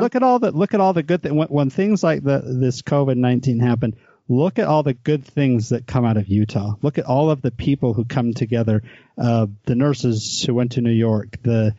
look 0.00 0.14
at 0.14 0.22
all 0.22 0.38
the 0.38 0.50
look 0.52 0.72
at 0.72 0.80
all 0.80 0.94
the 0.94 1.02
good 1.02 1.22
that 1.22 1.34
When, 1.34 1.48
when 1.48 1.68
things 1.68 2.02
like 2.02 2.22
the 2.24 2.40
this 2.42 2.80
COVID 2.80 3.16
nineteen 3.16 3.60
happened, 3.60 3.96
look 4.28 4.58
at 4.58 4.66
all 4.66 4.82
the 4.82 4.94
good 4.94 5.24
things 5.24 5.68
that 5.70 5.86
come 5.86 6.04
out 6.04 6.16
of 6.16 6.28
Utah. 6.28 6.74
Look 6.82 6.98
at 6.98 7.04
all 7.06 7.30
of 7.30 7.42
the 7.42 7.50
people 7.50 7.92
who 7.94 8.04
come 8.04 8.32
together, 8.32 8.82
uh, 9.18 9.46
the 9.66 9.74
nurses 9.74 10.42
who 10.46 10.54
went 10.54 10.72
to 10.72 10.80
New 10.80 10.90
York, 10.92 11.36
the 11.42 11.74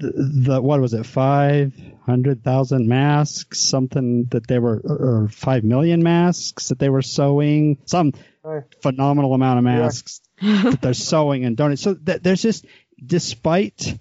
the, 0.00 0.12
the 0.12 0.62
what 0.62 0.80
was 0.80 0.94
it 0.94 1.04
five 1.06 1.72
hundred 2.06 2.44
thousand 2.44 2.86
masks 2.86 3.58
something 3.58 4.26
that 4.30 4.46
they 4.46 4.60
were 4.60 4.78
or 4.84 5.28
five 5.28 5.64
million 5.64 6.04
masks 6.04 6.68
that 6.68 6.78
they 6.78 6.88
were 6.88 7.02
sewing 7.02 7.78
some 7.86 8.12
Right. 8.44 8.62
phenomenal 8.80 9.34
amount 9.34 9.58
of 9.58 9.64
masks 9.64 10.20
that 10.40 10.78
they're 10.80 10.94
sewing 10.94 11.44
and 11.44 11.54
donating 11.56 11.76
so 11.76 11.94
th- 11.96 12.22
there's 12.22 12.40
just 12.40 12.64
despite 13.04 13.98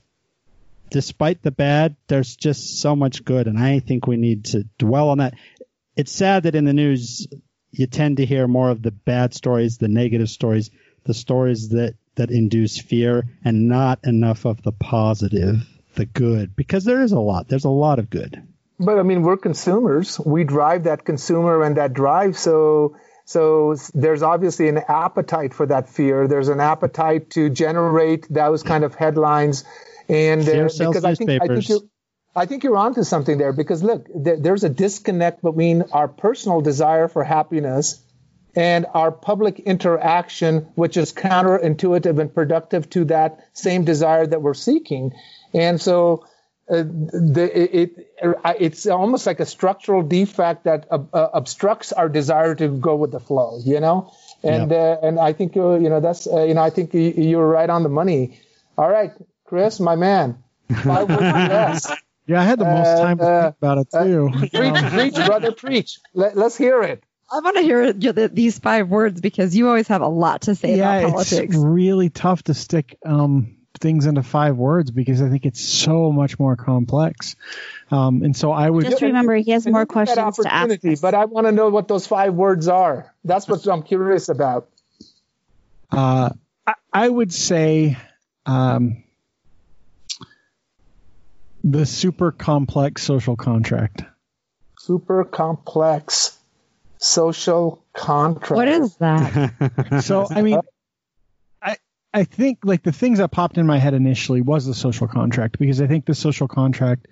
despite 0.89 1.41
the 1.41 1.51
bad 1.51 1.95
there's 2.07 2.35
just 2.35 2.79
so 2.79 2.95
much 2.95 3.25
good 3.25 3.47
and 3.47 3.59
i 3.59 3.79
think 3.79 4.07
we 4.07 4.15
need 4.15 4.45
to 4.45 4.63
dwell 4.77 5.09
on 5.09 5.17
that 5.17 5.33
it's 5.97 6.11
sad 6.13 6.43
that 6.43 6.55
in 6.55 6.63
the 6.63 6.71
news 6.73 7.27
you 7.71 7.87
tend 7.87 8.17
to 8.17 8.25
hear 8.25 8.47
more 8.47 8.69
of 8.69 8.81
the 8.81 8.91
bad 8.91 9.33
stories 9.33 9.77
the 9.77 9.87
negative 9.87 10.29
stories 10.29 10.69
the 11.05 11.13
stories 11.13 11.69
that 11.69 11.95
that 12.15 12.31
induce 12.31 12.79
fear 12.79 13.23
and 13.43 13.67
not 13.67 13.99
enough 14.03 14.45
of 14.45 14.61
the 14.63 14.71
positive 14.71 15.67
the 15.95 16.05
good 16.05 16.55
because 16.55 16.83
there 16.83 17.01
is 17.01 17.11
a 17.11 17.19
lot 17.19 17.47
there's 17.47 17.65
a 17.65 17.69
lot 17.69 17.99
of 17.99 18.09
good 18.09 18.41
But 18.79 18.99
I 18.99 19.03
mean, 19.03 19.23
we're 19.23 19.37
consumers. 19.37 20.19
We 20.19 20.43
drive 20.43 20.83
that 20.83 21.03
consumer 21.03 21.63
and 21.63 21.77
that 21.77 21.93
drive. 21.93 22.37
So, 22.37 22.95
so 23.25 23.75
there's 23.93 24.21
obviously 24.21 24.69
an 24.69 24.77
appetite 24.87 25.53
for 25.53 25.65
that 25.65 25.89
fear. 25.89 26.27
There's 26.27 26.49
an 26.49 26.59
appetite 26.59 27.31
to 27.31 27.49
generate 27.49 28.27
those 28.29 28.61
kind 28.63 28.83
of 28.83 28.93
headlines. 28.93 29.63
And 30.07 30.47
uh, 30.47 30.69
because 30.77 31.03
I 31.03 31.15
think, 31.15 31.41
I 31.41 31.47
think 31.47 31.65
I 32.37 32.45
think 32.45 32.63
you're 32.63 32.77
onto 32.77 33.03
something 33.03 33.39
there 33.39 33.51
because 33.51 33.81
look, 33.81 34.07
there, 34.13 34.37
there's 34.39 34.63
a 34.63 34.69
disconnect 34.69 35.41
between 35.41 35.81
our 35.91 36.07
personal 36.07 36.61
desire 36.61 37.07
for 37.07 37.23
happiness 37.23 37.99
and 38.55 38.85
our 38.93 39.11
public 39.11 39.59
interaction, 39.59 40.67
which 40.75 40.97
is 40.97 41.13
counterintuitive 41.13 42.19
and 42.19 42.33
productive 42.33 42.89
to 42.91 43.05
that 43.05 43.39
same 43.53 43.85
desire 43.85 44.27
that 44.27 44.43
we're 44.43 44.53
seeking. 44.53 45.13
And 45.51 45.81
so 45.81 46.27
uh, 46.69 46.83
the, 46.83 47.49
it, 47.55 47.91
it, 48.21 48.37
it's 48.59 48.85
almost 48.85 49.25
like 49.25 49.39
a 49.39 49.45
structural 49.45 50.03
defect 50.03 50.65
that 50.65 50.85
uh, 50.91 50.99
uh, 51.11 51.29
obstructs 51.33 51.91
our 51.91 52.07
desire 52.07 52.53
to 52.53 52.67
go 52.67 52.95
with 52.97 53.11
the 53.11 53.19
flow, 53.19 53.59
you 53.65 53.79
know? 53.79 54.13
And, 54.43 54.71
uh, 54.71 54.97
and 55.01 55.19
I 55.19 55.33
think, 55.33 55.57
uh, 55.57 55.79
you 55.79 55.89
know, 55.89 56.01
that's, 56.01 56.27
uh, 56.27 56.43
you 56.43 56.53
know, 56.53 56.61
I 56.61 56.69
think 56.69 56.93
you, 56.93 57.13
you're 57.17 57.47
right 57.47 57.69
on 57.69 57.81
the 57.81 57.89
money. 57.89 58.39
All 58.77 58.89
right, 58.89 59.11
Chris, 59.45 59.79
my 59.79 59.95
man. 59.95 60.43
Five 60.83 61.09
words 61.09 61.21
or 61.21 61.47
less. 61.47 61.91
Yeah, 62.27 62.41
I 62.41 62.43
had 62.43 62.59
the 62.59 62.65
most 62.65 62.87
Uh, 62.97 63.01
time 63.01 63.17
to 63.19 63.23
uh, 63.23 63.41
think 63.43 63.55
about 63.61 63.77
it 63.77 63.87
too. 63.91 64.29
Preach, 64.51 64.51
preach, 64.91 65.25
brother, 65.25 65.51
preach. 65.51 65.99
Let, 66.13 66.35
let's 66.35 66.57
hear 66.57 66.81
it. 66.83 67.03
I 67.31 67.39
want 67.39 67.57
to 67.57 67.61
hear 67.63 67.83
y- 67.85 67.91
th- 68.11 68.31
these 68.31 68.59
five 68.59 68.89
words 68.89 69.19
because 69.19 69.55
you 69.55 69.67
always 69.67 69.87
have 69.89 70.01
a 70.01 70.07
lot 70.07 70.41
to 70.43 70.55
say 70.55 70.75
yeah, 70.77 70.97
about 70.99 71.11
politics. 71.13 71.55
it's 71.55 71.55
really 71.57 72.09
tough 72.09 72.43
to 72.43 72.53
stick 72.53 72.97
um, 73.05 73.57
things 73.79 74.05
into 74.05 74.23
five 74.23 74.55
words 74.55 74.91
because 74.91 75.21
I 75.21 75.29
think 75.29 75.45
it's 75.45 75.59
so 75.61 76.11
much 76.11 76.39
more 76.39 76.55
complex. 76.55 77.35
Um, 77.91 78.23
and 78.23 78.35
so 78.35 78.51
I 78.51 78.69
would 78.69 78.85
Just 78.85 79.01
remember, 79.01 79.35
he 79.35 79.51
has 79.51 79.65
more 79.67 79.81
you 79.81 79.85
get 79.85 79.89
that 80.07 80.15
questions 80.15 80.37
to 80.37 80.53
ask. 80.53 80.85
us. 80.85 81.01
But 81.01 81.15
I 81.15 81.25
want 81.25 81.47
to 81.47 81.51
know 81.51 81.69
what 81.69 81.87
those 81.87 82.07
five 82.07 82.33
words 82.33 82.67
are. 82.67 83.13
That's 83.23 83.47
what 83.47 83.65
I'm 83.67 83.83
curious 83.83 84.29
about. 84.29 84.69
Uh, 85.91 86.29
I, 86.65 86.73
I 86.93 87.09
would 87.09 87.33
say 87.33 87.97
um, 88.45 89.03
the 91.63 91.85
super 91.85 92.31
complex 92.31 93.03
social 93.03 93.35
contract. 93.35 94.03
Super 94.77 95.23
complex 95.25 96.37
social 96.97 97.83
contract. 97.93 98.51
What 98.51 98.67
is 98.67 98.95
that? 98.97 99.53
So 100.03 100.27
I 100.29 100.41
mean, 100.41 100.59
I 101.61 101.77
I 102.13 102.23
think 102.23 102.59
like 102.63 102.83
the 102.83 102.91
things 102.91 103.19
that 103.19 103.31
popped 103.31 103.57
in 103.57 103.65
my 103.65 103.77
head 103.77 103.93
initially 103.93 104.41
was 104.41 104.65
the 104.65 104.73
social 104.73 105.07
contract 105.07 105.59
because 105.59 105.81
I 105.81 105.87
think 105.87 106.05
the 106.05 106.15
social 106.15 106.47
contract, 106.47 107.07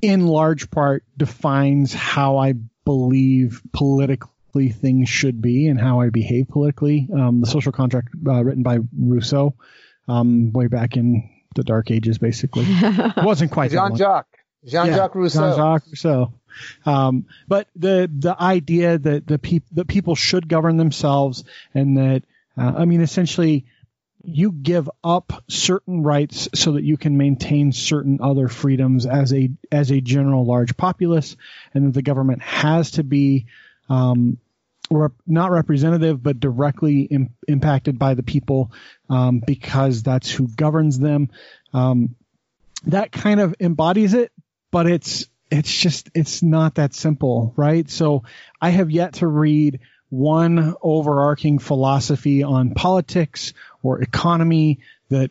in 0.00 0.26
large 0.26 0.70
part, 0.70 1.04
defines 1.16 1.92
how 1.92 2.38
I 2.38 2.54
believe 2.84 3.62
politically 3.72 4.70
things 4.70 5.08
should 5.08 5.40
be 5.40 5.68
and 5.68 5.80
how 5.80 6.00
I 6.00 6.10
behave 6.10 6.48
politically. 6.48 7.08
Um, 7.12 7.40
the 7.40 7.46
social 7.46 7.72
contract 7.72 8.08
uh, 8.26 8.44
written 8.44 8.62
by 8.62 8.78
Rousseau, 8.96 9.54
um, 10.08 10.52
way 10.52 10.66
back 10.66 10.96
in 10.96 11.30
the 11.54 11.64
Dark 11.64 11.90
Ages, 11.90 12.18
basically. 12.18 12.64
it 12.68 13.24
wasn't 13.24 13.50
quite 13.50 13.70
Jean 13.70 13.96
Jacques. 13.96 14.38
Jean 14.64 14.86
Jacques 14.86 15.14
Rousseau. 15.14 15.50
Jean-Jacques 15.50 15.86
Rousseau. 15.88 16.32
Um, 16.84 17.26
but 17.48 17.68
the 17.74 18.10
the 18.12 18.40
idea 18.40 18.98
that 18.98 19.26
the 19.26 19.38
peop- 19.38 19.68
that 19.72 19.88
people 19.88 20.14
should 20.14 20.48
govern 20.48 20.76
themselves 20.76 21.44
and 21.74 21.96
that 21.96 22.22
uh, 22.56 22.72
I 22.76 22.84
mean 22.84 23.00
essentially 23.00 23.64
you 24.24 24.52
give 24.52 24.88
up 25.02 25.42
certain 25.48 26.02
rights 26.02 26.48
so 26.54 26.72
that 26.72 26.84
you 26.84 26.96
can 26.96 27.16
maintain 27.16 27.72
certain 27.72 28.20
other 28.22 28.48
freedoms 28.48 29.06
as 29.06 29.32
a 29.32 29.50
as 29.70 29.90
a 29.90 30.00
general 30.00 30.44
large 30.44 30.76
populace 30.76 31.36
and 31.74 31.86
that 31.86 31.94
the 31.94 32.02
government 32.02 32.42
has 32.42 32.92
to 32.92 33.02
be 33.02 33.46
um, 33.88 34.38
rep- 34.96 35.12
not 35.26 35.50
representative 35.50 36.22
but 36.22 36.40
directly 36.40 37.02
Im- 37.02 37.34
impacted 37.48 37.98
by 37.98 38.14
the 38.14 38.22
people 38.22 38.72
um, 39.08 39.42
because 39.46 40.02
that's 40.02 40.30
who 40.30 40.48
governs 40.48 40.98
them. 40.98 41.30
Um, 41.72 42.16
that 42.86 43.12
kind 43.12 43.40
of 43.40 43.54
embodies 43.60 44.14
it 44.14 44.32
but 44.70 44.86
it's 44.86 45.26
it's 45.50 45.72
just 45.72 46.10
it's 46.14 46.42
not 46.42 46.76
that 46.76 46.94
simple 46.94 47.52
right? 47.56 47.88
So 47.88 48.24
i 48.60 48.70
have 48.70 48.90
yet 48.90 49.14
to 49.14 49.26
read 49.26 49.80
one 50.08 50.74
overarching 50.82 51.58
philosophy 51.58 52.42
on 52.42 52.74
politics 52.74 53.54
or 53.82 54.02
economy 54.02 54.80
that 55.08 55.30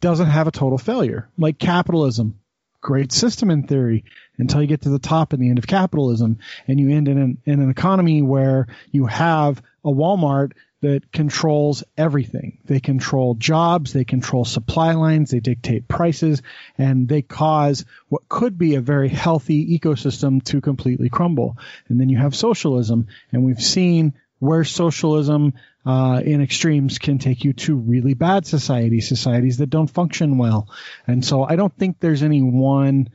doesn't 0.00 0.26
have 0.26 0.46
a 0.46 0.50
total 0.50 0.76
failure 0.76 1.30
like 1.38 1.58
capitalism 1.58 2.38
great 2.80 3.12
system 3.12 3.50
in 3.50 3.66
theory 3.66 4.04
until 4.38 4.60
you 4.60 4.68
get 4.68 4.82
to 4.82 4.90
the 4.90 4.98
top 4.98 5.32
and 5.32 5.42
the 5.42 5.48
end 5.48 5.58
of 5.58 5.66
capitalism 5.66 6.38
and 6.66 6.78
you 6.78 6.90
end 6.90 7.08
in 7.08 7.18
an, 7.18 7.38
in 7.44 7.60
an 7.60 7.70
economy 7.70 8.22
where 8.22 8.68
you 8.90 9.06
have 9.06 9.62
a 9.84 9.90
Walmart 9.90 10.52
that 10.80 11.10
controls 11.10 11.82
everything. 11.96 12.58
They 12.64 12.78
control 12.78 13.34
jobs, 13.34 13.92
they 13.92 14.04
control 14.04 14.44
supply 14.44 14.92
lines, 14.92 15.30
they 15.30 15.40
dictate 15.40 15.88
prices, 15.88 16.42
and 16.76 17.08
they 17.08 17.22
cause 17.22 17.84
what 18.08 18.28
could 18.28 18.56
be 18.56 18.76
a 18.76 18.80
very 18.80 19.08
healthy 19.08 19.76
ecosystem 19.76 20.42
to 20.44 20.60
completely 20.60 21.08
crumble. 21.08 21.58
And 21.88 22.00
then 22.00 22.08
you 22.08 22.18
have 22.18 22.36
socialism, 22.36 23.08
and 23.32 23.44
we've 23.44 23.62
seen 23.62 24.14
where 24.38 24.62
socialism 24.62 25.54
uh, 25.86 26.20
in 26.24 26.42
extremes 26.42 26.98
can 26.98 27.18
take 27.18 27.44
you 27.44 27.52
to 27.54 27.74
really 27.76 28.14
bad 28.14 28.46
societies, 28.46 29.08
societies 29.08 29.58
that 29.58 29.70
don't 29.70 29.88
function 29.88 30.38
well. 30.38 30.68
And 31.06 31.24
so 31.24 31.44
I 31.44 31.56
don't 31.56 31.74
think 31.76 31.98
there's 32.00 32.22
any 32.22 32.42
one 32.42 33.08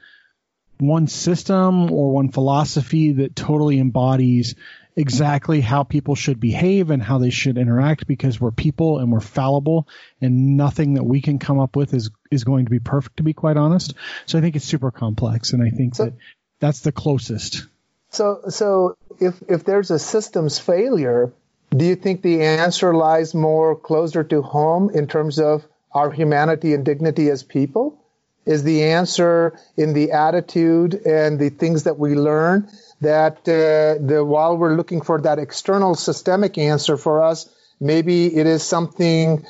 one 0.79 1.07
system 1.07 1.91
or 1.91 2.11
one 2.11 2.29
philosophy 2.29 3.13
that 3.13 3.35
totally 3.35 3.79
embodies 3.79 4.55
exactly 4.95 5.61
how 5.61 5.83
people 5.83 6.15
should 6.15 6.39
behave 6.39 6.89
and 6.89 7.01
how 7.01 7.17
they 7.19 7.29
should 7.29 7.57
interact 7.57 8.05
because 8.07 8.39
we're 8.39 8.51
people 8.51 8.99
and 8.99 9.11
we're 9.11 9.19
fallible 9.19 9.87
and 10.21 10.57
nothing 10.57 10.95
that 10.95 11.03
we 11.03 11.21
can 11.21 11.39
come 11.39 11.59
up 11.59 11.75
with 11.75 11.93
is 11.93 12.09
is 12.31 12.43
going 12.43 12.65
to 12.65 12.71
be 12.71 12.79
perfect 12.79 13.17
to 13.17 13.23
be 13.23 13.33
quite 13.33 13.57
honest 13.57 13.93
so 14.25 14.37
i 14.37 14.41
think 14.41 14.55
it's 14.55 14.65
super 14.65 14.91
complex 14.91 15.53
and 15.53 15.63
i 15.63 15.69
think 15.69 15.95
So- 15.95 16.05
that 16.05 16.13
that's 16.59 16.81
the 16.81 16.91
closest 16.91 17.65
So, 18.11 18.41
so 18.49 18.95
if 19.19 19.41
if 19.49 19.63
there's 19.63 19.89
a 19.89 19.97
systems 19.97 20.59
failure, 20.59 21.33
do 21.75 21.85
you 21.85 21.95
think 21.95 22.21
the 22.21 22.43
answer 22.43 22.93
lies 22.93 23.33
more 23.33 23.75
closer 23.75 24.23
to 24.23 24.41
home 24.41 24.89
in 24.91 25.07
terms 25.07 25.39
of 25.39 25.65
our 25.91 26.11
humanity 26.11 26.73
and 26.73 26.85
dignity 26.85 27.29
as 27.29 27.43
people? 27.43 27.99
Is 28.45 28.63
the 28.63 28.83
answer 28.83 29.57
in 29.77 29.93
the 29.93 30.11
attitude 30.11 30.95
and 31.05 31.39
the 31.39 31.49
things 31.49 31.83
that 31.83 31.97
we 31.97 32.15
learn 32.15 32.69
that 33.01 33.37
uh, 33.47 34.03
the 34.05 34.23
while 34.25 34.57
we're 34.57 34.75
looking 34.75 35.01
for 35.01 35.21
that 35.21 35.39
external 35.39 35.95
systemic 35.95 36.57
answer 36.57 36.97
for 36.97 37.23
us, 37.23 37.49
maybe 37.79 38.35
it 38.35 38.45
is 38.45 38.61
something 38.61 39.45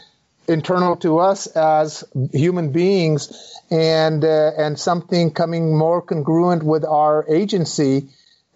internal 0.47 0.95
to 0.97 1.19
us 1.19 1.47
as 1.47 2.03
human 2.32 2.71
beings 2.71 3.61
and 3.71 4.24
uh, 4.24 4.51
and 4.57 4.80
something 4.80 5.32
coming 5.32 5.76
more 5.76 6.01
congruent 6.01 6.63
with 6.63 6.86
our 6.86 7.26
agency 7.28 8.09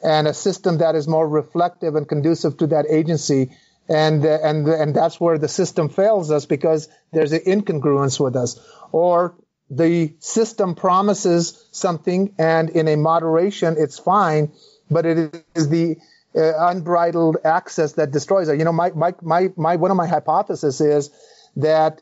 and 0.03 0.27
a 0.27 0.33
system 0.33 0.79
that 0.79 0.95
is 0.95 1.07
more 1.07 1.27
reflective 1.27 1.95
and 1.95 2.07
conducive 2.07 2.57
to 2.57 2.67
that 2.67 2.85
agency. 2.89 3.51
And 3.89 4.25
uh, 4.25 4.39
and 4.43 4.67
and 4.67 4.95
that's 4.95 5.19
where 5.19 5.37
the 5.37 5.47
system 5.47 5.89
fails 5.89 6.29
us 6.29 6.45
because 6.45 6.89
there's 7.13 7.31
an 7.31 7.41
incongruence 7.41 8.19
with 8.19 8.35
us. 8.35 8.59
Or 8.91 9.35
the 9.69 10.13
system 10.19 10.75
promises 10.75 11.65
something 11.71 12.33
and 12.37 12.69
in 12.69 12.87
a 12.87 12.95
moderation 12.95 13.75
it's 13.77 13.99
fine 13.99 14.51
but 14.89 15.05
it 15.05 15.43
is 15.55 15.69
the 15.69 15.97
uh, 16.35 16.69
unbridled 16.69 17.37
access 17.43 17.93
that 17.93 18.11
destroys 18.11 18.47
it. 18.47 18.59
You 18.59 18.65
know 18.65 18.71
my, 18.71 18.91
my 18.91 19.13
my 19.21 19.51
my 19.55 19.75
one 19.75 19.91
of 19.91 19.97
my 19.97 20.07
hypotheses 20.07 20.79
is 20.81 21.09
that 21.57 22.01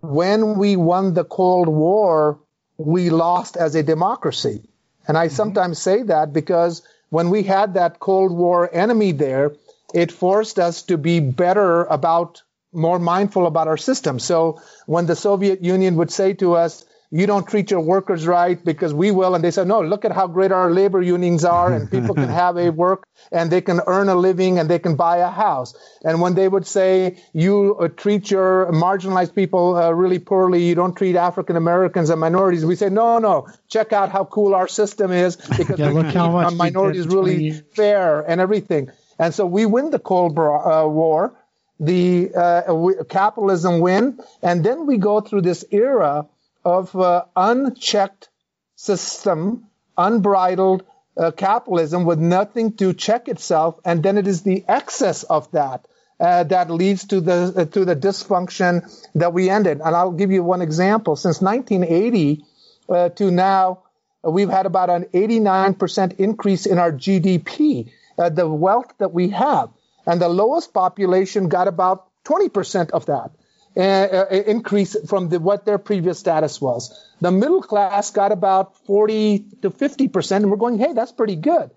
when 0.00 0.58
we 0.58 0.76
won 0.76 1.14
the 1.14 1.24
cold 1.24 1.68
war 1.68 2.40
we 2.76 3.10
lost 3.10 3.56
as 3.56 3.74
a 3.74 3.82
democracy 3.82 4.69
and 5.06 5.16
I 5.16 5.26
mm-hmm. 5.26 5.34
sometimes 5.34 5.78
say 5.78 6.02
that 6.04 6.32
because 6.32 6.82
when 7.10 7.30
we 7.30 7.42
had 7.42 7.74
that 7.74 7.98
Cold 7.98 8.32
War 8.32 8.68
enemy 8.72 9.12
there, 9.12 9.52
it 9.92 10.12
forced 10.12 10.58
us 10.58 10.82
to 10.84 10.96
be 10.96 11.20
better 11.20 11.84
about, 11.84 12.42
more 12.72 12.98
mindful 12.98 13.46
about 13.46 13.66
our 13.66 13.76
system. 13.76 14.18
So 14.18 14.60
when 14.86 15.06
the 15.06 15.16
Soviet 15.16 15.62
Union 15.62 15.96
would 15.96 16.10
say 16.10 16.34
to 16.34 16.54
us, 16.54 16.84
you 17.12 17.26
don't 17.26 17.46
treat 17.48 17.70
your 17.72 17.80
workers 17.80 18.24
right 18.26 18.64
because 18.64 18.94
we 18.94 19.10
will. 19.10 19.34
And 19.34 19.42
they 19.42 19.50
said, 19.50 19.66
no, 19.66 19.82
look 19.82 20.04
at 20.04 20.12
how 20.12 20.28
great 20.28 20.52
our 20.52 20.70
labor 20.70 21.02
unions 21.02 21.44
are 21.44 21.72
and 21.72 21.90
people 21.90 22.14
can 22.14 22.28
have 22.28 22.56
a 22.56 22.70
work 22.70 23.04
and 23.32 23.50
they 23.50 23.60
can 23.60 23.80
earn 23.86 24.08
a 24.08 24.14
living 24.14 24.60
and 24.60 24.70
they 24.70 24.78
can 24.78 24.94
buy 24.94 25.18
a 25.18 25.28
house. 25.28 25.74
And 26.04 26.20
when 26.20 26.34
they 26.34 26.46
would 26.46 26.66
say 26.66 27.18
you 27.32 27.76
uh, 27.80 27.88
treat 27.88 28.30
your 28.30 28.70
marginalized 28.70 29.34
people 29.34 29.76
uh, 29.76 29.90
really 29.90 30.20
poorly, 30.20 30.64
you 30.64 30.76
don't 30.76 30.94
treat 30.94 31.16
African 31.16 31.56
Americans 31.56 32.10
and 32.10 32.20
minorities, 32.20 32.64
we 32.64 32.76
say, 32.76 32.90
no, 32.90 33.18
no, 33.18 33.48
check 33.68 33.92
out 33.92 34.10
how 34.10 34.24
cool 34.24 34.54
our 34.54 34.68
system 34.68 35.10
is 35.10 35.36
because 35.36 35.80
yeah, 35.80 35.90
look 35.90 36.06
how 36.06 36.30
much 36.30 36.54
minorities 36.54 37.08
really 37.08 37.50
fair 37.50 38.20
and 38.20 38.40
everything. 38.40 38.88
And 39.18 39.34
so 39.34 39.46
we 39.46 39.66
win 39.66 39.90
the 39.90 39.98
Cold 39.98 40.38
uh, 40.38 40.86
War, 40.86 41.36
the 41.80 42.30
uh, 42.34 43.04
capitalism 43.08 43.80
win, 43.80 44.20
and 44.42 44.64
then 44.64 44.86
we 44.86 44.96
go 44.96 45.20
through 45.20 45.42
this 45.42 45.64
era 45.72 46.26
of 46.64 46.94
uh, 46.94 47.24
unchecked 47.36 48.28
system, 48.76 49.66
unbridled 49.96 50.84
uh, 51.16 51.30
capitalism 51.32 52.04
with 52.04 52.18
nothing 52.18 52.72
to 52.76 52.94
check 52.94 53.28
itself, 53.28 53.78
and 53.84 54.02
then 54.02 54.18
it 54.18 54.26
is 54.26 54.42
the 54.42 54.64
excess 54.68 55.22
of 55.22 55.50
that 55.52 55.86
uh, 56.20 56.44
that 56.44 56.70
leads 56.70 57.06
to 57.06 57.20
the 57.20 57.52
uh, 57.56 57.64
to 57.64 57.84
the 57.84 57.96
dysfunction 57.96 58.82
that 59.14 59.32
we 59.32 59.50
ended. 59.50 59.80
And 59.84 59.96
I'll 59.96 60.12
give 60.12 60.30
you 60.30 60.42
one 60.42 60.62
example. 60.62 61.16
Since 61.16 61.40
1980 61.40 62.44
uh, 62.88 63.08
to 63.10 63.30
now, 63.30 63.82
uh, 64.24 64.30
we've 64.30 64.50
had 64.50 64.66
about 64.66 64.90
an 64.90 65.04
89% 65.14 66.18
increase 66.18 66.66
in 66.66 66.78
our 66.78 66.92
GDP, 66.92 67.90
the 68.16 68.46
wealth 68.46 68.92
that 68.98 69.12
we 69.12 69.30
have, 69.30 69.70
and 70.06 70.20
the 70.20 70.28
lowest 70.28 70.74
population 70.74 71.48
got 71.48 71.68
about 71.68 72.06
20% 72.24 72.90
of 72.90 73.06
that. 73.06 73.30
Uh, 73.76 73.80
uh, 73.80 74.26
increase 74.48 74.96
from 75.08 75.28
the, 75.28 75.38
what 75.38 75.64
their 75.64 75.78
previous 75.78 76.18
status 76.18 76.60
was. 76.60 76.90
The 77.20 77.30
middle 77.30 77.62
class 77.62 78.10
got 78.10 78.32
about 78.32 78.76
40 78.78 79.44
to 79.62 79.70
50 79.70 80.08
percent, 80.08 80.42
and 80.42 80.50
we're 80.50 80.56
going, 80.56 80.76
hey, 80.76 80.92
that's 80.92 81.12
pretty 81.12 81.36
good. 81.36 81.70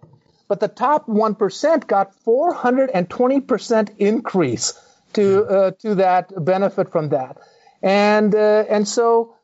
But 0.48 0.60
the 0.60 0.70
top 0.70 1.08
one 1.08 1.36
percent 1.36 1.86
got 1.86 2.16
420 2.24 3.42
percent 3.42 3.92
increase 4.00 4.74
to 5.14 5.46
uh, 5.46 5.72
to 5.82 5.96
that 5.96 6.34
benefit 6.44 6.92
from 6.92 7.10
that, 7.10 7.38
and 7.84 8.34
uh, 8.34 8.66
and 8.68 8.88
so. 8.88 9.36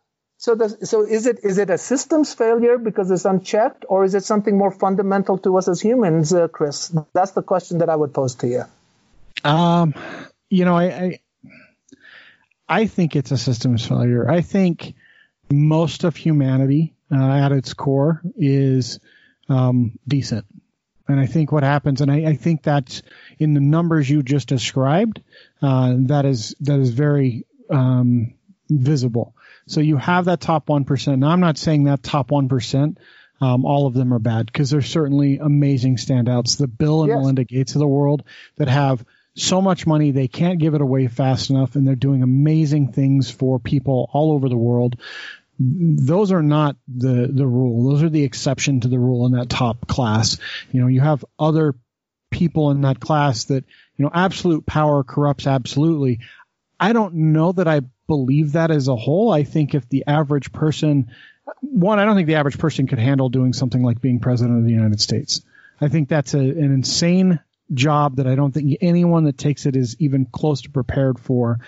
So, 0.41 0.55
the, 0.55 0.69
so 0.85 1.05
is 1.05 1.27
it 1.27 1.39
is 1.43 1.57
it 1.57 1.69
a 1.69 1.77
systems 1.77 2.33
failure 2.33 2.77
because 2.77 3.11
it's 3.11 3.25
unchecked, 3.25 3.83
or 3.89 4.05
is 4.05 4.15
it 4.15 4.23
something 4.23 4.57
more 4.57 4.71
fundamental 4.71 5.37
to 5.39 5.57
us 5.57 5.67
as 5.67 5.81
humans, 5.81 6.33
uh, 6.33 6.47
Chris? 6.47 6.95
That's 7.13 7.31
the 7.31 7.43
question 7.43 7.79
that 7.79 7.89
I 7.89 7.95
would 7.97 8.13
pose 8.13 8.35
to 8.35 8.47
you. 8.47 8.63
Um, 9.43 9.93
you 10.49 10.63
know, 10.63 10.77
I, 10.77 10.85
I 10.85 11.19
I 12.69 12.85
think 12.85 13.15
it's 13.15 13.31
a 13.31 13.37
systems 13.37 13.85
failure. 13.85 14.29
I 14.29 14.41
think 14.41 14.93
most 15.51 16.03
of 16.03 16.15
humanity 16.15 16.93
uh, 17.11 17.15
at 17.15 17.51
its 17.51 17.73
core 17.73 18.21
is 18.37 18.99
um, 19.49 19.97
decent. 20.07 20.45
And 21.07 21.19
I 21.19 21.25
think 21.25 21.51
what 21.51 21.63
happens, 21.63 22.01
and 22.01 22.11
I, 22.11 22.29
I, 22.29 22.35
think 22.35 22.61
that's 22.61 23.01
in 23.39 23.55
the 23.55 23.59
numbers 23.59 24.07
you 24.07 24.21
just 24.21 24.47
described, 24.47 25.23
uh, 25.59 25.95
that 26.01 26.25
is 26.25 26.55
that 26.59 26.79
is 26.79 26.91
very 26.91 27.47
um, 27.71 28.35
visible. 28.69 29.35
So 29.65 29.81
you 29.81 29.97
have 29.97 30.25
that 30.25 30.39
top 30.39 30.69
one 30.69 30.85
percent. 30.85 31.17
Now 31.17 31.29
I'm 31.29 31.39
not 31.39 31.57
saying 31.57 31.85
that 31.85 32.03
top 32.03 32.29
one 32.29 32.47
percent, 32.47 32.99
um, 33.41 33.65
all 33.65 33.87
of 33.87 33.95
them 33.95 34.13
are 34.13 34.19
bad 34.19 34.45
because 34.45 34.69
there's 34.69 34.87
certainly 34.87 35.39
amazing 35.39 35.95
standouts. 35.95 36.57
The 36.59 36.67
Bill 36.67 37.01
and 37.01 37.09
yes. 37.09 37.17
Melinda 37.17 37.43
Gates 37.43 37.73
of 37.73 37.79
the 37.79 37.87
world 37.87 38.23
that 38.57 38.67
have 38.67 39.03
so 39.35 39.61
much 39.61 39.87
money 39.87 40.11
they 40.11 40.27
can't 40.27 40.59
give 40.59 40.73
it 40.73 40.81
away 40.81 41.07
fast 41.07 41.49
enough 41.49 41.75
and 41.75 41.87
they're 41.87 41.95
doing 41.95 42.23
amazing 42.23 42.91
things 42.91 43.29
for 43.31 43.59
people 43.59 44.09
all 44.11 44.33
over 44.33 44.49
the 44.49 44.57
world. 44.57 44.99
Those 45.59 46.31
are 46.31 46.41
not 46.41 46.77
the 46.87 47.29
the 47.31 47.47
rule. 47.47 47.89
Those 47.89 48.03
are 48.03 48.09
the 48.09 48.23
exception 48.23 48.81
to 48.81 48.87
the 48.87 48.99
rule 48.99 49.25
in 49.25 49.33
that 49.33 49.49
top 49.49 49.87
class. 49.87 50.37
You 50.71 50.81
know 50.81 50.87
you 50.87 51.01
have 51.01 51.25
other 51.37 51.75
people 52.31 52.71
in 52.71 52.81
that 52.81 52.99
class 52.99 53.45
that 53.45 53.65
you 53.97 54.05
know 54.05 54.11
absolute 54.13 54.65
power 54.65 55.03
corrupts 55.03 55.47
absolutely. 55.47 56.19
I 56.79 56.93
don't 56.93 57.13
know 57.13 57.51
that 57.51 57.67
i 57.67 57.81
believe 58.07 58.53
that 58.53 58.71
as 58.71 58.87
a 58.87 58.95
whole. 58.95 59.31
I 59.31 59.43
think 59.43 59.75
if 59.75 59.87
the 59.89 60.05
average 60.07 60.51
person 60.51 61.11
one 61.61 61.99
i 61.99 62.05
don't 62.05 62.15
think 62.15 62.27
the 62.27 62.35
average 62.35 62.57
person 62.57 62.87
could 62.87 62.99
handle 62.99 63.29
doing 63.29 63.53
something 63.53 63.83
like 63.83 63.99
being 64.01 64.19
president 64.19 64.59
of 64.59 64.65
the 64.65 64.71
united 64.71 65.01
states. 65.01 65.41
I 65.81 65.87
think 65.87 66.09
that's 66.09 66.33
a, 66.33 66.39
an 66.39 66.73
insane 66.73 67.39
job 67.73 68.17
that 68.17 68.27
I 68.27 68.35
don't 68.35 68.53
think 68.53 68.77
anyone 68.81 69.25
that 69.25 69.37
takes 69.37 69.65
it 69.65 69.75
is 69.75 69.95
even 69.99 70.25
close 70.25 70.61
to 70.61 70.69
prepared 70.69 71.19
for. 71.19 71.59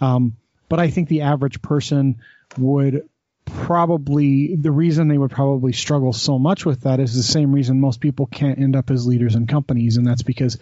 Um, 0.00 0.36
but 0.68 0.78
I 0.78 0.90
think 0.90 1.08
the 1.08 1.22
average 1.22 1.62
person 1.62 2.18
would 2.56 3.08
probably 3.48 4.56
the 4.56 4.70
reason 4.70 5.08
they 5.08 5.18
would 5.18 5.30
probably 5.30 5.72
struggle 5.72 6.12
so 6.12 6.38
much 6.38 6.66
with 6.66 6.82
that 6.82 7.00
is 7.00 7.14
the 7.14 7.22
same 7.22 7.52
reason 7.52 7.80
most 7.80 8.00
people 8.00 8.26
can't 8.26 8.58
end 8.58 8.76
up 8.76 8.90
as 8.90 9.06
leaders 9.06 9.34
in 9.34 9.46
companies 9.46 9.96
and 9.96 10.06
that's 10.06 10.22
because 10.22 10.58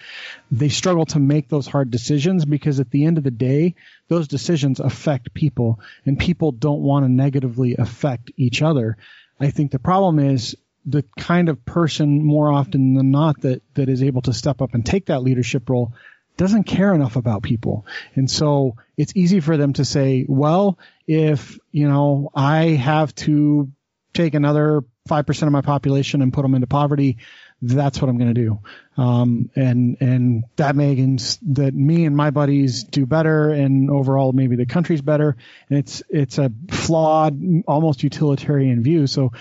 they 0.51 0.69
struggle 0.69 1.05
to 1.05 1.19
make 1.19 1.49
those 1.49 1.67
hard 1.67 1.91
decisions 1.91 2.45
because 2.45 2.79
at 2.79 2.91
the 2.91 3.05
end 3.05 3.19
of 3.19 3.25
the 3.25 3.31
day 3.31 3.75
those 4.09 4.29
decisions 4.29 4.79
affect 4.79 5.35
people 5.35 5.81
and 6.05 6.19
people 6.19 6.53
don't 6.53 6.81
want 6.81 7.05
to 7.05 7.09
negatively 7.09 7.75
affect 7.77 8.31
each 8.37 8.63
other 8.63 8.97
i 9.41 9.51
think 9.51 9.73
the 9.73 9.79
problem 9.79 10.19
is 10.19 10.57
the 10.87 11.05
kind 11.19 11.49
of 11.49 11.65
person 11.65 12.25
more 12.25 12.51
often 12.51 12.95
than 12.95 13.11
not 13.11 13.41
that, 13.43 13.63
that 13.75 13.89
is 13.89 14.03
able 14.03 14.23
to 14.23 14.33
step 14.33 14.63
up 14.63 14.73
and 14.75 14.87
take 14.87 15.07
that 15.07 15.23
leadership 15.23 15.69
role 15.69 15.93
doesn't 16.37 16.65
care 16.65 16.95
enough 16.95 17.17
about 17.17 17.43
people. 17.43 17.87
And 18.15 18.31
so 18.31 18.77
it's 18.97 19.13
easy 19.17 19.41
for 19.41 19.57
them 19.57 19.73
to 19.75 19.85
say, 19.85 20.25
well, 20.29 20.79
if, 21.07 21.59
you 21.73 21.89
know, 21.89 22.31
I 22.35 22.65
have 22.67 23.15
to 23.17 23.71
take 24.13 24.35
another 24.35 24.83
5% 25.09 25.43
of 25.43 25.53
my 25.53 25.61
population 25.63 26.23
and 26.23 26.33
put 26.33 26.43
them 26.43 26.55
into 26.55 26.67
poverty, 26.67 27.19
that's 27.69 28.01
what 28.01 28.09
I'm 28.09 28.19
going 28.19 28.35
to 28.35 28.41
do. 28.41 28.61
Um, 28.97 29.51
and, 29.55 29.97
and 30.01 30.45
that 30.57 30.77
means 30.77 31.39
that 31.43 31.75
me 31.75 32.05
and 32.05 32.17
my 32.17 32.31
buddies 32.31 32.85
do 32.85 33.07
better 33.07 33.51
and 33.51 33.91
overall 33.91 34.33
maybe 34.33 34.57
the 34.57 34.67
country's 34.67 35.03
better. 35.03 35.37
And 35.69 35.79
it's, 35.79 36.03
it's 36.09 36.39
a 36.39 36.51
flawed, 36.71 37.39
almost 37.67 38.03
utilitarian 38.03 38.83
view. 38.83 39.07
So 39.07 39.33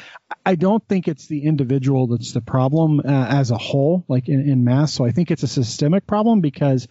I 0.45 0.55
don't 0.55 0.85
think 0.87 1.07
it's 1.07 1.27
the 1.27 1.43
individual 1.43 2.07
that's 2.07 2.33
the 2.33 2.41
problem 2.41 2.99
uh, 2.99 3.03
as 3.05 3.51
a 3.51 3.57
whole, 3.57 4.03
like 4.07 4.27
in, 4.27 4.49
in 4.49 4.63
mass. 4.63 4.93
So 4.93 5.05
I 5.05 5.11
think 5.11 5.31
it's 5.31 5.43
a 5.43 5.47
systemic 5.47 6.05
problem 6.05 6.41
because 6.41 6.87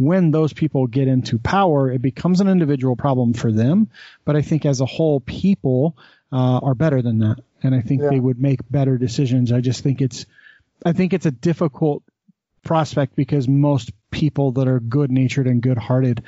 when 0.00 0.30
those 0.30 0.54
people 0.54 0.86
get 0.86 1.08
into 1.08 1.38
power, 1.38 1.92
it 1.92 2.00
becomes 2.00 2.40
an 2.40 2.48
individual 2.48 2.96
problem 2.96 3.34
for 3.34 3.52
them. 3.52 3.90
But 4.24 4.34
I 4.34 4.40
think 4.40 4.64
as 4.64 4.80
a 4.80 4.86
whole, 4.86 5.20
people 5.20 5.96
uh, 6.32 6.60
are 6.62 6.74
better 6.74 7.02
than 7.02 7.18
that, 7.18 7.36
and 7.62 7.74
I 7.74 7.82
think 7.82 8.02
yeah. 8.02 8.08
they 8.08 8.20
would 8.20 8.40
make 8.40 8.60
better 8.70 8.96
decisions. 8.96 9.52
I 9.52 9.60
just 9.60 9.82
think 9.82 10.00
it's 10.00 10.24
I 10.84 10.92
think 10.92 11.12
it's 11.12 11.26
a 11.26 11.30
difficult 11.30 12.02
prospect 12.62 13.16
because 13.16 13.48
most 13.48 13.90
people 14.10 14.52
that 14.52 14.68
are 14.68 14.80
good 14.80 15.10
natured 15.10 15.46
and 15.46 15.62
good 15.62 15.78
hearted 15.78 16.22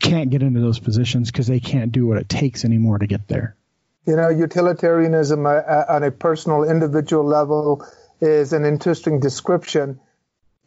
can't 0.00 0.30
get 0.30 0.42
into 0.42 0.60
those 0.60 0.78
positions 0.78 1.30
because 1.30 1.46
they 1.46 1.60
can't 1.60 1.92
do 1.92 2.06
what 2.06 2.18
it 2.18 2.28
takes 2.28 2.64
anymore 2.64 2.98
to 2.98 3.06
get 3.06 3.28
there. 3.28 3.56
You 4.06 4.16
know, 4.16 4.28
utilitarianism 4.28 5.46
uh, 5.46 5.60
on 5.88 6.02
a 6.02 6.10
personal, 6.10 6.64
individual 6.64 7.24
level 7.24 7.86
is 8.20 8.52
an 8.52 8.64
interesting 8.64 9.20
description. 9.20 10.00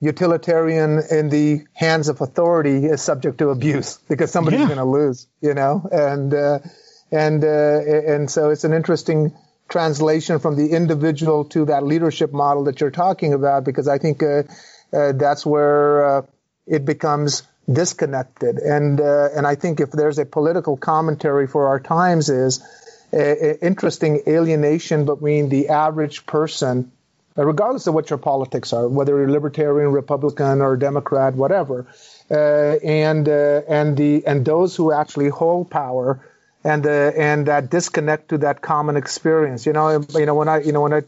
Utilitarian 0.01 1.01
in 1.11 1.29
the 1.29 1.65
hands 1.73 2.09
of 2.09 2.21
authority 2.21 2.85
is 2.85 3.01
subject 3.01 3.39
to 3.39 3.49
abuse 3.49 3.97
because 4.09 4.31
somebody's 4.31 4.61
yeah. 4.61 4.67
going 4.67 4.77
to 4.77 4.85
lose, 4.85 5.27
you 5.41 5.53
know, 5.53 5.87
and 5.91 6.33
uh, 6.33 6.59
and 7.11 7.43
uh, 7.43 7.47
and 7.47 8.29
so 8.29 8.49
it's 8.49 8.63
an 8.63 8.73
interesting 8.73 9.33
translation 9.69 10.39
from 10.39 10.55
the 10.55 10.71
individual 10.71 11.45
to 11.45 11.65
that 11.65 11.83
leadership 11.83 12.33
model 12.33 12.65
that 12.65 12.81
you're 12.81 12.91
talking 12.91 13.33
about, 13.33 13.63
because 13.63 13.87
I 13.87 13.97
think 13.99 14.21
uh, 14.23 14.43
uh, 14.91 15.13
that's 15.13 15.45
where 15.45 16.17
uh, 16.17 16.21
it 16.65 16.85
becomes 16.85 17.43
disconnected. 17.71 18.57
And 18.57 18.99
uh, 18.99 19.29
and 19.35 19.45
I 19.45 19.55
think 19.55 19.79
if 19.79 19.91
there's 19.91 20.17
a 20.17 20.25
political 20.25 20.75
commentary 20.75 21.47
for 21.47 21.67
our 21.67 21.79
times 21.79 22.29
is 22.29 22.61
a, 23.13 23.51
a 23.51 23.65
interesting 23.65 24.21
alienation 24.27 25.05
between 25.05 25.49
the 25.49 25.69
average 25.69 26.25
person, 26.25 26.91
uh, 27.37 27.45
regardless 27.45 27.85
of 27.87 27.93
what 27.93 28.09
your 28.09 28.19
politics 28.19 28.73
are, 28.73 28.87
whether 28.87 29.17
you're 29.17 29.29
libertarian, 29.29 29.91
Republican, 29.91 30.61
or 30.61 30.77
Democrat, 30.77 31.35
whatever, 31.35 31.85
uh, 32.31 32.33
and 32.83 33.27
and 33.27 33.95
the 33.97 34.25
and 34.25 34.45
those 34.45 34.75
who 34.75 34.91
actually 34.91 35.29
hold 35.29 35.69
power 35.69 36.25
and 36.63 36.85
uh, 36.85 37.11
and 37.15 37.47
that 37.47 37.69
disconnect 37.69 38.29
to 38.29 38.37
that 38.39 38.61
common 38.61 38.97
experience. 38.97 39.65
You 39.65 39.73
know, 39.73 40.03
you 40.13 40.25
know 40.25 40.35
when 40.35 40.49
I 40.49 40.61
you 40.61 40.71
know 40.71 40.81
when 40.81 40.93
I 40.93 41.01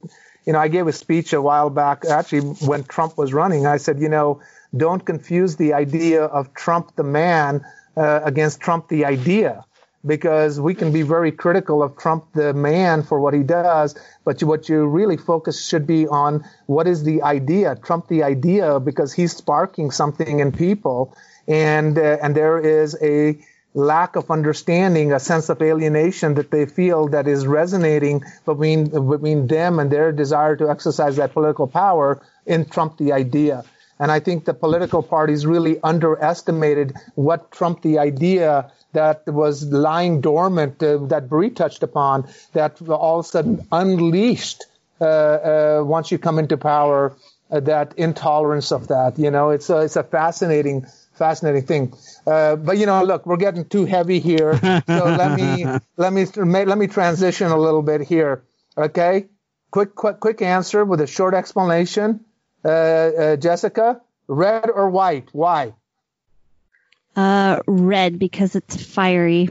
you 0.46 0.54
know 0.54 0.60
I 0.60 0.68
gave 0.68 0.88
a 0.88 0.94
speech 0.94 1.34
a 1.34 1.42
while 1.42 1.70
back 1.70 2.06
actually 2.06 2.42
when 2.42 2.84
Trump 2.84 3.18
was 3.18 3.34
running. 3.34 3.66
I 3.66 3.78
said, 3.78 4.00
you 4.00 4.10
know, 4.10 4.42
don't 4.76 5.04
confuse 5.06 5.58
the 5.58 5.74
idea 5.74 6.24
of 6.24 6.54
Trump 6.54 6.96
the 6.96 7.04
man 7.04 7.66
uh, 7.98 8.22
against 8.24 8.62
Trump 8.62 8.88
the 8.88 9.06
idea. 9.06 9.66
Because 10.04 10.60
we 10.60 10.74
can 10.74 10.92
be 10.92 11.04
very 11.04 11.32
critical 11.32 11.84
of 11.84 11.96
Trump 11.96 12.26
the 12.34 12.56
man 12.56 13.04
for 13.04 13.20
what 13.20 13.36
he 13.36 13.44
does, 13.44 13.96
but 14.26 14.42
you, 14.42 14.48
what 14.48 14.68
you 14.68 14.88
really 14.88 15.16
focus 15.16 15.64
should 15.64 15.86
be 15.86 16.08
on 16.08 16.44
what 16.66 16.88
is 16.88 17.04
the 17.04 17.22
idea, 17.22 17.76
Trump 17.76 18.08
the 18.08 18.24
idea, 18.24 18.80
because 18.80 19.14
he's 19.14 19.38
sparking 19.38 19.92
something 19.92 20.40
in 20.40 20.54
people, 20.54 21.16
and 21.48 22.00
uh, 22.00 22.18
and 22.20 22.36
there 22.36 22.58
is 22.58 22.98
a 23.00 23.38
lack 23.74 24.16
of 24.16 24.30
understanding, 24.30 25.14
a 25.14 25.20
sense 25.20 25.50
of 25.50 25.62
alienation 25.62 26.34
that 26.36 26.52
they 26.52 26.66
feel 26.66 27.08
that 27.10 27.28
is 27.28 27.48
resonating 27.48 28.24
between 28.46 28.86
between 28.86 29.48
them 29.48 29.80
and 29.80 29.92
their 29.92 30.12
desire 30.12 30.56
to 30.56 30.70
exercise 30.70 31.16
that 31.16 31.34
political 31.34 31.68
power 31.68 32.22
in 32.46 32.66
Trump 32.66 32.98
the 32.98 33.14
idea. 33.14 33.64
And 34.00 34.12
I 34.12 34.20
think 34.20 34.46
the 34.46 34.54
political 34.54 35.04
parties 35.04 35.46
really 35.46 35.80
underestimated 35.84 36.96
what 37.16 37.52
Trump 37.52 37.82
the 37.84 38.00
idea 38.00 38.72
that 38.94 39.26
was 39.28 39.64
lying 39.64 40.22
dormant 40.22 40.82
uh, 40.84 40.98
that 41.06 41.30
Bree 41.30 41.52
touched 41.52 41.84
upon 41.84 42.28
that 42.54 42.82
all 42.82 43.20
of 43.20 43.26
a 43.26 43.30
sudden 43.30 43.68
unleashed 43.72 44.66
uh, 45.00 45.06
uh, 45.06 45.84
once 45.86 46.12
you 46.12 46.18
come 46.18 46.40
into 46.40 46.58
power 46.58 47.16
uh, 47.52 47.60
that 47.62 47.94
intolerance 47.98 48.72
of 48.72 48.88
that. 48.88 49.18
You 49.18 49.32
know, 49.32 49.52
it's 49.52 49.70
a, 49.70 49.82
it's 49.82 49.96
a 49.96 50.04
fascinating 50.04 50.88
fascinating 51.14 51.64
thing. 51.64 51.94
Uh, 52.26 52.56
but 52.56 52.78
you 52.78 52.86
know, 52.86 53.04
look, 53.04 53.26
we're 53.26 53.38
getting 53.38 53.66
too 53.66 53.86
heavy 53.86 54.20
here, 54.20 54.60
so 54.88 55.06
let 55.16 55.32
me 55.32 55.66
let 55.98 56.14
me 56.14 56.26
let 56.26 56.78
me 56.78 56.88
transition 56.88 57.52
a 57.52 57.58
little 57.58 57.82
bit 57.82 58.02
here. 58.02 58.44
Okay, 58.78 59.28
quick 59.72 59.96
quick 59.96 60.20
quick 60.20 60.42
answer 60.42 60.86
with 60.86 61.02
a 61.02 61.08
short 61.08 61.34
explanation. 61.34 62.26
Uh, 62.64 62.70
uh, 62.70 63.36
Jessica, 63.38 64.02
red 64.28 64.70
or 64.70 64.90
white? 64.90 65.30
Why? 65.32 65.74
Uh, 67.16 67.60
red 67.68 68.20
because 68.20 68.56
it's 68.56 68.82
fiery, 68.82 69.50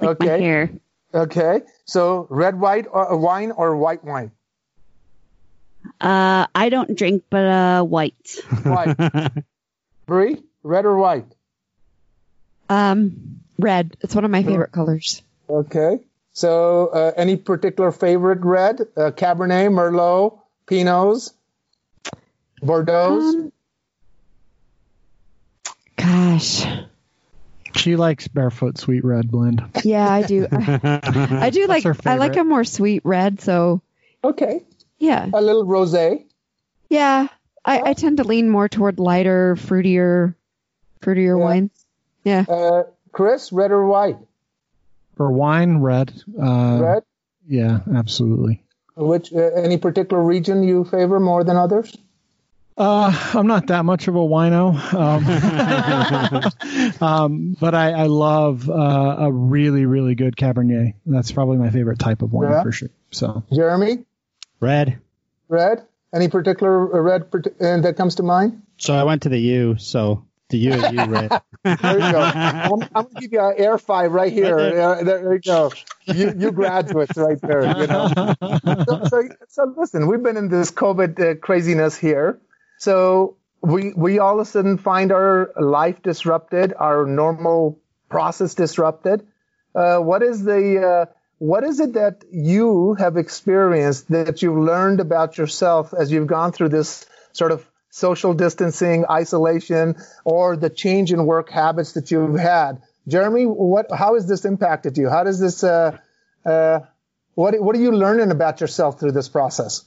like 0.00 0.20
Okay. 0.20 0.26
my 0.26 0.38
hair. 0.38 0.70
Okay, 1.14 1.60
so 1.84 2.26
red 2.30 2.58
white 2.58 2.86
or 2.90 3.16
wine 3.16 3.52
or 3.52 3.76
white 3.76 4.04
wine? 4.04 4.32
Uh, 6.00 6.46
I 6.54 6.68
don't 6.68 6.96
drink, 6.96 7.24
but 7.30 7.44
uh, 7.46 7.82
white. 7.82 8.36
White. 8.64 8.96
Bree, 10.06 10.42
red 10.62 10.84
or 10.84 10.96
white? 10.96 11.34
Um, 12.68 13.40
red. 13.58 13.96
It's 14.00 14.14
one 14.14 14.24
of 14.24 14.30
my 14.30 14.42
favorite 14.42 14.72
colors. 14.72 15.22
Okay. 15.48 16.00
So, 16.32 16.88
uh, 16.88 17.12
any 17.16 17.36
particular 17.36 17.90
favorite 17.90 18.40
red? 18.42 18.80
Uh, 18.96 19.10
Cabernet, 19.10 19.70
Merlot, 19.72 20.38
Pinots, 20.66 21.32
Bordeaux. 22.62 23.18
Um, 23.20 23.52
gosh. 25.96 26.64
She 27.74 27.96
likes 27.96 28.28
barefoot 28.28 28.78
sweet 28.78 29.04
red 29.04 29.30
blend. 29.30 29.62
Yeah, 29.84 30.08
I 30.10 30.22
do. 30.22 30.46
I, 30.50 31.38
I 31.46 31.50
do 31.50 31.66
like. 31.66 31.84
I 32.06 32.16
like 32.16 32.36
a 32.36 32.44
more 32.44 32.64
sweet 32.64 33.02
red. 33.04 33.40
So 33.40 33.82
okay. 34.24 34.62
yeah, 34.98 35.28
A 35.32 35.40
little 35.40 35.64
rosé. 35.64 36.24
yeah. 36.88 37.28
I, 37.64 37.82
I 37.90 37.92
tend 37.92 38.16
to 38.16 38.24
lean 38.24 38.48
more 38.48 38.68
toward 38.68 38.98
lighter, 38.98 39.54
fruitier, 39.56 40.34
fruitier 41.02 41.36
Yeah. 41.38 41.44
wines. 41.44 41.77
Yeah. 42.24 42.44
Uh, 42.48 42.82
Chris, 43.12 43.52
red 43.52 43.70
or 43.70 43.86
white? 43.86 44.16
For 45.16 45.30
wine, 45.32 45.78
red. 45.78 46.12
Uh, 46.40 46.78
red. 46.80 47.02
Yeah, 47.46 47.80
absolutely. 47.94 48.62
Which 48.96 49.32
uh, 49.32 49.38
any 49.38 49.78
particular 49.78 50.22
region 50.22 50.62
you 50.62 50.84
favor 50.84 51.18
more 51.20 51.44
than 51.44 51.56
others? 51.56 51.96
Uh, 52.76 53.12
I'm 53.34 53.46
not 53.48 53.66
that 53.68 53.84
much 53.84 54.06
of 54.06 54.14
a 54.14 54.18
wino, 54.20 54.72
um, 57.00 57.02
um, 57.02 57.56
but 57.58 57.74
I, 57.74 57.90
I 57.90 58.04
love 58.06 58.68
uh, 58.70 59.16
a 59.18 59.32
really, 59.32 59.84
really 59.84 60.14
good 60.14 60.36
Cabernet. 60.36 60.94
That's 61.04 61.32
probably 61.32 61.56
my 61.56 61.70
favorite 61.70 61.98
type 61.98 62.22
of 62.22 62.32
wine 62.32 62.50
Yeah. 62.50 62.62
for 62.62 62.70
sure. 62.70 62.90
So 63.10 63.42
Jeremy, 63.52 64.04
Red. 64.60 64.98
red. 65.48 65.84
Any 66.14 66.28
particular 66.28 66.96
uh, 66.96 67.00
red 67.00 67.30
part- 67.32 67.48
uh, 67.60 67.80
that 67.80 67.96
comes 67.96 68.14
to 68.16 68.22
mind? 68.22 68.62
So 68.78 68.94
I 68.94 69.02
went 69.02 69.22
to 69.22 69.28
the 69.28 69.38
U, 69.40 69.76
so 69.78 70.24
the 70.50 70.58
U 70.58 70.72
is 70.72 70.92
U 70.92 71.04
red. 71.04 71.30
There 71.64 71.98
you 71.98 72.12
go. 72.12 72.20
I'm, 72.20 72.82
I'm 72.94 73.04
gonna 73.04 73.08
give 73.20 73.32
you 73.32 73.40
an 73.40 73.54
air 73.56 73.78
five 73.78 74.12
right 74.12 74.32
here. 74.32 74.58
Uh, 74.58 75.02
there, 75.02 75.22
there 75.22 75.34
you 75.34 75.40
go. 75.40 75.72
You, 76.06 76.34
you 76.36 76.52
graduates 76.52 77.16
right 77.16 77.40
there. 77.40 77.66
You 77.80 77.86
know. 77.86 78.08
so, 78.88 79.04
so, 79.04 79.28
so 79.48 79.74
listen, 79.76 80.06
we've 80.06 80.22
been 80.22 80.36
in 80.36 80.48
this 80.48 80.70
COVID 80.70 81.20
uh, 81.20 81.34
craziness 81.36 81.96
here. 81.96 82.40
So 82.78 83.36
we 83.60 83.92
we 83.94 84.18
all 84.18 84.40
of 84.40 84.46
a 84.46 84.50
sudden 84.50 84.78
find 84.78 85.12
our 85.12 85.52
life 85.60 86.02
disrupted, 86.02 86.72
our 86.78 87.04
normal 87.06 87.80
process 88.08 88.54
disrupted. 88.54 89.26
Uh, 89.74 89.98
what 89.98 90.22
is 90.22 90.44
the 90.44 91.06
uh, 91.08 91.12
what 91.38 91.64
is 91.64 91.80
it 91.80 91.94
that 91.94 92.24
you 92.32 92.94
have 92.94 93.16
experienced 93.16 94.08
that 94.08 94.42
you've 94.42 94.56
learned 94.56 95.00
about 95.00 95.38
yourself 95.38 95.92
as 95.92 96.10
you've 96.10 96.26
gone 96.26 96.52
through 96.52 96.70
this 96.70 97.06
sort 97.32 97.52
of 97.52 97.68
social 97.98 98.32
distancing, 98.34 99.04
isolation, 99.10 99.96
or 100.24 100.56
the 100.56 100.70
change 100.70 101.12
in 101.12 101.26
work 101.26 101.50
habits 101.50 101.92
that 101.92 102.10
you've 102.10 102.38
had? 102.38 102.82
Jeremy, 103.06 103.44
what 103.44 103.86
how 103.90 104.14
has 104.14 104.26
this 104.26 104.44
impacted 104.44 104.96
you? 104.98 105.08
How 105.08 105.24
does 105.24 105.40
this 105.40 105.64
uh, 105.64 105.98
uh, 106.44 106.80
what 107.34 107.60
what 107.60 107.74
are 107.76 107.80
you 107.80 107.92
learning 107.92 108.30
about 108.30 108.60
yourself 108.60 109.00
through 109.00 109.12
this 109.12 109.28
process? 109.28 109.84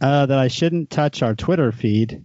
Uh, 0.00 0.26
that 0.26 0.38
I 0.38 0.48
shouldn't 0.48 0.90
touch 0.90 1.22
our 1.22 1.34
Twitter 1.34 1.70
feed. 1.70 2.24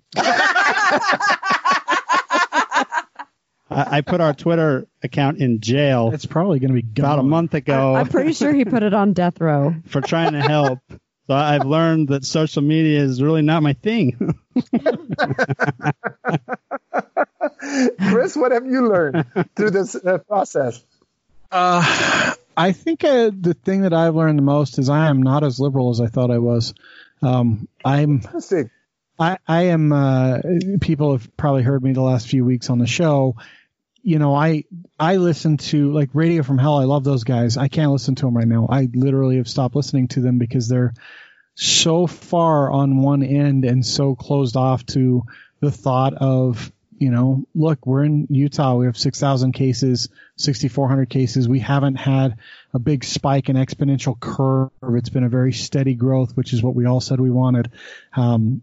I, 3.70 3.98
I 3.98 4.02
put 4.02 4.22
our 4.22 4.34
Twitter 4.34 4.88
account 5.04 5.40
in 5.40 5.60
jail 5.60 6.12
it's 6.14 6.26
probably 6.26 6.60
going 6.60 6.70
to 6.70 6.74
be 6.74 6.82
gone. 6.82 7.06
about 7.06 7.20
a 7.20 7.24
month 7.24 7.54
ago 7.54 7.96
I'm 7.96 8.08
pretty 8.08 8.34
sure 8.34 8.54
he 8.54 8.66
put 8.66 8.82
it 8.82 8.94
on 8.94 9.14
death 9.14 9.40
row. 9.40 9.76
for 9.88 10.02
trying 10.02 10.34
to 10.34 10.42
help. 10.42 10.80
So 11.28 11.36
I've 11.36 11.66
learned 11.66 12.08
that 12.08 12.24
social 12.24 12.62
media 12.62 13.02
is 13.02 13.22
really 13.22 13.42
not 13.42 13.62
my 13.62 13.74
thing. 13.74 14.34
Chris, 18.10 18.36
what 18.38 18.54
have 18.54 18.66
you 18.66 18.88
learned 18.88 19.26
through 19.56 19.72
this 19.72 19.94
uh, 19.96 20.20
process? 20.20 20.82
Uh, 21.52 22.34
I 22.56 22.72
think 22.72 23.04
uh, 23.04 23.32
the 23.38 23.54
thing 23.54 23.82
that 23.82 23.94
I've 23.94 24.16
learned 24.16 24.40
the 24.40 24.44
most 24.44 24.80
is 24.80 24.90
I 24.90 25.10
am 25.10 25.22
not 25.22 25.44
as 25.44 25.60
liberal 25.60 25.90
as 25.90 26.00
I 26.00 26.08
thought 26.08 26.32
I 26.32 26.38
was. 26.38 26.74
Um, 27.22 27.68
I'm 27.84 28.22
Interesting. 28.24 28.70
I, 29.20 29.38
I 29.48 29.64
am. 29.64 29.92
Uh, 29.92 30.40
people 30.80 31.12
have 31.14 31.36
probably 31.36 31.64
heard 31.64 31.84
me 31.84 31.92
the 31.92 32.02
last 32.02 32.28
few 32.28 32.46
weeks 32.46 32.70
on 32.70 32.80
the 32.80 32.88
show. 32.88 33.36
You 34.08 34.20
know, 34.20 34.34
I 34.34 34.64
I 34.98 35.18
listen 35.18 35.58
to 35.58 35.92
like 35.92 36.12
Radio 36.14 36.42
from 36.42 36.58
Hell. 36.58 36.78
I 36.78 36.86
love 36.86 37.04
those 37.04 37.26
guys. 37.26 37.58
I 37.58 37.68
can't 37.68 37.92
listen 37.92 38.16
to 38.16 38.26
them 38.26 38.38
right 38.38 38.48
now. 38.48 38.66
I 38.70 38.88
literally 38.94 39.36
have 39.36 39.50
stopped 39.50 39.76
listening 39.76 40.08
to 40.10 40.22
them 40.22 40.38
because 40.38 40.70
they're 40.70 40.94
so 41.56 42.08
far 42.08 42.72
on 42.72 43.02
one 43.02 43.22
end 43.22 43.66
and 43.66 43.86
so 43.86 44.16
closed 44.16 44.56
off 44.56 44.86
to 44.86 45.24
the 45.60 45.72
thought 45.72 46.14
of 46.14 46.72
you 46.98 47.12
know, 47.12 47.44
look, 47.54 47.86
we're 47.86 48.06
in 48.06 48.28
Utah. 48.30 48.76
We 48.76 48.86
have 48.86 48.98
6,000 48.98 49.52
cases, 49.52 50.08
6,400 50.38 51.10
cases. 51.10 51.50
We 51.50 51.60
haven't 51.60 51.96
had 51.96 52.38
a 52.74 52.80
big 52.80 53.04
spike, 53.04 53.50
in 53.50 53.56
exponential 53.56 54.18
curve. 54.20 54.72
It's 54.82 55.10
been 55.10 55.26
a 55.26 55.30
very 55.30 55.52
steady 55.52 55.96
growth, 55.96 56.36
which 56.36 56.54
is 56.54 56.64
what 56.64 56.76
we 56.76 56.86
all 56.86 57.02
said 57.02 57.20
we 57.20 57.30
wanted. 57.30 57.72
Um, 58.16 58.62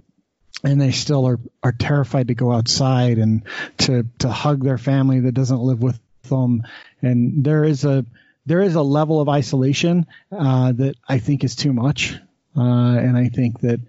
and 0.65 0.81
they 0.81 0.91
still 0.91 1.27
are, 1.29 1.39
are 1.63 1.73
terrified 1.73 2.29
to 2.29 2.35
go 2.35 2.51
outside 2.51 3.19
and 3.19 3.43
to, 3.79 4.07
to 4.19 4.29
hug 4.29 4.65
their 4.65 4.79
family 4.79 5.21
that 5.21 5.33
doesn't 5.33 5.61
live 5.61 5.83
with 5.83 6.01
them. 6.23 6.63
And 7.03 7.45
there 7.45 7.65
is 7.65 7.85
a, 7.85 8.05
there 8.47 8.63
is 8.63 8.75
a 8.75 8.83
level 8.83 9.21
of 9.21 9.29
isolation, 9.29 10.07
uh, 10.33 10.73
that 10.73 10.97
I 11.09 11.19
think 11.19 11.45
is 11.45 11.55
too 11.55 11.73
much. 11.73 12.19
Uh, 12.57 12.97
and 12.97 13.17
I 13.17 13.29
think 13.29 13.61
that, 13.61 13.81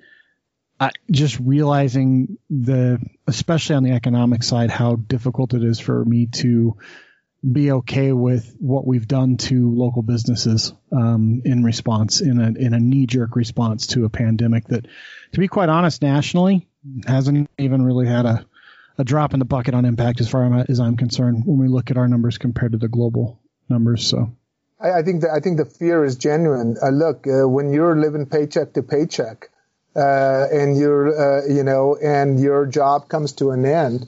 I, 0.77 0.91
just 1.09 1.39
realizing 1.39 2.37
the, 2.49 2.99
especially 3.27 3.75
on 3.75 3.83
the 3.83 3.91
economic 3.93 4.43
side, 4.43 4.69
how 4.69 4.97
difficult 4.97 5.53
it 5.53 5.63
is 5.63 5.79
for 5.79 6.03
me 6.03 6.25
to 6.33 6.75
be 7.49 7.71
okay 7.71 8.11
with 8.11 8.55
what 8.59 8.87
we've 8.87 9.07
done 9.07 9.37
to 9.37 9.73
local 9.73 10.01
businesses 10.01 10.73
um, 10.91 11.41
in 11.45 11.63
response, 11.63 12.21
in 12.21 12.39
a 12.39 12.47
in 12.59 12.73
a 12.73 12.79
knee 12.79 13.05
jerk 13.05 13.35
response 13.35 13.87
to 13.87 14.05
a 14.05 14.09
pandemic 14.09 14.65
that, 14.67 14.85
to 15.33 15.39
be 15.39 15.47
quite 15.47 15.69
honest, 15.69 16.01
nationally 16.01 16.67
hasn't 17.05 17.49
even 17.57 17.83
really 17.83 18.07
had 18.07 18.25
a 18.25 18.45
a 18.97 19.03
drop 19.03 19.33
in 19.33 19.39
the 19.39 19.45
bucket 19.45 19.73
on 19.73 19.85
impact 19.85 20.21
as 20.21 20.29
far 20.29 20.65
as 20.69 20.79
I'm 20.79 20.97
concerned 20.97 21.43
when 21.45 21.59
we 21.59 21.67
look 21.67 21.91
at 21.91 21.97
our 21.97 22.07
numbers 22.07 22.37
compared 22.37 22.71
to 22.71 22.77
the 22.77 22.87
global 22.87 23.39
numbers. 23.69 24.07
So. 24.07 24.31
I, 24.79 25.01
think 25.01 25.21
that 25.21 25.31
I 25.31 25.39
think 25.39 25.57
the 25.57 25.65
fear 25.65 26.05
is 26.05 26.15
genuine. 26.15 26.77
Uh, 26.81 26.89
look, 26.89 27.25
uh, 27.27 27.47
when 27.47 27.73
you're 27.73 27.97
living 27.97 28.25
paycheck 28.25 28.73
to 28.73 28.83
paycheck, 28.83 29.49
uh, 29.95 30.47
and 30.51 30.77
you're, 30.77 31.07
uh, 31.07 31.47
you 31.47 31.63
know, 31.63 31.95
and 31.95 32.39
your 32.39 32.65
job 32.65 33.07
comes 33.07 33.33
to 33.33 33.51
an 33.51 33.65
end, 33.65 34.05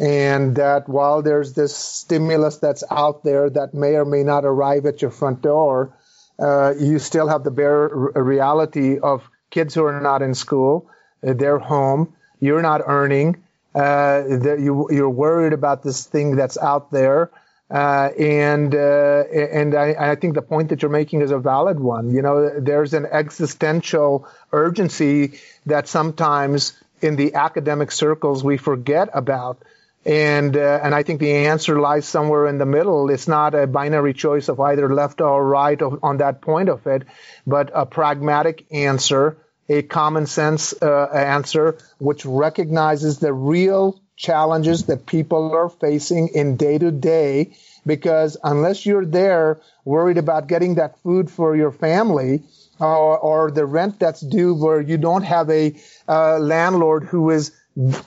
and 0.00 0.56
that 0.56 0.88
while 0.88 1.20
there's 1.20 1.52
this 1.52 1.76
stimulus 1.76 2.56
that's 2.56 2.82
out 2.90 3.22
there 3.22 3.50
that 3.50 3.74
may 3.74 3.96
or 3.96 4.06
may 4.06 4.22
not 4.22 4.46
arrive 4.46 4.86
at 4.86 5.02
your 5.02 5.10
front 5.10 5.42
door, 5.42 5.94
uh, 6.38 6.72
you 6.78 6.98
still 6.98 7.28
have 7.28 7.44
the 7.44 7.50
bare 7.50 7.82
r- 8.16 8.22
reality 8.22 8.98
of 8.98 9.28
kids 9.50 9.74
who 9.74 9.84
are 9.84 10.00
not 10.00 10.22
in 10.22 10.34
school, 10.34 10.88
uh, 11.26 11.34
they're 11.34 11.58
home, 11.58 12.14
you're 12.40 12.62
not 12.62 12.80
earning, 12.86 13.44
uh, 13.74 14.22
you, 14.26 14.88
you're 14.90 15.10
worried 15.10 15.52
about 15.52 15.82
this 15.82 16.06
thing 16.06 16.34
that's 16.34 16.56
out 16.56 16.90
there. 16.90 17.30
Uh, 17.70 18.08
and 18.18 18.74
uh, 18.74 19.22
and 19.30 19.76
I, 19.76 19.94
I 20.12 20.14
think 20.16 20.34
the 20.34 20.42
point 20.42 20.70
that 20.70 20.82
you're 20.82 20.90
making 20.90 21.22
is 21.22 21.30
a 21.30 21.38
valid 21.38 21.78
one. 21.78 22.10
You 22.10 22.20
know, 22.20 22.58
there's 22.58 22.94
an 22.94 23.06
existential 23.06 24.26
urgency 24.50 25.38
that 25.66 25.86
sometimes 25.86 26.72
in 27.00 27.14
the 27.14 27.34
academic 27.34 27.92
circles 27.92 28.42
we 28.42 28.56
forget 28.56 29.08
about. 29.12 29.62
And 30.04 30.56
uh, 30.56 30.80
and 30.82 30.94
I 30.94 31.02
think 31.02 31.20
the 31.20 31.46
answer 31.46 31.78
lies 31.78 32.06
somewhere 32.06 32.46
in 32.46 32.56
the 32.56 32.64
middle. 32.64 33.10
It's 33.10 33.28
not 33.28 33.54
a 33.54 33.66
binary 33.66 34.14
choice 34.14 34.48
of 34.48 34.58
either 34.58 34.92
left 34.92 35.20
or 35.20 35.46
right 35.46 35.80
on 35.80 36.18
that 36.18 36.40
point 36.40 36.70
of 36.70 36.86
it, 36.86 37.02
but 37.46 37.70
a 37.74 37.84
pragmatic 37.84 38.64
answer, 38.72 39.36
a 39.68 39.82
common 39.82 40.26
sense 40.26 40.74
uh, 40.80 41.04
answer, 41.12 41.76
which 41.98 42.24
recognizes 42.24 43.18
the 43.18 43.32
real 43.32 44.00
challenges 44.16 44.86
that 44.86 45.04
people 45.04 45.52
are 45.52 45.68
facing 45.68 46.28
in 46.28 46.56
day 46.56 46.78
to 46.78 46.90
day. 46.90 47.54
Because 47.84 48.36
unless 48.42 48.84
you're 48.84 49.06
there 49.06 49.60
worried 49.84 50.18
about 50.18 50.46
getting 50.48 50.76
that 50.76 50.98
food 51.02 51.30
for 51.30 51.56
your 51.56 51.72
family, 51.72 52.42
or, 52.78 53.18
or 53.18 53.50
the 53.50 53.66
rent 53.66 53.98
that's 53.98 54.20
due 54.20 54.54
where 54.54 54.80
you 54.80 54.96
don't 54.96 55.22
have 55.22 55.50
a 55.50 55.74
uh, 56.08 56.38
landlord 56.38 57.04
who 57.04 57.30
is 57.30 57.52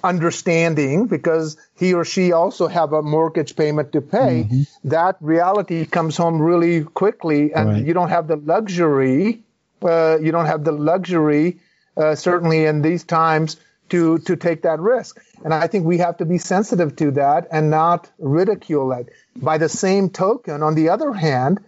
understanding 0.04 1.08
because 1.08 1.58
he 1.76 1.94
or 1.94 2.06
she 2.06 2.32
also 2.32 2.68
have 2.68 2.94
a 2.94 3.02
mortgage 3.02 3.56
payment 3.56 3.94
to 3.94 4.02
pay, 4.02 4.44
mm-hmm. 4.44 4.90
that 4.90 5.18
reality 5.22 5.86
comes 5.86 6.18
home 6.18 6.42
really 6.42 6.84
quickly, 6.84 7.54
and 7.54 7.70
right. 7.70 7.86
you 7.86 7.94
don't 7.94 8.10
have 8.10 8.28
the 8.28 8.36
luxury. 8.36 9.44
Uh, 9.82 10.18
you 10.22 10.32
don't 10.32 10.46
have 10.46 10.64
the 10.64 10.72
luxury, 10.72 11.60
uh, 11.98 12.16
certainly 12.16 12.66
in 12.66 12.82
these 12.82 13.04
times, 13.04 13.58
to 13.90 14.18
to 14.20 14.36
take 14.36 14.64
that 14.64 14.80
risk. 14.80 15.20
And 15.44 15.54
I 15.54 15.68
think 15.68 15.86
we 15.86 15.98
have 15.98 16.18
to 16.18 16.26
be 16.26 16.38
sensitive 16.38 16.96
to 16.98 17.12
that 17.12 17.48
and 17.52 17.70
not 17.70 18.10
ridicule 18.18 18.92
it. 18.94 19.10
By 19.36 19.58
the 19.58 19.70
same 19.70 20.10
token, 20.10 20.62
on 20.64 20.76
the 20.76 20.90
other 20.90 21.14
hand, 21.14 21.60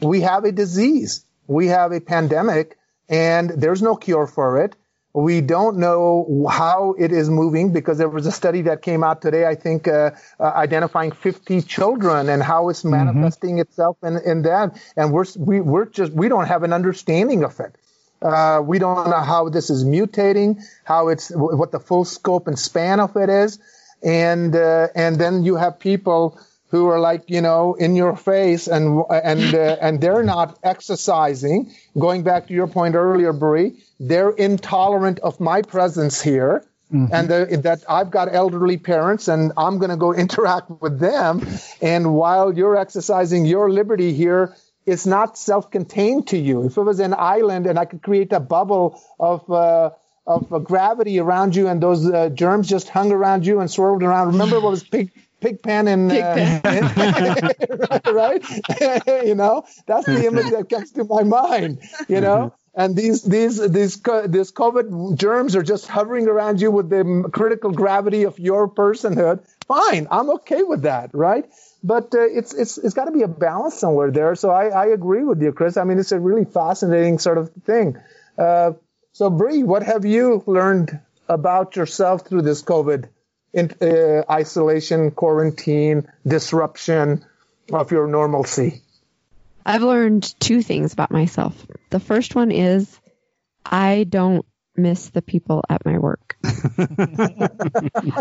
we 0.00 0.22
have 0.22 0.44
a 0.44 0.52
disease, 0.52 1.24
we 1.46 1.68
have 1.68 1.92
a 1.92 2.00
pandemic, 2.00 2.76
and 3.08 3.50
there's 3.50 3.82
no 3.82 3.96
cure 3.96 4.26
for 4.26 4.62
it 4.64 4.74
we 5.14 5.40
don't 5.40 5.78
know 5.78 6.46
how 6.50 6.94
it 6.98 7.12
is 7.12 7.30
moving 7.30 7.72
because 7.72 7.98
there 7.98 8.08
was 8.08 8.26
a 8.26 8.32
study 8.32 8.62
that 8.62 8.82
came 8.82 9.02
out 9.02 9.22
today, 9.22 9.46
I 9.46 9.54
think, 9.54 9.88
uh, 9.88 10.10
uh, 10.38 10.42
identifying 10.44 11.12
50 11.12 11.62
children 11.62 12.28
and 12.28 12.42
how 12.42 12.68
it's 12.68 12.80
mm-hmm. 12.80 12.90
manifesting 12.90 13.52
mm-hmm. 13.52 13.60
itself 13.60 13.96
in, 14.02 14.18
in 14.18 14.42
that. 14.42 14.80
And 14.96 15.12
we're, 15.12 15.24
we, 15.38 15.60
we're 15.60 15.86
just, 15.86 16.12
we 16.12 16.28
don't 16.28 16.46
have 16.46 16.62
an 16.62 16.72
understanding 16.72 17.42
of 17.44 17.58
it. 17.60 17.74
Uh, 18.20 18.60
we 18.62 18.78
don't 18.78 19.08
know 19.08 19.20
how 19.20 19.48
this 19.48 19.70
is 19.70 19.84
mutating, 19.84 20.60
how 20.84 21.08
it's, 21.08 21.30
what 21.30 21.72
the 21.72 21.80
full 21.80 22.04
scope 22.04 22.46
and 22.46 22.58
span 22.58 23.00
of 23.00 23.16
it 23.16 23.30
is. 23.30 23.58
And, 24.02 24.54
uh, 24.54 24.88
and 24.94 25.16
then 25.16 25.44
you 25.44 25.56
have 25.56 25.78
people 25.78 26.38
who 26.70 26.88
are 26.88 27.00
like, 27.00 27.30
you 27.30 27.40
know, 27.40 27.74
in 27.74 27.96
your 27.96 28.14
face 28.16 28.66
and, 28.66 29.02
and, 29.10 29.54
uh, 29.54 29.76
and 29.80 30.00
they're 30.00 30.22
not 30.22 30.58
exercising. 30.62 31.72
Going 31.98 32.24
back 32.24 32.48
to 32.48 32.54
your 32.54 32.66
point 32.66 32.94
earlier, 32.94 33.32
Bree, 33.32 33.80
they're 34.00 34.30
intolerant 34.30 35.18
of 35.20 35.40
my 35.40 35.62
presence 35.62 36.20
here. 36.20 36.64
Mm-hmm. 36.92 37.14
And 37.14 37.28
the, 37.28 37.60
that 37.64 37.84
I've 37.86 38.10
got 38.10 38.34
elderly 38.34 38.78
parents 38.78 39.28
and 39.28 39.52
I'm 39.58 39.78
going 39.78 39.90
to 39.90 39.96
go 39.96 40.14
interact 40.24 40.70
with 40.70 40.98
them. 40.98 41.46
And 41.82 42.14
while 42.14 42.56
you're 42.56 42.78
exercising 42.78 43.44
your 43.44 43.70
liberty 43.70 44.14
here, 44.14 44.56
it's 44.86 45.04
not 45.04 45.36
self-contained 45.36 46.28
to 46.28 46.38
you. 46.38 46.64
If 46.64 46.78
it 46.78 46.82
was 46.82 46.98
an 47.00 47.14
island 47.14 47.66
and 47.66 47.78
I 47.78 47.84
could 47.84 48.02
create 48.02 48.32
a 48.32 48.40
bubble 48.40 49.02
of, 49.20 49.50
uh, 49.50 49.90
of 50.26 50.50
uh, 50.50 50.58
gravity 50.60 51.20
around 51.20 51.54
you 51.54 51.68
and 51.68 51.82
those 51.82 52.08
uh, 52.08 52.30
germs 52.30 52.68
just 52.68 52.88
hung 52.88 53.12
around 53.12 53.44
you 53.44 53.60
and 53.60 53.70
swirled 53.70 54.02
around. 54.02 54.28
Remember 54.28 54.58
what 54.58 54.70
was 54.70 54.82
pig, 54.82 55.12
Pigpen 55.40 55.86
and 55.86 56.10
uh, 56.10 56.60
right, 58.12 58.42
you 59.24 59.36
know 59.36 59.64
that's 59.86 60.06
the 60.06 60.26
image 60.26 60.50
that 60.50 60.68
comes 60.68 60.90
to 60.92 61.04
my 61.04 61.22
mind. 61.22 61.80
You 62.08 62.20
know, 62.20 62.54
and 62.74 62.94
these 62.94 63.22
these 63.22 63.56
these 63.58 64.00
these 64.00 64.52
COVID 64.52 65.16
germs 65.16 65.56
are 65.56 65.62
just 65.62 65.86
hovering 65.86 66.28
around 66.28 66.60
you 66.60 66.70
with 66.70 66.90
the 66.90 67.28
critical 67.32 67.72
gravity 67.72 68.24
of 68.24 68.38
your 68.38 68.68
personhood. 68.68 69.44
Fine, 69.66 70.08
I'm 70.10 70.30
okay 70.30 70.62
with 70.62 70.82
that, 70.82 71.10
right? 71.12 71.46
But 71.82 72.14
uh, 72.14 72.22
it's 72.22 72.54
it's 72.54 72.78
it's 72.78 72.94
got 72.94 73.06
to 73.06 73.12
be 73.12 73.22
a 73.22 73.28
balance 73.28 73.78
somewhere 73.78 74.10
there. 74.10 74.34
So 74.34 74.50
I, 74.50 74.68
I 74.68 74.86
agree 74.86 75.24
with 75.24 75.42
you, 75.42 75.52
Chris. 75.52 75.76
I 75.76 75.84
mean, 75.84 75.98
it's 75.98 76.12
a 76.12 76.20
really 76.20 76.44
fascinating 76.44 77.18
sort 77.18 77.38
of 77.38 77.52
thing. 77.64 77.96
Uh, 78.36 78.72
so, 79.12 79.30
Bree, 79.30 79.64
what 79.64 79.82
have 79.82 80.04
you 80.04 80.44
learned 80.46 81.00
about 81.28 81.76
yourself 81.76 82.26
through 82.26 82.42
this 82.42 82.62
COVID 82.62 83.08
in, 83.52 83.72
uh, 83.82 84.22
isolation, 84.30 85.10
quarantine, 85.10 86.08
disruption 86.26 87.24
of 87.72 87.90
your 87.90 88.06
normalcy? 88.06 88.82
I've 89.68 89.82
learned 89.82 90.34
two 90.40 90.62
things 90.62 90.94
about 90.94 91.10
myself. 91.10 91.66
The 91.90 92.00
first 92.00 92.34
one 92.34 92.50
is 92.50 92.98
I 93.66 94.04
don't 94.08 94.46
miss 94.74 95.10
the 95.10 95.20
people 95.20 95.62
at 95.68 95.84
my 95.84 95.98
work. 95.98 96.38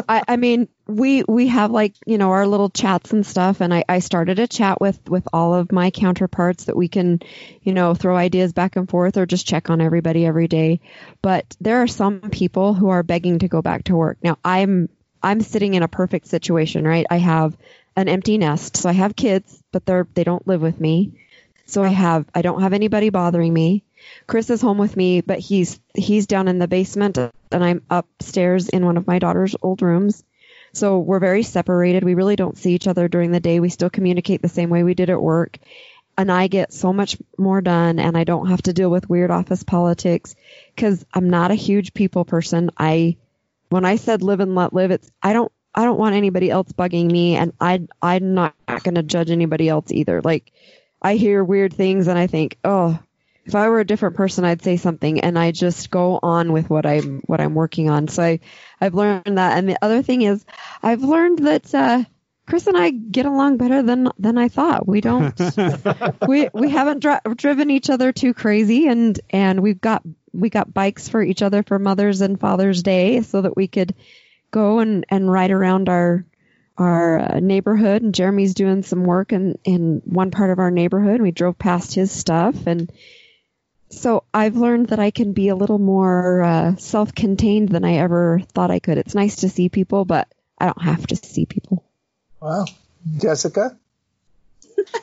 I, 0.10 0.24
I, 0.28 0.36
mean, 0.36 0.68
we 0.88 1.24
we 1.24 1.48
have 1.48 1.72
like 1.72 1.96
you 2.06 2.18
know 2.18 2.32
our 2.32 2.46
little 2.46 2.70
chats 2.70 3.14
and 3.14 3.26
stuff, 3.26 3.62
and 3.62 3.74
I, 3.74 3.86
I 3.88 4.00
started 4.00 4.40
a 4.40 4.48
chat 4.48 4.82
with 4.82 5.00
with 5.10 5.26
all 5.32 5.54
of 5.54 5.72
my 5.72 5.90
counterparts 5.90 6.66
that 6.66 6.76
we 6.76 6.90
can, 6.90 7.22
you 7.62 7.74
know, 7.74 7.94
throw 7.94 8.18
ideas 8.18 8.52
back 8.52 8.76
and 8.76 8.90
forth 8.90 9.16
or 9.16 9.26
just 9.26 9.48
check 9.48 9.70
on 9.70 9.80
everybody 9.80 10.26
every 10.26 10.50
day. 10.50 10.82
But 11.22 11.56
there 11.62 11.82
are 11.82 11.88
some 11.88 12.20
people 12.30 12.74
who 12.74 12.90
are 12.90 13.04
begging 13.04 13.40
to 13.40 13.48
go 13.48 13.62
back 13.62 13.86
to 13.86 13.96
work. 13.96 14.18
Now 14.22 14.38
I'm 14.44 14.90
I'm 15.24 15.40
sitting 15.40 15.76
in 15.76 15.84
a 15.84 15.88
perfect 15.88 16.28
situation, 16.28 16.86
right? 16.86 17.06
I 17.10 17.20
have 17.20 17.56
an 17.96 18.10
empty 18.10 18.38
nest, 18.38 18.76
so 18.76 18.90
I 18.90 18.94
have 18.94 19.16
kids, 19.16 19.64
but 19.72 19.86
they're 19.86 20.08
they 20.14 20.26
don't 20.26 20.46
live 20.46 20.62
with 20.62 20.78
me. 20.78 21.14
So 21.68 21.84
I 21.84 21.90
have 21.90 22.26
I 22.34 22.42
don't 22.42 22.62
have 22.62 22.74
anybody 22.74 23.10
bothering 23.10 23.54
me. 23.54 23.84
Chris 24.26 24.50
is 24.50 24.62
home 24.62 24.78
with 24.78 24.96
me, 24.96 25.20
but 25.22 25.40
he's 25.40 25.80
he's 25.94 26.26
down 26.26 26.48
in 26.48 26.60
the 26.60 26.68
basement 26.68 27.18
and 27.18 27.32
I'm 27.64 27.82
upstairs 27.90 28.70
in 28.70 28.86
one 28.86 28.96
of 28.96 29.06
my 29.06 29.20
daughter's 29.20 29.56
old 29.62 29.82
rooms. 29.82 30.24
So 30.72 31.00
we're 31.00 31.20
very 31.20 31.44
separated. 31.44 32.06
We 32.06 32.16
really 32.16 32.38
don't 32.38 32.58
see 32.58 32.74
each 32.74 32.88
other 32.88 33.10
during 33.10 33.32
the 33.32 33.42
day. 33.42 33.60
We 33.60 33.70
still 33.70 33.90
communicate 33.90 34.42
the 34.42 34.50
same 34.50 34.70
way 34.70 34.84
we 34.84 34.94
did 34.94 35.10
at 35.10 35.22
work. 35.22 35.58
And 36.18 36.32
I 36.32 36.48
get 36.48 36.72
so 36.72 36.94
much 36.94 37.18
more 37.38 37.62
done 37.62 38.00
and 38.00 38.18
I 38.18 38.24
don't 38.24 38.48
have 38.48 38.62
to 38.64 38.74
deal 38.74 38.90
with 38.90 39.10
weird 39.10 39.30
office 39.30 39.64
politics 39.64 40.36
cuz 40.78 41.06
I'm 41.14 41.30
not 41.30 41.52
a 41.52 41.56
huge 41.56 41.94
people 41.94 42.24
person. 42.24 42.72
I 42.78 43.18
when 43.70 43.84
I 43.84 43.98
said 43.98 44.24
live 44.24 44.40
and 44.40 44.56
let 44.56 44.74
live, 44.74 44.92
it's 44.92 45.12
I 45.22 45.34
don't 45.34 45.52
I 45.76 45.84
don't 45.84 46.00
want 46.00 46.16
anybody 46.16 46.50
else 46.50 46.72
bugging 46.72 47.12
me 47.12 47.36
and 47.36 47.52
I 47.60 47.82
I'm 48.02 48.34
not 48.34 48.56
going 48.68 48.96
to 48.96 49.04
judge 49.04 49.30
anybody 49.30 49.68
else 49.68 49.92
either. 49.92 50.22
Like 50.24 50.52
I 51.02 51.16
hear 51.16 51.44
weird 51.44 51.74
things 51.74 52.08
and 52.08 52.18
I 52.18 52.28
think, 52.28 52.58
oh, 52.64 53.00
if 53.48 53.56
I 53.56 53.70
were 53.70 53.80
a 53.80 53.86
different 53.86 54.18
person, 54.18 54.44
I'd 54.44 54.62
say 54.62 54.76
something, 54.76 55.22
and 55.22 55.40
I 55.40 55.52
just 55.52 55.90
go 55.90 56.20
on 56.22 56.52
with 56.52 56.70
what 56.70 56.86
I'm 56.86 57.22
what 57.28 57.40
I'm 57.40 57.56
working 57.56 57.90
on. 57.90 58.10
So 58.10 58.22
I, 58.22 58.40
I've 58.82 58.94
learned 58.94 59.38
that. 59.38 59.58
And 59.58 59.70
the 59.70 59.78
other 59.82 60.04
thing 60.04 60.22
is, 60.22 60.46
I've 60.84 61.02
learned 61.02 61.40
that 61.40 61.74
uh, 61.74 62.04
Chris 62.46 62.68
and 62.68 62.78
I 62.78 62.90
get 62.90 63.26
along 63.26 63.56
better 63.56 63.82
than 63.84 64.10
than 64.20 64.38
I 64.38 64.50
thought. 64.50 64.86
We 64.86 65.00
don't 65.00 65.40
we 66.28 66.50
we 66.54 66.70
haven't 66.70 67.00
dri- 67.00 67.36
driven 67.36 67.72
each 67.72 67.90
other 67.90 68.12
too 68.12 68.34
crazy, 68.34 68.88
and 68.88 69.18
and 69.30 69.62
we've 69.62 69.80
got 69.80 70.04
we 70.34 70.50
got 70.50 70.74
bikes 70.74 71.08
for 71.08 71.24
each 71.24 71.42
other 71.42 71.64
for 71.64 71.80
Mother's 71.80 72.20
and 72.20 72.38
Father's 72.38 72.84
Day, 72.84 73.22
so 73.22 73.42
that 73.42 73.56
we 73.56 73.68
could 73.68 73.96
go 74.52 74.80
and 74.80 75.06
and 75.08 75.32
ride 75.32 75.52
around 75.52 75.88
our 75.88 76.26
our 76.78 77.20
uh, 77.20 77.40
neighborhood 77.40 78.02
and 78.02 78.14
Jeremy's 78.14 78.54
doing 78.54 78.84
some 78.84 79.04
work 79.04 79.34
in, 79.34 79.58
in 79.64 80.02
one 80.06 80.32
part 80.32 80.52
of 80.52 80.60
our 80.60 80.72
neighborhood. 80.72 81.22
We 81.22 81.32
drove 81.32 81.58
past 81.58 81.96
his 81.96 82.12
stuff 82.12 82.68
and 82.68 82.92
so 83.90 84.24
I've 84.34 84.58
learned 84.58 84.90
that 84.90 85.00
I 85.00 85.12
can 85.12 85.34
be 85.34 85.48
a 85.48 85.56
little 85.56 85.80
more 85.80 86.44
uh, 86.44 86.76
self-contained 86.76 87.70
than 87.70 87.86
I 87.86 87.96
ever 87.96 88.42
thought 88.54 88.72
I 88.72 88.80
could. 88.80 88.98
It's 88.98 89.16
nice 89.16 89.38
to 89.38 89.50
see 89.50 89.70
people, 89.70 90.04
but 90.04 90.28
I 90.58 90.66
don't 90.66 90.82
have 90.82 91.08
to 91.08 91.16
see 91.16 91.46
people. 91.46 91.86
Wow. 92.42 92.66
Jessica? 93.18 93.78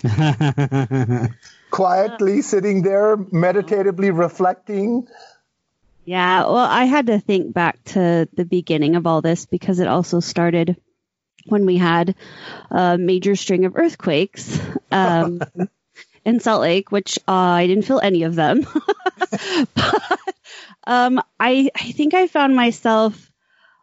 Quietly 1.71 2.43
sitting 2.43 2.83
there, 2.83 3.17
meditatively 3.17 4.11
reflecting. 4.11 5.09
Yeah, 6.05 6.43
well, 6.43 6.57
I 6.57 6.85
had 6.85 7.07
to 7.07 7.19
think 7.19 7.55
back 7.55 7.83
to 7.85 8.29
the 8.35 8.45
beginning 8.45 8.97
of 8.97 9.07
all 9.07 9.23
this 9.23 9.47
because 9.47 9.79
it 9.79 9.89
also 9.89 10.21
started 10.21 10.77
when 11.47 11.67
we 11.67 11.77
had 11.77 12.15
a 12.71 12.99
major 12.99 13.37
string 13.37 13.65
of 13.65 13.77
earthquakes 13.77 14.59
um, 14.91 15.41
in 16.25 16.41
Salt 16.41 16.63
Lake, 16.63 16.91
which 16.91 17.19
uh, 17.29 17.33
I 17.33 17.67
didn't 17.67 17.85
feel 17.85 18.01
any 18.01 18.23
of 18.23 18.35
them. 18.35 18.67
but 19.75 20.21
um, 20.87 21.21
I, 21.39 21.71
I 21.75 21.93
think 21.93 22.15
I 22.15 22.27
found 22.27 22.57
myself 22.57 23.31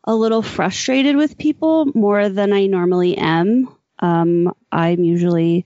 a 0.04 0.16
little 0.16 0.42
frustrated 0.42 1.16
with 1.16 1.38
people 1.38 1.86
more 1.94 2.30
than 2.30 2.54
I 2.54 2.66
normally 2.66 3.18
am. 3.18 3.70
Um, 4.00 4.54
I'm 4.72 5.04
usually 5.04 5.66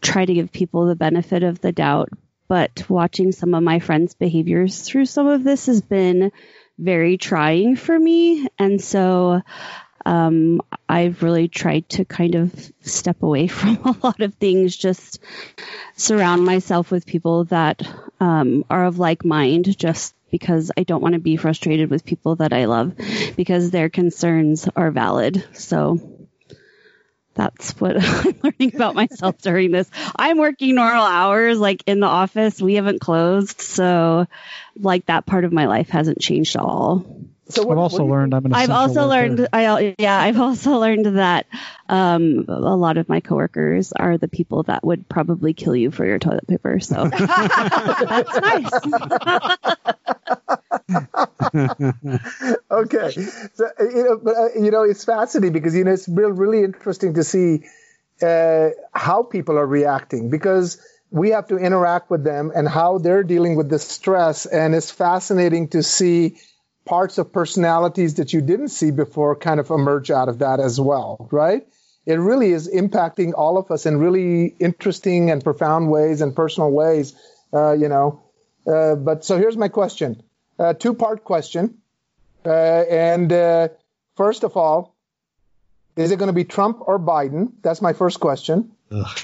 try 0.00 0.24
to 0.24 0.34
give 0.34 0.52
people 0.52 0.86
the 0.86 0.96
benefit 0.96 1.42
of 1.42 1.60
the 1.60 1.72
doubt, 1.72 2.10
but 2.48 2.88
watching 2.88 3.32
some 3.32 3.54
of 3.54 3.62
my 3.62 3.80
friends' 3.80 4.14
behaviors 4.14 4.82
through 4.82 5.06
some 5.06 5.26
of 5.26 5.42
this 5.42 5.66
has 5.66 5.82
been 5.82 6.30
very 6.78 7.16
trying 7.16 7.76
for 7.76 7.98
me. 7.98 8.48
And 8.58 8.80
so 8.80 9.42
um, 10.04 10.60
I've 10.88 11.22
really 11.22 11.48
tried 11.48 11.88
to 11.90 12.04
kind 12.04 12.34
of 12.34 12.72
step 12.82 13.22
away 13.22 13.46
from 13.48 13.76
a 13.84 13.96
lot 14.02 14.20
of 14.20 14.34
things, 14.34 14.76
just 14.76 15.20
surround 15.96 16.44
myself 16.44 16.90
with 16.90 17.06
people 17.06 17.44
that 17.44 17.82
um, 18.20 18.64
are 18.70 18.84
of 18.84 18.98
like 18.98 19.24
mind, 19.24 19.76
just 19.78 20.14
because 20.30 20.72
I 20.76 20.82
don't 20.82 21.02
want 21.02 21.14
to 21.14 21.20
be 21.20 21.36
frustrated 21.36 21.90
with 21.90 22.04
people 22.04 22.36
that 22.36 22.52
I 22.52 22.64
love 22.64 22.94
because 23.36 23.70
their 23.70 23.88
concerns 23.88 24.68
are 24.74 24.90
valid. 24.90 25.44
So 25.52 26.26
that's 27.34 27.78
what 27.80 27.96
I'm 28.00 28.34
learning 28.42 28.74
about 28.74 28.94
myself 28.96 29.38
during 29.38 29.70
this. 29.70 29.88
I'm 30.16 30.38
working 30.38 30.74
normal 30.74 31.04
hours, 31.04 31.58
like 31.58 31.82
in 31.86 32.00
the 32.00 32.06
office. 32.06 32.60
We 32.60 32.74
haven't 32.74 33.00
closed. 33.00 33.60
So 33.60 34.26
like 34.76 35.06
that 35.06 35.26
part 35.26 35.44
of 35.44 35.52
my 35.52 35.66
life 35.66 35.88
hasn't 35.88 36.20
changed 36.20 36.56
at 36.56 36.62
all. 36.62 37.04
So 37.48 37.70
I've 37.70 37.76
also 37.78 38.06
learned 38.06 38.32
I'm 38.32 38.46
an 38.46 38.54
I've 38.54 38.70
essential 38.70 38.76
also 38.76 39.08
worker. 39.08 39.36
learned, 39.36 39.48
I, 39.52 39.94
yeah, 39.98 40.18
I've 40.18 40.40
also 40.40 40.78
learned 40.80 41.18
that, 41.18 41.46
um, 41.88 42.46
a 42.48 42.76
lot 42.76 42.96
of 42.96 43.08
my 43.08 43.20
coworkers 43.20 43.92
are 43.92 44.16
the 44.16 44.28
people 44.28 44.62
that 44.64 44.82
would 44.84 45.08
probably 45.08 45.52
kill 45.52 45.76
you 45.76 45.90
for 45.90 46.06
your 46.06 46.18
toilet 46.18 46.46
paper. 46.46 46.80
So 46.80 47.08
that's 47.08 48.36
nice. 48.40 48.72
okay. 52.70 53.10
So, 53.54 53.66
uh, 53.66 53.84
you 53.84 54.04
know, 54.04 54.20
but, 54.22 54.36
uh, 54.36 54.48
you 54.58 54.70
know, 54.70 54.82
it's 54.84 55.04
fascinating 55.04 55.52
because, 55.52 55.74
you 55.74 55.84
know, 55.84 55.92
it's 55.92 56.08
real, 56.08 56.30
really 56.30 56.64
interesting 56.64 57.14
to 57.14 57.24
see 57.24 57.64
uh, 58.22 58.70
how 58.92 59.22
people 59.22 59.58
are 59.58 59.66
reacting 59.66 60.30
because 60.30 60.80
we 61.10 61.30
have 61.30 61.48
to 61.48 61.58
interact 61.58 62.10
with 62.10 62.24
them 62.24 62.52
and 62.54 62.66
how 62.66 62.98
they're 62.98 63.22
dealing 63.22 63.56
with 63.56 63.68
the 63.68 63.78
stress. 63.78 64.46
And 64.46 64.74
it's 64.74 64.90
fascinating 64.90 65.68
to 65.68 65.82
see 65.82 66.38
parts 66.84 67.18
of 67.18 67.32
personalities 67.32 68.14
that 68.14 68.32
you 68.32 68.40
didn't 68.40 68.68
see 68.68 68.90
before 68.90 69.36
kind 69.36 69.60
of 69.60 69.70
emerge 69.70 70.10
out 70.10 70.28
of 70.28 70.40
that 70.40 70.60
as 70.60 70.80
well, 70.80 71.28
right? 71.30 71.66
It 72.06 72.14
really 72.14 72.50
is 72.50 72.68
impacting 72.68 73.32
all 73.34 73.56
of 73.56 73.70
us 73.70 73.86
in 73.86 73.98
really 73.98 74.54
interesting 74.58 75.30
and 75.30 75.42
profound 75.42 75.90
ways 75.90 76.20
and 76.20 76.36
personal 76.36 76.70
ways, 76.70 77.14
uh, 77.52 77.72
you 77.72 77.88
know. 77.88 78.22
Uh, 78.66 78.94
but 78.94 79.24
so 79.24 79.38
here's 79.38 79.56
my 79.56 79.68
question 79.68 80.22
uh, 80.58 80.74
two 80.74 80.94
part 80.94 81.24
question. 81.24 81.78
Uh, 82.44 82.50
and 82.50 83.32
uh, 83.32 83.68
first 84.16 84.44
of 84.44 84.56
all, 84.56 84.94
is 85.96 86.10
it 86.10 86.18
going 86.18 86.26
to 86.26 86.34
be 86.34 86.44
Trump 86.44 86.78
or 86.80 86.98
Biden? 86.98 87.52
That's 87.62 87.80
my 87.80 87.94
first 87.94 88.20
question. 88.20 88.72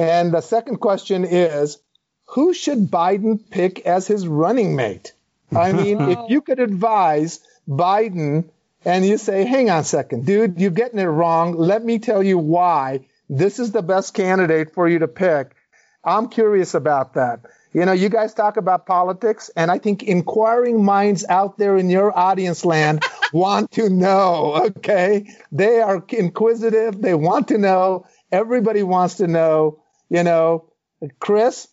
And 0.00 0.32
the 0.32 0.40
second 0.40 0.78
question 0.78 1.24
is 1.24 1.78
who 2.26 2.54
should 2.54 2.90
Biden 2.90 3.38
pick 3.50 3.86
as 3.86 4.06
his 4.06 4.26
running 4.26 4.74
mate? 4.74 5.12
I 5.54 5.72
mean, 5.72 6.00
if 6.10 6.18
you 6.28 6.40
could 6.40 6.60
advise 6.60 7.40
Biden 7.70 8.50
and 8.84 9.06
you 9.06 9.16
say, 9.18 9.44
hang 9.44 9.70
on 9.70 9.80
a 9.80 9.84
second, 9.84 10.26
dude, 10.26 10.60
you're 10.60 10.70
getting 10.70 10.98
it 10.98 11.04
wrong. 11.04 11.54
Let 11.56 11.84
me 11.84 11.98
tell 11.98 12.22
you 12.22 12.38
why 12.38 13.06
this 13.28 13.58
is 13.58 13.70
the 13.72 13.82
best 13.82 14.14
candidate 14.14 14.74
for 14.74 14.88
you 14.88 14.98
to 15.00 15.08
pick. 15.08 15.54
I'm 16.02 16.28
curious 16.28 16.74
about 16.74 17.14
that. 17.14 17.40
You 17.72 17.84
know, 17.84 17.92
you 17.92 18.08
guys 18.08 18.34
talk 18.34 18.56
about 18.56 18.84
politics, 18.86 19.48
and 19.54 19.70
I 19.70 19.78
think 19.78 20.02
inquiring 20.02 20.84
minds 20.84 21.24
out 21.28 21.56
there 21.56 21.76
in 21.76 21.88
your 21.88 22.16
audience 22.18 22.64
land 22.64 23.04
want 23.32 23.70
to 23.72 23.88
know, 23.88 24.70
okay? 24.78 25.30
They 25.52 25.80
are 25.80 26.02
inquisitive. 26.08 27.00
They 27.00 27.14
want 27.14 27.48
to 27.48 27.58
know. 27.58 28.06
Everybody 28.32 28.82
wants 28.82 29.16
to 29.16 29.28
know, 29.28 29.84
you 30.08 30.24
know. 30.24 30.72
Chris, 31.20 31.68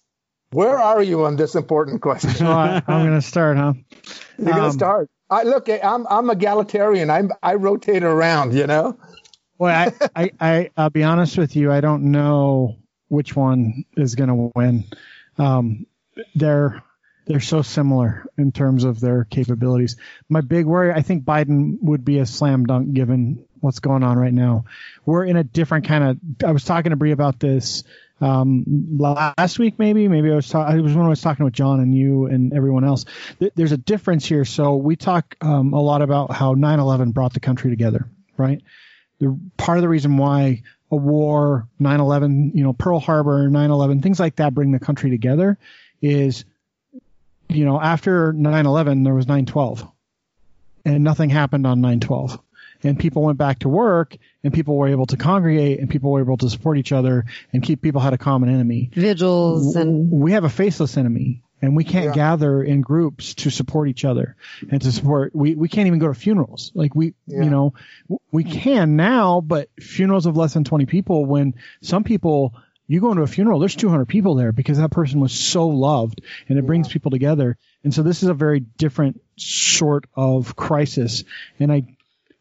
where 0.51 0.77
are 0.77 1.01
you 1.01 1.25
on 1.25 1.35
this 1.35 1.55
important 1.55 2.01
question? 2.03 2.29
So 2.35 2.45
I, 2.45 2.83
I'm 2.87 3.07
going 3.07 3.19
to 3.19 3.27
start, 3.27 3.57
huh? 3.57 3.73
You're 4.37 4.45
going 4.45 4.57
to 4.57 4.63
Um, 4.65 4.71
start. 4.71 5.09
I 5.29 5.43
look, 5.43 5.69
I'm 5.69 6.07
I'm 6.07 6.29
egalitarian. 6.29 7.09
I'm 7.09 7.31
I 7.43 7.55
rotate 7.55 8.03
around, 8.03 8.53
you 8.53 8.67
know. 8.67 8.97
Well, 9.57 9.75
I, 9.75 10.07
I, 10.15 10.31
I, 10.39 10.69
I'll 10.77 10.91
be 10.91 11.03
honest 11.03 11.37
with 11.37 11.55
you. 11.55 11.71
I 11.71 11.81
don't 11.81 12.11
know 12.11 12.75
which 13.07 13.35
one 13.35 13.85
is 13.95 14.15
going 14.15 14.29
to 14.29 14.51
win. 14.55 14.83
Um, 15.37 15.87
they're, 16.35 16.83
they're 17.25 17.39
so 17.39 17.63
similar 17.63 18.25
in 18.37 18.51
terms 18.51 18.83
of 18.83 18.99
their 18.99 19.23
capabilities. 19.23 19.97
My 20.29 20.41
big 20.41 20.65
worry, 20.65 20.91
I 20.93 21.01
think 21.01 21.25
Biden 21.25 21.77
would 21.81 22.05
be 22.05 22.19
a 22.19 22.25
slam 22.25 22.65
dunk 22.65 22.93
given 22.93 23.45
what's 23.59 23.79
going 23.79 24.03
on 24.03 24.17
right 24.17 24.33
now. 24.33 24.65
We're 25.05 25.25
in 25.25 25.37
a 25.37 25.43
different 25.43 25.87
kind 25.87 26.03
of, 26.03 26.17
I 26.47 26.51
was 26.51 26.63
talking 26.63 26.91
to 26.91 26.95
Bree 26.95 27.11
about 27.11 27.39
this, 27.39 27.83
um, 28.19 28.63
last 28.97 29.59
week, 29.59 29.77
maybe, 29.77 30.07
maybe 30.07 30.31
I 30.31 30.35
was 30.35 30.49
talking, 30.49 30.79
I 30.79 30.81
was 30.81 30.93
when 30.93 31.05
I 31.05 31.09
was 31.09 31.21
talking 31.21 31.45
with 31.45 31.53
John 31.53 31.79
and 31.79 31.95
you 31.95 32.25
and 32.25 32.53
everyone 32.53 32.83
else. 32.83 33.05
Th- 33.39 33.51
there's 33.55 33.71
a 33.71 33.77
difference 33.77 34.25
here. 34.25 34.45
So 34.45 34.75
we 34.75 34.95
talk, 34.95 35.35
um, 35.41 35.73
a 35.73 35.81
lot 35.81 36.01
about 36.01 36.31
how 36.31 36.55
9-11 36.55 37.13
brought 37.13 37.33
the 37.33 37.39
country 37.39 37.69
together, 37.69 38.09
right? 38.37 38.61
the 39.19 39.39
part 39.57 39.77
of 39.77 39.81
the 39.81 39.89
reason 39.89 40.17
why 40.17 40.63
a 40.91 40.95
war, 40.95 41.67
9/11, 41.79 42.55
you 42.55 42.63
know, 42.63 42.73
Pearl 42.73 42.99
Harbor, 42.99 43.49
9/11, 43.49 44.01
things 44.01 44.19
like 44.19 44.37
that 44.37 44.53
bring 44.53 44.71
the 44.71 44.79
country 44.79 45.09
together 45.09 45.57
is, 46.01 46.45
you 47.49 47.65
know, 47.65 47.79
after 47.81 48.33
9/11 48.33 49.03
there 49.03 49.13
was 49.13 49.25
9/12, 49.25 49.89
and 50.85 51.03
nothing 51.03 51.29
happened 51.29 51.67
on 51.67 51.81
9/12, 51.81 52.39
and 52.83 52.99
people 52.99 53.23
went 53.23 53.37
back 53.37 53.59
to 53.59 53.69
work, 53.69 54.15
and 54.47 54.53
people 54.53 54.77
were 54.77 54.87
able 54.87 55.05
to 55.07 55.17
congregate, 55.17 55.79
and 55.81 55.89
people 55.89 56.09
were 56.09 56.21
able 56.21 56.37
to 56.37 56.49
support 56.49 56.77
each 56.77 56.93
other, 56.93 57.25
and 57.51 57.61
keep 57.61 57.81
people 57.81 57.99
had 57.99 58.13
a 58.13 58.17
common 58.17 58.47
enemy. 58.49 58.89
Vigils 58.93 59.75
and 59.75 60.09
we 60.09 60.31
have 60.31 60.45
a 60.45 60.49
faceless 60.49 60.95
enemy 60.95 61.43
and 61.61 61.75
we 61.75 61.83
can't 61.83 62.05
Yeah. 62.05 62.13
gather 62.13 62.63
in 62.63 62.79
groups 62.81 63.33
to 63.35 63.49
support 63.49 63.89
each 63.89 64.05
other 64.05 64.37
and 64.71 64.81
to 64.81 64.91
support 64.91 65.35
we, 65.35 65.55
we 65.55 65.67
can't 65.67 65.87
even 65.87 65.99
go 65.99 66.07
to 66.07 66.13
funerals. 66.13 66.71
Like 66.75 66.95
we 66.95 67.13
Yeah. 67.27 67.43
you 67.43 67.49
know 67.49 67.73
we 68.31 68.45
can 68.45 68.95
now 68.95 69.41
but 69.41 69.67
funerals 69.81 70.27
of 70.27 70.37
less 70.37 70.53
than 70.53 70.63
20 70.63 70.85
people 70.85 71.25
when 71.25 71.55
some 71.81 72.03
people 72.05 72.53
you 72.87 73.01
go 73.01 73.11
into 73.11 73.23
a 73.23 73.27
funeral 73.27 73.59
there's 73.59 73.75
200 73.75 74.05
people 74.05 74.35
there 74.35 74.53
because 74.53 74.77
that 74.77 74.91
person 74.91 75.19
was 75.19 75.33
so 75.33 75.67
loved 75.67 76.21
and 76.47 76.57
it 76.57 76.65
brings 76.65 76.87
people 76.87 77.11
together. 77.11 77.57
And 77.83 77.93
so 77.93 78.01
this 78.01 78.23
is 78.23 78.29
a 78.29 78.33
very 78.33 78.61
different 78.61 79.19
sort 79.35 80.05
of 80.15 80.55
crisis. 80.55 81.23
And 81.59 81.69
i 81.71 81.83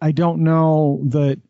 i 0.00 0.12
don't 0.12 0.40
know 0.44 1.00
that 1.04 1.40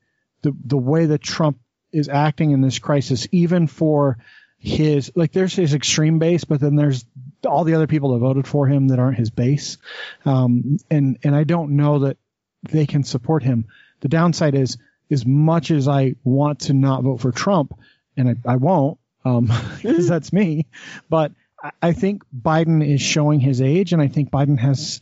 the 0.47 0.57
the 0.65 0.77
way 0.77 1.07
that 1.07 1.23
trump 1.23 1.59
is 1.93 2.09
acting 2.09 2.51
in 2.51 2.61
this 2.61 2.79
crisis 2.79 3.27
even 3.33 3.67
for 3.67 4.19
his 4.59 5.13
like 5.15 5.33
there's 5.33 5.55
his 5.55 5.75
extreme 5.75 6.19
base, 6.19 6.45
but 6.45 6.61
then 6.61 6.77
there's 6.77 7.05
all 7.47 7.65
the 7.65 7.75
other 7.75 7.87
people 7.87 8.13
that 8.13 8.19
voted 8.19 8.47
for 8.47 8.67
him 8.67 8.89
that 8.89 8.99
aren't 8.99 9.19
his 9.19 9.31
base, 9.31 9.79
um, 10.25 10.79
and 10.91 11.19
and 11.23 11.35
I 11.35 11.45
don't 11.45 11.77
know 11.77 12.01
that 12.01 12.17
they 12.63 12.87
can 12.87 13.05
support 13.05 13.43
him. 13.43 13.67
The 14.01 14.09
downside 14.09 14.55
is 14.55 14.79
as 15.11 15.25
much 15.25 15.71
as 15.71 15.89
I 15.89 16.17
want 16.25 16.61
to 16.61 16.75
not 16.75 17.05
vote 17.05 17.21
for 17.21 17.33
Trump, 17.33 17.79
and 18.17 18.31
I, 18.31 18.53
I 18.53 18.57
won't 18.57 18.99
um, 19.25 19.53
because 19.83 20.09
that's 20.09 20.33
me, 20.33 20.67
but 21.09 21.33
I 21.81 21.93
think 21.93 22.23
Biden 22.37 22.87
is 22.87 23.01
showing 23.01 23.41
his 23.41 23.61
age, 23.61 23.93
and 23.93 24.03
I 24.03 24.09
think 24.09 24.31
Biden 24.31 24.59
has 24.59 25.01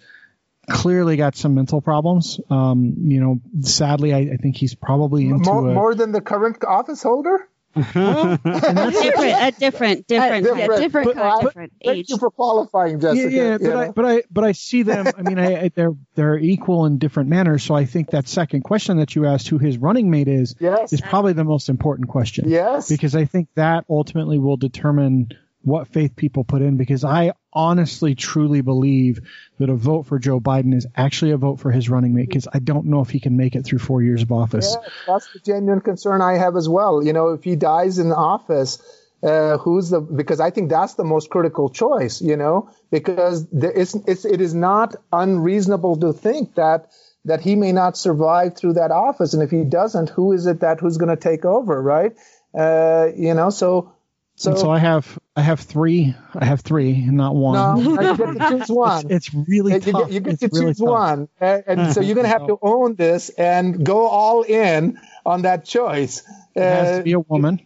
clearly 0.69 1.17
got 1.17 1.37
some 1.37 1.55
mental 1.55 1.81
problems. 1.81 2.39
Um, 2.51 2.95
you 3.05 3.21
know, 3.21 3.41
sadly, 3.61 4.13
I, 4.15 4.19
I 4.19 4.37
think 4.37 4.57
he's 4.57 4.75
probably 4.75 5.29
into 5.29 5.51
More, 5.51 5.69
a, 5.71 5.75
more 5.75 5.95
than 5.95 6.13
the 6.13 6.21
current 6.21 6.63
office 6.65 7.03
holder. 7.03 7.49
different, 7.75 8.41
a 8.47 9.53
different, 9.59 10.07
different, 10.07 10.07
different. 10.07 10.47
a 10.47 10.81
different, 10.81 11.07
But- 11.07 11.17
kind, 11.17 11.33
but- 11.43 11.49
different 11.49 11.73
Thank 11.85 11.99
age. 11.99 12.11
you 12.11 12.19
for 12.19 12.31
qualifying, 12.31 13.01
Jessica. 13.01 13.31
Yeah, 13.31 13.59
yeah, 13.61 13.69
but 13.69 13.77
I, 13.77 13.91
but 13.91 14.05
I, 14.05 14.23
but 14.31 14.45
I 14.45 14.53
see 14.53 14.83
them. 14.83 15.07
I 15.17 15.23
mean, 15.23 15.39
I, 15.39 15.63
I, 15.65 15.71
they're 15.75 15.93
they're 16.15 16.39
equal 16.39 16.87
in 16.87 16.99
different 16.99 17.31
manners. 17.31 17.65
So 17.65 17.75
I 17.75 17.85
think 17.85 18.11
that 18.11 18.29
second 18.29 18.63
question 18.63 18.99
that 18.99 19.15
you 19.17 19.27
asked, 19.27 19.49
who 19.49 19.59
his 19.59 19.77
running 19.79 20.11
mate 20.11 20.29
is, 20.29 20.55
Yes. 20.61 20.93
is 20.93 21.01
probably 21.01 21.33
the 21.33 21.45
most 21.45 21.69
important 21.69 22.09
question. 22.09 22.49
yes. 22.49 22.89
Because 22.89 23.17
I 23.17 23.25
think 23.25 23.49
that 23.57 23.85
ultimately 23.91 24.39
will 24.39 24.57
determine 24.57 25.31
what 25.65 25.89
faith 25.89 26.15
people 26.17 26.45
put 26.45 26.63
in. 26.63 26.77
Because 26.77 27.05
I 27.05 27.33
honestly, 27.53 28.15
truly 28.15 28.61
believe 28.61 29.21
that 29.59 29.69
a 29.71 29.75
vote 29.75 30.07
for 30.07 30.19
Joe 30.19 30.41
Biden 30.41 30.75
is 30.75 30.87
actually 30.97 31.33
a 31.33 31.37
vote 31.37 31.61
for 31.61 31.71
his 31.71 31.89
running 31.89 32.15
mate. 32.15 32.29
Because 32.29 32.49
I 32.53 32.59
don't 32.59 32.87
know 32.87 33.01
if 33.01 33.11
he 33.11 33.21
can 33.21 33.37
make 33.37 33.55
it 33.55 33.65
through 33.65 33.79
four 33.79 34.03
years 34.03 34.23
of 34.23 34.33
office. 34.33 34.77
Yeah, 34.81 34.89
that's 35.07 35.33
the 35.33 35.41
genuine 35.41 35.81
concern 35.81 36.21
I 36.21 36.39
have 36.39 36.57
as 36.57 36.69
well. 36.69 37.03
You 37.03 37.13
know, 37.13 37.31
if 37.31 37.45
he 37.45 37.57
dies 37.57 37.99
in 37.99 38.13
office, 38.13 38.79
uh, 39.23 39.59
who's 39.59 39.91
the? 39.91 40.01
Because 40.01 40.41
I 40.41 40.51
think 40.51 40.71
that's 40.71 40.95
the 40.95 41.05
most 41.05 41.31
critical 41.31 41.71
choice. 41.71 42.21
You 42.21 42.37
know, 42.37 42.71
because 42.91 43.49
there 43.49 43.73
is, 43.73 43.95
it's, 44.07 44.25
it 44.25 44.41
is 44.41 44.55
not 44.55 44.97
unreasonable 45.13 45.97
to 46.01 46.13
think 46.13 46.55
that 46.57 46.91
that 47.25 47.41
he 47.41 47.57
may 47.57 47.73
not 47.73 47.97
survive 47.97 48.55
through 48.55 48.75
that 48.75 48.91
office, 48.91 49.33
and 49.33 49.43
if 49.43 49.51
he 49.51 49.65
doesn't, 49.65 50.11
who 50.11 50.33
is 50.33 50.47
it 50.47 50.61
that 50.61 50.81
who's 50.81 50.99
going 50.99 51.09
to 51.09 51.17
take 51.17 51.47
over, 51.47 51.81
right? 51.81 52.13
Uh, 52.53 53.07
you 53.17 53.33
know, 53.33 53.49
so 53.49 53.95
so, 54.37 54.51
And 54.51 54.59
so 54.59 54.71
I 54.71 54.79
have 54.79 55.19
I 55.37 55.41
have 55.43 55.61
three. 55.61 56.15
I 56.35 56.45
have 56.45 56.61
three, 56.61 57.01
not 57.07 57.35
one. 57.35 57.55
no, 57.85 57.91
you 58.01 58.17
get 58.17 58.17
to 58.39 58.51
choose 58.59 58.69
one. 58.69 59.07
It's, 59.11 59.27
it's 59.29 59.35
really 59.49 59.73
you 59.75 59.81
tough. 59.81 60.03
get, 60.05 60.13
you 60.13 60.21
get 60.21 60.33
it's 60.35 60.41
to 60.43 60.51
really 60.53 60.67
choose 60.71 60.79
tough. 60.79 60.89
one, 60.89 61.29
and, 61.41 61.65
and 61.67 61.93
so 61.93 62.01
you're 62.01 62.15
going 62.15 62.25
to 62.27 62.29
have 62.33 62.47
to 62.47 62.59
own 62.63 62.95
this 62.95 63.31
and 63.31 63.85
go 63.85 64.07
all 64.07 64.43
in 64.43 64.99
on 65.27 65.43
that 65.43 65.65
choice. 65.65 66.23
It 66.55 66.63
has 66.63 66.89
Uh, 66.89 66.99
to 66.99 67.03
be 67.03 67.13
a 67.15 67.21
woman. 67.21 67.61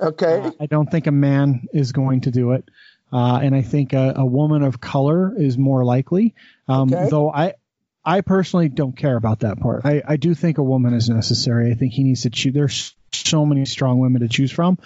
okay. 0.00 0.50
I 0.58 0.66
don't 0.66 0.90
think 0.90 1.06
a 1.06 1.12
man 1.12 1.66
is 1.72 1.92
going 1.92 2.22
to 2.22 2.30
do 2.30 2.52
it. 2.52 2.64
Uh, 3.12 3.40
and 3.42 3.54
I 3.54 3.60
think 3.60 3.92
a, 3.92 4.14
a 4.16 4.24
woman 4.24 4.62
of 4.62 4.80
color 4.80 5.34
is 5.36 5.58
more 5.58 5.84
likely. 5.84 6.34
Um, 6.66 6.92
Okay. 6.94 7.08
Though 7.10 7.30
I, 7.30 7.54
I 8.02 8.22
personally 8.22 8.70
don't 8.70 8.96
care 8.96 9.16
about 9.16 9.40
that 9.40 9.60
part. 9.60 9.82
I, 9.84 10.02
I 10.08 10.16
do 10.16 10.34
think 10.34 10.56
a 10.56 10.62
woman 10.62 10.94
is 10.94 11.10
necessary. 11.10 11.70
I 11.70 11.74
think 11.74 11.92
he 11.92 12.04
needs 12.04 12.22
to 12.22 12.30
choose. 12.30 12.54
There's 12.54 12.96
so 13.12 13.44
many 13.44 13.66
strong 13.66 13.98
women 14.00 14.22
to 14.22 14.28
choose 14.28 14.50
from. 14.50 14.78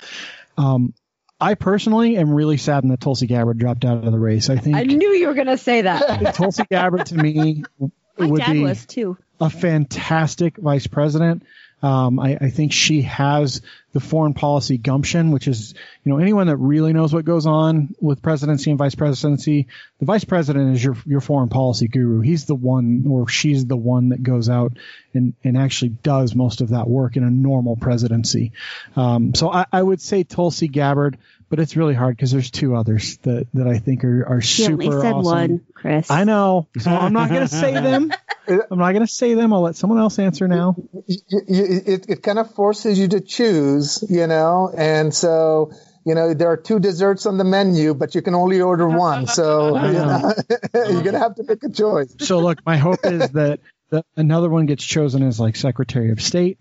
Um, 0.59 0.93
I 1.41 1.55
personally 1.55 2.17
am 2.17 2.31
really 2.31 2.57
saddened 2.57 2.93
that 2.93 3.01
Tulsi 3.01 3.27
Gabbard 3.27 3.59
dropped 3.59 3.85
out 3.85 4.05
of 4.05 4.11
the 4.11 4.19
race. 4.19 4.49
I 4.49 4.57
think 4.57 4.77
I 4.77 4.85
knew 4.85 5.13
you 5.13 5.27
were 5.29 5.35
going 5.35 5.49
to 5.49 5.59
say 5.59 5.83
that. 5.83 6.35
Tulsi 6.35 6.65
Gabbard 6.71 7.07
to 7.07 7.17
me 7.17 7.63
My 7.79 8.27
would 8.27 8.41
dad 8.41 8.53
be 8.55 8.63
was 8.63 8.87
too. 8.87 9.19
a 9.41 9.51
fantastic 9.51 10.57
vice 10.57 10.87
president. 10.87 11.43
Um, 11.83 12.19
I, 12.19 12.39
I 12.41 12.51
think 12.51 12.73
she 12.73 13.03
has 13.03 13.61
the 13.93 14.01
foreign 14.01 14.35
policy 14.35 14.79
gumption, 14.79 15.31
which 15.31 15.47
is, 15.47 15.75
you 16.05 16.13
know, 16.13 16.19
anyone 16.19 16.49
that 16.49 16.57
really 16.57 16.93
knows 16.93 17.13
what 17.13 17.25
goes 17.25 17.47
on 17.47 17.95
with 18.01 18.23
presidency 18.23 18.71
and 18.71 18.79
vice 18.79 18.95
presidency, 18.95 19.69
the 19.99 20.05
vice 20.05 20.25
president 20.25 20.75
is 20.75 20.85
your, 20.85 20.97
your 21.07 21.21
foreign 21.21 21.49
policy 21.49 21.89
guru. 21.89 22.21
He's 22.21 22.45
the 22.47 22.55
one 22.55 23.05
or 23.09 23.29
she's 23.29 23.67
the 23.67 23.77
one 23.77 24.11
that 24.11 24.23
goes 24.23 24.49
out 24.49 24.73
and, 25.15 25.35
and 25.45 25.57
actually 25.57 25.91
does 25.91 26.35
most 26.35 26.61
of 26.61 26.71
that 26.71 26.89
work 26.89 27.17
in 27.17 27.25
a 27.25 27.31
normal 27.31 27.77
presidency. 27.77 28.53
Um, 28.97 29.35
so 29.35 29.51
I, 29.51 29.67
I 29.73 29.83
would 29.83 30.01
say 30.01 30.25
Tulsi 30.25 30.69
Gabbard, 30.69 31.19
but 31.49 31.61
it's 31.61 31.77
really 31.77 31.95
hard 31.95 32.17
because 32.17 32.31
there's 32.33 32.51
two 32.51 32.75
others 32.75 33.19
that, 33.19 33.47
that 33.55 33.67
I 33.67 33.79
think 33.79 34.05
are, 34.05 34.27
are 34.27 34.41
super 34.41 34.75
awesome. 34.75 34.81
You 34.81 34.89
only 34.89 35.03
said 35.03 35.13
awesome. 35.15 35.25
one, 35.25 35.61
Chris. 35.75 36.11
I 36.11 36.25
know. 36.25 36.69
So 36.79 36.91
I'm 36.91 37.13
not 37.13 37.29
going 37.29 37.43
to 37.43 37.49
say 37.49 37.73
them. 37.75 38.13
I'm 38.49 38.79
not 38.79 38.93
going 38.93 39.07
to 39.07 39.13
say 39.13 39.35
them. 39.35 39.53
I'll 39.53 39.63
let 39.63 39.77
someone 39.77 39.99
else 39.99 40.19
answer 40.19 40.49
now. 40.49 40.77
you, 41.07 41.19
you, 41.49 41.83
it, 41.87 42.07
it 42.09 42.23
kind 42.23 42.39
of 42.39 42.55
forces 42.55 42.99
you 42.99 43.09
to 43.09 43.21
choose, 43.21 44.05
you 44.09 44.27
know, 44.27 44.73
and 44.77 45.15
so, 45.15 45.73
you 46.05 46.15
know, 46.15 46.35
there 46.35 46.49
are 46.49 46.57
two 46.57 46.79
desserts 46.79 47.27
on 47.27 47.39
the 47.39 47.45
menu, 47.45 47.95
but 47.95 48.15
you 48.15 48.23
can 48.23 48.35
only 48.35 48.61
order 48.61 48.89
one. 48.89 49.27
So, 49.27 49.77
you 49.87 49.93
know, 49.93 50.33
you're 50.75 51.03
going 51.03 51.13
to 51.13 51.19
have 51.19 51.37
to 51.37 51.45
make 51.45 51.63
a 51.65 51.71
choice. 51.71 52.15
So 52.21 52.39
look, 52.39 52.65
my 52.65 52.77
hope 52.77 53.01
is 53.05 53.31
that, 53.31 53.61
that 53.91 54.05
another 54.17 54.49
one 54.49 54.67
gets 54.67 54.85
chosen 54.85 55.23
as 55.23 55.39
like 55.39 55.57
Secretary 55.57 56.11
of 56.11 56.21
State. 56.21 56.59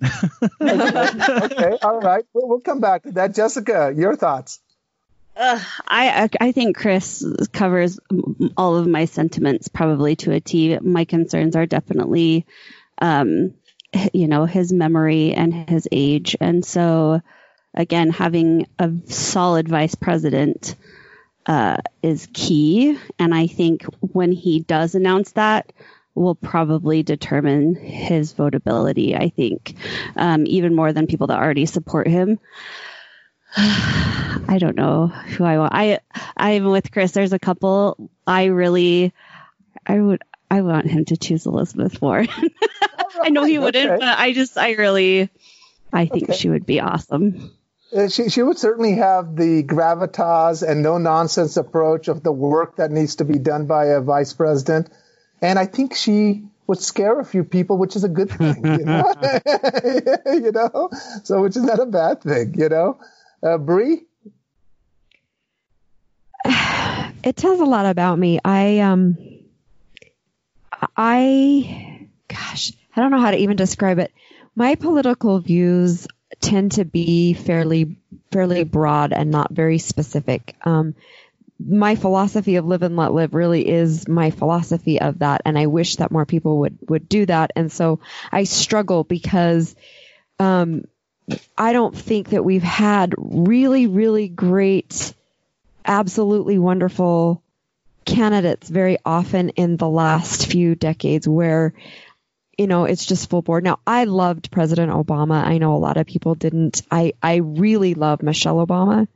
Okay. 0.61 1.77
All 1.81 1.99
right. 1.99 2.23
We'll, 2.33 2.47
we'll 2.47 2.59
come 2.61 2.79
back 2.81 3.03
to 3.03 3.11
that. 3.13 3.35
Jessica, 3.35 3.93
your 3.95 4.15
thoughts? 4.15 4.59
I 5.35 6.29
I 6.39 6.47
I 6.47 6.51
think 6.51 6.77
Chris 6.77 7.25
covers 7.51 7.99
all 8.57 8.75
of 8.77 8.87
my 8.87 9.05
sentiments 9.05 9.67
probably 9.67 10.15
to 10.17 10.31
a 10.31 10.39
T. 10.39 10.77
My 10.79 11.05
concerns 11.05 11.55
are 11.55 11.65
definitely, 11.65 12.45
um, 13.01 13.53
you 14.13 14.27
know, 14.27 14.45
his 14.45 14.71
memory 14.71 15.33
and 15.33 15.69
his 15.69 15.87
age, 15.91 16.35
and 16.39 16.63
so 16.63 17.21
again, 17.73 18.09
having 18.09 18.67
a 18.79 18.91
solid 19.05 19.67
vice 19.67 19.95
president 19.95 20.75
uh, 21.45 21.77
is 22.01 22.27
key. 22.33 22.97
And 23.19 23.35
I 23.35 23.47
think 23.47 23.83
when 23.99 24.31
he 24.31 24.61
does 24.61 24.95
announce 24.95 25.33
that, 25.33 25.73
will 26.15 26.35
probably 26.35 27.03
determine 27.03 27.75
his 27.75 28.33
votability. 28.33 29.19
I 29.19 29.29
think 29.29 29.75
um, 30.15 30.45
even 30.47 30.73
more 30.73 30.93
than 30.93 31.07
people 31.07 31.27
that 31.27 31.39
already 31.39 31.65
support 31.65 32.07
him. 32.07 32.39
I 33.57 34.57
don't 34.59 34.75
know 34.75 35.07
who 35.07 35.43
I 35.43 35.57
want. 35.57 35.73
I 35.73 35.99
I'm 36.35 36.65
with 36.65 36.91
Chris. 36.91 37.11
There's 37.11 37.33
a 37.33 37.39
couple 37.39 38.09
I 38.27 38.45
really 38.45 39.13
I 39.85 39.99
would 39.99 40.21
I 40.51 40.61
want 40.61 40.87
him 40.87 41.05
to 41.05 41.17
choose 41.17 41.45
Elizabeth 41.45 42.01
Warren. 42.01 42.27
I 43.21 43.29
know 43.29 43.43
he 43.43 43.57
wouldn't, 43.57 43.89
Okay. 43.91 43.99
but 43.99 44.19
I 44.19 44.33
just 44.33 44.57
I 44.57 44.73
really 44.73 45.29
I 45.93 46.05
think 46.05 46.23
Okay. 46.29 46.33
she 46.37 46.49
would 46.49 46.65
be 46.65 46.79
awesome. 46.81 47.51
Uh, 47.95 48.09
she, 48.09 48.29
she 48.29 48.41
would 48.43 48.57
certainly 48.57 48.95
have 48.95 49.35
the 49.37 49.63
gravitas 49.63 50.67
and 50.67 50.81
no 50.83 50.97
nonsense 50.97 51.55
approach 51.55 52.09
of 52.09 52.23
the 52.23 52.31
work 52.31 52.75
that 52.77 52.91
needs 52.91 53.15
to 53.17 53.25
be 53.25 53.39
done 53.39 53.67
by 53.67 53.85
a 53.85 54.01
vice 54.01 54.33
president. 54.33 54.89
And 55.41 55.57
I 55.57 55.65
think 55.65 55.95
she 55.95 56.43
would 56.67 56.79
scare 56.79 57.19
a 57.19 57.23
few 57.23 57.43
people, 57.45 57.77
which 57.77 57.95
is 57.95 58.03
a 58.03 58.09
good 58.09 58.29
thing, 58.31 58.65
you 58.65 58.85
know, 58.85 59.13
you 60.25 60.51
know, 60.51 60.89
so 61.23 61.41
which 61.43 61.55
is 61.55 61.63
not 61.63 61.79
a 61.79 61.85
bad 61.85 62.21
thing, 62.21 62.55
you 62.57 62.67
know. 62.67 62.97
Uh, 66.43 67.11
it 67.23 67.35
tells 67.35 67.59
a 67.59 67.65
lot 67.65 67.85
about 67.85 68.17
me. 68.17 68.39
I 68.43 68.79
um 68.79 69.17
I 70.97 72.07
gosh, 72.27 72.71
I 72.95 73.01
don't 73.01 73.11
know 73.11 73.19
how 73.21 73.31
to 73.31 73.37
even 73.37 73.55
describe 73.55 73.99
it. 73.99 74.11
My 74.55 74.75
political 74.75 75.39
views 75.39 76.07
tend 76.41 76.73
to 76.73 76.85
be 76.85 77.33
fairly 77.33 77.97
fairly 78.31 78.63
broad 78.63 79.13
and 79.13 79.29
not 79.31 79.51
very 79.51 79.77
specific. 79.77 80.55
Um 80.63 80.95
my 81.57 81.95
philosophy 81.95 82.57
of 82.57 82.65
live 82.65 82.81
and 82.81 82.97
let 82.97 83.13
live 83.13 83.33
really 83.33 83.65
is 83.67 84.09
my 84.09 84.29
philosophy 84.29 84.99
of 84.99 85.19
that 85.19 85.41
and 85.45 85.57
I 85.57 85.67
wish 85.67 85.97
that 85.97 86.11
more 86.11 86.25
people 86.25 86.59
would 86.59 86.77
would 86.89 87.07
do 87.07 87.25
that 87.27 87.51
and 87.55 87.71
so 87.71 87.99
I 88.31 88.43
struggle 88.43 89.03
because 89.05 89.73
um 90.37 90.83
I 91.57 91.73
don't 91.73 91.95
think 91.97 92.29
that 92.29 92.43
we've 92.45 92.63
had 92.63 93.13
really 93.17 93.87
really 93.87 94.27
great 94.27 95.13
absolutely 95.83 96.59
wonderful 96.59 97.41
candidates 98.05 98.69
very 98.69 98.97
often 99.05 99.49
in 99.49 99.77
the 99.77 99.89
last 99.89 100.45
few 100.47 100.75
decades 100.75 101.27
where 101.27 101.73
you 102.57 102.67
know 102.67 102.85
it's 102.85 103.05
just 103.05 103.29
full 103.29 103.41
board. 103.41 103.63
Now 103.63 103.79
i 103.87 104.03
loved 104.03 104.51
president 104.51 104.91
obama. 104.91 105.43
I 105.43 105.57
know 105.57 105.75
a 105.75 105.77
lot 105.77 105.97
of 105.97 106.05
people 106.05 106.35
didn't. 106.35 106.81
I 106.91 107.13
i 107.21 107.35
really 107.37 107.95
love 107.95 108.21
michelle 108.21 108.65
obama. 108.65 109.07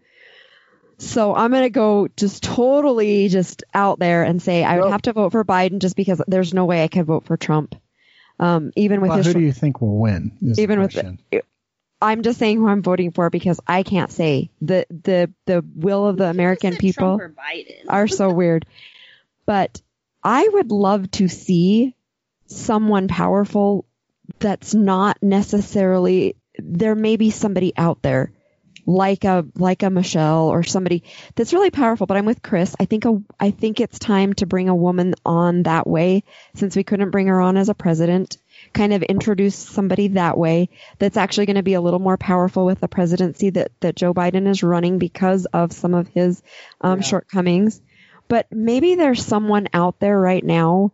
So 0.97 1.35
i'm 1.35 1.51
going 1.51 1.63
to 1.63 1.69
go 1.69 2.07
just 2.17 2.43
totally 2.43 3.29
just 3.29 3.63
out 3.73 3.99
there 3.99 4.23
and 4.23 4.41
say 4.41 4.63
i 4.63 4.79
would 4.79 4.91
have 4.91 5.03
to 5.03 5.13
vote 5.13 5.31
for 5.31 5.45
biden 5.45 5.79
just 5.79 5.95
because 5.95 6.21
there's 6.27 6.53
no 6.53 6.65
way 6.65 6.83
i 6.83 6.87
could 6.87 7.05
vote 7.05 7.25
for 7.25 7.37
trump. 7.37 7.75
Um, 8.41 8.71
even 8.77 9.01
with 9.01 9.09
Well, 9.09 9.17
his 9.17 9.27
who 9.27 9.33
do 9.33 9.39
you 9.41 9.51
think 9.51 9.81
will 9.81 9.97
win? 9.97 10.31
even 10.57 10.79
with 10.79 10.95
I'm 12.01 12.23
just 12.23 12.39
saying 12.39 12.57
who 12.57 12.67
I'm 12.67 12.81
voting 12.81 13.11
for 13.11 13.29
because 13.29 13.59
I 13.67 13.83
can't 13.83 14.11
say. 14.11 14.51
The 14.61 14.85
the 14.89 15.31
the 15.45 15.65
will 15.75 16.07
of 16.07 16.17
the 16.17 16.29
American 16.29 16.77
people 16.77 17.19
are 17.87 18.07
so 18.07 18.31
weird. 18.33 18.65
But 19.45 19.81
I 20.23 20.47
would 20.47 20.71
love 20.71 21.09
to 21.11 21.27
see 21.27 21.95
someone 22.47 23.07
powerful 23.07 23.85
that's 24.39 24.73
not 24.73 25.17
necessarily 25.21 26.35
there 26.57 26.95
may 26.95 27.17
be 27.17 27.31
somebody 27.31 27.73
out 27.77 28.01
there 28.01 28.31
like 28.85 29.23
a 29.23 29.45
like 29.55 29.83
a 29.83 29.89
Michelle 29.89 30.49
or 30.49 30.63
somebody 30.63 31.03
that's 31.35 31.53
really 31.53 31.69
powerful. 31.69 32.07
But 32.07 32.17
I'm 32.17 32.25
with 32.25 32.41
Chris. 32.41 32.75
I 32.79 32.85
think 32.85 33.05
a 33.05 33.21
I 33.39 33.51
think 33.51 33.79
it's 33.79 33.99
time 33.99 34.33
to 34.35 34.45
bring 34.45 34.67
a 34.67 34.75
woman 34.75 35.13
on 35.25 35.63
that 35.63 35.85
way 35.85 36.23
since 36.55 36.75
we 36.75 36.83
couldn't 36.83 37.11
bring 37.11 37.27
her 37.27 37.39
on 37.39 37.55
as 37.57 37.69
a 37.69 37.75
president 37.75 38.37
kind 38.73 38.93
of 38.93 39.01
introduce 39.03 39.55
somebody 39.55 40.09
that 40.09 40.37
way 40.37 40.69
that's 40.97 41.17
actually 41.17 41.45
going 41.45 41.55
to 41.55 41.63
be 41.63 41.73
a 41.73 41.81
little 41.81 41.99
more 41.99 42.17
powerful 42.17 42.65
with 42.65 42.79
the 42.79 42.87
presidency 42.87 43.49
that 43.49 43.71
that 43.79 43.95
Joe 43.95 44.13
Biden 44.13 44.47
is 44.47 44.63
running 44.63 44.99
because 44.99 45.45
of 45.45 45.71
some 45.71 45.93
of 45.93 46.07
his 46.09 46.41
um, 46.81 47.01
shortcomings 47.01 47.81
but 48.29 48.45
maybe 48.51 48.95
there's 48.95 49.25
someone 49.25 49.67
out 49.73 49.99
there 49.99 50.17
right 50.17 50.43
now 50.43 50.93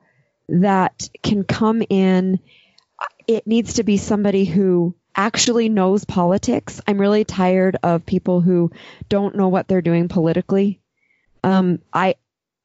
that 0.49 1.09
can 1.21 1.43
come 1.43 1.83
in. 1.87 2.39
It 3.27 3.45
needs 3.45 3.73
to 3.73 3.83
be 3.83 3.97
somebody 3.97 4.45
who 4.45 4.95
actually 5.15 5.69
knows 5.69 6.05
politics. 6.05 6.81
I'm 6.87 6.99
really 6.99 7.25
tired 7.25 7.77
of 7.83 8.05
people 8.05 8.41
who 8.41 8.71
don't 9.09 9.35
know 9.35 9.49
what 9.49 9.67
they're 9.67 9.81
doing 9.81 10.07
politically. 10.07 10.79
Um, 11.43 11.79
I, 11.93 12.15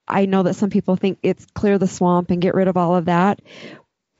I 0.06 0.26
know 0.26 0.44
that 0.44 0.54
some 0.54 0.70
people 0.70 0.96
think 0.96 1.18
it's 1.22 1.46
clear 1.46 1.78
the 1.78 1.88
swamp 1.88 2.30
and 2.30 2.40
get 2.40 2.54
rid 2.54 2.68
of 2.68 2.76
all 2.76 2.94
of 2.94 3.06
that, 3.06 3.40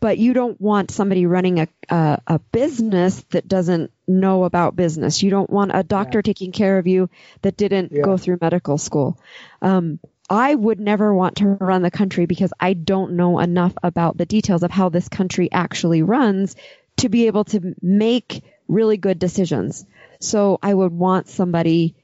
but 0.01 0.19
you 0.19 0.33
don't 0.33 0.61
want 0.61 0.91
somebody 0.91 1.27
running 1.27 1.61
a, 1.61 1.69
a, 1.89 2.19
a 2.27 2.39
business 2.39 3.23
that 3.31 3.47
doesn't 3.47 3.93
know 4.09 4.45
about 4.45 4.75
business. 4.75 5.23
You 5.23 5.31
don't 5.31 5.51
want 5.51 5.73
a 5.75 5.83
doctor 5.83 6.23
taking 6.23 6.53
care 6.53 6.79
of 6.79 6.87
you 6.87 7.11
that 7.43 7.57
didn't 7.57 7.93
Yeah. 7.93 8.03
go 8.03 8.17
through 8.17 8.39
medical 8.41 8.79
school. 8.79 9.19
Um, 9.63 10.01
I 10.29 10.55
would 10.55 10.81
never 10.81 11.13
want 11.13 11.37
to 11.37 11.47
run 11.49 11.83
the 11.83 11.91
country 11.91 12.27
because 12.27 12.53
I 12.59 12.73
don't 12.73 13.13
know 13.13 13.41
enough 13.41 13.75
about 13.83 14.17
the 14.17 14.27
details 14.27 14.63
of 14.63 14.71
how 14.71 14.89
this 14.89 15.09
country 15.09 15.51
actually 15.53 16.03
runs 16.03 16.57
to 16.99 17.09
be 17.09 17.27
able 17.27 17.45
to 17.45 17.75
make 17.83 18.43
really 18.69 18.97
good 18.97 19.19
decisions. 19.19 19.85
So 20.21 20.59
I 20.63 20.73
would 20.73 20.93
want 20.93 21.29
somebody 21.29 21.97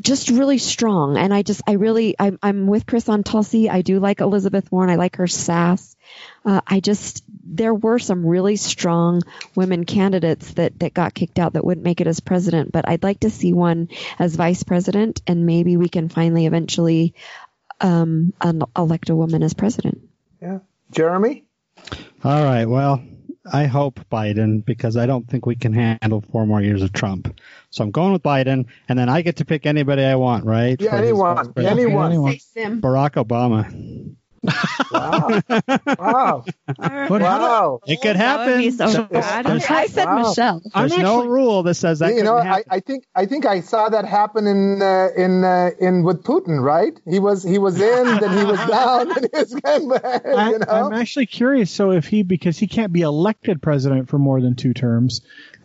just 0.00 0.30
really 0.30 0.58
strong. 0.58 1.16
And 1.16 1.32
I 1.32 1.42
just, 1.42 1.62
I 1.66 1.72
really, 1.72 2.16
I'm, 2.18 2.38
I'm 2.42 2.66
with 2.66 2.86
Chris 2.86 3.08
on 3.08 3.22
Tulsi. 3.22 3.68
I 3.68 3.82
do 3.82 4.00
like 4.00 4.20
Elizabeth 4.20 4.70
Warren. 4.72 4.90
I 4.90 4.96
like 4.96 5.16
her 5.16 5.26
sass. 5.26 5.96
Uh, 6.44 6.60
I 6.66 6.80
just, 6.80 7.22
there 7.44 7.74
were 7.74 7.98
some 7.98 8.24
really 8.26 8.56
strong 8.56 9.22
women 9.54 9.84
candidates 9.84 10.54
that, 10.54 10.78
that 10.80 10.94
got 10.94 11.14
kicked 11.14 11.38
out 11.38 11.52
that 11.52 11.64
wouldn't 11.64 11.84
make 11.84 12.00
it 12.00 12.06
as 12.06 12.20
president, 12.20 12.72
but 12.72 12.88
I'd 12.88 13.02
like 13.02 13.20
to 13.20 13.30
see 13.30 13.52
one 13.52 13.88
as 14.18 14.34
vice 14.34 14.62
president 14.62 15.22
and 15.26 15.46
maybe 15.46 15.76
we 15.76 15.88
can 15.88 16.08
finally 16.08 16.46
eventually, 16.46 17.14
um, 17.80 18.32
elect 18.76 19.10
a 19.10 19.16
woman 19.16 19.42
as 19.42 19.54
president. 19.54 20.00
Yeah. 20.40 20.58
Jeremy? 20.90 21.44
All 22.24 22.44
right. 22.44 22.66
Well, 22.66 23.02
I 23.50 23.66
hope 23.66 24.00
Biden 24.10 24.64
because 24.64 24.96
I 24.96 25.06
don't 25.06 25.26
think 25.28 25.46
we 25.46 25.56
can 25.56 25.72
handle 25.72 26.20
four 26.20 26.46
more 26.46 26.60
years 26.60 26.82
of 26.82 26.92
Trump. 26.92 27.34
So 27.70 27.82
I'm 27.82 27.90
going 27.90 28.12
with 28.12 28.22
Biden, 28.22 28.66
and 28.88 28.98
then 28.98 29.08
I 29.08 29.22
get 29.22 29.36
to 29.36 29.44
pick 29.44 29.66
anybody 29.66 30.02
I 30.02 30.16
want, 30.16 30.44
right? 30.44 30.80
Yeah, 30.80 30.96
anyone. 30.96 31.52
Anyone. 31.56 32.06
Anyone. 32.06 32.36
Barack 32.80 33.12
Obama. 33.24 34.16
Wow. 34.42 35.40
Wow. 35.98 36.44
But 36.78 37.20
Wow. 37.22 37.80
It 37.86 38.00
could 38.00 38.16
That 38.16 38.46
would 38.46 38.58
be 38.58 38.70
happen. 38.70 38.72
so 38.72 38.86
There's- 39.10 39.10
bad. 39.10 39.46
there's- 39.46 39.70
I 39.70 39.86
said 39.86 40.04
Wow. 40.06 40.28
Michelle. 40.28 40.60
There's 40.74 40.92
I'm 40.92 41.02
no 41.02 41.18
actually- 41.18 41.28
rule 41.28 41.62
that 41.64 41.74
says 41.74 41.98
that 42.00 42.14
you 42.14 42.22
know, 42.22 42.36
I. 42.36 42.62
I 42.70 42.80
think 42.80 43.04
I 43.14 43.26
think 43.26 43.46
I 43.46 43.60
saw 43.60 43.88
that 43.88 44.04
happen 44.04 44.46
in 44.46 44.80
uh, 44.82 45.08
in 45.16 45.44
uh, 45.44 45.70
in 45.78 46.02
with 46.04 46.22
Putin, 46.24 46.60
right? 46.62 46.98
He 47.08 47.18
was 47.18 47.42
he 47.42 47.58
was 47.58 47.80
in, 47.80 48.04
then 48.20 48.38
he 48.38 48.44
was 48.44 48.58
down, 48.68 49.10
and 49.12 49.28
he 49.32 49.38
was 49.38 49.54
getting 49.54 49.88
back. 49.90 50.26
I, 50.26 50.50
You 50.50 50.58
know, 50.58 50.66
I'm 50.68 50.92
actually 50.92 51.26
curious. 51.26 51.70
So 51.70 51.90
if 51.92 52.06
he, 52.06 52.22
because 52.22 52.58
he 52.58 52.66
can't 52.66 52.92
be 52.92 53.02
elected 53.02 53.60
president 53.62 54.08
for 54.08 54.18
more 54.18 54.40
than 54.40 54.54
two 54.54 54.72
terms, 54.74 55.20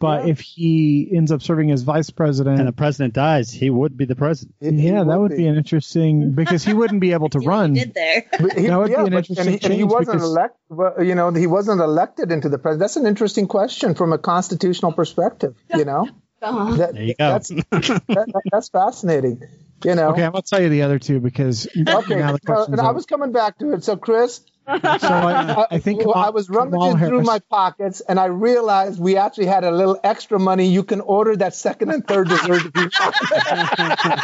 but 0.05 0.25
Yeah. 0.25 0.31
if 0.31 0.39
he 0.39 1.09
ends 1.13 1.31
up 1.31 1.41
serving 1.41 1.71
as 1.71 1.81
vice 1.83 2.09
president, 2.09 2.59
and 2.59 2.67
the 2.67 2.71
president 2.73 3.13
dies, 3.13 3.51
he 3.51 3.69
would 3.69 3.97
be 3.97 4.05
the 4.05 4.15
president. 4.15 4.55
It- 4.61 4.73
he 4.75 4.87
yeah, 4.89 5.03
that 5.03 5.19
would 5.19 5.35
be 5.35 5.47
an 5.47 5.55
interesting 5.57 6.33
because 6.33 6.63
he 6.63 6.73
wouldn't 6.73 7.01
be 7.01 7.11
able 7.13 7.29
to 7.35 7.39
run. 7.39 7.73
there. 7.73 8.23
But 8.39 8.53
he, 8.57 8.67
That 8.67 8.77
would 8.79 8.87
be 8.89 8.93
an 8.95 9.03
but- 9.05 9.13
interesting 9.13 9.37
and 9.39 9.49
he, 9.49 9.65
and 9.65 9.73
he 9.73 9.83
wasn't 9.83 10.17
because- 10.17 10.23
elect. 10.23 10.55
well, 10.69 11.03
You 11.03 11.15
know, 11.15 11.31
he 11.33 11.47
wasn't 11.47 11.81
elected 11.81 12.31
into 12.31 12.49
the 12.49 12.57
president. 12.57 12.79
That's 12.81 12.97
an 12.97 13.07
interesting 13.07 13.47
question 13.47 13.95
from 13.95 14.13
a 14.13 14.17
constitutional 14.17 14.91
perspective. 14.93 15.55
You 15.73 15.85
know, 15.85 16.07
that, 16.41 16.91
There 16.93 17.03
you 17.03 17.15
go. 17.17 17.29
That's 17.31 17.49
that, 17.49 18.03
that- 18.07 18.41
that's 18.51 18.69
fascinating. 18.69 19.41
You 19.83 19.95
know. 19.95 20.09
Okay, 20.11 20.23
I'm 20.23 20.31
gonna 20.31 20.41
tell 20.41 20.61
you 20.61 20.69
the 20.69 20.83
other 20.83 20.99
two 20.99 21.19
because 21.19 21.67
Okay, 21.67 22.15
now 22.15 22.31
the 22.31 22.39
uh, 22.53 22.65
and 22.65 22.79
I 22.79 22.91
was 22.91 23.05
coming 23.05 23.31
back 23.33 23.57
to 23.59 23.73
it. 23.73 23.83
So, 23.83 23.97
Chris, 23.97 24.41
so 24.67 24.73
I, 24.77 25.67
I 25.71 25.79
think 25.79 26.05
well, 26.05 26.15
I 26.15 26.29
was 26.29 26.49
rummaging 26.49 26.97
through 26.97 27.21
my 27.21 27.39
pockets, 27.39 28.01
and 28.01 28.19
I 28.19 28.25
realized 28.25 28.99
we 28.99 29.17
actually 29.17 29.45
had 29.45 29.63
a 29.63 29.71
little 29.71 29.99
extra 30.03 30.39
money. 30.39 30.67
You 30.67 30.83
can 30.83 31.01
order 31.01 31.35
that 31.37 31.55
second 31.55 31.91
and 31.91 32.05
third 32.07 32.29
dessert 32.29 32.63
if 32.65 32.75
you 32.75 32.89
want. 32.99 34.21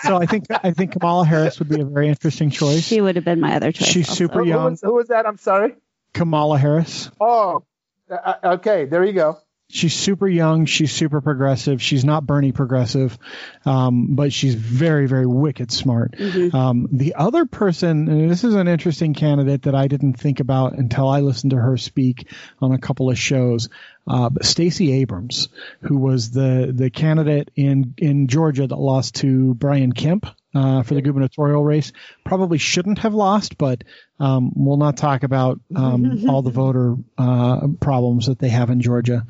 So 0.02 0.16
I 0.16 0.26
think 0.26 0.46
I 0.50 0.70
think 0.70 0.92
Kamala 0.92 1.26
Harris 1.26 1.58
would 1.58 1.68
be 1.68 1.80
a 1.80 1.84
very 1.84 2.08
interesting 2.08 2.50
choice. 2.50 2.82
She 2.82 3.00
would 3.00 3.16
have 3.16 3.24
been 3.24 3.40
my 3.40 3.56
other 3.56 3.72
choice. 3.72 3.88
She's 3.88 4.08
also. 4.08 4.24
super 4.24 4.40
who, 4.40 4.48
young. 4.48 4.70
was, 4.70 4.80
who 4.80 4.94
was 4.94 5.08
that? 5.08 5.26
I'm 5.26 5.36
sorry. 5.36 5.74
Kamala 6.14 6.58
Harris. 6.58 7.10
Oh, 7.20 7.64
uh, 8.10 8.34
okay. 8.44 8.84
There 8.86 9.04
you 9.04 9.12
go. 9.12 9.38
She's 9.70 9.94
super 9.94 10.28
young. 10.28 10.66
She's 10.66 10.92
super 10.92 11.20
progressive. 11.20 11.80
She's 11.80 12.04
not 12.04 12.26
Bernie 12.26 12.52
progressive, 12.52 13.16
um, 13.64 14.14
but 14.16 14.32
she's 14.32 14.54
very, 14.54 15.06
very 15.06 15.26
wicked 15.26 15.70
smart. 15.70 16.14
Um, 16.52 16.88
the 16.92 17.14
other 17.14 17.46
person, 17.46 18.08
and 18.08 18.30
this 18.30 18.44
is 18.44 18.54
an 18.54 18.68
interesting 18.68 19.14
candidate 19.14 19.62
that 19.62 19.74
I 19.74 19.86
didn't 19.86 20.14
think 20.14 20.40
about 20.40 20.76
until 20.76 21.08
I 21.08 21.20
listened 21.20 21.52
to 21.52 21.56
her 21.56 21.76
speak 21.76 22.28
on 22.60 22.72
a 22.72 22.78
couple 22.78 23.10
of 23.10 23.18
shows. 23.18 23.68
Uh, 24.06 24.30
Stacey 24.42 24.92
Abrams, 25.00 25.48
who 25.82 25.98
was 25.98 26.30
the 26.30 26.72
the 26.74 26.90
candidate 26.90 27.50
in 27.54 27.94
in 27.98 28.26
Georgia 28.26 28.66
that 28.66 28.76
lost 28.76 29.16
to 29.16 29.54
Brian 29.54 29.92
Kemp 29.92 30.26
uh, 30.54 30.82
for 30.82 30.94
the 30.94 31.02
gubernatorial 31.02 31.64
race, 31.64 31.92
probably 32.24 32.58
shouldn't 32.58 32.98
have 32.98 33.14
lost, 33.14 33.56
but 33.56 33.84
um, 34.18 34.52
we'll 34.54 34.76
not 34.76 34.96
talk 34.96 35.22
about 35.22 35.60
um, 35.74 36.24
all 36.28 36.42
the 36.42 36.50
voter 36.50 36.96
uh, 37.16 37.68
problems 37.80 38.26
that 38.26 38.38
they 38.38 38.48
have 38.48 38.70
in 38.70 38.80
Georgia. 38.80 39.26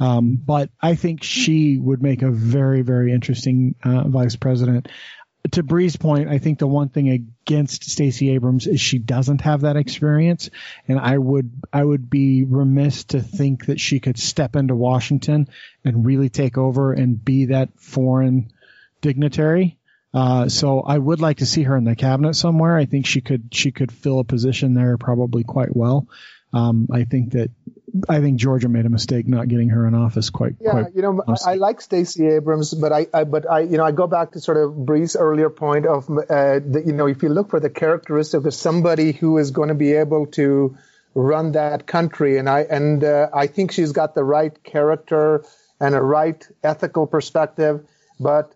Um, 0.00 0.36
but 0.36 0.70
I 0.80 0.96
think 0.96 1.22
she 1.22 1.78
would 1.78 2.02
make 2.02 2.22
a 2.22 2.30
very, 2.30 2.82
very 2.82 3.12
interesting 3.12 3.76
uh, 3.84 4.08
vice 4.08 4.36
president. 4.36 4.88
To 5.52 5.62
Bree's 5.62 5.96
point, 5.96 6.30
I 6.30 6.38
think 6.38 6.58
the 6.58 6.66
one 6.66 6.88
thing 6.88 7.10
against 7.10 7.84
Stacey 7.84 8.30
Abrams 8.30 8.66
is 8.66 8.80
she 8.80 8.98
doesn't 8.98 9.42
have 9.42 9.60
that 9.60 9.76
experience, 9.76 10.48
and 10.88 10.98
I 10.98 11.18
would 11.18 11.52
I 11.70 11.84
would 11.84 12.08
be 12.08 12.44
remiss 12.44 13.04
to 13.04 13.20
think 13.20 13.66
that 13.66 13.78
she 13.78 14.00
could 14.00 14.18
step 14.18 14.56
into 14.56 14.74
Washington 14.74 15.48
and 15.84 16.06
really 16.06 16.30
take 16.30 16.56
over 16.56 16.94
and 16.94 17.22
be 17.22 17.46
that 17.46 17.78
foreign 17.78 18.54
dignitary. 19.02 19.76
Uh, 20.14 20.48
so 20.48 20.80
I 20.80 20.96
would 20.96 21.20
like 21.20 21.38
to 21.38 21.46
see 21.46 21.64
her 21.64 21.76
in 21.76 21.84
the 21.84 21.96
cabinet 21.96 22.34
somewhere. 22.34 22.76
I 22.76 22.84
think 22.84 23.06
she 23.06 23.20
could 23.20 23.48
she 23.52 23.72
could 23.72 23.90
fill 23.90 24.20
a 24.20 24.24
position 24.24 24.74
there 24.74 24.96
probably 24.96 25.42
quite 25.42 25.74
well. 25.74 26.06
Um, 26.52 26.86
I 26.92 27.02
think 27.02 27.32
that 27.32 27.50
I 28.08 28.20
think 28.20 28.38
Georgia 28.38 28.68
made 28.68 28.86
a 28.86 28.88
mistake 28.88 29.26
not 29.26 29.48
getting 29.48 29.70
her 29.70 29.86
in 29.88 29.94
office 29.94 30.30
quite 30.30 30.54
Yeah, 30.60 30.70
quite. 30.70 30.94
you 30.94 31.02
know, 31.02 31.20
I, 31.20 31.24
honestly. 31.26 31.52
I 31.52 31.56
like 31.56 31.80
Stacey 31.80 32.26
Abrams, 32.28 32.74
but 32.74 32.92
I, 32.92 33.06
I, 33.12 33.24
but 33.24 33.48
I, 33.50 33.60
you 33.60 33.76
know, 33.76 33.84
I 33.84 33.92
go 33.92 34.06
back 34.06 34.32
to 34.32 34.40
sort 34.40 34.56
of 34.56 34.86
Bree's 34.86 35.16
earlier 35.16 35.50
point 35.50 35.86
of, 35.86 36.08
uh, 36.08 36.58
the, 36.58 36.82
you 36.84 36.92
know, 36.92 37.06
if 37.06 37.22
you 37.22 37.28
look 37.28 37.50
for 37.50 37.60
the 37.60 37.70
characteristic 37.70 38.44
of 38.44 38.54
somebody 38.54 39.12
who 39.12 39.38
is 39.38 39.50
going 39.50 39.68
to 39.68 39.74
be 39.74 39.92
able 39.92 40.26
to 40.26 40.76
run 41.14 41.52
that 41.52 41.86
country, 41.86 42.38
and 42.38 42.48
I, 42.48 42.60
and 42.62 43.04
uh, 43.04 43.28
I 43.32 43.46
think 43.46 43.70
she's 43.70 43.92
got 43.92 44.14
the 44.14 44.24
right 44.24 44.60
character 44.64 45.44
and 45.80 45.94
a 45.94 46.00
right 46.00 46.46
ethical 46.64 47.06
perspective, 47.06 47.86
but 48.18 48.54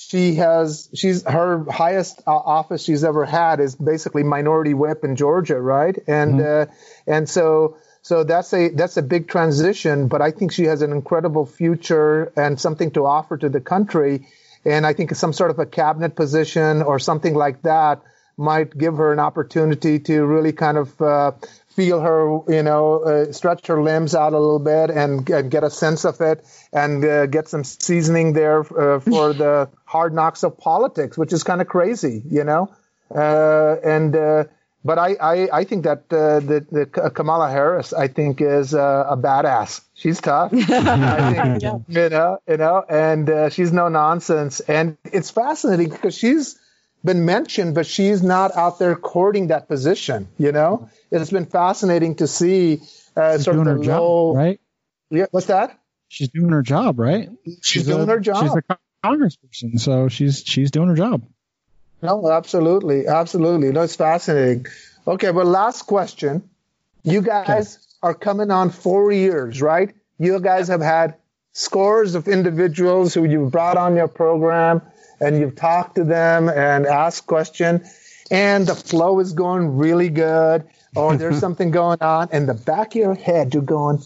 she 0.00 0.36
has 0.36 0.88
she's 0.94 1.24
her 1.24 1.64
highest 1.70 2.22
uh, 2.26 2.30
office 2.30 2.82
she's 2.82 3.04
ever 3.04 3.26
had 3.26 3.60
is 3.60 3.76
basically 3.76 4.22
minority 4.22 4.72
whip 4.72 5.04
in 5.04 5.14
Georgia, 5.14 5.60
right? 5.60 5.96
And 6.06 6.40
uh, 6.40 6.66
and 7.06 7.28
so 7.28 7.76
so 8.00 8.24
that's 8.24 8.52
a 8.54 8.70
that's 8.70 8.96
a 8.96 9.02
big 9.02 9.28
transition, 9.28 10.08
but 10.08 10.22
I 10.22 10.30
think 10.30 10.52
she 10.52 10.64
has 10.64 10.80
an 10.80 10.92
incredible 10.92 11.44
future 11.44 12.32
and 12.34 12.58
something 12.58 12.92
to 12.92 13.04
offer 13.04 13.36
to 13.36 13.50
the 13.50 13.60
country. 13.60 14.26
And 14.64 14.86
I 14.86 14.94
think 14.94 15.14
some 15.14 15.34
sort 15.34 15.50
of 15.50 15.58
a 15.58 15.66
cabinet 15.66 16.16
position 16.16 16.80
or 16.80 16.98
something 16.98 17.34
like 17.34 17.60
that 17.62 18.00
might 18.38 18.76
give 18.76 18.96
her 18.96 19.12
an 19.12 19.18
opportunity 19.18 19.98
to 19.98 20.24
really 20.24 20.52
kind 20.52 20.78
of 20.78 21.00
uh, 21.02 21.32
feel 21.70 22.00
her, 22.00 22.40
you 22.48 22.62
know, 22.62 23.00
uh, 23.00 23.32
stretch 23.32 23.66
her 23.68 23.82
limbs 23.82 24.14
out 24.14 24.32
a 24.32 24.38
little 24.38 24.58
bit 24.58 24.90
and, 24.90 25.28
and 25.30 25.50
get 25.50 25.64
a 25.64 25.70
sense 25.70 26.04
of 26.04 26.20
it 26.20 26.44
and 26.72 27.04
uh, 27.04 27.26
get 27.26 27.48
some 27.48 27.64
seasoning 27.64 28.32
there 28.32 28.60
uh, 28.60 29.00
for 29.00 29.32
the 29.44 29.68
hard 29.84 30.12
knocks 30.12 30.42
of 30.42 30.58
politics, 30.58 31.16
which 31.16 31.32
is 31.32 31.42
kind 31.42 31.60
of 31.60 31.68
crazy, 31.68 32.22
you 32.28 32.44
know. 32.44 32.70
Uh, 33.14 33.76
and 33.84 34.14
uh, 34.14 34.44
but 34.84 34.98
I, 34.98 35.16
I, 35.20 35.48
I 35.52 35.64
think 35.64 35.84
that 35.84 36.04
uh, 36.10 36.40
the, 36.40 36.66
the 36.70 36.86
Kamala 36.86 37.50
Harris 37.50 37.92
I 37.92 38.08
think 38.08 38.40
is 38.40 38.74
uh, 38.74 39.06
a 39.10 39.16
badass. 39.16 39.82
She's 39.94 40.20
tough. 40.20 40.52
I 40.54 41.32
think, 41.58 41.86
you 41.88 42.08
know, 42.08 42.38
you 42.48 42.56
know, 42.56 42.84
and 42.88 43.28
uh, 43.28 43.50
she's 43.50 43.72
no 43.72 43.88
nonsense. 43.88 44.60
And 44.60 44.96
it's 45.04 45.30
fascinating 45.30 45.90
because 45.90 46.16
she's 46.16 46.58
been 47.04 47.26
mentioned, 47.26 47.74
but 47.74 47.86
she's 47.86 48.22
not 48.22 48.56
out 48.56 48.78
there 48.78 48.96
courting 48.96 49.48
that 49.48 49.68
position. 49.68 50.28
You 50.38 50.52
know, 50.52 50.88
it's 51.10 51.30
been 51.30 51.46
fascinating 51.46 52.16
to 52.16 52.26
see 52.26 52.80
uh, 53.16 53.36
She's 53.36 53.44
sort 53.44 53.56
of 53.56 53.64
doing 53.64 53.64
the 53.64 53.70
her 53.82 53.84
job, 53.84 54.00
low. 54.00 54.34
right? 54.34 54.60
Yeah, 55.10 55.26
what's 55.30 55.46
that? 55.46 55.78
She's 56.08 56.28
doing 56.28 56.50
her 56.50 56.62
job, 56.62 56.98
right? 56.98 57.28
She's, 57.62 57.86
doing 57.86 58.08
her 58.08 58.20
job. 58.20 58.42
She's 58.42 58.54
a 58.54 58.78
congressperson, 59.04 59.78
so 59.78 60.08
she's 60.08 60.42
she's 60.44 60.70
doing 60.70 60.88
her 60.88 60.94
job. 60.94 61.24
No, 62.02 62.30
absolutely, 62.30 63.06
absolutely. 63.06 63.70
No, 63.72 63.82
it's 63.82 63.96
fascinating. 63.96 64.66
Okay, 65.06 65.30
but 65.30 65.46
last 65.46 65.82
question. 65.82 66.48
You 67.02 67.22
guys 67.22 67.78
are 68.02 68.14
coming 68.14 68.50
on 68.50 68.70
four 68.70 69.12
years, 69.12 69.62
right? 69.62 69.94
You 70.18 70.40
guys 70.40 70.68
have 70.68 70.80
had 70.80 71.16
scores 71.52 72.14
of 72.14 72.28
individuals 72.28 73.14
who 73.14 73.24
you've 73.24 73.50
brought 73.50 73.76
on 73.76 73.96
your 73.96 74.08
program 74.08 74.82
and 75.20 75.38
you've 75.38 75.56
talked 75.56 75.96
to 75.96 76.04
them 76.04 76.48
and 76.48 76.86
asked 76.86 77.26
questions 77.26 78.26
and 78.30 78.66
the 78.66 78.74
flow 78.74 79.18
is 79.20 79.32
going 79.32 79.76
really 79.76 80.08
good 80.08 80.64
Oh, 80.96 81.04
or 81.04 81.16
there's 81.16 81.38
something 81.38 81.70
going 81.70 81.98
on 82.00 82.30
in 82.32 82.46
the 82.46 82.54
back 82.54 82.88
of 82.88 82.96
your 82.96 83.14
head 83.14 83.54
you're 83.54 83.62
going 83.62 84.02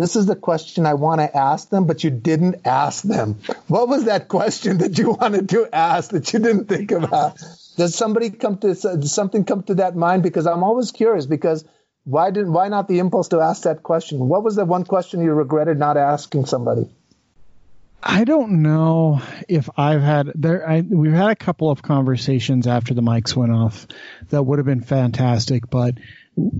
this 0.00 0.16
is 0.16 0.26
the 0.26 0.36
question 0.36 0.86
I 0.86 0.94
want 0.94 1.20
to 1.20 1.36
ask 1.36 1.68
them, 1.70 1.86
but 1.86 2.04
you 2.04 2.10
didn't 2.10 2.66
ask 2.66 3.02
them. 3.02 3.38
What 3.66 3.88
was 3.88 4.04
that 4.04 4.28
question 4.28 4.78
that 4.78 4.98
you 4.98 5.10
wanted 5.20 5.48
to 5.50 5.68
ask 5.72 6.10
that 6.10 6.32
you 6.32 6.38
didn't 6.38 6.66
think 6.66 6.90
about? 6.90 7.38
Does 7.76 7.94
somebody 7.94 8.30
come 8.30 8.58
to 8.58 8.74
does 8.74 9.12
something 9.12 9.44
come 9.44 9.62
to 9.64 9.76
that 9.76 9.96
mind? 9.96 10.22
Because 10.22 10.46
I'm 10.46 10.64
always 10.64 10.92
curious. 10.92 11.26
Because 11.26 11.64
why 12.04 12.30
didn't 12.30 12.52
why 12.52 12.68
not 12.68 12.88
the 12.88 12.98
impulse 12.98 13.28
to 13.28 13.40
ask 13.40 13.62
that 13.62 13.82
question? 13.82 14.18
What 14.18 14.42
was 14.42 14.56
the 14.56 14.64
one 14.64 14.84
question 14.84 15.22
you 15.22 15.32
regretted 15.32 15.78
not 15.78 15.96
asking 15.96 16.46
somebody? 16.46 16.88
I 18.00 18.22
don't 18.24 18.62
know 18.62 19.20
if 19.48 19.68
I've 19.76 20.02
had 20.02 20.30
there. 20.36 20.68
I, 20.68 20.80
we've 20.82 21.12
had 21.12 21.30
a 21.30 21.36
couple 21.36 21.68
of 21.68 21.82
conversations 21.82 22.68
after 22.68 22.94
the 22.94 23.02
mics 23.02 23.34
went 23.34 23.52
off 23.52 23.88
that 24.30 24.42
would 24.42 24.60
have 24.60 24.66
been 24.66 24.82
fantastic, 24.82 25.68
but 25.68 25.98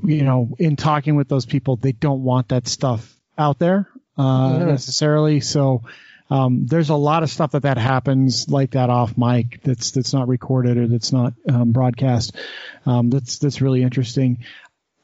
you 0.04 0.22
know, 0.22 0.54
in 0.58 0.76
talking 0.76 1.16
with 1.16 1.28
those 1.28 1.46
people, 1.46 1.76
they 1.76 1.92
don't 1.92 2.22
want 2.22 2.48
that 2.48 2.66
stuff 2.66 3.14
out 3.36 3.58
there 3.58 3.88
uh, 4.16 4.58
necessarily. 4.58 5.40
So 5.40 5.82
um, 6.30 6.66
there's 6.66 6.90
a 6.90 6.96
lot 6.96 7.22
of 7.22 7.30
stuff 7.30 7.52
that 7.52 7.62
that 7.62 7.78
happens 7.78 8.48
like 8.48 8.72
that 8.72 8.90
off 8.90 9.16
mic 9.16 9.62
that's 9.62 9.92
that's 9.92 10.12
not 10.12 10.28
recorded 10.28 10.76
or 10.76 10.86
that's 10.86 11.12
not 11.12 11.34
um, 11.48 11.72
broadcast. 11.72 12.36
Um, 12.84 13.10
that's 13.10 13.38
that's 13.38 13.60
really 13.60 13.82
interesting. 13.82 14.44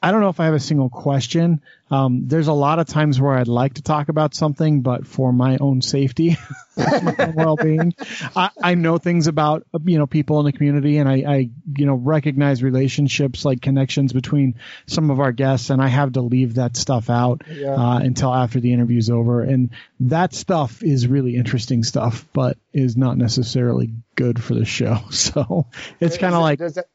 I 0.05 0.11
don't 0.11 0.21
know 0.21 0.29
if 0.29 0.39
I 0.39 0.45
have 0.45 0.53
a 0.53 0.59
single 0.59 0.91
question. 0.91 1.61
Um, 1.89 2.27
there's 2.27 2.45
a 2.45 2.53
lot 2.53 2.77
of 2.77 2.85
times 2.85 3.19
where 3.19 3.35
I'd 3.35 3.47
like 3.47 3.73
to 3.73 3.81
talk 3.81 4.09
about 4.09 4.35
something, 4.35 4.81
but 4.81 5.07
for 5.07 5.33
my 5.33 5.57
own 5.59 5.81
safety, 5.81 6.37
my 6.77 7.15
own 7.17 7.33
well-being, 7.33 7.95
I, 8.35 8.51
I 8.61 8.75
know 8.75 8.99
things 8.99 9.25
about 9.25 9.65
you 9.83 9.97
know 9.97 10.05
people 10.05 10.39
in 10.41 10.45
the 10.45 10.51
community, 10.51 10.97
and 10.97 11.09
I, 11.09 11.13
I 11.27 11.49
you 11.75 11.87
know 11.87 11.95
recognize 11.95 12.61
relationships 12.61 13.45
like 13.45 13.63
connections 13.63 14.13
between 14.13 14.59
some 14.85 15.09
of 15.09 15.19
our 15.19 15.31
guests, 15.31 15.71
and 15.71 15.81
I 15.81 15.87
have 15.87 16.13
to 16.13 16.21
leave 16.21 16.53
that 16.53 16.77
stuff 16.77 17.09
out 17.09 17.41
uh, 17.49 17.99
until 18.03 18.31
after 18.31 18.59
the 18.59 18.73
interview's 18.73 19.09
over, 19.09 19.41
and 19.41 19.71
that 20.01 20.35
stuff 20.35 20.83
is 20.83 21.07
really 21.07 21.35
interesting 21.35 21.81
stuff, 21.81 22.27
but 22.31 22.59
is 22.73 22.95
not 22.95 23.17
necessarily 23.17 23.91
good 24.13 24.39
for 24.39 24.53
the 24.53 24.65
show. 24.65 24.99
So 25.09 25.65
it's 25.99 26.19
kind 26.19 26.35
of 26.35 26.41
like 26.41 26.59
Does 26.59 26.75
that, 26.75 26.89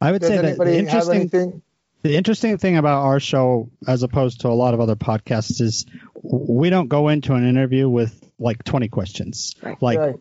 I 0.00 0.12
would 0.12 0.22
Does 0.22 0.30
say 0.30 0.36
that 0.38 0.56
the 0.56 0.78
interesting 0.78 1.20
anything? 1.20 1.62
The 2.06 2.16
interesting 2.16 2.58
thing 2.58 2.76
about 2.76 3.02
our 3.04 3.20
show, 3.20 3.70
as 3.86 4.02
opposed 4.02 4.42
to 4.42 4.48
a 4.48 4.50
lot 4.50 4.74
of 4.74 4.80
other 4.80 4.96
podcasts, 4.96 5.60
is 5.60 5.86
we 6.22 6.70
don't 6.70 6.88
go 6.88 7.08
into 7.08 7.34
an 7.34 7.46
interview 7.48 7.88
with 7.88 8.28
like 8.38 8.62
20 8.64 8.88
questions. 8.88 9.54
Like 9.80 9.98
Right. 9.98 10.14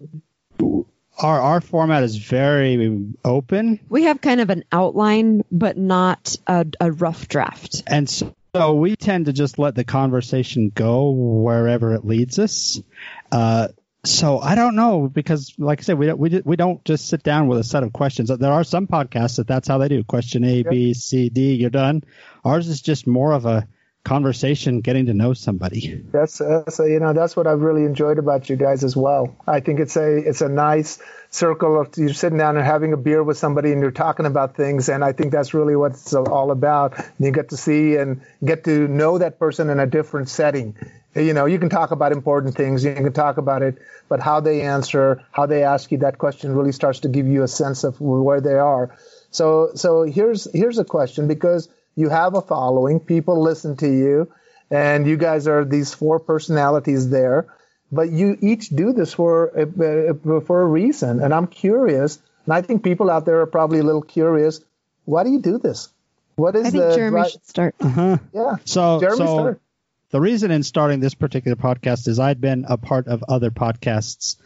our 1.18 1.40
our 1.40 1.62
format 1.62 2.04
is 2.04 2.18
very 2.18 3.14
open, 3.24 3.80
We 3.90 4.04
have 4.04 4.22
kind 4.22 4.42
of 4.42 4.50
an 4.50 4.64
outline, 4.72 5.44
but 5.52 5.78
not 5.78 6.36
a, 6.48 6.66
a 6.80 6.92
rough 6.92 7.28
draft. 7.28 7.84
and 7.88 8.10
so, 8.10 8.36
so 8.56 8.74
we 8.76 8.96
tend 8.96 9.26
to 9.26 9.34
just 9.34 9.60
let 9.60 9.76
the 9.76 9.84
conversation 9.84 10.72
go 10.74 11.12
wherever 11.12 11.94
it 11.94 12.06
leads 12.06 12.40
us. 12.40 12.82
Uh, 13.32 13.68
so 14.06 14.40
I 14.40 14.56
don't 14.56 14.76
know 14.76 15.08
because, 15.08 15.54
like 15.58 15.80
I 15.80 15.84
said, 15.84 15.98
we 15.98 16.08
don't, 16.08 16.20
we 16.20 16.42
we 16.44 16.56
don't 16.56 16.84
just 16.86 17.08
sit 17.08 17.24
down 17.24 17.48
with 17.48 17.60
a 17.60 17.64
set 17.64 17.84
of 17.84 17.94
questions. 17.94 18.30
There 18.30 18.52
are 18.52 18.64
some 18.64 18.88
podcasts 18.88 19.38
that 19.38 19.48
that's 19.48 19.68
how 19.68 19.78
they 19.78 19.88
do. 19.88 20.04
Question 20.04 20.44
A, 20.44 20.64
B, 20.64 20.94
C, 20.94 21.30
D. 21.30 21.56
You're 21.56 21.70
done. 21.70 22.04
Ours 22.44 22.68
is 22.68 22.82
just 22.82 23.08
more 23.08 23.34
of 23.34 23.46
a 23.46 23.68
conversation, 24.06 24.82
getting 24.82 25.08
to 25.08 25.14
know 25.14 25.34
somebody. 25.34 26.02
That's, 26.12 26.38
that's 26.38 26.80
you 26.80 27.00
know 27.00 27.12
that's 27.12 27.36
what 27.36 27.48
I've 27.48 27.60
really 27.60 27.84
enjoyed 27.84 28.20
about 28.20 28.50
you 28.50 28.56
guys 28.56 28.84
as 28.84 28.96
well. 28.96 29.36
I 29.46 29.60
think 29.60 29.80
it's 29.80 29.98
a 29.98 30.18
it's 30.18 30.42
a 30.42 30.48
nice 30.48 31.00
circle 31.32 31.82
of 31.82 31.98
you're 31.98 32.14
sitting 32.14 32.38
down 32.38 32.56
and 32.56 32.66
having 32.66 32.94
a 32.94 32.98
beer 32.98 33.22
with 33.22 33.38
somebody 33.38 33.74
and 33.74 33.82
you're 33.82 33.92
talking 33.92 34.26
about 34.26 34.56
things, 34.56 34.88
and 34.88 35.04
I 35.04 35.12
think 35.12 35.34
that's 35.34 35.54
really 35.54 35.76
what 35.76 35.94
it's 35.94 36.14
all 36.14 36.52
about. 36.52 36.94
You 37.20 37.32
get 37.32 37.50
to 37.50 37.58
see 37.58 37.98
and 37.98 38.22
get 38.44 38.64
to 38.66 38.88
know 38.88 39.18
that 39.18 39.40
person 39.40 39.70
in 39.70 39.80
a 39.80 39.88
different 39.88 40.30
setting. 40.30 40.78
You 41.16 41.34
know, 41.34 41.46
you 41.46 41.60
can 41.60 41.70
talk 41.70 41.92
about 41.92 42.12
important 42.12 42.56
things, 42.56 42.84
you 42.84 42.94
can 42.94 43.14
talk 43.14 43.38
about 43.38 43.62
it, 43.62 43.78
but 44.10 44.20
how 44.20 44.42
they 44.42 44.62
answer, 44.62 45.24
how 45.32 45.46
they 45.46 45.64
ask 45.64 45.92
you 45.92 46.00
that 46.00 46.18
question 46.18 46.54
really 46.54 46.74
starts 46.74 47.00
to 47.02 47.08
give 47.08 47.26
you 47.26 47.44
a 47.44 47.48
sense 47.48 47.86
of 47.86 48.02
where 48.02 48.42
they 48.42 48.56
are. 48.56 48.96
So, 49.32 49.72
so 49.76 50.04
here's 50.04 50.52
here's 50.54 50.78
a 50.78 50.84
question 50.84 51.28
because 51.28 51.70
you 51.96 52.10
have 52.10 52.36
a 52.36 52.42
following, 52.42 53.00
people 53.00 53.42
listen 53.42 53.78
to 53.78 53.88
you, 53.88 54.30
and 54.70 55.08
you 55.08 55.16
guys 55.16 55.48
are 55.48 55.64
these 55.64 55.94
four 55.94 56.20
personalities 56.20 57.10
there, 57.10 57.48
but 57.92 58.12
you 58.12 58.38
each 58.42 58.70
do 58.70 58.92
this 58.92 59.14
for 59.14 59.48
a, 59.56 60.42
for 60.42 60.62
a 60.62 60.66
reason, 60.66 61.22
and 61.22 61.34
I'm 61.34 61.48
curious, 61.48 62.20
and 62.46 62.54
I 62.54 62.62
think 62.62 62.84
people 62.84 63.10
out 63.10 63.26
there 63.26 63.40
are 63.40 63.48
probably 63.48 63.80
a 63.80 63.84
little 63.84 64.02
curious. 64.02 64.60
Why 65.06 65.24
do 65.24 65.30
you 65.30 65.40
do 65.40 65.60
this? 65.60 65.90
What 66.36 66.56
is 66.56 66.66
I 66.66 66.70
think 66.72 66.84
the 66.84 66.96
Jeremy 66.96 67.22
dri- 67.22 67.30
should 67.30 67.48
start. 67.48 67.76
Uh-huh. 67.80 68.18
yeah? 68.34 68.56
So, 68.66 69.00
Jeremy, 69.00 69.18
so 69.18 69.26
start. 69.26 69.62
The 70.16 70.22
reason 70.22 70.50
in 70.50 70.64
starting 70.64 71.02
this 71.02 71.14
particular 71.14 71.58
podcast 71.58 72.08
is 72.08 72.22
I'd 72.22 72.40
been 72.40 72.64
a 72.70 72.78
part 72.78 73.08
of 73.08 73.22
other 73.28 73.52
podcasts. 73.52 74.38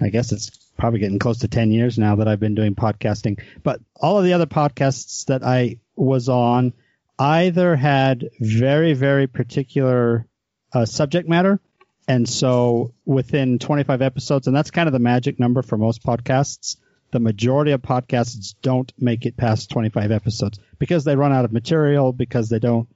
I 0.00 0.08
guess 0.08 0.32
it's 0.32 0.48
probably 0.78 0.98
getting 0.98 1.18
close 1.18 1.40
to 1.40 1.48
10 1.48 1.72
years 1.72 1.98
now 1.98 2.16
that 2.16 2.26
I've 2.26 2.40
been 2.40 2.54
doing 2.54 2.74
podcasting. 2.74 3.38
But 3.62 3.82
all 4.00 4.16
of 4.16 4.24
the 4.24 4.32
other 4.32 4.46
podcasts 4.46 5.26
that 5.26 5.44
I 5.44 5.80
was 5.94 6.30
on 6.30 6.72
either 7.18 7.76
had 7.76 8.30
very, 8.40 8.94
very 8.94 9.26
particular 9.26 10.26
uh, 10.72 10.86
subject 10.86 11.28
matter. 11.28 11.60
And 12.08 12.26
so 12.26 12.94
within 13.04 13.58
25 13.58 14.00
episodes, 14.00 14.46
and 14.46 14.56
that's 14.56 14.70
kind 14.70 14.86
of 14.88 14.94
the 14.94 15.00
magic 15.00 15.38
number 15.38 15.60
for 15.60 15.76
most 15.76 16.02
podcasts, 16.02 16.78
the 17.10 17.20
majority 17.20 17.72
of 17.72 17.82
podcasts 17.82 18.54
don't 18.62 18.90
make 18.98 19.26
it 19.26 19.36
past 19.36 19.68
25 19.68 20.12
episodes 20.12 20.58
because 20.78 21.04
they 21.04 21.14
run 21.14 21.34
out 21.34 21.44
of 21.44 21.52
material, 21.52 22.14
because 22.14 22.48
they 22.48 22.58
don't 22.58 22.88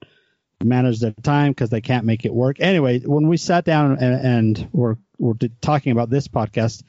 manage 0.64 1.00
their 1.00 1.12
time 1.22 1.52
because 1.52 1.70
they 1.70 1.80
can't 1.80 2.04
make 2.04 2.24
it 2.24 2.34
work. 2.34 2.56
Anyway, 2.60 3.00
when 3.00 3.28
we 3.28 3.36
sat 3.36 3.64
down 3.64 3.92
and, 4.00 4.26
and 4.26 4.68
we're, 4.72 4.96
we're 5.18 5.34
talking 5.60 5.92
about 5.92 6.10
this 6.10 6.26
podcast, 6.26 6.82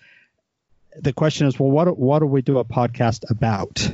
the 0.99 1.13
question 1.13 1.47
is, 1.47 1.59
well, 1.59 1.69
what, 1.69 1.97
what 1.97 2.19
do 2.19 2.25
we 2.25 2.41
do 2.41 2.57
a 2.57 2.65
podcast 2.65 3.29
about? 3.29 3.87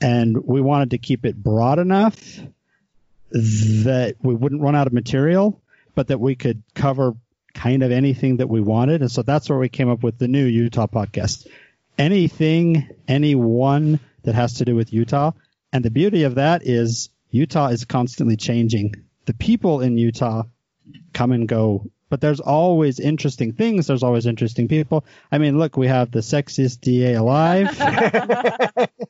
And 0.00 0.44
we 0.44 0.60
wanted 0.60 0.90
to 0.90 0.98
keep 0.98 1.24
it 1.24 1.36
broad 1.36 1.78
enough 1.78 2.16
that 3.30 4.16
we 4.22 4.34
wouldn't 4.34 4.60
run 4.60 4.74
out 4.74 4.86
of 4.86 4.92
material, 4.92 5.62
but 5.94 6.08
that 6.08 6.20
we 6.20 6.34
could 6.34 6.62
cover 6.74 7.14
kind 7.54 7.82
of 7.82 7.92
anything 7.92 8.38
that 8.38 8.48
we 8.48 8.60
wanted. 8.60 9.00
And 9.02 9.10
so 9.10 9.22
that's 9.22 9.48
where 9.48 9.58
we 9.58 9.68
came 9.68 9.88
up 9.88 10.02
with 10.02 10.18
the 10.18 10.28
new 10.28 10.44
Utah 10.44 10.86
podcast. 10.86 11.46
Anything, 11.96 12.90
anyone 13.08 14.00
that 14.24 14.34
has 14.34 14.54
to 14.54 14.64
do 14.64 14.74
with 14.74 14.92
Utah. 14.92 15.30
And 15.72 15.84
the 15.84 15.90
beauty 15.90 16.24
of 16.24 16.34
that 16.34 16.66
is 16.66 17.08
Utah 17.30 17.68
is 17.68 17.84
constantly 17.84 18.36
changing. 18.36 18.94
The 19.26 19.34
people 19.34 19.80
in 19.80 19.98
Utah 19.98 20.44
come 21.12 21.32
and 21.32 21.48
go, 21.48 21.90
but 22.08 22.20
there's 22.20 22.40
always 22.40 23.00
interesting 23.00 23.52
things. 23.52 23.86
There's 23.86 24.02
always 24.02 24.26
interesting 24.26 24.68
people. 24.68 25.04
I 25.30 25.38
mean, 25.38 25.58
look, 25.58 25.76
we 25.76 25.88
have 25.88 26.10
the 26.10 26.20
sexiest 26.20 26.80
DA 26.80 27.14
alive. 27.14 27.76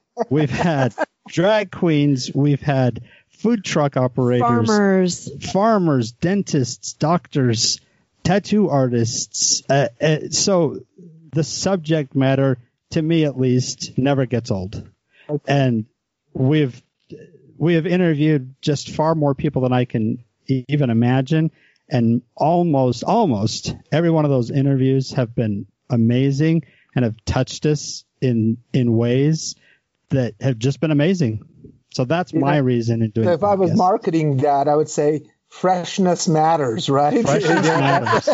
We've 0.30 0.50
had 0.50 0.94
drag 1.28 1.70
queens. 1.70 2.30
We've 2.34 2.60
had 2.60 3.02
food 3.28 3.64
truck 3.64 3.96
operators, 3.96 4.66
Farmers. 4.66 5.52
farmers, 5.52 6.12
dentists, 6.12 6.94
doctors, 6.94 7.80
tattoo 8.24 8.70
artists. 8.70 9.62
Uh, 9.68 9.88
uh, 10.00 10.18
so 10.30 10.80
the 11.32 11.44
subject 11.44 12.14
matter, 12.14 12.56
to 12.90 13.02
me 13.02 13.24
at 13.24 13.38
least, 13.38 13.98
never 13.98 14.24
gets 14.24 14.50
old. 14.50 14.88
And 15.46 15.84
we've 16.32 16.80
we 17.58 17.74
have 17.74 17.86
interviewed 17.86 18.54
just 18.60 18.90
far 18.90 19.14
more 19.14 19.34
people 19.34 19.62
than 19.62 19.72
I 19.72 19.84
can 19.84 20.24
even 20.46 20.90
imagine, 20.90 21.50
and 21.88 22.22
almost 22.34 23.04
almost 23.04 23.74
every 23.92 24.10
one 24.10 24.24
of 24.24 24.30
those 24.30 24.50
interviews 24.50 25.12
have 25.12 25.34
been 25.34 25.66
amazing 25.90 26.64
and 26.94 27.04
have 27.04 27.16
touched 27.24 27.66
us 27.66 28.04
in 28.20 28.58
in 28.72 28.96
ways 28.96 29.54
that 30.10 30.34
have 30.40 30.58
just 30.58 30.80
been 30.80 30.90
amazing. 30.90 31.42
So 31.92 32.04
that's 32.04 32.34
my 32.34 32.58
reason 32.58 33.02
in 33.02 33.10
doing. 33.10 33.26
So 33.26 33.32
if 33.32 33.42
I 33.42 33.54
was 33.54 33.74
marketing 33.74 34.38
that, 34.38 34.68
I 34.68 34.76
would 34.76 34.90
say 34.90 35.22
freshness 35.48 36.28
matters, 36.28 36.90
right? 36.90 37.24
Freshness 37.24 37.66
matters. 37.66 38.28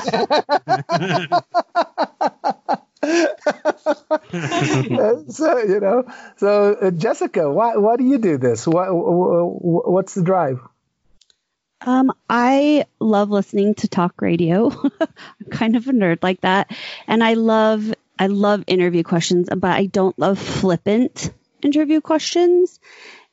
so 5.33 5.59
you 5.59 5.81
know, 5.81 6.05
so 6.37 6.75
uh, 6.75 6.91
Jessica, 6.91 7.51
why 7.51 7.77
why 7.77 7.97
do 7.97 8.05
you 8.05 8.19
do 8.19 8.39
this? 8.39 8.67
What 8.67 8.89
wh- 8.89 9.89
what's 9.89 10.15
the 10.15 10.23
drive? 10.23 10.61
Um, 11.85 12.13
I 12.31 12.85
love 13.01 13.31
listening 13.31 13.75
to 13.77 13.89
talk 13.89 14.21
radio. 14.23 14.71
I'm 15.01 15.51
kind 15.51 15.77
of 15.77 15.89
a 15.89 15.93
nerd 15.93 16.19
like 16.23 16.41
that. 16.43 16.71
And 17.09 17.25
I 17.25 17.35
love, 17.35 17.93
I 18.19 18.29
love 18.29 18.63
interview 18.69 19.03
questions, 19.03 19.49
but 19.51 19.71
I 19.71 19.87
don't 19.87 20.17
love 20.19 20.39
flippant 20.39 21.33
interview 21.61 22.01
questions. 22.01 22.79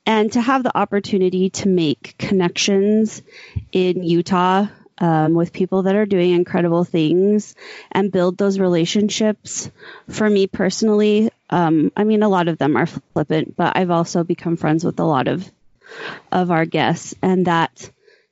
And 0.06 0.32
to 0.32 0.42
have 0.42 0.64
the 0.64 0.76
opportunity 0.76 1.52
to 1.52 1.70
make 1.70 2.16
connections 2.18 3.22
in 3.72 4.02
Utah 4.02 4.68
um, 5.00 5.34
with 5.34 5.54
people 5.54 5.84
that 5.84 5.96
are 5.96 6.06
doing 6.06 6.32
incredible 6.32 6.84
things 6.84 7.56
and 7.92 8.12
build 8.12 8.38
those 8.38 8.60
relationships. 8.60 9.70
For 10.10 10.30
me 10.30 10.48
personally, 10.48 11.32
um, 11.50 11.92
I 11.96 12.04
mean, 12.04 12.24
a 12.24 12.30
lot 12.30 12.48
of 12.48 12.58
them 12.58 12.76
are 12.76 12.86
flippant, 12.86 13.56
but 13.56 13.78
I've 13.78 13.92
also 13.92 14.24
become 14.24 14.58
friends 14.58 14.84
with 14.84 15.00
a 15.00 15.06
lot 15.06 15.28
of 15.28 15.50
of 16.32 16.52
our 16.52 16.66
guests, 16.66 17.16
and 17.22 17.48
that 17.48 17.90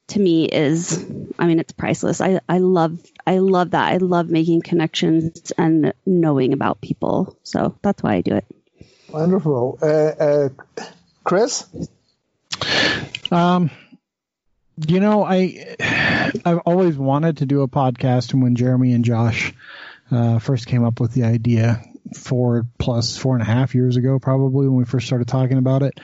to 0.07 0.19
me 0.19 0.45
is 0.45 1.03
I 1.39 1.47
mean 1.47 1.59
it's 1.59 1.73
priceless. 1.73 2.21
I, 2.21 2.39
I 2.47 2.59
love 2.59 2.99
I 3.25 3.39
love 3.39 3.71
that. 3.71 3.91
I 3.91 3.97
love 3.97 4.29
making 4.29 4.61
connections 4.61 5.51
and 5.57 5.93
knowing 6.05 6.53
about 6.53 6.81
people. 6.81 7.37
So 7.43 7.75
that's 7.81 8.03
why 8.03 8.15
I 8.15 8.21
do 8.21 8.35
it. 8.35 8.45
Wonderful, 9.09 9.79
uh, 9.81 9.85
uh, 9.85 10.49
Chris. 11.23 11.65
Um, 13.31 13.69
you 14.85 14.99
know, 14.99 15.23
I 15.23 15.75
I've 16.45 16.59
always 16.59 16.97
wanted 16.97 17.37
to 17.37 17.45
do 17.45 17.61
a 17.61 17.67
podcast, 17.67 18.33
and 18.33 18.43
when 18.43 18.55
Jeremy 18.55 18.93
and 18.93 19.03
Josh 19.03 19.53
uh, 20.11 20.39
first 20.39 20.67
came 20.67 20.83
up 20.83 20.99
with 20.99 21.13
the 21.13 21.23
idea, 21.23 21.81
four 22.15 22.65
plus 22.77 23.17
four 23.17 23.33
and 23.33 23.41
a 23.41 23.45
half 23.45 23.73
years 23.73 23.97
ago, 23.97 24.19
probably 24.19 24.67
when 24.67 24.77
we 24.77 24.85
first 24.85 25.07
started 25.07 25.27
talking 25.27 25.57
about 25.57 25.81
it, 25.83 25.99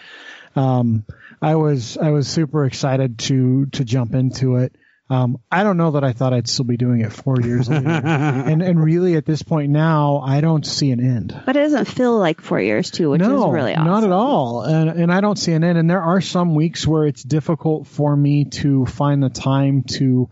um, 0.56 1.06
I 1.42 1.56
was 1.56 1.98
I 1.98 2.10
was 2.10 2.28
super 2.28 2.66
excited 2.66 3.20
to 3.20 3.68
to 3.68 3.86
jump 3.86 4.16
into 4.16 4.56
it. 4.58 4.76
Um, 5.10 5.38
I 5.52 5.64
don't 5.64 5.78
know 5.78 5.92
that 5.92 6.04
I 6.04 6.14
thought 6.14 6.34
I'd 6.34 6.48
still 6.48 6.66
be 6.66 6.78
doing 6.78 7.02
it 7.02 7.12
four 7.12 7.36
years 7.42 7.70
later, 7.70 7.90
and 7.90 8.62
and 8.62 8.82
really 8.82 9.16
at 9.16 9.26
this 9.26 9.44
point 9.44 9.70
now, 9.70 10.20
I 10.20 10.40
don't 10.42 10.66
see 10.66 10.92
an 10.92 11.00
end 11.02 11.40
But 11.46 11.58
it 11.58 11.60
doesn't 11.60 11.86
feel 11.86 12.18
like 12.18 12.42
four 12.42 12.60
years 12.60 12.90
too, 12.90 13.10
which 13.10 13.20
no, 13.20 13.48
is 13.48 13.54
really 13.54 13.74
awesome. 13.74 13.86
not 13.86 14.04
at 14.06 14.12
all. 14.12 14.64
And, 14.64 14.90
and 14.90 15.12
I 15.12 15.20
don't 15.20 15.38
see 15.38 15.52
an 15.52 15.64
end. 15.64 15.78
And 15.78 15.90
there 15.90 16.02
are 16.02 16.22
some 16.22 16.56
weeks 16.56 16.88
where 16.88 17.06
it's 17.06 17.22
difficult 17.22 17.88
for 17.88 18.16
me 18.16 18.46
to 18.46 18.86
find 18.86 19.22
the 19.22 19.30
time 19.30 19.84
to 19.84 20.30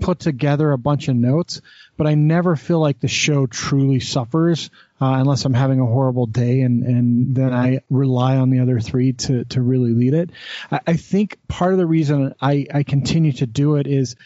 put 0.00 0.20
together 0.20 0.72
a 0.72 0.78
bunch 0.78 1.08
of 1.08 1.16
notes, 1.16 1.60
but 1.96 2.06
I 2.06 2.14
never 2.14 2.56
feel 2.56 2.80
like 2.80 3.00
the 3.00 3.08
show 3.08 3.46
truly 3.46 4.00
suffers 4.00 4.70
uh, 5.04 5.20
unless 5.20 5.44
I'm 5.44 5.52
having 5.52 5.80
a 5.80 5.86
horrible 5.86 6.24
day, 6.24 6.62
and, 6.62 6.82
and 6.82 7.36
then 7.36 7.52
I 7.52 7.80
rely 7.90 8.36
on 8.36 8.48
the 8.48 8.60
other 8.60 8.80
three 8.80 9.12
to, 9.12 9.44
to 9.46 9.60
really 9.60 9.92
lead 9.92 10.14
it. 10.14 10.30
I, 10.72 10.80
I 10.86 10.92
think 10.94 11.38
part 11.46 11.72
of 11.72 11.78
the 11.78 11.86
reason 11.86 12.34
I, 12.40 12.66
I 12.72 12.82
continue 12.84 13.32
to 13.32 13.46
do 13.46 13.76
it 13.76 13.86
is 13.86 14.16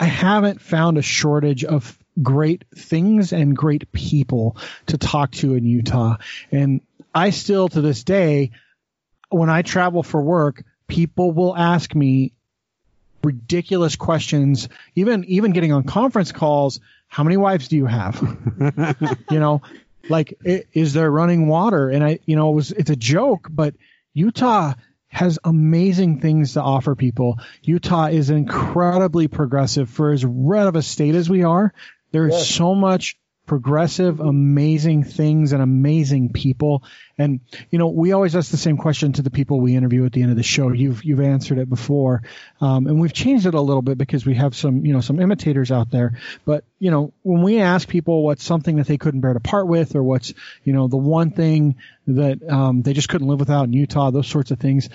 I 0.00 0.06
haven't 0.06 0.60
found 0.60 0.98
a 0.98 1.02
shortage 1.02 1.64
of 1.64 1.96
great 2.20 2.64
things 2.74 3.32
and 3.32 3.56
great 3.56 3.92
people 3.92 4.56
to 4.86 4.98
talk 4.98 5.30
to 5.32 5.54
in 5.54 5.64
Utah. 5.64 6.16
And 6.50 6.80
I 7.14 7.30
still, 7.30 7.68
to 7.68 7.80
this 7.80 8.02
day, 8.02 8.50
when 9.28 9.48
I 9.48 9.62
travel 9.62 10.02
for 10.02 10.20
work, 10.20 10.64
people 10.88 11.30
will 11.30 11.56
ask 11.56 11.94
me 11.94 12.32
ridiculous 13.22 13.94
questions. 13.94 14.68
Even 14.96 15.24
even 15.26 15.52
getting 15.52 15.72
on 15.72 15.84
conference 15.84 16.32
calls, 16.32 16.80
how 17.06 17.22
many 17.22 17.36
wives 17.36 17.68
do 17.68 17.76
you 17.76 17.86
have? 17.86 18.20
you 19.30 19.38
know, 19.38 19.62
like 20.08 20.34
i- 20.46 20.64
is 20.72 20.92
there 20.92 21.10
running 21.10 21.48
water? 21.48 21.88
And 21.90 22.04
I, 22.04 22.18
you 22.26 22.36
know, 22.36 22.50
it 22.50 22.54
was 22.54 22.72
it's 22.72 22.90
a 22.90 22.96
joke, 22.96 23.48
but 23.50 23.74
Utah 24.14 24.74
has 25.08 25.38
amazing 25.44 26.20
things 26.20 26.54
to 26.54 26.62
offer 26.62 26.94
people. 26.94 27.38
Utah 27.62 28.06
is 28.06 28.30
incredibly 28.30 29.28
progressive 29.28 29.88
for 29.88 30.12
as 30.12 30.24
red 30.24 30.66
of 30.66 30.76
a 30.76 30.82
state 30.82 31.14
as 31.14 31.30
we 31.30 31.42
are. 31.42 31.72
There 32.12 32.26
is 32.28 32.34
Yes. 32.34 32.48
so 32.48 32.74
much 32.74 33.16
progressive, 33.46 34.20
amazing 34.20 35.04
things 35.04 35.52
and 35.52 35.62
amazing 35.62 36.32
people. 36.32 36.82
And 37.16 37.40
you 37.70 37.78
know, 37.78 37.88
we 37.88 38.12
always 38.12 38.36
ask 38.36 38.50
the 38.50 38.56
same 38.56 38.76
question 38.76 39.12
to 39.14 39.22
the 39.22 39.30
people 39.30 39.60
we 39.60 39.76
interview 39.76 40.04
at 40.04 40.12
the 40.12 40.22
end 40.22 40.30
of 40.30 40.36
the 40.36 40.42
show. 40.42 40.70
You've 40.72 41.04
you've 41.04 41.20
answered 41.20 41.58
it 41.58 41.70
before, 41.70 42.22
um, 42.60 42.86
and 42.86 43.00
we've 43.00 43.12
changed 43.12 43.46
it 43.46 43.54
a 43.54 43.60
little 43.60 43.82
bit 43.82 43.96
because 43.96 44.26
we 44.26 44.34
have 44.34 44.54
some 44.54 44.84
you 44.84 44.92
know 44.92 45.00
some 45.00 45.20
imitators 45.20 45.70
out 45.70 45.90
there. 45.90 46.18
But 46.44 46.64
you 46.78 46.90
know, 46.90 47.12
when 47.22 47.42
we 47.42 47.60
ask 47.60 47.88
people 47.88 48.24
what's 48.24 48.44
something 48.44 48.76
that 48.76 48.86
they 48.86 48.98
couldn't 48.98 49.20
bear 49.20 49.32
to 49.32 49.40
part 49.40 49.66
with, 49.66 49.96
or 49.96 50.02
what's 50.02 50.34
you 50.64 50.72
know 50.72 50.88
the 50.88 50.96
one 50.96 51.30
thing 51.30 51.76
that 52.08 52.46
um, 52.48 52.82
they 52.82 52.92
just 52.92 53.08
couldn't 53.08 53.28
live 53.28 53.40
without 53.40 53.64
in 53.64 53.72
Utah, 53.72 54.10
those 54.10 54.28
sorts 54.28 54.50
of 54.50 54.58
things, 54.58 54.88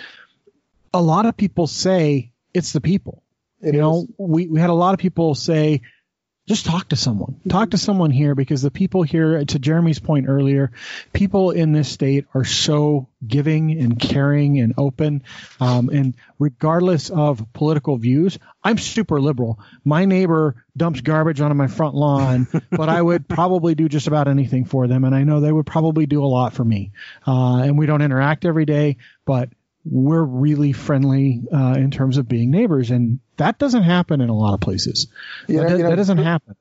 a 0.93 1.01
lot 1.01 1.25
of 1.25 1.37
people 1.37 1.67
say 1.67 2.31
it's 2.53 2.73
the 2.73 2.81
people. 2.81 3.23
It 3.61 3.75
you 3.75 3.81
know, 3.81 4.07
we 4.17 4.47
we 4.47 4.59
had 4.59 4.69
a 4.69 4.73
lot 4.73 4.93
of 4.93 4.99
people 4.99 5.35
say 5.35 5.81
just 6.51 6.65
talk 6.65 6.89
to 6.89 6.97
someone. 6.97 7.39
Talk 7.47 7.69
to 7.69 7.77
someone 7.77 8.11
here 8.11 8.35
because 8.35 8.61
the 8.61 8.71
people 8.71 9.03
here, 9.03 9.45
to 9.45 9.57
Jeremy's 9.57 9.99
point 9.99 10.27
earlier, 10.27 10.71
people 11.13 11.51
in 11.51 11.71
this 11.71 11.87
state 11.87 12.25
are 12.33 12.43
so 12.43 13.07
giving 13.25 13.79
and 13.79 13.97
caring 13.97 14.59
and 14.59 14.73
open. 14.77 15.23
Um, 15.61 15.87
and 15.87 16.13
regardless 16.39 17.09
of 17.09 17.53
political 17.53 17.95
views, 17.95 18.37
I'm 18.61 18.77
super 18.77 19.21
liberal. 19.21 19.59
My 19.85 20.03
neighbor 20.03 20.61
dumps 20.75 20.99
garbage 20.99 21.39
onto 21.39 21.55
my 21.55 21.67
front 21.67 21.95
lawn, 21.95 22.49
but 22.69 22.89
I 22.89 23.01
would 23.01 23.29
probably 23.29 23.73
do 23.73 23.87
just 23.87 24.07
about 24.07 24.27
anything 24.27 24.65
for 24.65 24.87
them. 24.87 25.05
And 25.05 25.15
I 25.15 25.23
know 25.23 25.39
they 25.39 25.53
would 25.53 25.65
probably 25.65 26.05
do 26.05 26.21
a 26.21 26.27
lot 26.27 26.53
for 26.53 26.65
me. 26.65 26.91
Uh, 27.25 27.59
and 27.59 27.77
we 27.77 27.85
don't 27.85 28.01
interact 28.01 28.43
every 28.43 28.65
day, 28.65 28.97
but 29.25 29.47
we're 29.83 30.23
really 30.23 30.73
friendly 30.73 31.41
uh, 31.51 31.73
in 31.77 31.91
terms 31.91 32.17
of 32.17 32.27
being 32.27 32.51
neighbors, 32.51 32.91
and 32.91 33.19
that 33.37 33.57
doesn't 33.57 33.83
happen 33.83 34.21
in 34.21 34.29
a 34.29 34.35
lot 34.35 34.53
of 34.53 34.59
places. 34.61 35.07
You 35.47 35.57
that, 35.61 35.71
you 35.77 35.83
know, 35.83 35.89
that 35.89 35.95
doesn't 35.95 36.19
happen. 36.19 36.55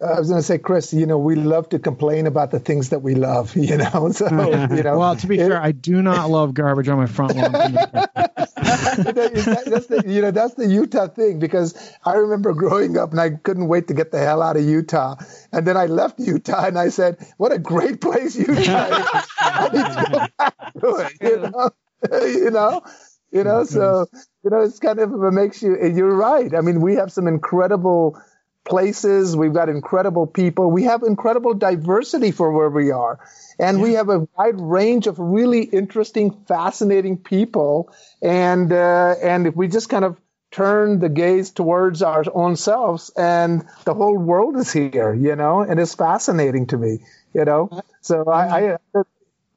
I 0.00 0.16
was 0.20 0.28
going 0.28 0.38
to 0.38 0.46
say, 0.46 0.58
Chris, 0.58 0.92
you 0.92 1.06
know, 1.06 1.18
we 1.18 1.34
love 1.34 1.70
to 1.70 1.80
complain 1.80 2.28
about 2.28 2.52
the 2.52 2.60
things 2.60 2.90
that 2.90 3.00
we 3.00 3.16
love, 3.16 3.56
you 3.56 3.76
know. 3.78 4.10
So, 4.12 4.28
you 4.74 4.82
know, 4.84 4.96
Well, 4.98 5.16
to 5.16 5.26
be 5.26 5.40
it- 5.40 5.48
fair, 5.48 5.60
I 5.60 5.72
do 5.72 6.00
not 6.02 6.30
love 6.30 6.54
garbage 6.54 6.88
on 6.88 6.98
my 6.98 7.06
front 7.06 7.34
lawn. 7.36 7.52
that- 8.58 9.64
that's 9.66 9.86
the 9.86 10.04
you 10.06 10.22
know 10.22 10.30
that's 10.30 10.54
the 10.54 10.66
Utah 10.66 11.08
thing 11.08 11.38
because 11.38 11.74
I 12.04 12.14
remember 12.14 12.52
growing 12.54 12.96
up 12.96 13.10
and 13.10 13.20
I 13.20 13.30
couldn't 13.30 13.68
wait 13.68 13.88
to 13.88 13.94
get 13.94 14.10
the 14.12 14.18
hell 14.18 14.42
out 14.42 14.56
of 14.56 14.64
Utah, 14.64 15.16
and 15.52 15.66
then 15.66 15.76
I 15.76 15.86
left 15.86 16.18
Utah 16.20 16.66
and 16.66 16.78
I 16.78 16.88
said, 16.90 17.18
"What 17.36 17.52
a 17.52 17.58
great 17.58 18.00
place 18.00 18.36
Utah 18.36 18.52
is! 18.52 19.06
I 19.40 19.68
need 19.72 19.84
to 19.84 20.10
go 20.10 20.26
back 20.38 20.72
to 20.80 20.96
it." 20.96 21.12
You 21.20 21.36
know, 21.50 21.70
you 22.12 22.50
know, 22.50 22.82
you 23.30 23.44
know. 23.44 23.64
So 23.64 24.06
you 24.44 24.50
know, 24.50 24.60
it's 24.60 24.78
kind 24.78 24.98
of 24.98 25.12
it 25.12 25.32
makes 25.32 25.62
you. 25.62 25.76
You're 25.86 26.14
right. 26.14 26.54
I 26.54 26.60
mean, 26.60 26.80
we 26.80 26.96
have 26.96 27.12
some 27.12 27.26
incredible 27.26 28.20
places. 28.68 29.36
We've 29.36 29.52
got 29.52 29.68
incredible 29.68 30.26
people. 30.26 30.70
We 30.70 30.84
have 30.84 31.02
incredible 31.02 31.54
diversity 31.54 32.30
for 32.30 32.52
where 32.52 32.70
we 32.70 32.90
are. 32.90 33.18
And 33.58 33.80
we 33.82 33.94
have 33.94 34.08
a 34.08 34.28
wide 34.36 34.60
range 34.60 35.06
of 35.06 35.18
really 35.18 35.62
interesting, 35.62 36.44
fascinating 36.46 37.16
people. 37.18 37.92
And, 38.22 38.72
uh, 38.72 39.14
and 39.22 39.46
if 39.46 39.56
we 39.56 39.68
just 39.68 39.88
kind 39.88 40.04
of 40.04 40.20
turn 40.50 40.98
the 40.98 41.08
gaze 41.08 41.50
towards 41.50 42.02
our 42.02 42.24
own 42.32 42.56
selves 42.56 43.10
and 43.16 43.64
the 43.84 43.94
whole 43.94 44.16
world 44.16 44.56
is 44.56 44.72
here, 44.72 45.12
you 45.12 45.36
know, 45.36 45.60
and 45.60 45.80
it's 45.80 45.94
fascinating 45.94 46.66
to 46.68 46.78
me, 46.78 47.00
you 47.34 47.44
know? 47.44 47.70
So 48.00 48.24
I, 48.28 48.68
I 48.74 48.78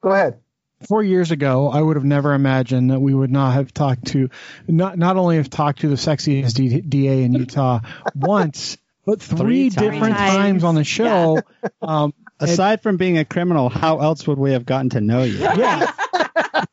go 0.00 0.10
ahead. 0.10 0.41
Four 0.88 1.02
years 1.02 1.30
ago, 1.30 1.68
I 1.70 1.80
would 1.80 1.96
have 1.96 2.04
never 2.04 2.34
imagined 2.34 2.90
that 2.90 3.00
we 3.00 3.14
would 3.14 3.30
not 3.30 3.54
have 3.54 3.72
talked 3.72 4.06
to, 4.08 4.28
not 4.68 4.98
not 4.98 5.16
only 5.16 5.36
have 5.36 5.50
talked 5.50 5.80
to 5.80 5.88
the 5.88 5.96
sexiest 5.96 6.54
D- 6.54 6.80
DA 6.80 7.22
in 7.24 7.32
Utah 7.32 7.80
once, 8.14 8.78
but 9.06 9.20
three, 9.20 9.36
Three 9.38 9.70
times. 9.70 9.74
different 9.74 10.16
times. 10.16 10.34
times 10.36 10.64
on 10.64 10.74
the 10.74 10.84
show. 10.84 11.42
Um, 11.82 12.12
Aside 12.40 12.82
from 12.82 12.96
being 12.96 13.18
a 13.18 13.24
criminal, 13.24 13.68
how 13.68 14.00
else 14.00 14.26
would 14.26 14.38
we 14.38 14.52
have 14.52 14.66
gotten 14.66 14.90
to 14.90 15.00
know 15.00 15.22
you? 15.22 15.38
yeah. 15.38 15.92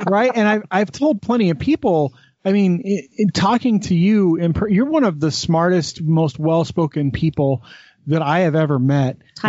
right. 0.07 0.31
And 0.33 0.47
I've, 0.47 0.63
I've 0.71 0.91
told 0.91 1.21
plenty 1.21 1.49
of 1.49 1.59
people, 1.59 2.13
I 2.45 2.51
mean, 2.53 2.81
in, 2.81 3.07
in 3.17 3.29
talking 3.31 3.81
to 3.81 3.95
you, 3.95 4.37
in, 4.37 4.53
per- 4.53 4.69
you're 4.69 4.85
one 4.85 5.03
of 5.03 5.19
the 5.19 5.31
smartest, 5.31 6.01
most 6.01 6.39
well-spoken 6.39 7.11
people 7.11 7.63
that 8.07 8.21
I 8.21 8.39
have 8.39 8.55
ever 8.55 8.79
met. 8.79 9.17
A 9.43 9.47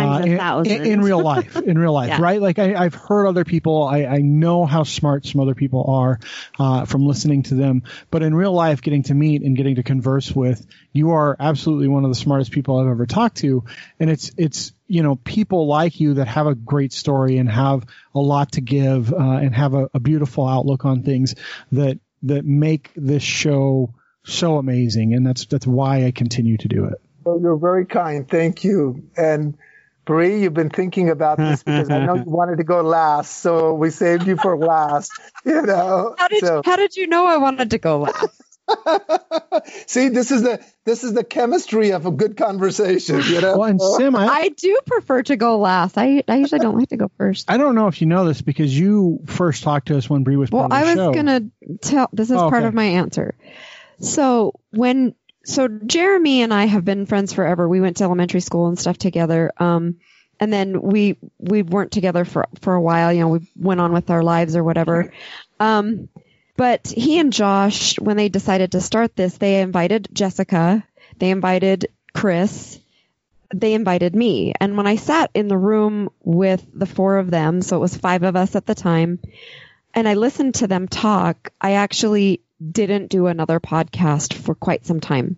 in, 0.65 0.85
in, 0.85 1.01
real 1.01 1.21
life, 1.23 1.55
in 1.55 1.77
real 1.77 1.93
life, 1.93 2.09
Yeah. 2.09 2.21
right? 2.21 2.41
Like 2.41 2.59
I, 2.59 2.75
I've 2.75 2.93
heard 2.95 3.27
other 3.27 3.45
people, 3.45 3.83
I, 3.83 4.05
I 4.05 4.17
know 4.19 4.65
how 4.65 4.83
smart 4.83 5.25
some 5.25 5.41
other 5.41 5.55
people 5.55 5.85
are, 5.87 6.19
uh, 6.59 6.85
from 6.85 7.05
listening 7.05 7.43
to 7.43 7.55
them, 7.55 7.83
but 8.11 8.23
in 8.23 8.33
real 8.35 8.53
life, 8.53 8.81
getting 8.81 9.03
to 9.03 9.13
meet 9.13 9.41
and 9.41 9.55
getting 9.55 9.75
to 9.75 9.83
converse 9.83 10.31
with, 10.31 10.65
you 10.93 11.11
are 11.11 11.35
absolutely 11.39 11.87
one 11.87 12.03
of 12.03 12.11
the 12.11 12.15
smartest 12.15 12.51
people 12.51 12.77
I've 12.79 12.87
ever 12.87 13.05
talked 13.05 13.37
to. 13.37 13.63
And 13.99 14.09
it's, 14.09 14.31
it's, 14.37 14.73
you 14.87 15.03
know, 15.03 15.15
people 15.15 15.67
like 15.67 15.99
you 15.99 16.15
that 16.15 16.27
have 16.27 16.47
a 16.47 16.55
great 16.55 16.93
story 16.93 17.37
and 17.37 17.49
have 17.49 17.85
a 18.13 18.19
lot 18.19 18.53
to 18.53 18.61
give, 18.61 19.13
uh, 19.13 19.17
and 19.17 19.53
have 19.55 19.73
a, 19.73 19.89
a 19.93 19.99
beautiful 19.99 20.47
outlook 20.47 20.85
on 20.85 21.03
things 21.03 21.35
that, 21.71 21.99
that 22.23 22.45
make 22.45 22.91
this 22.95 23.23
show 23.23 23.93
so 24.23 24.57
amazing. 24.57 25.13
And 25.13 25.25
that's, 25.25 25.45
that's 25.45 25.67
why 25.67 26.05
I 26.05 26.11
continue 26.11 26.57
to 26.57 26.67
do 26.67 26.85
it. 26.85 27.01
Well, 27.25 27.39
you're 27.41 27.57
very 27.57 27.85
kind. 27.85 28.29
Thank 28.29 28.63
you. 28.63 29.09
And 29.17 29.57
Bree, 30.05 30.43
you've 30.43 30.53
been 30.53 30.69
thinking 30.69 31.09
about 31.09 31.39
this 31.39 31.63
because 31.63 31.89
I 31.89 32.05
know 32.05 32.15
you 32.15 32.23
wanted 32.27 32.57
to 32.59 32.63
go 32.63 32.81
last, 32.81 33.39
so 33.39 33.73
we 33.73 33.89
saved 33.89 34.27
you 34.27 34.37
for 34.37 34.57
last. 34.57 35.11
You 35.45 35.61
know. 35.61 36.15
How 36.17 36.27
did 36.27 36.43
so, 36.43 36.61
how 36.65 36.75
did 36.75 36.95
you 36.95 37.05
know 37.05 37.27
I 37.27 37.37
wanted 37.37 37.69
to 37.69 37.77
go 37.77 37.99
last? 37.99 38.41
see, 39.87 40.09
this 40.09 40.31
is 40.31 40.41
the 40.41 40.59
this 40.85 41.03
is 41.03 41.13
the 41.13 41.23
chemistry 41.23 41.91
of 41.91 42.07
a 42.07 42.11
good 42.11 42.35
conversation. 42.35 43.21
You 43.21 43.41
know. 43.41 43.57
Well, 43.59 43.69
and 43.69 43.79
Sim, 43.79 44.15
I, 44.15 44.25
I 44.25 44.49
do 44.49 44.79
prefer 44.87 45.21
to 45.21 45.35
go 45.35 45.59
last. 45.59 45.99
I 45.99 46.23
I 46.27 46.37
usually 46.37 46.59
don't 46.61 46.75
like 46.79 46.89
to 46.89 46.97
go 46.97 47.11
first. 47.19 47.49
I 47.51 47.57
don't 47.57 47.75
know 47.75 47.85
if 47.87 48.01
you 48.01 48.07
know 48.07 48.25
this 48.25 48.41
because 48.41 48.75
you 48.75 49.19
first 49.27 49.61
talked 49.61 49.89
to 49.89 49.97
us 49.97 50.09
when 50.09 50.23
Bree 50.23 50.35
was 50.35 50.49
Well, 50.49 50.67
part 50.67 50.71
of 50.71 50.77
I 50.79 50.83
was 50.85 50.95
show. 50.95 51.13
gonna 51.13 51.41
tell. 51.81 52.09
This 52.11 52.31
is 52.31 52.37
Oh, 52.37 52.49
part 52.49 52.63
okay. 52.63 52.67
of 52.67 52.73
my 52.73 52.85
answer. 52.85 53.35
So 53.99 54.53
when 54.71 55.13
so 55.45 55.67
Jeremy 55.67 56.41
and 56.41 56.53
I 56.53 56.65
have 56.65 56.83
been 56.83 57.05
friends 57.05 57.33
forever. 57.33 57.67
We 57.67 57.81
went 57.81 57.97
to 57.97 58.03
elementary 58.03 58.41
school 58.41 58.67
and 58.67 58.77
stuff 58.77 58.97
together. 58.97 59.51
Um, 59.57 59.97
and 60.39 60.51
then 60.51 60.81
we 60.81 61.17
we 61.37 61.61
weren't 61.61 61.91
together 61.91 62.25
for 62.25 62.47
for 62.59 62.73
a 62.73 62.81
while. 62.81 63.13
You 63.13 63.21
know, 63.21 63.27
we 63.29 63.47
went 63.55 63.79
on 63.79 63.93
with 63.93 64.09
our 64.09 64.23
lives 64.23 64.55
or 64.55 64.63
whatever. 64.63 65.13
Um, 65.59 66.09
but 66.57 66.87
he 66.87 67.19
and 67.19 67.33
Josh, 67.33 67.99
when 67.99 68.17
they 68.17 68.29
decided 68.29 68.73
to 68.73 68.81
start 68.81 69.15
this, 69.15 69.37
they 69.37 69.61
invited 69.61 70.07
Jessica, 70.13 70.85
they 71.17 71.29
invited 71.29 71.87
Chris, 72.13 72.79
they 73.53 73.73
invited 73.73 74.15
me. 74.15 74.53
And 74.59 74.77
when 74.77 74.87
I 74.87 74.95
sat 74.95 75.31
in 75.33 75.47
the 75.47 75.57
room 75.57 76.09
with 76.23 76.65
the 76.73 76.85
four 76.85 77.17
of 77.17 77.29
them, 77.29 77.61
so 77.61 77.75
it 77.75 77.81
was 77.81 77.97
five 77.97 78.23
of 78.23 78.35
us 78.35 78.55
at 78.55 78.65
the 78.65 78.75
time, 78.75 79.19
and 79.93 80.07
I 80.07 80.13
listened 80.13 80.55
to 80.55 80.67
them 80.67 80.87
talk, 80.87 81.51
I 81.59 81.73
actually 81.73 82.41
didn't 82.71 83.09
do 83.09 83.27
another 83.27 83.59
podcast 83.59 84.33
for 84.33 84.55
quite 84.55 84.85
some 84.85 84.99
time 84.99 85.37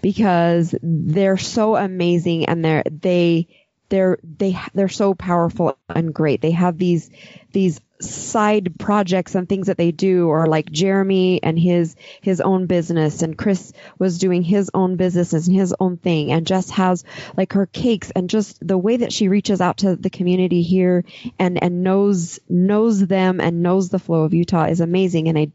because 0.00 0.74
they're 0.82 1.36
so 1.36 1.76
amazing 1.76 2.46
and 2.46 2.64
they're 2.64 2.84
they 2.90 3.48
they're 3.90 4.18
they 4.22 4.58
they're 4.72 4.88
so 4.88 5.14
powerful 5.14 5.78
and 5.88 6.14
great. 6.14 6.40
They 6.40 6.52
have 6.52 6.78
these 6.78 7.10
these 7.52 7.80
side 8.00 8.78
projects 8.78 9.34
and 9.34 9.48
things 9.48 9.68
that 9.68 9.76
they 9.76 9.92
do 9.92 10.28
or 10.28 10.46
like 10.46 10.70
Jeremy 10.70 11.42
and 11.42 11.58
his 11.58 11.94
his 12.20 12.40
own 12.40 12.66
business 12.66 13.22
and 13.22 13.38
Chris 13.38 13.72
was 13.98 14.18
doing 14.18 14.42
his 14.42 14.70
own 14.74 14.96
business 14.96 15.32
and 15.32 15.54
his 15.54 15.74
own 15.78 15.96
thing 15.96 16.32
and 16.32 16.46
Jess 16.46 16.70
has 16.70 17.04
like 17.36 17.52
her 17.52 17.66
cakes 17.66 18.10
and 18.10 18.28
just 18.28 18.66
the 18.66 18.76
way 18.76 18.96
that 18.96 19.12
she 19.12 19.28
reaches 19.28 19.60
out 19.60 19.78
to 19.78 19.96
the 19.96 20.10
community 20.10 20.62
here 20.62 21.04
and 21.38 21.62
and 21.62 21.82
knows 21.82 22.40
knows 22.48 23.06
them 23.06 23.40
and 23.40 23.62
knows 23.62 23.88
the 23.90 24.00
flow 24.00 24.24
of 24.24 24.34
Utah 24.34 24.64
is 24.64 24.80
amazing 24.80 25.28
and 25.28 25.38
I 25.38 25.52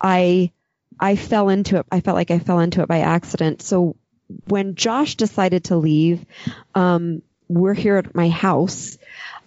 I 0.00 0.52
I 0.98 1.16
fell 1.16 1.48
into 1.48 1.78
it 1.78 1.86
I 1.90 2.00
felt 2.00 2.16
like 2.16 2.30
I 2.30 2.38
fell 2.38 2.60
into 2.60 2.82
it 2.82 2.88
by 2.88 3.00
accident 3.00 3.62
so 3.62 3.96
when 4.46 4.74
Josh 4.74 5.16
decided 5.16 5.64
to 5.64 5.76
leave 5.76 6.24
um 6.74 7.22
we're 7.48 7.74
here 7.74 7.96
at 7.96 8.14
my 8.14 8.28
house 8.28 8.98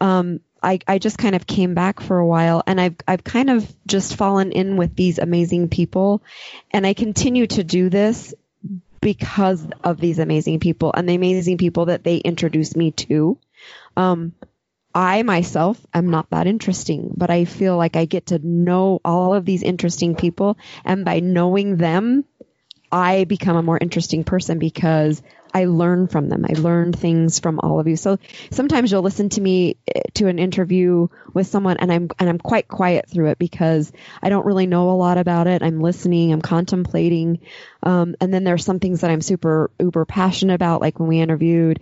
um 0.01 0.39
I, 0.63 0.79
I 0.87 0.97
just 0.97 1.17
kind 1.17 1.35
of 1.35 1.45
came 1.45 1.73
back 1.73 1.99
for 1.99 2.17
a 2.17 2.25
while 2.25 2.63
and 2.65 2.79
I've, 2.79 2.95
I've 3.05 3.23
kind 3.23 3.49
of 3.49 3.69
just 3.85 4.15
fallen 4.15 4.53
in 4.53 4.77
with 4.77 4.95
these 4.95 5.19
amazing 5.19 5.67
people 5.67 6.23
and 6.71 6.87
I 6.87 6.93
continue 6.93 7.47
to 7.47 7.65
do 7.65 7.89
this 7.89 8.33
because 9.01 9.67
of 9.83 9.99
these 9.99 10.19
amazing 10.19 10.61
people 10.61 10.93
and 10.95 11.07
the 11.07 11.15
amazing 11.15 11.57
people 11.57 11.87
that 11.87 12.05
they 12.05 12.17
introduced 12.17 12.77
me 12.77 12.91
to. 12.91 13.37
Um, 13.97 14.33
I 14.95 15.23
myself 15.23 15.83
am 15.93 16.09
not 16.09 16.29
that 16.29 16.47
interesting, 16.47 17.13
but 17.17 17.31
I 17.31 17.45
feel 17.45 17.77
like 17.77 17.95
I 17.95 18.05
get 18.05 18.27
to 18.27 18.39
know 18.39 18.99
all 19.03 19.33
of 19.33 19.45
these 19.45 19.63
interesting 19.63 20.15
people. 20.15 20.57
And 20.85 21.03
by 21.03 21.19
knowing 21.19 21.77
them, 21.77 22.25
I 22.91 23.23
become 23.23 23.55
a 23.55 23.63
more 23.63 23.79
interesting 23.79 24.23
person 24.23 24.59
because 24.59 25.23
I 25.53 25.65
learn 25.65 26.07
from 26.07 26.29
them. 26.29 26.45
I 26.49 26.53
learn 26.53 26.93
things 26.93 27.39
from 27.39 27.59
all 27.59 27.79
of 27.79 27.87
you. 27.87 27.95
So 27.95 28.17
sometimes 28.51 28.91
you'll 28.91 29.03
listen 29.03 29.29
to 29.29 29.41
me 29.41 29.77
eh, 29.87 30.01
to 30.15 30.27
an 30.27 30.39
interview 30.39 31.07
with 31.33 31.47
someone 31.47 31.77
and 31.77 31.91
I'm, 31.91 32.09
and 32.19 32.29
I'm 32.29 32.39
quite 32.39 32.67
quiet 32.67 33.09
through 33.09 33.29
it 33.29 33.37
because 33.37 33.91
I 34.21 34.29
don't 34.29 34.45
really 34.45 34.67
know 34.67 34.89
a 34.89 34.97
lot 34.97 35.17
about 35.17 35.47
it. 35.47 35.61
I'm 35.61 35.79
listening, 35.79 36.33
I'm 36.33 36.41
contemplating. 36.41 37.41
Um, 37.83 38.15
and 38.19 38.33
then 38.33 38.43
there's 38.43 38.65
some 38.65 38.79
things 38.79 39.01
that 39.01 39.11
I'm 39.11 39.21
super 39.21 39.71
uber 39.79 40.05
passionate 40.05 40.55
about, 40.55 40.81
like 40.81 40.99
when 40.99 41.09
we 41.09 41.19
interviewed 41.19 41.79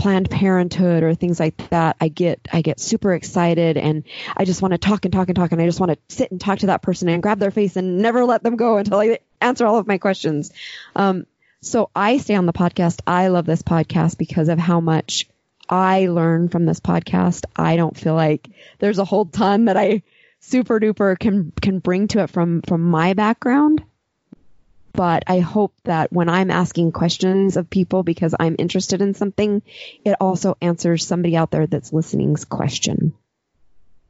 Planned 0.00 0.30
Parenthood 0.30 1.02
or 1.02 1.14
things 1.14 1.38
like 1.38 1.68
that, 1.68 1.96
I 2.00 2.08
get 2.08 2.48
I 2.50 2.62
get 2.62 2.80
super 2.80 3.12
excited 3.12 3.76
and 3.76 4.04
I 4.34 4.46
just 4.46 4.62
want 4.62 4.72
to 4.72 4.78
talk 4.78 5.04
and 5.04 5.12
talk 5.12 5.28
and 5.28 5.36
talk 5.36 5.52
and 5.52 5.60
I 5.60 5.66
just 5.66 5.78
want 5.78 5.92
to 5.92 5.98
sit 6.14 6.30
and 6.30 6.40
talk 6.40 6.60
to 6.60 6.68
that 6.68 6.80
person 6.80 7.10
and 7.10 7.22
grab 7.22 7.38
their 7.38 7.50
face 7.50 7.76
and 7.76 7.98
never 7.98 8.24
let 8.24 8.42
them 8.42 8.56
go 8.56 8.78
until 8.78 8.98
I 8.98 9.18
answer 9.42 9.66
all 9.66 9.76
of 9.76 9.86
my 9.86 9.98
questions. 9.98 10.52
Um, 10.96 11.26
so 11.60 11.90
I 11.94 12.18
stay 12.18 12.34
on 12.34 12.46
the 12.46 12.52
podcast. 12.52 13.00
I 13.06 13.28
love 13.28 13.46
this 13.46 13.62
podcast 13.62 14.18
because 14.18 14.48
of 14.48 14.58
how 14.58 14.80
much 14.80 15.28
I 15.68 16.06
learn 16.06 16.48
from 16.48 16.66
this 16.66 16.80
podcast. 16.80 17.44
I 17.54 17.76
don't 17.76 17.96
feel 17.96 18.14
like 18.14 18.48
there's 18.78 18.98
a 18.98 19.04
whole 19.04 19.26
ton 19.26 19.66
that 19.66 19.76
I 19.76 20.02
super 20.40 20.80
duper 20.80 21.18
can 21.18 21.52
can 21.60 21.78
bring 21.78 22.08
to 22.08 22.22
it 22.22 22.30
from 22.30 22.62
from 22.62 22.82
my 22.82 23.12
background 23.12 23.84
but 24.92 25.24
I 25.26 25.40
hope 25.40 25.72
that 25.84 26.12
when 26.12 26.28
I'm 26.28 26.50
asking 26.50 26.92
questions 26.92 27.56
of 27.56 27.70
people 27.70 28.02
because 28.02 28.34
I'm 28.38 28.56
interested 28.58 29.00
in 29.00 29.14
something, 29.14 29.62
it 30.04 30.16
also 30.20 30.56
answers 30.60 31.06
somebody 31.06 31.36
out 31.36 31.50
there 31.50 31.66
that's 31.66 31.92
listening's 31.92 32.44
question. 32.44 33.14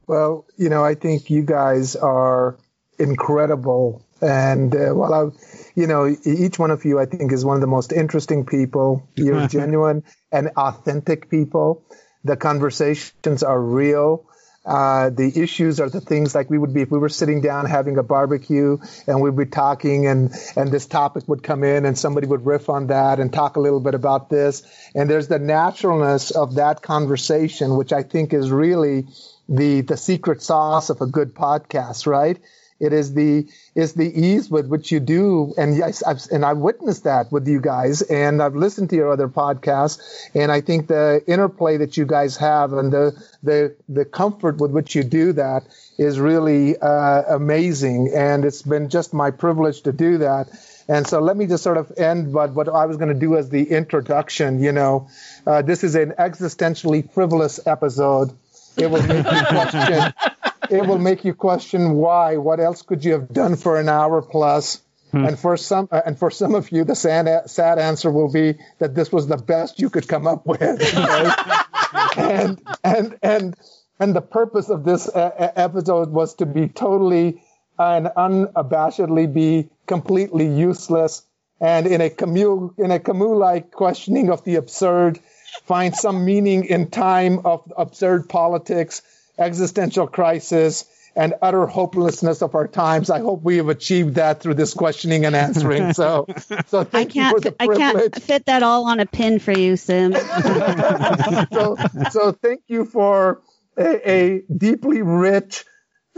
Well, 0.07 0.47
you 0.57 0.69
know, 0.69 0.85
I 0.85 0.95
think 0.95 1.31
you 1.31 1.43
guys 1.43 1.97
are 1.97 2.59
incredible. 2.99 4.05
And 4.21 4.75
uh, 4.75 4.93
well, 4.95 5.15
I, 5.15 5.60
you 5.81 5.87
know, 5.87 6.15
each 6.25 6.59
one 6.59 6.71
of 6.71 6.85
you, 6.85 7.01
I 7.01 7.07
think, 7.07 7.33
is 7.33 7.43
one 7.45 7.57
of 7.57 7.63
the 7.63 7.67
most 7.67 7.91
interesting 7.93 8.45
people. 8.45 9.09
You're 9.17 9.49
genuine 9.49 10.05
and 10.31 10.51
authentic 10.57 11.31
people. 11.31 11.85
The 12.23 12.37
conversations 12.37 13.43
are 13.43 13.61
real. 13.61 14.27
Uh, 14.67 15.09
the 15.09 15.33
issues 15.43 15.81
are 15.81 15.89
the 15.89 16.03
things 16.03 16.35
like 16.35 16.51
we 16.51 16.59
would 16.59 16.75
be 16.75 16.83
if 16.83 16.91
we 16.91 16.99
were 16.99 17.09
sitting 17.09 17.41
down 17.41 17.65
having 17.65 17.97
a 17.97 18.03
barbecue 18.03 18.77
and 19.07 19.23
we'd 19.23 19.35
be 19.35 19.47
talking 19.47 20.07
and 20.07 20.35
and 20.55 20.71
this 20.71 20.85
topic 20.85 21.27
would 21.27 21.43
come 21.43 21.65
in 21.65 21.87
and 21.87 21.97
somebody 21.97 22.27
would 22.27 22.45
riff 22.45 22.69
on 22.69 22.89
that 22.89 23.21
and 23.21 23.33
talk 23.33 23.57
a 23.57 23.61
little 23.61 23.81
bit 23.81 23.95
about 23.95 24.29
this 24.29 24.63
and 24.95 25.09
there's 25.09 25.29
the 25.29 25.39
naturalness 25.39 26.31
of 26.31 26.57
that 26.57 26.83
conversation 26.83 27.75
which 27.75 27.91
I 27.91 28.03
think 28.03 28.35
is 28.35 28.51
really 28.51 29.07
the 29.49 29.81
the 29.81 29.97
secret 29.97 30.43
sauce 30.43 30.91
of 30.91 31.01
a 31.01 31.07
good 31.07 31.35
podcast 31.35 32.07
right 32.07 32.39
it 32.81 32.93
is 32.95 33.13
the 33.13 33.47
is 33.75 33.93
the 33.93 34.11
ease 34.11 34.51
with 34.51 34.67
which 34.67 34.91
you 34.91 35.01
do, 35.01 35.53
and 35.59 35.77
yes, 35.77 36.03
I've, 36.03 36.21
and 36.33 36.45
I've 36.45 36.59
witnessed 36.59 37.05
that 37.05 37.31
with 37.31 37.47
you 37.47 37.61
guys, 37.61 38.03
and 38.03 38.43
I've 38.43 38.57
listened 38.57 38.91
to 38.91 38.97
your 38.97 39.13
other 39.13 39.29
podcasts, 39.29 40.01
and 40.35 40.51
I 40.51 40.63
think 40.63 40.89
the 40.89 41.23
interplay 41.27 41.77
that 41.77 41.97
you 41.97 42.07
guys 42.07 42.39
have 42.39 42.73
and 42.73 42.91
the 42.91 43.23
the 43.43 43.77
the 43.89 44.05
comfort 44.05 44.59
with 44.59 44.71
which 44.71 44.95
you 44.95 45.05
do 45.05 45.35
that 45.35 45.65
is 45.99 46.19
really 46.19 46.79
uh, 46.79 47.23
amazing, 47.29 48.13
and 48.15 48.45
it's 48.45 48.63
been 48.63 48.89
just 48.89 49.13
my 49.13 49.31
privilege 49.31 49.83
to 49.83 49.93
do 49.93 50.19
that. 50.19 50.49
And 50.89 51.07
so 51.07 51.21
let 51.21 51.37
me 51.37 51.47
just 51.47 51.63
sort 51.63 51.77
of 51.77 51.93
end 51.99 52.33
but 52.33 52.53
what 52.53 52.69
I 52.69 52.87
was 52.87 52.97
going 52.97 53.11
to 53.11 53.21
do 53.21 53.37
as 53.37 53.49
the 53.49 53.71
introduction. 53.71 54.61
You 54.61 54.73
know, 54.73 55.09
uh, 55.47 55.63
this 55.63 55.85
is 55.85 55.95
an 55.95 56.15
existentially 56.19 57.13
frivolous 57.13 57.61
episode. 57.65 58.33
It 58.77 58.91
will 58.91 59.03
make 59.07 59.25
you 59.25 59.45
question 59.47 60.13
it 60.79 60.87
will 60.87 60.99
make 60.99 61.25
you 61.25 61.35
question 61.35 61.93
why. 61.93 62.37
What 62.37 62.61
else 62.61 62.83
could 62.83 63.05
you 63.05 63.13
have 63.13 63.33
done 63.33 63.57
for 63.57 63.79
an 63.79 63.89
hour 63.89 64.23
plus? 64.23 64.81
Hmm. 65.11 65.25
And 65.27 65.39
for 65.39 65.57
some, 65.57 65.89
uh, 65.91 66.03
and 66.07 66.19
for 66.19 66.31
some 66.31 66.55
of 66.55 66.71
you, 66.71 66.85
the 66.85 66.95
sad, 66.95 67.51
sad 67.51 67.79
answer 67.81 68.11
will 68.11 68.31
be 68.31 68.59
that 68.79 68.95
this 68.95 69.11
was 69.11 69.27
the 69.27 69.37
best 69.37 69.81
you 69.81 69.91
could 69.91 70.07
come 70.07 70.27
up 70.27 70.47
with. 70.47 70.63
and 72.17 72.63
and 72.85 73.19
and 73.23 73.57
and 73.99 74.15
the 74.15 74.21
purpose 74.21 74.69
of 74.69 74.85
this 74.85 75.09
uh, 75.09 75.53
episode 75.57 76.11
was 76.11 76.35
to 76.35 76.47
be 76.47 76.69
totally 76.69 77.43
and 77.77 78.07
unabashedly 78.07 79.33
be 79.33 79.69
completely 79.87 80.47
useless 80.47 81.23
and 81.61 81.87
in 81.87 82.01
a 82.01 82.11
Camus 82.11 82.71
in 82.79 82.91
a 82.91 82.99
Camus 82.99 83.37
like 83.37 83.71
questioning 83.71 84.31
of 84.31 84.45
the 84.45 84.57
absurd, 84.57 85.21
find 85.65 85.95
some 85.95 86.25
meaning 86.25 86.65
in 86.65 86.91
time 86.91 87.41
of 87.45 87.71
absurd 87.77 88.29
politics 88.29 89.03
existential 89.41 90.07
crisis, 90.07 90.85
and 91.17 91.35
utter 91.43 91.67
hopelessness 91.67 92.43
of 92.43 92.55
our 92.55 92.69
times. 92.69 93.11
I 93.11 93.21
hope 93.21 93.43
we 93.43 93.57
have 93.57 93.69
achieved 93.69 94.15
that 94.15 94.41
through 94.41 94.55
this 94.55 94.75
questioning 94.75 95.25
and 95.25 95.35
answering. 95.35 95.93
So, 95.93 96.27
so 96.67 96.87
I 96.93 97.05
can't, 97.05 97.47
I 97.59 97.67
can't 97.67 98.23
fit 98.23 98.47
that 98.47 98.63
all 98.63 98.87
on 98.87 99.01
a 99.01 99.07
pin 99.07 99.39
for 99.39 99.53
you, 99.53 99.77
Sim. 99.77 100.13
so, 101.53 101.77
so 102.11 102.33
thank 102.33 102.63
you 102.69 102.85
for 102.85 103.43
a, 103.77 104.11
a 104.11 104.43
deeply 104.57 105.03
rich, 105.03 105.65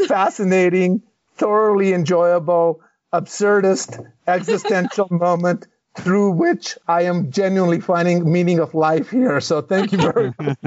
fascinating, 0.06 1.02
thoroughly 1.36 1.94
enjoyable, 1.94 2.82
absurdist 3.12 4.04
existential 4.26 5.08
moment 5.10 5.66
through 5.94 6.30
which 6.32 6.78
I 6.88 7.02
am 7.02 7.30
genuinely 7.30 7.80
finding 7.80 8.30
meaning 8.30 8.60
of 8.60 8.74
life 8.74 9.10
here. 9.10 9.40
So 9.40 9.60
thank 9.60 9.92
you 9.92 9.98
very 9.98 10.32
much. 10.40 10.58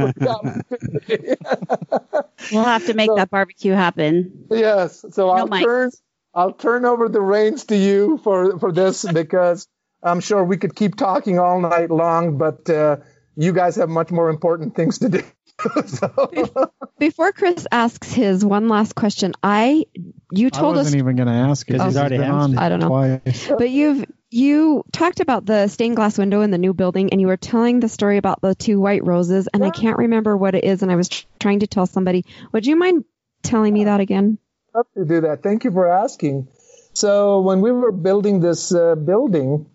we'll 2.52 2.64
have 2.64 2.86
to 2.86 2.94
make 2.94 3.10
so, 3.10 3.16
that 3.16 3.30
barbecue 3.32 3.74
happen. 3.74 4.46
Yes. 4.52 5.04
So 5.12 5.28
no 5.28 5.32
I'll 5.32 5.48
turn 5.48 5.92
I'll 6.34 6.54
turn 6.54 6.86
over 6.86 7.10
the 7.10 7.22
reins 7.22 7.66
to 7.66 7.78
you 7.78 8.20
for 8.24 8.60
for 8.60 8.72
this 8.72 9.04
because 9.12 9.68
I'm 10.04 10.20
sure 10.20 10.44
we 10.44 10.58
could 10.58 10.76
keep 10.76 10.96
talking 10.96 11.40
all 11.40 11.60
night 11.60 11.90
long, 11.90 12.38
but 12.38 12.70
uh, 12.70 12.98
you 13.36 13.54
guys 13.54 13.78
have 13.78 13.90
much 13.90 14.12
more 14.12 14.30
important 14.30 14.76
things 14.76 15.00
to 15.00 15.10
do. 15.10 15.24
so. 15.86 16.72
Before 17.00 17.32
Chris 17.32 17.66
asks 17.72 18.14
his 18.14 18.44
one 18.46 18.68
last 18.68 18.94
question, 18.94 19.34
I 19.42 19.86
you 20.32 20.50
told 20.50 20.76
I 20.76 20.80
wasn't 20.80 20.96
us 20.96 21.00
even 21.00 21.16
going 21.16 21.28
to 21.28 21.34
ask 21.34 21.66
because 21.66 21.84
he's 21.84 21.98
already 21.98 22.18
on. 22.18 22.58
I 22.58 22.70
don't 22.70 22.80
know, 22.80 22.90
twice. 22.90 23.48
but 23.58 23.70
you've 23.70 24.06
you 24.36 24.84
talked 24.92 25.22
about 25.22 25.46
the 25.46 25.68
stained 25.68 25.96
glass 25.96 26.18
window 26.18 26.42
in 26.42 26.52
the 26.52 26.58
new 26.58 26.74
building 26.74 27.12
and 27.12 27.22
you 27.22 27.28
were 27.28 27.38
telling 27.38 27.80
the 27.80 27.88
story 27.88 28.18
about 28.18 28.42
the 28.42 28.54
two 28.54 28.82
white 28.82 29.06
roses 29.06 29.48
and 29.54 29.64
I 29.64 29.70
can't 29.70 29.98
remember 29.98 30.36
what 30.36 30.56
it 30.56 30.66
is 30.66 30.84
and 30.84 30.92
I 30.92 30.98
was 30.98 31.08
trying 31.40 31.62
to 31.62 31.68
tell 31.68 31.86
somebody. 31.86 32.26
Would 32.52 32.66
you 32.66 32.76
mind 32.76 33.06
telling 33.44 33.74
me 33.74 33.86
that 33.86 34.02
again? 34.02 34.38
Love 34.74 34.88
to 34.98 35.06
do 35.06 35.22
that. 35.22 35.42
Thank 35.42 35.64
you 35.64 35.72
for 35.72 35.88
asking. 35.88 36.50
So 36.92 37.40
when 37.42 37.62
we 37.62 37.72
were 37.72 37.94
building 37.94 38.42
this 38.42 38.74
uh, 38.74 38.96
building, 38.96 39.68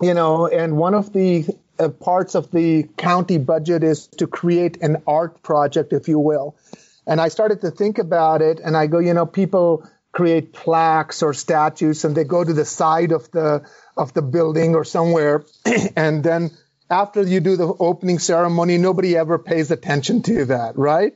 you 0.00 0.14
know, 0.14 0.48
and 0.48 0.76
one 0.76 0.94
of 0.94 1.12
the 1.12 1.46
uh, 1.78 1.88
parts 1.88 2.34
of 2.34 2.50
the 2.50 2.88
county 2.96 3.38
budget 3.38 3.84
is 3.84 4.08
to 4.18 4.26
create 4.26 4.82
an 4.82 5.02
art 5.06 5.44
project, 5.44 5.92
if 5.92 6.08
you 6.08 6.18
will. 6.18 6.56
And 7.06 7.20
I 7.20 7.28
started 7.28 7.60
to 7.60 7.70
think 7.70 7.98
about 7.98 8.42
it 8.42 8.58
and 8.58 8.76
I 8.76 8.88
go, 8.88 8.98
you 8.98 9.14
know, 9.14 9.26
people 9.26 9.88
create 10.10 10.52
plaques 10.52 11.22
or 11.22 11.32
statues 11.32 12.04
and 12.04 12.14
they 12.16 12.24
go 12.24 12.44
to 12.44 12.52
the 12.52 12.64
side 12.64 13.12
of 13.12 13.30
the 13.30 13.64
of 13.96 14.12
the 14.14 14.22
building 14.22 14.74
or 14.74 14.84
somewhere. 14.84 15.44
And 15.96 16.22
then 16.22 16.50
after 16.90 17.22
you 17.22 17.40
do 17.40 17.56
the 17.56 17.66
opening 17.66 18.18
ceremony 18.18 18.78
nobody 18.78 19.16
ever 19.16 19.38
pays 19.38 19.70
attention 19.70 20.22
to 20.22 20.44
that 20.46 20.76
right? 20.76 21.14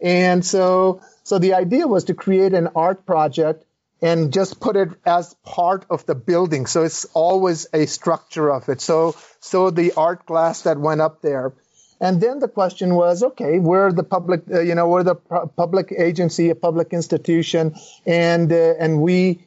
And 0.00 0.44
so 0.44 1.00
so 1.22 1.38
the 1.38 1.54
idea 1.54 1.86
was 1.86 2.04
to 2.04 2.14
create 2.14 2.52
an 2.52 2.68
art 2.76 3.06
project 3.06 3.64
and 4.02 4.32
just 4.32 4.60
put 4.60 4.76
it 4.76 4.90
as 5.06 5.34
part 5.44 5.86
of 5.88 6.04
the 6.04 6.14
building. 6.14 6.66
So 6.66 6.82
it's 6.82 7.06
always 7.14 7.66
a 7.72 7.86
structure 7.86 8.52
of 8.52 8.68
it. 8.68 8.80
So 8.80 9.16
so 9.40 9.70
the 9.70 9.92
art 9.96 10.26
glass 10.26 10.62
that 10.62 10.78
went 10.78 11.00
up 11.00 11.22
there. 11.22 11.54
And 12.00 12.20
then 12.20 12.38
the 12.38 12.48
question 12.48 12.94
was, 12.94 13.22
okay, 13.22 13.58
we're 13.58 13.92
the 13.92 14.02
public, 14.02 14.42
uh, 14.52 14.60
you 14.60 14.74
know, 14.74 14.88
we're 14.88 15.04
the 15.04 15.14
public 15.14 15.94
agency, 15.96 16.50
a 16.50 16.54
public 16.54 16.92
institution, 16.92 17.76
and 18.04 18.52
uh, 18.52 18.74
and 18.78 19.00
we 19.00 19.46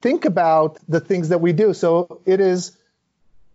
think 0.00 0.24
about 0.24 0.78
the 0.88 1.00
things 1.00 1.30
that 1.30 1.40
we 1.40 1.52
do. 1.52 1.74
So 1.74 2.20
it 2.26 2.40
is 2.40 2.76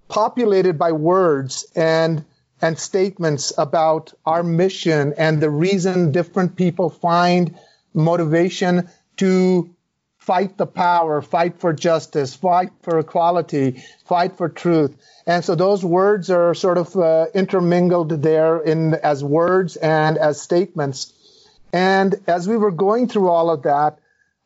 populated 0.08 0.78
by 0.78 0.92
words 0.92 1.66
and 1.76 2.26
and 2.62 2.78
statements 2.78 3.52
about 3.58 4.14
our 4.24 4.44
mission 4.44 5.16
and 5.18 5.42
the 5.42 5.50
reason 5.50 6.12
different 6.12 6.56
people 6.56 6.92
find 6.92 7.58
motivation 7.94 8.88
to 9.18 9.74
fight 10.20 10.56
the 10.58 10.68
power, 10.68 11.22
fight 11.24 11.60
for 11.60 11.74
justice, 11.74 12.36
fight 12.36 12.70
for 12.84 13.00
equality, 13.00 13.84
fight 14.06 14.38
for 14.38 14.48
truth. 14.48 14.96
And 15.26 15.44
so 15.44 15.56
those 15.56 15.84
words 15.84 16.30
are 16.30 16.54
sort 16.54 16.78
of 16.78 16.96
uh, 16.96 17.26
intermingled 17.34 18.22
there 18.22 18.60
in 18.60 18.94
as 18.94 19.24
words 19.24 19.76
and 19.78 20.20
as 20.20 20.40
statements. 20.40 21.14
And 21.74 22.16
as 22.28 22.48
we 22.48 22.58
were 22.58 22.72
going 22.72 23.08
through 23.08 23.30
all 23.30 23.50
of 23.50 23.64
that, 23.64 23.98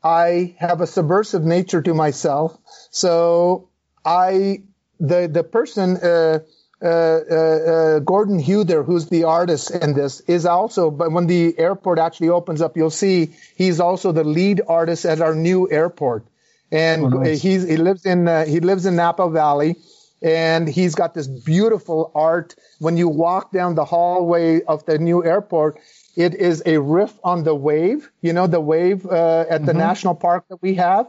I 0.05 0.55
have 0.59 0.81
a 0.81 0.87
subversive 0.87 1.43
nature 1.43 1.81
to 1.81 1.93
myself. 1.95 2.55
So 2.91 3.69
I, 4.05 4.61
the, 4.99 5.27
the 5.27 5.43
person, 5.43 5.97
uh, 5.97 6.39
uh, 6.81 6.85
uh, 6.87 7.99
Gordon 7.99 8.39
Huether, 8.39 8.85
who's 8.85 9.07
the 9.09 9.23
artist 9.23 9.71
in 9.71 9.93
this, 9.95 10.19
is 10.21 10.45
also. 10.45 10.91
But 10.91 11.11
when 11.11 11.25
the 11.25 11.57
airport 11.57 11.97
actually 11.97 12.29
opens 12.29 12.61
up, 12.61 12.77
you'll 12.77 12.91
see 12.91 13.33
he's 13.55 13.79
also 13.79 14.11
the 14.11 14.23
lead 14.23 14.61
artist 14.67 15.05
at 15.05 15.21
our 15.21 15.33
new 15.33 15.67
airport, 15.71 16.27
and 16.71 17.03
Oh, 17.05 17.07
nice. 17.09 17.41
he's 17.41 17.67
he 17.67 17.77
lives 17.77 18.05
in 18.05 18.27
uh, 18.27 18.45
he 18.45 18.59
lives 18.59 18.85
in 18.85 18.97
Napa 18.97 19.29
Valley, 19.29 19.77
and 20.21 20.67
he's 20.67 20.93
got 20.93 21.15
this 21.15 21.27
beautiful 21.27 22.11
art. 22.13 22.55
When 22.79 22.97
you 22.97 23.07
walk 23.07 23.51
down 23.51 23.73
the 23.75 23.85
hallway 23.85 24.61
of 24.61 24.85
the 24.85 24.99
new 24.99 25.23
airport, 25.25 25.79
it 26.15 26.33
is 26.35 26.63
a 26.65 26.77
riff 26.77 27.13
on 27.23 27.43
the 27.43 27.53
wave. 27.53 28.09
You 28.21 28.33
know 28.33 28.47
the 28.47 28.61
wave 28.61 29.05
uh, 29.05 29.45
at 29.49 29.65
the 29.65 29.73
national 29.73 30.15
park 30.15 30.45
that 30.49 30.61
we 30.61 30.75
have. 30.75 31.07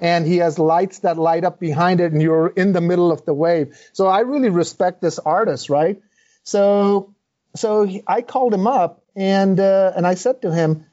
And 0.00 0.26
he 0.26 0.36
has 0.38 0.58
lights 0.58 1.00
that 1.00 1.18
light 1.18 1.44
up 1.44 1.58
behind 1.58 2.00
it 2.00 2.12
and 2.12 2.22
you're 2.22 2.48
in 2.48 2.72
the 2.72 2.80
middle 2.80 3.10
of 3.10 3.24
the 3.24 3.34
wave. 3.34 3.76
So 3.92 4.06
i 4.06 4.20
really 4.20 4.50
respect 4.50 5.00
this 5.00 5.18
artist 5.18 5.70
right? 5.70 6.00
So 6.44 7.14
so 7.56 7.84
he, 7.84 8.02
i 8.06 8.22
called 8.22 8.54
him 8.54 8.66
up 8.66 9.02
and 9.16 9.58
uh, 9.58 9.92
and 9.96 10.06
i 10.06 10.14
said 10.14 10.42
to 10.42 10.52
him 10.52 10.86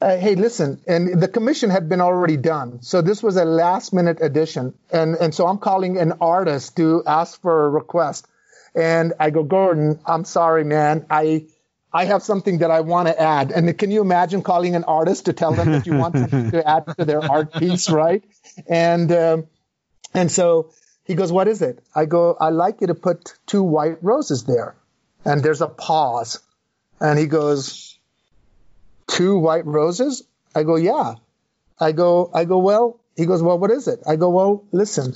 uh, 0.00 0.16
hey 0.16 0.34
listen 0.34 0.80
and 0.86 1.20
the 1.20 1.26
commission 1.28 1.70
had 1.70 1.88
been 1.88 2.00
already 2.00 2.36
done. 2.36 2.82
So 2.82 3.02
this 3.02 3.22
was 3.22 3.36
a 3.36 3.44
last 3.44 3.92
minute 3.92 4.18
addition. 4.20 4.74
And 4.90 5.16
and 5.16 5.34
so 5.34 5.46
i'm 5.46 5.58
calling 5.58 5.98
an 5.98 6.14
artist 6.20 6.76
to 6.76 7.02
ask 7.06 7.40
for 7.40 7.66
a 7.66 7.68
request. 7.68 8.26
And 8.74 9.14
i 9.18 9.30
go 9.30 9.42
gordon 9.42 9.98
i'm 10.06 10.24
sorry 10.24 10.64
man. 10.64 11.06
I 11.10 11.46
I 11.94 12.06
have 12.06 12.24
something 12.24 12.58
that 12.58 12.72
I 12.72 12.80
want 12.80 13.06
to 13.06 13.18
add. 13.18 13.52
And 13.52 13.78
can 13.78 13.92
you 13.92 14.00
imagine 14.00 14.42
calling 14.42 14.74
an 14.74 14.82
artist 14.82 15.26
to 15.26 15.32
tell 15.32 15.52
them 15.52 15.70
that 15.70 15.86
you 15.86 15.94
want 15.94 16.16
something 16.16 16.50
to 16.50 16.68
add 16.74 16.86
to 16.98 17.04
their 17.04 17.22
art 17.22 17.52
piece, 17.54 17.88
right? 17.88 18.24
And 18.66 19.12
um, 19.12 19.46
and 20.12 20.30
so 20.30 20.72
he 21.04 21.14
goes, 21.14 21.30
"What 21.30 21.46
is 21.46 21.62
it?" 21.62 21.84
I 21.94 22.06
go, 22.06 22.36
"I 22.38 22.50
like 22.50 22.80
you 22.80 22.88
to 22.88 22.96
put 22.96 23.34
two 23.46 23.62
white 23.62 24.02
roses 24.02 24.42
there." 24.42 24.74
And 25.24 25.40
there's 25.40 25.62
a 25.62 25.68
pause, 25.68 26.40
and 27.00 27.16
he 27.16 27.26
goes, 27.26 27.96
two 29.06 29.38
white 29.38 29.64
roses?" 29.64 30.24
I 30.54 30.64
go, 30.64 30.74
"Yeah." 30.74 31.14
I 31.78 31.92
go, 31.92 32.30
I 32.34 32.44
go, 32.44 32.58
"Well," 32.58 33.00
he 33.16 33.24
goes, 33.26 33.40
"Well, 33.40 33.58
what 33.58 33.70
is 33.70 33.86
it?" 33.86 34.00
I 34.04 34.16
go, 34.16 34.30
"Well, 34.30 34.64
listen." 34.72 35.14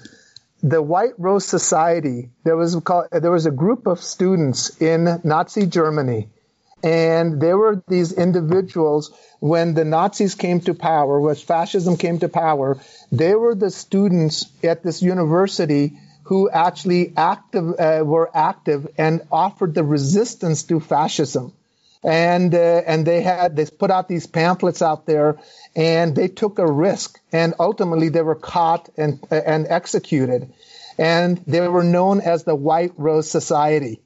The 0.61 0.83
White 0.83 1.15
Rose 1.19 1.45
Society. 1.45 2.31
There 2.43 2.57
was 2.57 2.77
there 3.13 3.31
was 3.31 3.47
a 3.47 3.53
group 3.53 3.87
of 3.87 4.01
students 4.01 4.81
in 4.83 5.21
Nazi 5.23 5.67
Germany 5.67 6.29
and 6.83 7.41
there 7.41 7.59
were 7.59 7.83
these 7.89 8.13
individuals 8.13 9.13
when 9.41 9.75
the 9.75 9.85
Nazis 9.85 10.35
came 10.35 10.61
to 10.61 10.75
power, 10.75 11.21
when 11.21 11.35
fascism 11.35 11.97
came 11.97 12.19
to 12.21 12.29
power, 12.29 12.79
they 13.11 13.35
were 13.35 13.55
the 13.55 13.71
students 13.71 14.47
at 14.63 14.83
this 14.83 15.03
university 15.03 15.99
who 16.25 16.51
actually 16.51 17.13
active, 17.17 17.81
uh, 17.81 18.03
were 18.05 18.31
active 18.35 18.87
and 18.99 19.23
offered 19.33 19.75
the 19.75 19.85
resistance 19.85 20.65
to 20.65 20.79
fascism. 20.79 21.53
And, 22.05 22.55
uh, 22.55 22.83
and 22.87 23.07
they 23.07 23.23
had, 23.23 23.57
they 23.57 23.67
put 23.67 23.91
out 23.91 24.09
these 24.09 24.27
pamphlets 24.27 24.83
out 24.83 25.05
there 25.07 25.39
and 25.75 26.15
they 26.15 26.29
took 26.29 26.59
a 26.59 26.67
risk 26.71 27.19
and 27.33 27.55
ultimately 27.59 28.09
they 28.09 28.23
were 28.23 28.37
caught 28.37 28.89
and, 28.97 29.21
and 29.31 29.67
executed. 29.69 30.53
And 30.97 31.39
they 31.47 31.67
were 31.67 31.85
known 31.85 32.21
as 32.21 32.45
the 32.45 32.55
White 32.55 32.93
Rose 32.97 33.29
Society 33.31 34.01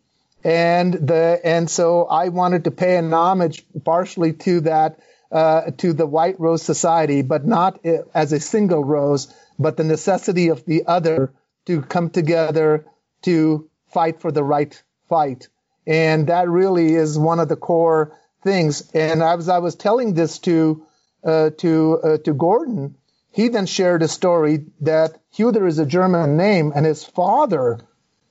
and 0.45 0.93
the 0.93 1.41
and 1.45 1.71
so 1.71 2.05
I 2.05 2.29
wanted 2.29 2.65
to 2.65 2.71
pay 2.71 2.97
an 2.97 3.13
homage 3.13 3.65
partially 3.85 4.33
to 4.33 4.61
that 4.63 4.99
uh, 5.31 5.71
to 5.79 5.93
the 5.93 6.07
White 6.07 6.39
Rose 6.41 6.63
Society, 6.63 7.23
but 7.23 7.47
not 7.47 7.81
as 8.15 8.33
a 8.33 8.41
single 8.41 8.85
rose, 8.85 9.33
but 9.59 9.77
the 9.77 9.85
necessity 9.85 10.49
of 10.49 10.65
the 10.65 10.85
other 10.87 11.33
to 11.67 11.81
come 11.81 12.11
together 12.11 12.87
to 13.23 13.71
fight 13.87 14.21
for 14.21 14.33
the 14.33 14.45
right 14.45 14.83
fight, 15.09 15.49
and 15.87 16.27
that 16.27 16.49
really 16.49 16.95
is 16.95 17.19
one 17.19 17.41
of 17.41 17.49
the 17.49 17.57
core 17.57 18.19
things. 18.43 18.91
And 18.93 19.23
as 19.23 19.49
I 19.49 19.59
was 19.59 19.77
telling 19.77 20.15
this 20.15 20.39
to 20.41 20.85
uh, 21.25 21.51
to 21.59 22.01
uh, 22.03 22.19
to 22.19 22.35
Gordon, 22.35 22.97
he 23.31 23.49
then 23.49 23.67
shared 23.67 24.03
a 24.03 24.09
story 24.09 24.67
that 24.81 25.19
Huether 25.37 25.67
is 25.67 25.79
a 25.79 25.87
German 25.87 26.37
name, 26.37 26.73
and 26.75 26.85
his 26.85 27.05
father 27.05 27.81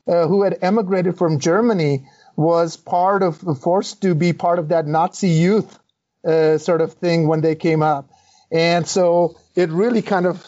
uh, 0.08 0.28
who 0.28 0.44
had 0.44 0.60
emigrated 0.62 1.18
from 1.18 1.40
Germany 1.40 2.08
was 2.36 2.78
part 2.78 3.24
of 3.24 3.38
forced 3.62 4.02
to 4.02 4.16
be 4.16 4.34
part 4.34 4.60
of 4.60 4.70
that 4.70 4.88
Nazi 4.88 5.30
youth 5.30 5.80
uh, 6.26 6.58
sort 6.58 6.82
of 6.82 6.94
thing 6.94 7.28
when 7.28 7.42
they 7.42 7.56
came 7.56 7.84
up, 7.84 8.10
and 8.52 8.88
so 8.88 9.38
it 9.56 9.70
really 9.70 10.02
kind 10.02 10.26
of 10.26 10.46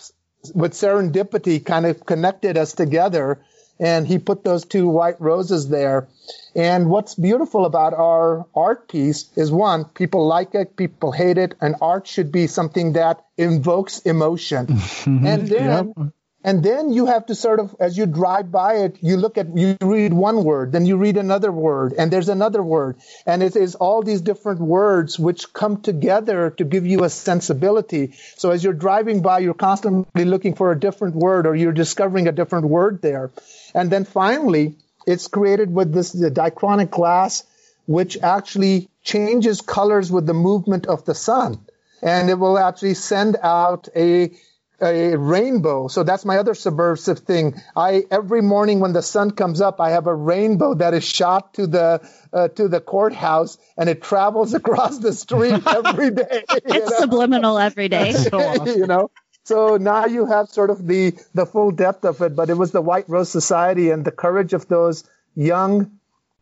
with 0.54 0.74
serendipity 0.74 1.64
kind 1.64 1.86
of 1.86 2.06
connected 2.06 2.58
us 2.58 2.74
together. 2.74 3.44
And 3.80 4.08
he 4.08 4.20
put 4.20 4.44
those 4.44 4.66
two 4.66 4.88
white 4.88 5.20
roses 5.20 5.68
there. 5.68 6.08
And 6.56 6.90
what's 6.90 7.16
beautiful 7.16 7.66
about 7.66 7.94
our 7.94 8.46
art 8.56 8.88
piece 8.88 9.36
is 9.36 9.52
one, 9.52 9.86
people 9.86 10.28
like 10.28 10.54
it, 10.54 10.76
people 10.76 11.12
hate 11.12 11.40
it, 11.40 11.56
and 11.60 11.76
art 11.82 12.08
should 12.08 12.32
be 12.32 12.46
something 12.46 12.94
that 12.94 13.26
invokes 13.36 14.00
emotion. 14.00 14.80
and 15.06 15.48
then 15.48 16.14
and 16.44 16.62
then 16.62 16.92
you 16.92 17.06
have 17.06 17.28
to 17.28 17.36
sort 17.36 17.62
of, 17.62 17.74
as 17.80 17.98
you 17.98 18.06
drive 18.06 18.52
by 18.52 18.76
it, 18.80 18.98
you 19.02 19.16
look 19.16 19.38
at, 19.38 19.58
you 19.58 19.78
read 19.80 20.14
one 20.14 20.44
word, 20.44 20.74
then 20.74 20.86
you 20.86 20.98
read 20.98 21.16
another 21.16 21.52
word, 21.52 21.94
and 21.98 22.12
there's 22.12 22.28
another 22.28 22.62
word. 22.62 22.98
And 23.26 23.42
it 23.42 23.56
is 23.56 23.76
all 23.76 24.04
these 24.04 24.20
different 24.20 24.60
words 24.60 25.18
which 25.18 25.54
come 25.54 25.82
together 25.82 26.50
to 26.58 26.66
give 26.66 26.86
you 26.86 27.06
a 27.06 27.10
sensibility. 27.10 28.14
So 28.36 28.52
as 28.52 28.62
you're 28.62 28.74
driving 28.74 29.22
by, 29.22 29.40
you're 29.40 29.54
constantly 29.54 30.26
looking 30.26 30.54
for 30.56 30.72
a 30.72 30.80
different 30.80 31.16
word 31.16 31.48
or 31.48 31.56
you're 31.56 31.72
discovering 31.72 32.28
a 32.28 32.34
different 32.34 32.66
word 32.68 33.02
there. 33.02 33.32
And 33.74 33.90
then 33.90 34.04
finally, 34.04 34.76
it's 35.08 35.28
created 35.28 35.74
with 35.74 35.94
this 35.94 36.14
dichroic 36.14 36.90
glass, 36.90 37.46
which 37.86 38.18
actually 38.18 38.90
changes 39.02 39.62
colors 39.62 40.12
with 40.12 40.26
the 40.26 40.34
movement 40.34 40.88
of 40.88 41.06
the 41.06 41.16
sun. 41.16 41.60
And 42.02 42.30
it 42.30 42.36
will 42.36 42.58
actually 42.58 42.96
send 42.96 43.38
out 43.42 43.88
a 43.96 44.34
a 44.82 45.16
rainbow. 45.16 45.88
So 45.88 46.04
that's 46.04 46.26
my 46.26 46.38
other 46.38 46.54
subversive 46.54 47.20
thing. 47.20 47.62
I 47.76 48.04
every 48.12 48.42
morning 48.42 48.80
when 48.80 48.94
the 48.94 49.02
sun 49.02 49.32
comes 49.32 49.62
up, 49.62 49.80
I 49.80 49.92
have 49.92 50.08
a 50.08 50.16
rainbow 50.16 50.74
that 50.76 50.94
is 50.94 51.04
shot 51.04 51.54
to 51.56 51.68
the 51.68 52.10
uh, 52.32 52.48
to 52.50 52.68
the 52.68 52.82
courthouse, 52.82 53.58
and 53.78 53.90
it 53.90 54.02
travels 54.02 54.54
across 54.62 54.98
the 55.00 55.14
street 55.14 55.62
every 55.66 56.12
day. 56.12 56.44
It's 56.66 56.92
know? 56.92 56.98
subliminal 57.00 57.58
every 57.58 57.88
day. 57.88 58.12
you 58.66 58.88
know. 58.88 59.12
So 59.46 59.78
now 59.78 60.06
you 60.06 60.26
have 60.26 60.50
sort 60.50 60.70
of 60.70 60.86
the 60.86 61.14
the 61.34 61.46
full 61.46 61.72
depth 61.72 62.06
of 62.06 62.22
it. 62.22 62.36
But 62.36 62.50
it 62.50 62.58
was 62.58 62.72
the 62.72 62.82
White 62.82 63.10
Rose 63.10 63.30
Society 63.30 63.90
and 63.90 64.06
the 64.06 64.12
courage 64.12 64.54
of 64.54 64.68
those 64.68 65.04
young 65.36 66.00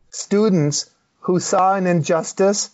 students 0.10 0.90
who 1.22 1.40
saw 1.40 1.76
an 1.76 1.88
injustice 1.88 2.70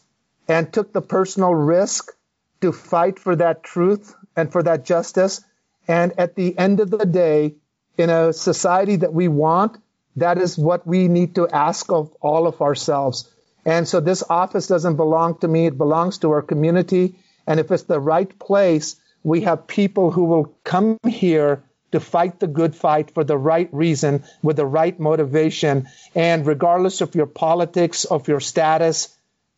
and 0.47 0.71
took 0.71 0.93
the 0.93 1.01
personal 1.01 1.53
risk 1.53 2.13
to 2.61 2.71
fight 2.71 3.19
for 3.19 3.35
that 3.35 3.63
truth 3.63 4.15
and 4.35 4.51
for 4.51 4.63
that 4.63 4.85
justice. 4.85 5.41
And 5.87 6.19
at 6.19 6.35
the 6.35 6.57
end 6.57 6.79
of 6.79 6.89
the 6.89 7.05
day, 7.05 7.55
in 7.97 8.09
a 8.09 8.33
society 8.33 8.97
that 8.97 9.13
we 9.13 9.27
want, 9.27 9.77
that 10.17 10.37
is 10.37 10.57
what 10.57 10.85
we 10.85 11.07
need 11.07 11.35
to 11.35 11.47
ask 11.47 11.91
of 11.91 12.13
all 12.21 12.47
of 12.47 12.61
ourselves. 12.61 13.29
And 13.65 13.87
so 13.87 13.99
this 13.99 14.23
office 14.29 14.67
doesn't 14.67 14.95
belong 14.95 15.39
to 15.39 15.47
me, 15.47 15.67
it 15.67 15.77
belongs 15.77 16.19
to 16.19 16.31
our 16.31 16.41
community. 16.41 17.15
And 17.45 17.59
if 17.59 17.71
it's 17.71 17.83
the 17.83 17.99
right 17.99 18.37
place, 18.39 18.95
we 19.23 19.41
have 19.41 19.67
people 19.67 20.11
who 20.11 20.25
will 20.25 20.57
come 20.63 20.97
here 21.07 21.63
to 21.91 21.99
fight 21.99 22.39
the 22.39 22.47
good 22.47 22.75
fight 22.75 23.13
for 23.13 23.23
the 23.23 23.37
right 23.37 23.69
reason 23.71 24.23
with 24.41 24.57
the 24.57 24.65
right 24.65 24.99
motivation. 24.99 25.87
And 26.15 26.45
regardless 26.45 27.01
of 27.01 27.15
your 27.15 27.25
politics, 27.25 28.05
of 28.05 28.27
your 28.27 28.39
status, 28.39 29.16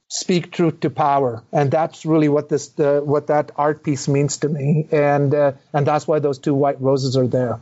speak 0.09 0.51
truth 0.51 0.79
to 0.81 0.89
power, 0.89 1.43
and 1.53 1.69
that's 1.71 2.05
really 2.05 2.27
what 2.29 2.49
this 2.49 2.77
uh, 2.79 2.99
what 3.01 3.27
that 3.27 3.51
art 3.55 3.83
piece 3.83 4.07
means 4.07 4.37
to 4.37 4.49
me, 4.49 4.87
and 4.91 5.33
uh, 5.33 5.51
and 5.71 5.85
that's 5.87 6.07
why 6.07 6.19
those 6.19 6.39
two 6.39 6.53
white 6.53 6.81
roses 6.81 7.15
are 7.15 7.27
there. 7.27 7.61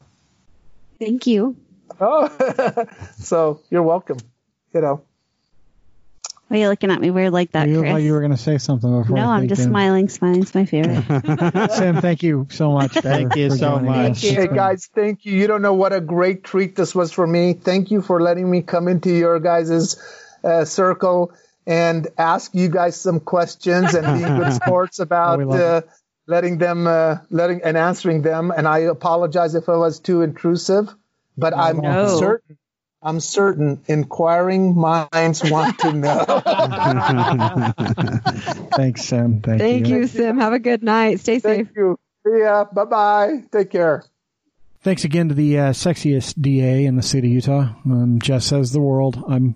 Thank 0.99 1.27
you. 1.27 1.55
Oh, 2.01 2.29
so 3.19 3.61
you're 3.69 3.83
welcome. 3.83 4.17
You 4.73 4.81
know, 4.81 5.01
Why 6.47 6.57
are 6.57 6.59
you 6.61 6.67
looking 6.69 6.91
at 6.91 6.99
me 7.01 7.09
weird 7.11 7.33
like 7.33 7.51
that, 7.51 7.67
you 7.67 7.81
Chris? 7.81 8.03
you 8.03 8.11
were 8.13 8.19
going 8.19 8.31
to 8.31 8.37
say 8.37 8.57
something 8.57 9.01
before. 9.01 9.17
no, 9.17 9.23
I 9.29 9.35
I'm 9.37 9.47
just 9.47 9.61
Jim. 9.61 9.69
smiling. 9.71 10.07
Smiling's 10.09 10.53
my 10.55 10.65
favorite. 10.65 11.03
Sam, 11.71 12.01
thank 12.01 12.23
you 12.23 12.47
so 12.49 12.71
much. 12.71 12.93
for- 12.93 13.01
Thank 13.01 13.35
you 13.35 13.49
for 13.49 13.57
so 13.57 13.79
much. 13.79 14.11
us. 14.11 14.21
hey 14.21 14.47
guys, 14.47 14.89
thank 14.93 15.25
you. 15.25 15.33
You 15.33 15.47
don't 15.47 15.61
know 15.61 15.73
what 15.73 15.93
a 15.93 15.99
great 16.01 16.43
treat 16.43 16.75
this 16.75 16.93
was 16.95 17.11
for 17.11 17.25
me. 17.27 17.53
Thank 17.53 17.91
you 17.91 18.01
for 18.01 18.21
letting 18.21 18.49
me 18.49 18.61
come 18.61 18.87
into 18.87 19.09
your 19.11 19.39
guys' 19.39 19.97
uh, 20.43 20.63
circle 20.65 21.33
and 21.67 22.07
ask 22.17 22.55
you 22.55 22.69
guys 22.69 22.95
some 22.95 23.19
questions 23.19 23.93
and 23.93 24.07
being 24.07 24.37
good 24.37 24.53
sports 24.63 24.99
about 24.99 25.37
we 25.37 25.45
love 25.45 25.59
uh, 25.59 25.81
letting 26.25 26.57
them 26.57 26.87
uh, 26.87 27.17
letting 27.29 27.61
and 27.63 27.77
answering 27.77 28.21
them. 28.21 28.51
And 28.55 28.67
I 28.67 28.79
apologize 28.79 29.53
if 29.53 29.69
I 29.69 29.75
was 29.75 29.99
too 29.99 30.21
intrusive, 30.21 30.93
but 31.37 31.55
I'm 31.55 31.81
certain. 32.17 32.57
I'm 32.99 33.19
certain 33.19 33.83
inquiring 33.85 34.75
minds 34.75 35.43
want 35.43 35.77
to 35.79 35.93
know. 35.93 36.25
Thanks, 38.75 39.05
Sam. 39.05 39.41
Thank, 39.41 39.61
Thank 39.61 39.87
you, 39.87 40.07
Sim. 40.07 40.39
Have 40.39 40.53
a 40.53 40.59
good 40.59 40.81
night. 40.81 41.19
Stay 41.19 41.37
safe. 41.37 41.67
You. 41.75 41.99
See 42.25 42.39
ya. 42.39 42.65
Bye 42.65 42.85
bye. 42.85 43.43
Take 43.51 43.69
care. 43.69 44.03
Thanks 44.81 45.03
again 45.03 45.29
to 45.29 45.35
the 45.35 45.59
uh, 45.59 45.73
sexiest 45.73 46.41
DA 46.41 46.85
in 46.85 46.95
the 46.95 47.03
state 47.03 47.23
of 47.23 47.29
Utah. 47.29 47.75
Um, 47.85 48.19
Jess 48.19 48.47
says 48.47 48.71
the 48.71 48.81
world. 48.81 49.23
I'm 49.27 49.55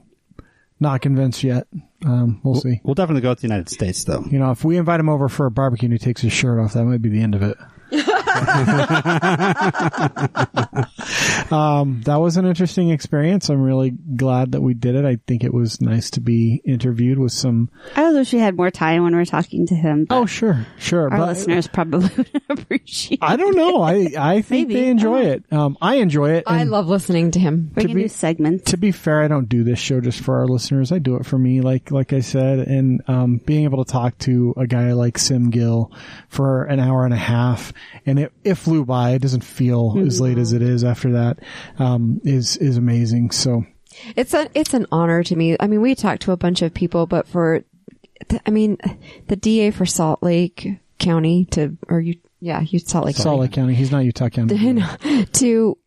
not 0.79 1.01
convinced 1.01 1.43
yet. 1.43 1.67
Um, 2.06 2.41
we'll 2.44 2.56
see. 2.56 2.82
We'll 2.84 2.95
definitely 2.95 3.22
go 3.22 3.34
to 3.34 3.40
the 3.40 3.48
United 3.48 3.69
States, 3.69 4.03
though. 4.03 4.23
You 4.30 4.40
know, 4.40 4.52
if 4.52 4.64
we 4.64 4.78
invite 4.78 4.99
him 4.99 5.10
over 5.10 5.30
for 5.30 5.45
a 5.45 5.52
barbecue 5.52 5.86
and 5.88 5.94
he 5.94 5.99
takes 5.99 6.22
his 6.22 6.34
shirt 6.34 6.60
off, 6.60 6.73
that 6.73 6.86
might 6.86 7.02
be 7.02 7.10
the 7.10 7.22
end 7.22 7.36
of 7.36 7.44
it. 7.44 7.57
um, 11.51 12.01
that 12.05 12.17
was 12.19 12.37
an 12.37 12.45
interesting 12.45 12.89
experience. 12.91 13.49
I'm 13.49 13.61
really 13.61 13.91
glad 13.91 14.53
that 14.53 14.61
we 14.61 14.73
did 14.73 14.95
it. 14.95 15.05
I 15.05 15.17
think 15.27 15.43
it 15.43 15.53
was 15.53 15.81
nice 15.81 16.09
to 16.11 16.21
be 16.21 16.61
interviewed 16.65 17.19
with 17.19 17.31
some. 17.33 17.69
I 17.95 18.03
was 18.03 18.15
wish 18.15 18.33
we 18.33 18.39
had 18.39 18.55
more 18.55 18.71
time 18.71 19.03
when 19.03 19.15
we're 19.15 19.25
talking 19.25 19.65
to 19.67 19.75
him. 19.75 20.07
Oh, 20.09 20.25
sure, 20.25 20.65
sure. 20.79 21.11
our 21.11 21.17
but 21.17 21.27
listeners 21.27 21.67
probably 21.67 22.09
would 22.17 22.41
appreciate. 22.49 23.19
I 23.21 23.35
don't 23.35 23.55
know. 23.55 23.81
I 23.81 24.11
I 24.17 24.41
think 24.41 24.69
Maybe. 24.69 24.81
they 24.81 24.87
enjoy 24.89 25.23
it. 25.23 25.43
Um, 25.51 25.77
I 25.81 25.95
enjoy 25.95 26.31
it. 26.31 26.43
I 26.47 26.63
love 26.63 26.87
listening 26.87 27.31
to 27.31 27.39
him. 27.39 27.71
We 27.75 27.81
to 27.83 27.87
can 27.89 27.95
be- 27.95 28.03
do 28.03 28.07
segments. 28.09 28.71
to 28.71 28.77
be 28.77 28.91
fair, 28.91 29.21
I 29.21 29.27
don't 29.27 29.49
do 29.49 29.63
this 29.63 29.79
show 29.79 30.01
just 30.01 30.21
for 30.21 30.39
our 30.39 30.47
listeners. 30.47 30.91
I 30.91 30.99
do 30.99 31.15
it 31.15 31.25
for 31.25 31.37
me, 31.37 31.61
like 31.61 31.91
like 31.91 32.13
I 32.13 32.21
said, 32.21 32.59
and 32.59 33.01
um, 33.07 33.37
being 33.45 33.63
able 33.65 33.83
to 33.83 33.91
talk 33.91 34.17
to 34.19 34.53
a 34.57 34.67
guy 34.67 34.93
like 34.93 35.17
Sim 35.17 35.49
Gill 35.49 35.91
for 36.29 36.63
an 36.65 36.79
hour 36.79 37.05
and 37.05 37.13
a 37.13 37.17
half, 37.17 37.73
and 38.05 38.19
it, 38.22 38.34
it 38.43 38.56
flew 38.56 38.85
by. 38.85 39.11
It 39.11 39.22
doesn't 39.22 39.43
feel 39.43 39.95
as 40.06 40.22
late 40.22 40.38
as 40.38 40.53
it 40.53 40.61
is 40.61 40.84
after 40.84 41.11
that. 41.14 41.39
Um, 41.80 42.22
is 42.23 42.57
is 42.57 42.77
amazing. 42.77 43.31
So 43.31 43.65
It's 44.15 44.34
a 44.34 44.49
it's 44.53 44.73
an 44.73 44.88
honor 44.91 45.23
to 45.23 45.35
me. 45.35 45.57
I 45.60 45.68
mean, 45.68 45.81
we 45.81 45.95
talked 45.95 46.23
to 46.23 46.31
a 46.31 46.38
bunch 46.38 46.61
of 46.61 46.73
people, 46.73 47.07
but 47.07 47.27
for 47.27 47.64
I 48.45 48.52
mean, 48.52 48.77
the 49.27 49.35
DA 49.35 49.72
for 49.72 49.85
Salt 49.85 50.22
Lake 50.22 50.77
County 50.99 51.45
to 51.52 51.77
or 51.88 51.99
you 51.99 52.15
yeah, 52.39 52.61
you 52.61 52.80
Salt 52.80 53.06
Lake 53.06 53.15
Salt 53.15 53.39
Lake 53.39 53.52
County. 53.52 53.76
He's 53.76 53.91
not 53.91 54.03
Utah 54.03 54.30
County. 54.30 54.56
I 55.03 55.27
to 55.34 55.77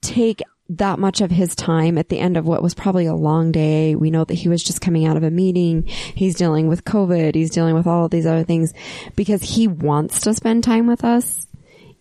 take 0.00 0.42
that 0.70 0.98
much 0.98 1.20
of 1.22 1.30
his 1.30 1.54
time 1.56 1.96
at 1.96 2.10
the 2.10 2.18
end 2.18 2.36
of 2.36 2.46
what 2.46 2.62
was 2.62 2.74
probably 2.74 3.06
a 3.06 3.14
long 3.14 3.52
day. 3.52 3.94
We 3.94 4.10
know 4.10 4.24
that 4.24 4.34
he 4.34 4.48
was 4.48 4.62
just 4.62 4.80
coming 4.80 5.06
out 5.06 5.16
of 5.16 5.22
a 5.22 5.30
meeting. 5.30 5.86
He's 5.86 6.34
dealing 6.34 6.68
with 6.68 6.84
COVID. 6.84 7.34
He's 7.34 7.50
dealing 7.50 7.74
with 7.74 7.86
all 7.86 8.04
of 8.04 8.10
these 8.10 8.26
other 8.26 8.44
things 8.44 8.74
because 9.16 9.42
he 9.42 9.66
wants 9.66 10.20
to 10.20 10.34
spend 10.34 10.64
time 10.64 10.86
with 10.86 11.04
us 11.04 11.47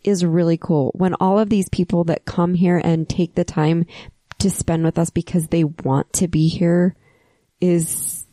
is 0.08 0.24
really 0.26 0.58
cool. 0.58 0.92
When 0.96 1.14
all 1.16 1.38
of 1.40 1.50
these 1.50 1.70
people 1.70 2.04
that 2.06 2.26
come 2.26 2.54
here 2.54 2.82
and 2.84 3.08
take 3.08 3.36
the 3.36 3.44
time 3.44 3.86
to 4.40 4.50
spend 4.50 4.84
with 4.84 4.98
us 4.98 5.10
because 5.10 5.48
they 5.48 5.64
want 5.64 6.14
to 6.14 6.28
be 6.28 6.48
here 6.48 6.96
is 7.60 8.26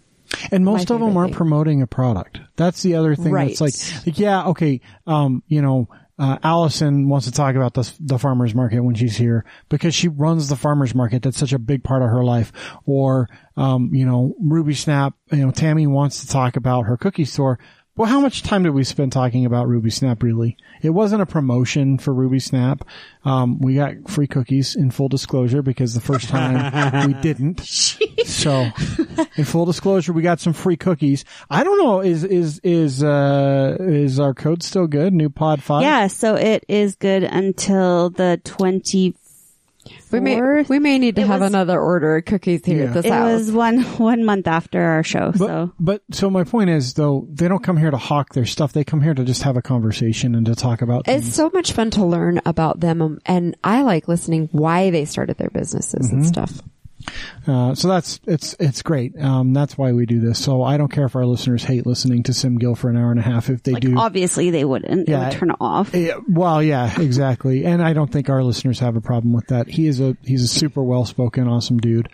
And 0.51 0.65
most 0.65 0.91
of 0.91 1.01
them 1.01 1.17
aren't 1.17 1.31
thing. 1.31 1.37
promoting 1.37 1.83
a 1.83 1.87
product. 1.87 2.41
That's 2.57 2.83
the 2.83 2.95
other 2.97 3.15
thing 3.17 3.33
Right. 3.33 3.57
that's 3.59 3.61
like, 3.61 4.07
like, 4.07 4.19
yeah, 4.19 4.47
okay, 4.49 4.81
um, 5.07 5.43
you 5.49 5.63
know, 5.63 5.89
uh, 6.17 6.39
Allison 6.45 7.09
wants 7.09 7.27
to 7.27 7.33
talk 7.33 7.57
about 7.57 7.75
the, 7.75 7.91
the 7.99 8.19
farmer's 8.21 8.55
market 8.55 8.81
when 8.81 8.95
she's 8.95 9.17
here 9.17 9.45
because 9.69 9.95
she 9.97 10.07
runs 10.07 10.49
the 10.49 10.55
farmer's 10.57 10.95
market. 10.95 11.23
That's 11.23 11.39
such 11.39 11.53
a 11.53 11.59
big 11.59 11.83
part 11.83 12.03
of 12.03 12.09
her 12.09 12.23
life. 12.23 12.53
Or, 12.87 13.29
um, 13.57 13.91
you 13.93 14.07
know, 14.07 14.35
Ruby 14.41 14.75
Snap, 14.75 15.15
you 15.33 15.45
know, 15.45 15.51
Tammy 15.51 15.89
wants 15.89 16.21
to 16.21 16.29
talk 16.29 16.55
about 16.57 16.83
her 16.83 16.97
cookie 16.97 17.25
store. 17.25 17.59
Well, 17.97 18.09
how 18.09 18.19
much 18.19 18.43
time 18.43 18.65
did 18.65 18.71
we 18.71 18.83
spend 18.83 19.13
talking 19.13 19.47
about 19.47 19.69
Ruby 19.69 19.91
Snap 19.91 20.21
really? 20.25 20.57
It 20.83 20.91
wasn't 20.91 21.23
a 21.23 21.27
promotion 21.27 21.97
for 21.99 22.13
Ruby 22.13 22.41
Snap. 22.41 22.85
Um, 23.25 23.61
we 23.61 23.77
got 23.77 24.11
free 24.11 24.27
cookies 24.27 24.75
in 24.75 24.91
full 24.91 25.09
disclosure 25.09 25.63
because 25.63 25.95
the 25.95 26.01
first 26.01 26.29
time 26.29 27.07
we 27.07 27.15
didn't. 27.23 27.61
So, 27.61 28.69
in 29.37 29.45
full 29.45 29.65
disclosure, 29.65 30.13
we 30.13 30.23
got 30.23 30.41
some 30.41 30.55
free 30.55 30.77
cookies. 30.77 31.25
I 31.49 31.63
don't 31.63 31.79
know. 31.79 32.01
Is, 32.01 32.25
is, 32.25 32.59
is, 32.65 33.05
uh, 33.05 33.77
is 33.79 34.19
our 34.19 34.35
code 34.35 34.65
still 34.65 34.89
good? 34.89 35.13
New 35.13 35.31
pod 35.31 35.63
five? 35.63 35.83
yeah, 35.83 36.09
so 36.09 36.35
it 36.35 36.65
is 36.69 36.97
good 36.97 37.23
until 37.23 38.11
the 38.11 38.41
twenty 38.43 39.15
we 40.15 40.21
may 40.21 40.63
we 40.63 40.79
may 40.79 40.99
need 40.99 41.17
to 41.17 41.23
It 41.23 41.27
have 41.27 41.41
was- 41.41 41.51
another 41.51 41.81
order 41.81 42.17
of 42.17 42.25
cookies 42.25 42.65
here 42.65 42.79
Yeah. 42.79 42.85
at 42.89 42.95
this 42.95 43.05
It 43.07 43.13
house. 43.13 43.33
was 43.41 43.53
one 43.53 43.83
one 43.99 44.25
month 44.25 44.47
after 44.47 44.81
our 44.81 45.03
show. 45.03 45.33
But, 45.33 45.39
so 45.39 45.73
but, 45.79 46.03
so 46.13 46.31
my 46.31 46.45
point 46.45 46.71
is 46.71 46.95
though, 46.95 47.27
they 47.31 47.49
don't 47.49 47.63
come 47.63 47.77
here 47.77 47.91
to 47.91 47.97
hawk 47.97 48.33
their 48.35 48.47
stuff. 48.47 48.73
They 48.73 48.85
come 48.85 49.01
here 49.01 49.15
to 49.15 49.25
just 49.25 49.43
have 49.43 49.57
a 49.57 49.63
conversation 49.63 50.35
and 50.35 50.47
to 50.47 50.55
talk 50.55 50.83
about 50.83 51.07
things. 51.07 51.27
It's 51.29 51.37
so 51.37 51.51
much 51.53 51.73
fun 51.73 51.91
to 51.93 52.05
learn 52.05 52.41
about 52.47 52.81
them, 52.81 53.03
um, 53.03 53.19
and 53.27 53.57
I 53.65 53.83
like 53.83 54.09
listening 54.09 54.49
why 54.53 54.91
they 54.91 55.05
started 55.05 55.37
their 55.39 55.51
businesses 55.51 56.07
Mm-hmm. 56.09 56.17
and 56.17 56.27
stuff. 56.27 56.61
Uh, 57.47 57.75
so 57.75 57.89
that's 57.89 58.21
it's 58.27 58.55
it's 58.59 58.83
great. 58.83 59.19
Um, 59.19 59.53
that's 59.53 59.77
why 59.77 59.93
we 59.93 60.07
do 60.07 60.21
this. 60.21 60.43
So 60.43 60.63
I 60.63 60.77
don't 60.77 60.91
care 60.91 61.07
if 61.07 61.17
our 61.17 61.27
listeners 61.27 61.65
hate 61.65 61.87
listening 61.87 62.23
to 62.25 62.33
Sim 62.33 62.59
Gill 62.59 62.75
for 62.75 62.89
an 62.89 62.97
hour 62.97 63.11
and 63.11 63.21
a 63.21 63.23
half. 63.23 63.51
If 63.51 63.63
they 63.63 63.73
like 63.73 63.83
do, 63.83 63.97
obviously 63.99 64.51
they 64.51 64.65
wouldn't. 64.65 65.09
Yeah. 65.09 65.23
It 65.23 65.25
would 65.25 65.39
turn 65.39 65.51
it 65.51 65.57
off. 65.61 65.95
Yeah, 65.95 66.19
well, 66.29 66.63
yeah, 66.63 67.01
exactly. 67.01 67.65
And 67.65 67.83
I 67.83 67.93
don't 67.93 68.11
think 68.11 68.29
our 68.29 68.43
listeners 68.43 68.79
have 68.81 68.97
a 68.97 69.01
problem 69.01 69.33
with 69.33 69.47
that. 69.49 69.69
He 69.69 69.87
is 69.87 70.01
a 70.01 70.17
he's 70.25 70.43
a 70.43 70.49
super 70.49 70.83
well 70.83 71.05
spoken, 71.05 71.49
awesome 71.49 71.79
dude. 71.79 72.09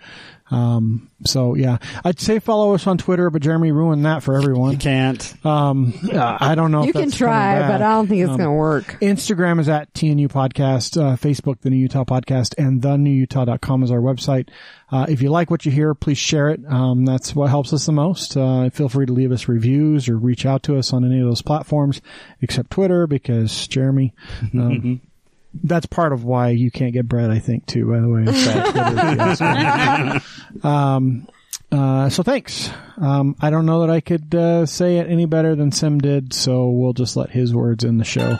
Um, 0.51 1.09
so 1.23 1.55
yeah, 1.55 1.77
I'd 2.03 2.19
say 2.19 2.39
follow 2.39 2.73
us 2.73 2.85
on 2.85 2.97
Twitter, 2.97 3.29
but 3.29 3.41
Jeremy 3.41 3.71
ruined 3.71 4.05
that 4.05 4.21
for 4.21 4.35
everyone. 4.35 4.73
You 4.73 4.77
can't. 4.77 5.45
Um, 5.45 5.93
uh, 6.11 6.37
I 6.39 6.55
don't 6.55 6.71
know. 6.71 6.83
You 6.83 6.89
if 6.89 6.93
can 6.95 7.05
that's 7.05 7.17
try, 7.17 7.59
but 7.67 7.81
I 7.81 7.93
don't 7.93 8.07
think 8.07 8.21
it's 8.21 8.31
Um, 8.31 8.37
going 8.37 8.49
to 8.49 8.53
work. 8.55 8.97
Instagram 9.01 9.59
is 9.59 9.69
at 9.69 9.93
TNU 9.93 10.27
Podcast, 10.27 11.01
uh, 11.01 11.15
Facebook, 11.15 11.61
The 11.61 11.69
New 11.69 11.77
Utah 11.77 12.03
Podcast, 12.03 12.53
and 12.57 12.81
thenewutah.com 12.81 13.83
is 13.83 13.91
our 13.91 13.99
website. 13.99 14.49
Uh, 14.91 15.05
if 15.07 15.21
you 15.21 15.29
like 15.29 15.49
what 15.49 15.65
you 15.65 15.71
hear, 15.71 15.93
please 15.95 16.17
share 16.17 16.49
it. 16.49 16.59
Um, 16.67 17.05
that's 17.05 17.33
what 17.33 17.49
helps 17.49 17.71
us 17.71 17.85
the 17.85 17.93
most. 17.93 18.35
Uh, 18.35 18.69
feel 18.71 18.89
free 18.89 19.05
to 19.05 19.13
leave 19.13 19.31
us 19.31 19.47
reviews 19.47 20.09
or 20.09 20.17
reach 20.17 20.45
out 20.45 20.63
to 20.63 20.77
us 20.77 20.91
on 20.91 21.05
any 21.05 21.19
of 21.21 21.25
those 21.27 21.41
platforms, 21.41 22.01
except 22.41 22.71
Twitter, 22.71 23.07
because 23.07 23.67
Jeremy, 23.67 24.13
um, 24.53 24.99
that's 25.53 25.85
part 25.85 26.13
of 26.13 26.23
why 26.23 26.49
you 26.49 26.71
can't 26.71 26.93
get 26.93 27.07
bread, 27.07 27.29
I 27.29 27.39
think, 27.39 27.65
too, 27.65 27.89
by 27.89 27.99
the 27.99 28.09
way. 28.09 28.23
is 28.23 28.45
that 28.45 29.35
Twitter 29.35 30.21
fiasco. 30.61 30.67
um, 30.67 31.27
uh, 31.71 32.09
so 32.09 32.23
thanks. 32.23 32.69
Um, 32.97 33.35
I 33.41 33.49
don't 33.49 33.65
know 33.65 33.81
that 33.81 33.89
I 33.89 34.01
could, 34.01 34.33
uh, 34.35 34.65
say 34.65 34.97
it 34.97 35.07
any 35.09 35.25
better 35.25 35.55
than 35.55 35.71
Sim 35.71 35.99
did, 35.99 36.33
so 36.33 36.69
we'll 36.69 36.93
just 36.93 37.15
let 37.15 37.29
his 37.29 37.53
words 37.53 37.83
in 37.83 37.97
the 37.97 38.05
show, 38.05 38.37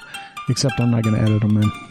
except 0.50 0.80
I'm 0.80 0.92
not 0.92 1.04
going 1.04 1.16
to 1.16 1.22
edit 1.22 1.42
them 1.42 1.58
in. 1.58 1.91